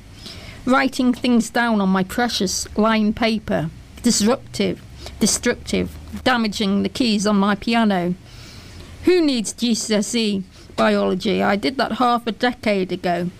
Writing 0.64 1.12
things 1.12 1.50
down 1.50 1.80
on 1.80 1.88
my 1.88 2.04
precious 2.04 2.68
lined 2.78 3.16
paper. 3.16 3.68
Disruptive, 4.02 4.80
destructive, 5.18 5.96
damaging 6.22 6.84
the 6.84 6.88
keys 6.88 7.26
on 7.26 7.36
my 7.36 7.56
piano. 7.56 8.14
Who 9.04 9.20
needs 9.20 9.52
GCSE 9.52 10.44
biology? 10.76 11.42
I 11.42 11.56
did 11.56 11.76
that 11.78 11.92
half 11.92 12.28
a 12.28 12.32
decade 12.32 12.92
ago. 12.92 13.30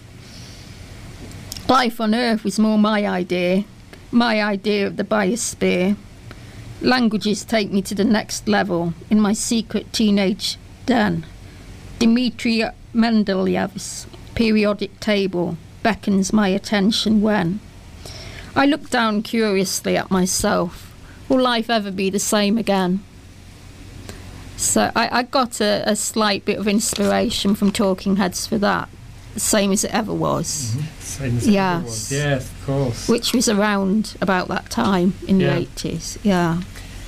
Life 1.68 2.00
on 2.00 2.12
Earth 2.12 2.42
was 2.42 2.58
more 2.58 2.76
my 2.76 3.06
idea, 3.06 3.64
my 4.10 4.42
idea 4.42 4.88
of 4.88 4.96
the 4.96 5.04
biosphere. 5.04 5.96
Languages 6.80 7.44
take 7.44 7.70
me 7.70 7.82
to 7.82 7.94
the 7.94 8.04
next 8.04 8.48
level 8.48 8.94
in 9.08 9.20
my 9.20 9.32
secret 9.32 9.92
teenage 9.92 10.58
den. 10.86 11.24
Dmitry 12.00 12.64
Mendeleev's 12.92 14.08
periodic 14.34 14.98
table 14.98 15.56
beckons 15.82 16.32
my 16.32 16.48
attention 16.48 17.20
when 17.22 17.60
I 18.54 18.66
look 18.66 18.90
down 18.90 19.22
curiously 19.22 19.96
at 19.96 20.10
myself. 20.10 20.88
Will 21.28 21.40
life 21.40 21.70
ever 21.70 21.90
be 21.90 22.10
the 22.10 22.18
same 22.18 22.58
again? 22.58 23.02
So 24.56 24.92
I, 24.94 25.18
I 25.18 25.22
got 25.22 25.60
a, 25.60 25.82
a 25.86 25.96
slight 25.96 26.44
bit 26.44 26.58
of 26.58 26.68
inspiration 26.68 27.54
from 27.54 27.72
Talking 27.72 28.16
Heads 28.16 28.46
for 28.46 28.58
that, 28.58 28.88
the 29.34 29.40
same 29.40 29.72
as 29.72 29.82
it 29.84 29.92
ever 29.94 30.12
was. 30.14 30.76
Same 31.00 31.36
as 31.38 31.46
it 31.48 31.52
Yes. 31.52 31.74
ever 31.76 31.84
was. 31.84 32.12
Yes, 32.12 32.50
of 32.50 32.66
course. 32.66 33.08
Which 33.08 33.32
was 33.32 33.48
around 33.48 34.14
about 34.20 34.48
that 34.48 34.70
time 34.70 35.14
in 35.26 35.40
Yeah. 35.40 35.58
the 35.58 35.66
80s, 35.66 36.18
yeah. 36.22 36.60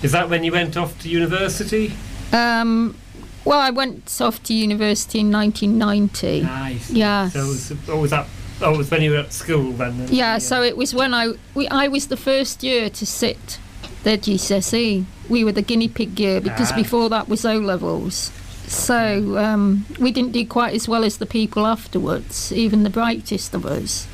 Is 0.02 0.12
that 0.12 0.28
when 0.28 0.42
you 0.44 0.52
went 0.52 0.76
off 0.76 0.98
to 1.02 1.08
university? 1.08 1.92
Um, 2.32 2.96
Well, 3.44 3.60
I 3.60 3.68
went 3.70 4.18
off 4.22 4.42
to 4.44 4.54
university 4.54 5.20
in 5.20 5.30
1990. 5.30 6.40
Nice. 6.40 6.90
Yeah. 6.90 7.28
So, 7.28 7.40
was, 7.46 7.72
was 7.88 8.10
that? 8.10 8.26
Oh, 8.62 8.74
it 8.74 8.78
was 8.78 8.90
when 8.90 9.02
you 9.02 9.10
were 9.10 9.18
at 9.18 9.32
school 9.32 9.72
then? 9.72 9.98
then? 9.98 10.08
Yeah, 10.14 10.38
so 10.38 10.62
it 10.62 10.76
was 10.76 10.94
when 10.94 11.12
I 11.14 11.32
we, 11.54 11.68
I 11.68 11.88
was 11.88 12.06
the 12.08 12.16
first 12.16 12.62
year 12.62 12.88
to 12.90 13.06
sit 13.06 13.58
the 14.04 14.16
GCSE. 14.18 15.04
We 15.28 15.44
were 15.44 15.52
the 15.52 15.62
guinea 15.62 15.88
pig 15.88 16.18
year 16.20 16.40
because 16.40 16.72
Ah. 16.72 16.76
before 16.76 17.08
that 17.10 17.28
was 17.28 17.44
O 17.44 17.56
levels. 17.58 18.30
So 18.66 19.36
um, 19.38 19.84
we 19.98 20.10
didn't 20.10 20.32
do 20.32 20.46
quite 20.46 20.74
as 20.74 20.88
well 20.88 21.04
as 21.04 21.18
the 21.18 21.26
people 21.26 21.66
afterwards, 21.66 22.52
even 22.52 22.82
the 22.82 22.90
brightest 22.90 23.54
of 23.54 23.66
us. 23.66 24.06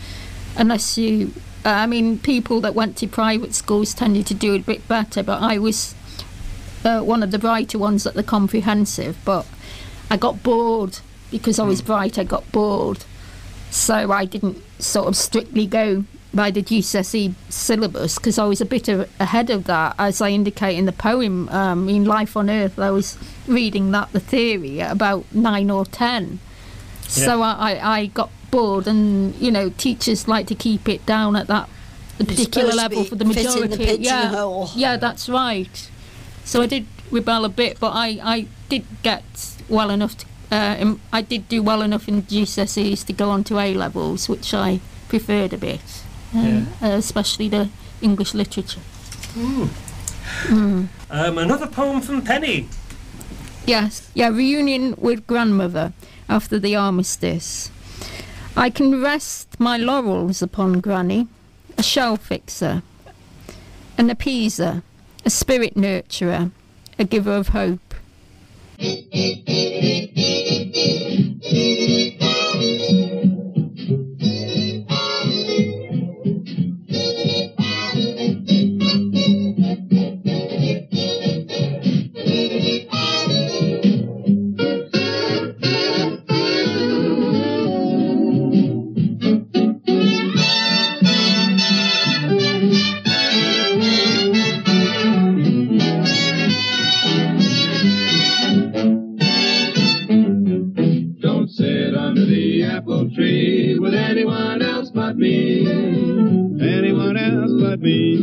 Unless 0.57 0.99
you, 0.99 1.33
I 1.65 1.87
mean, 1.87 2.19
people 2.19 2.61
that 2.63 2.75
went 2.75 2.97
to 2.99 3.07
private 3.07 3.55
schools 3.55 3.95
tended 3.95 4.27
to 4.27 4.35
do 4.35 4.55
a 4.55 4.59
bit 4.59 4.87
better, 4.89 5.23
but 5.23 5.41
I 5.43 5.59
was 5.59 5.95
uh, 6.85 7.01
one 7.03 7.23
of 7.23 7.31
the 7.31 7.39
brighter 7.39 7.79
ones 7.79 8.07
at 8.07 8.15
the 8.15 8.25
comprehensive. 8.25 9.17
But 9.25 9.47
I 10.11 10.17
got 10.17 10.43
bored 10.43 10.99
because 11.31 11.61
I 11.61 11.65
was 11.65 11.81
bright. 11.81 12.19
I 12.19 12.25
got 12.25 12.51
bored, 12.51 13.05
so 13.71 14.11
I 14.13 14.25
didn't 14.25 14.59
sort 14.81 15.07
of 15.09 15.17
strictly 15.17 15.67
go 15.67 16.05
by 16.33 16.51
the 16.51 16.63
GCSE 16.63 17.35
syllabus 17.49 18.15
because 18.17 18.39
I 18.39 18.45
was 18.45 18.61
a 18.61 18.65
bit 18.65 18.89
a- 18.89 19.09
ahead 19.19 19.51
of 19.51 19.65
that, 19.65 19.97
as 19.99 20.21
I 20.21 20.31
indicate 20.31 20.77
in 20.79 20.87
the 20.87 20.93
poem 20.93 21.49
um, 21.49 21.89
in 21.89 22.05
Life 22.05 22.37
on 22.37 22.49
Earth. 22.49 22.79
I 22.79 22.91
was 22.91 23.19
reading 23.49 23.91
that 23.93 24.13
the 24.13 24.21
theory 24.21 24.81
at 24.81 24.93
about 24.93 25.25
nine 25.35 25.71
or 25.71 25.85
ten, 25.85 26.39
so 27.09 27.39
Yeah. 27.39 27.45
I, 27.59 27.75
I, 27.75 27.99
I 27.99 28.07
got 28.07 28.31
bored, 28.51 28.87
and 28.87 29.35
you 29.37 29.51
know, 29.51 29.71
teachers 29.71 30.29
like 30.29 30.47
to 30.49 30.55
keep 30.55 30.89
it 30.89 31.05
down 31.07 31.35
at 31.37 31.47
that 31.49 31.69
the 32.19 32.25
particular 32.27 32.73
level 32.75 33.03
for 33.05 33.15
the 33.17 33.25
fit 33.25 33.39
in 33.39 33.45
the 33.45 33.77
majority. 33.77 33.85
yeah, 34.05 34.21
pigeonhole. 34.23 34.71
yeah, 34.77 34.97
that's 34.97 35.29
right. 35.29 35.91
So 36.45 36.63
I 36.63 36.67
did 36.67 36.87
rebel 37.11 37.45
a 37.45 37.49
bit, 37.49 37.81
but 37.81 37.91
I, 37.93 38.21
I 38.23 38.47
did 38.69 38.85
get 39.03 39.25
well 39.69 39.91
enough. 39.91 40.17
To, 40.19 40.27
uh, 40.51 40.95
I 41.13 41.23
did 41.23 41.49
do 41.49 41.63
well 41.63 41.83
enough 41.83 42.09
in 42.09 42.23
GCSEs 42.23 43.07
to 43.07 43.13
go 43.13 43.31
on 43.31 43.45
to 43.45 43.59
A 43.59 43.75
levels, 43.75 44.29
which 44.29 44.53
I 44.55 44.81
preferred 45.09 45.53
a 45.53 45.59
bit, 45.59 45.81
um, 46.35 46.69
uh, 46.83 46.87
especially 46.87 47.49
the 47.49 47.69
English 48.01 48.35
literature. 48.35 48.81
Mm. 49.35 49.69
Um, 51.11 51.39
another 51.39 51.67
poem 51.67 52.01
from 52.01 52.23
Penny. 52.23 52.69
Yes, 53.67 54.11
yeah, 54.15 54.29
reunion 54.29 54.95
with 54.99 55.27
grandmother 55.27 55.93
after 56.29 56.59
the 56.59 56.77
armistice. 56.77 57.71
I 58.57 58.71
can 58.71 59.01
rest 59.01 59.61
my 59.61 59.77
laurels 59.77 60.43
upon 60.43 60.81
Granny, 60.81 61.29
a 61.79 61.83
shell 61.83 62.17
fixer, 62.17 62.83
an 63.97 64.09
appeaser, 64.09 64.83
a 65.25 65.31
spirit 65.31 65.75
nurturer, 65.75 66.51
a 66.99 67.05
giver 67.05 67.35
of 67.35 67.49
hope. 67.49 67.90
Don't 68.81 68.97
me. 105.21 105.67
Anyone 106.61 107.17
else 107.17 107.53
but 107.61 107.81
me. 107.81 108.17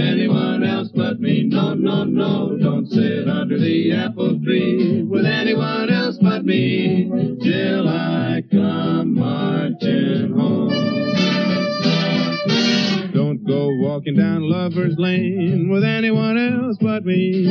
Anyone 0.00 0.64
else 0.64 0.88
but 0.94 1.20
me. 1.20 1.44
No, 1.44 1.74
no, 1.74 2.04
no. 2.04 2.56
Don't 2.58 2.86
sit 2.86 3.28
under 3.28 3.58
the 3.58 3.92
apple 3.92 4.40
tree 4.42 5.02
with 5.02 5.26
anyone 5.26 5.90
else 5.90 6.16
but 6.20 6.44
me. 6.44 7.10
Till 7.42 7.88
I 7.88 8.42
come 8.50 9.18
walking 14.02 14.16
down 14.16 14.50
Lover's 14.50 14.96
Lane 14.98 15.68
with 15.70 15.84
anyone 15.84 16.36
else 16.36 16.76
but 16.80 17.04
me. 17.04 17.46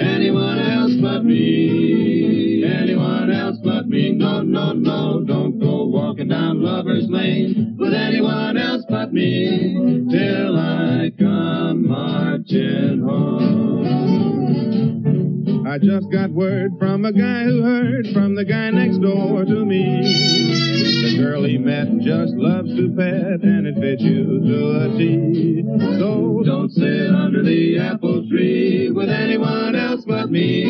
Anyone 0.00 0.58
else 0.60 0.92
but 1.02 1.24
me. 1.24 2.62
Anyone 2.64 3.32
else 3.32 3.58
but 3.64 3.88
me. 3.88 4.12
No, 4.12 4.42
no, 4.42 4.72
no. 4.72 5.24
Don't 5.26 5.58
go 5.58 5.86
walking 5.86 6.28
down 6.28 6.62
Lover's 6.62 7.08
Lane 7.08 7.74
with 7.76 7.92
anyone 7.92 8.56
else 8.56 8.84
but 8.88 9.12
me. 9.12 10.06
Till 10.08 10.56
I 10.56 11.10
come 11.18 11.88
marching 11.88 13.00
home. 13.00 13.87
I 15.68 15.76
just 15.76 16.10
got 16.10 16.30
word 16.30 16.78
from 16.78 17.04
a 17.04 17.12
guy 17.12 17.44
who 17.44 17.62
heard 17.62 18.06
from 18.14 18.34
the 18.34 18.44
guy 18.46 18.70
next 18.70 19.02
door 19.02 19.44
to 19.44 19.64
me. 19.66 20.00
The 21.02 21.18
girl 21.22 21.44
he 21.44 21.58
met 21.58 21.88
just 21.98 22.32
loves 22.32 22.74
to 22.74 22.88
pet 22.96 23.42
and 23.44 23.66
it 23.66 23.74
fits 23.74 24.00
you 24.00 24.40
to 24.48 24.70
a 24.80 24.96
T. 24.96 25.62
So 26.00 26.42
don't 26.42 26.70
sit 26.70 27.10
under 27.14 27.42
the 27.42 27.80
apple 27.80 28.26
tree 28.30 28.90
with 28.90 29.10
anyone 29.10 29.76
else 29.76 30.06
but 30.06 30.30
me 30.30 30.64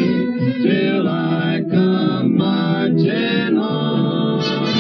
till 0.65 1.07
I 1.07 1.61
come 1.71 2.37
marching 2.37 3.55
home. 3.55 4.78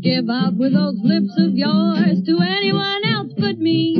Give 0.00 0.28
out 0.30 0.54
with 0.54 0.72
those 0.74 0.98
lips 1.02 1.32
of 1.38 1.54
yours 1.54 2.22
to 2.24 2.38
anyone 2.40 3.04
else 3.04 3.32
but 3.36 3.58
me. 3.58 3.96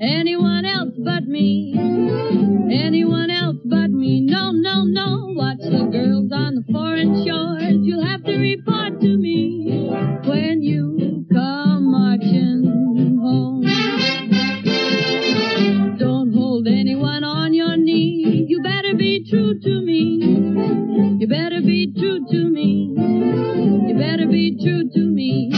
Anyone 0.00 0.64
else 0.64 0.94
but 0.98 1.24
me. 1.24 1.74
Anyone 2.72 3.30
else 3.30 3.56
but 3.64 3.90
me. 3.90 4.20
No, 4.20 4.50
no, 4.52 4.84
no. 4.84 5.32
Watch 5.34 5.60
the 5.60 5.88
girls 5.90 6.30
on 6.32 6.56
the 6.56 6.64
foreign 6.72 7.24
shores. 7.24 7.76
You'll 7.80 8.04
have 8.04 8.24
to 8.24 8.36
report 8.36 9.00
to 9.00 9.16
me 9.16 9.90
when 10.24 10.62
you 10.62 11.09
better 24.00 24.26
be 24.26 24.56
true 24.64 24.88
to 24.88 25.00
me. 25.00 25.50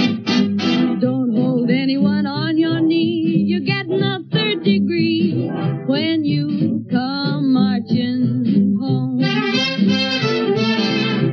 Don't 1.01 1.33
hold 1.33 1.71
anyone 1.71 2.27
on 2.27 2.59
your 2.59 2.81
knee. 2.81 3.45
You're 3.47 3.61
getting 3.61 4.03
a 4.03 4.19
third 4.33 4.65
degree 4.65 5.49
when 5.87 6.25
you 6.25 6.85
come 6.91 7.53
marching 7.53 8.77
home. 8.81 9.21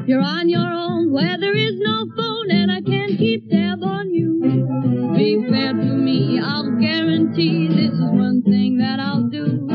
You're 0.06 0.22
on 0.22 0.50
your 0.50 0.70
own 0.70 1.12
where 1.12 1.40
there 1.40 1.56
is 1.56 1.80
no 1.80 2.06
phone 2.16 2.52
and 2.52 2.72
I 2.72 2.82
can't 2.82 3.18
keep 3.18 3.50
tab 3.50 3.82
on 3.82 4.14
you. 4.14 5.14
Be 5.18 5.50
fair 5.50 5.74
to 5.74 5.94
me, 6.08 6.40
I'll 6.40 6.78
guarantee 6.80 7.70
this 7.70 7.94
is 7.94 8.12
one 8.12 8.44
thing 8.44 8.78
that 8.78 9.00
I'll 9.00 9.28
do. 9.30 9.68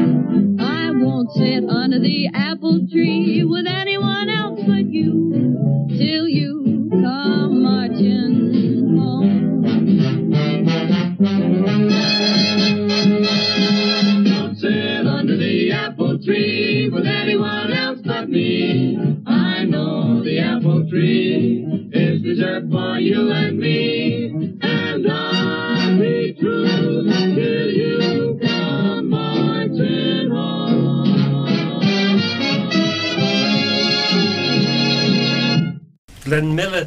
I 0.61 0.93
won't 0.93 1.33
sit 1.33 1.65
under 1.69 1.99
the 1.99 2.29
apple 2.33 2.87
tree 2.93 3.43
with 3.43 3.67
anyone 3.67 3.84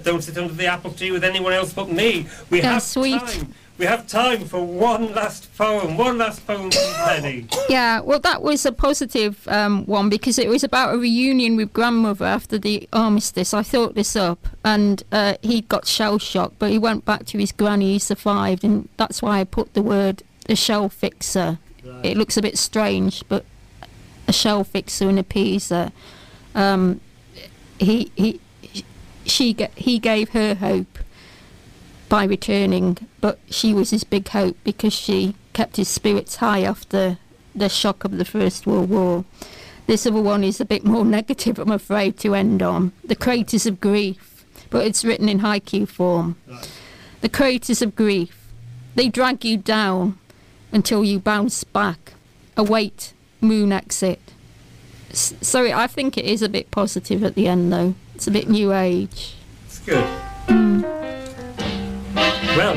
don't 0.07 0.23
sit 0.23 0.37
under 0.37 0.53
the 0.53 0.65
apple 0.65 0.91
tree 0.91 1.11
with 1.11 1.23
anyone 1.23 1.53
else 1.53 1.73
but 1.73 1.91
me. 1.91 2.25
We 2.49 2.59
Yeah, 2.59 2.73
have 2.73 2.83
sweet. 2.83 3.19
time 3.19 3.53
we 3.77 3.85
have 3.85 4.07
time 4.07 4.45
for 4.45 4.65
one 4.65 5.13
last 5.13 5.55
poem. 5.55 5.97
One 5.97 6.17
last 6.17 6.45
poem 6.47 6.71
from 6.71 6.93
Penny. 7.05 7.47
Yeah, 7.69 7.99
well, 7.99 8.19
that 8.21 8.41
was 8.41 8.65
a 8.65 8.71
positive 8.71 9.47
um, 9.47 9.85
one 9.85 10.09
because 10.09 10.39
it 10.39 10.49
was 10.49 10.63
about 10.63 10.95
a 10.95 10.97
reunion 10.97 11.55
with 11.57 11.73
grandmother 11.73 12.25
after 12.25 12.57
the 12.57 12.89
armistice. 12.91 13.53
I 13.53 13.61
thought 13.61 13.93
this 13.93 14.15
up, 14.15 14.47
and 14.65 15.03
uh, 15.11 15.35
he 15.43 15.61
got 15.61 15.85
shell 15.85 16.17
shocked, 16.17 16.55
but 16.57 16.71
he 16.71 16.79
went 16.79 17.05
back 17.05 17.27
to 17.27 17.37
his 17.37 17.51
granny. 17.51 17.93
He 17.93 17.99
survived, 17.99 18.63
and 18.63 18.89
that's 18.97 19.21
why 19.21 19.39
I 19.39 19.43
put 19.43 19.75
the 19.75 19.83
word 19.83 20.23
a 20.49 20.55
shell 20.55 20.89
fixer. 20.89 21.59
It 22.03 22.17
looks 22.17 22.35
a 22.35 22.41
bit 22.41 22.57
strange, 22.57 23.23
but 23.29 23.45
a 24.27 24.33
shell 24.33 24.63
fixer 24.63 25.07
and 25.07 25.19
appeaser. 25.19 25.91
Um, 26.55 26.99
he 27.79 28.11
he 28.15 28.39
she 29.27 29.55
he 29.75 29.99
gave 29.99 30.29
her 30.29 30.55
hope 30.55 30.99
by 32.09 32.23
returning, 32.23 32.97
but 33.21 33.39
she 33.49 33.73
was 33.73 33.89
his 33.89 34.03
big 34.03 34.27
hope 34.29 34.57
because 34.63 34.93
she 34.93 35.35
kept 35.53 35.77
his 35.77 35.89
spirits 35.89 36.37
high 36.37 36.61
after 36.61 37.17
the 37.53 37.69
shock 37.69 38.03
of 38.03 38.17
the 38.17 38.25
First 38.25 38.65
World 38.65 38.89
War. 38.89 39.25
This 39.87 40.05
other 40.05 40.21
one 40.21 40.43
is 40.43 40.61
a 40.61 40.65
bit 40.65 40.85
more 40.85 41.05
negative, 41.17 41.59
I'm 41.59 41.71
afraid, 41.71 42.17
to 42.19 42.35
end 42.35 42.61
on. 42.61 42.91
The 43.03 43.15
Craters 43.15 43.65
of 43.65 43.81
Grief, 43.81 44.45
but 44.69 44.85
it's 44.85 45.05
written 45.05 45.29
in 45.29 45.39
haiku 45.39 45.87
form. 45.87 46.35
The 47.21 47.29
craters 47.29 47.81
of 47.81 47.95
grief, 47.95 48.47
they 48.95 49.09
drag 49.09 49.43
you 49.43 49.57
down 49.57 50.19
until 50.71 51.03
you 51.03 51.19
bounce 51.19 51.63
back. 51.63 52.13
Await 52.55 53.13
moon 53.41 53.71
exit. 53.71 54.26
S- 55.11 55.33
sorry, 55.41 55.73
I 55.73 55.87
think 55.87 56.17
it 56.17 56.25
is 56.25 56.41
a 56.41 56.49
bit 56.49 56.69
positive 56.71 57.23
at 57.23 57.35
the 57.35 57.47
end, 57.47 57.71
though. 57.71 57.95
It's 58.15 58.27
a 58.27 58.31
bit 58.31 58.49
new 58.49 58.73
age. 58.73 59.35
It's 59.65 59.79
good. 59.79 60.03
Well, 62.57 62.75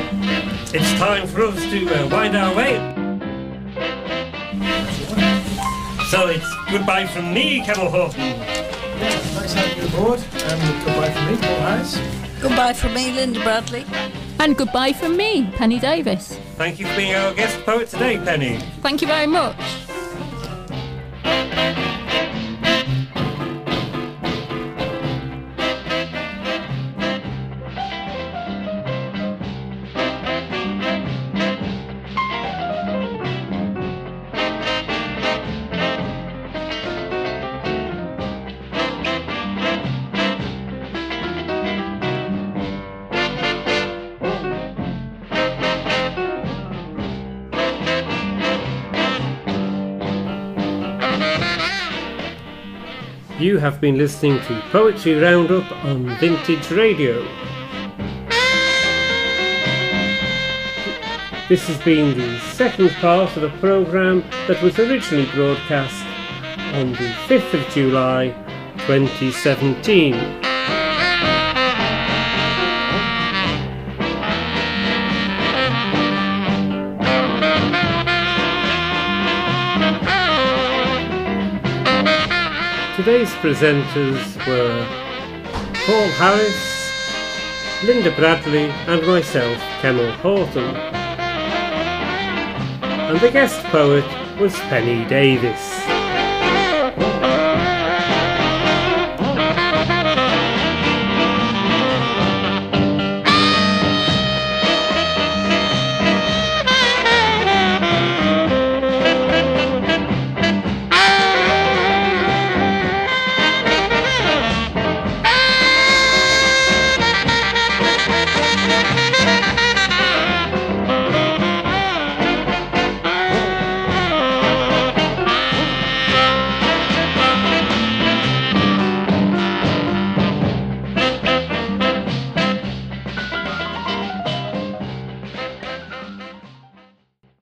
it's 0.73 0.91
time 0.99 1.27
for 1.27 1.45
us 1.47 1.59
to 1.71 1.87
uh, 2.05 2.07
wind 2.09 2.35
our 2.37 2.53
way. 2.55 2.77
So 6.09 6.27
it's 6.27 6.45
goodbye 6.69 7.07
from 7.07 7.33
me, 7.33 7.63
Kemal 7.65 7.89
Horton. 7.89 8.19
Nice 8.99 9.53
having 9.53 9.77
you 9.81 9.87
aboard. 9.87 10.19
And 10.43 10.85
goodbye 10.85 11.09
from 11.11 11.25
me, 11.31 11.37
Paul 11.37 11.55
Harris. 11.61 11.99
Goodbye 12.41 12.73
from 12.73 12.93
me, 12.93 13.11
Linda 13.11 13.39
Bradley. 13.41 13.85
And 14.39 14.57
goodbye 14.57 14.93
from 14.93 15.15
me, 15.17 15.49
Penny 15.55 15.79
Davis. 15.79 16.37
Thank 16.57 16.79
you 16.79 16.85
for 16.87 16.95
being 16.95 17.15
our 17.15 17.33
guest 17.33 17.59
poet 17.65 17.87
today, 17.89 18.17
Penny. 18.17 18.57
Thank 18.81 19.01
you 19.01 19.07
very 19.07 19.27
much. 19.27 19.55
You 53.51 53.57
have 53.57 53.81
been 53.81 53.97
listening 53.97 54.39
to 54.43 54.63
Poetry 54.71 55.15
Roundup 55.15 55.69
on 55.83 56.07
Vintage 56.19 56.71
Radio. 56.71 57.21
This 61.49 61.67
has 61.67 61.77
been 61.83 62.17
the 62.17 62.39
second 62.53 62.91
part 63.01 63.35
of 63.35 63.43
a 63.43 63.49
programme 63.59 64.21
that 64.47 64.63
was 64.63 64.79
originally 64.79 65.29
broadcast 65.33 66.01
on 66.75 66.93
the 66.93 67.13
5th 67.27 67.53
of 67.53 67.73
July 67.73 68.29
2017. 68.87 70.40
Today's 83.03 83.33
presenters 83.41 84.37
were 84.45 84.85
Paul 85.87 86.07
Harris, 86.19 87.83
Linda 87.83 88.15
Bradley, 88.15 88.69
and 88.85 89.01
myself, 89.07 89.57
Kemal 89.81 90.11
Horton. 90.17 90.75
And 92.83 93.19
the 93.19 93.31
guest 93.31 93.65
poet 93.71 94.05
was 94.39 94.53
Penny 94.69 95.03
Davis. 95.09 95.90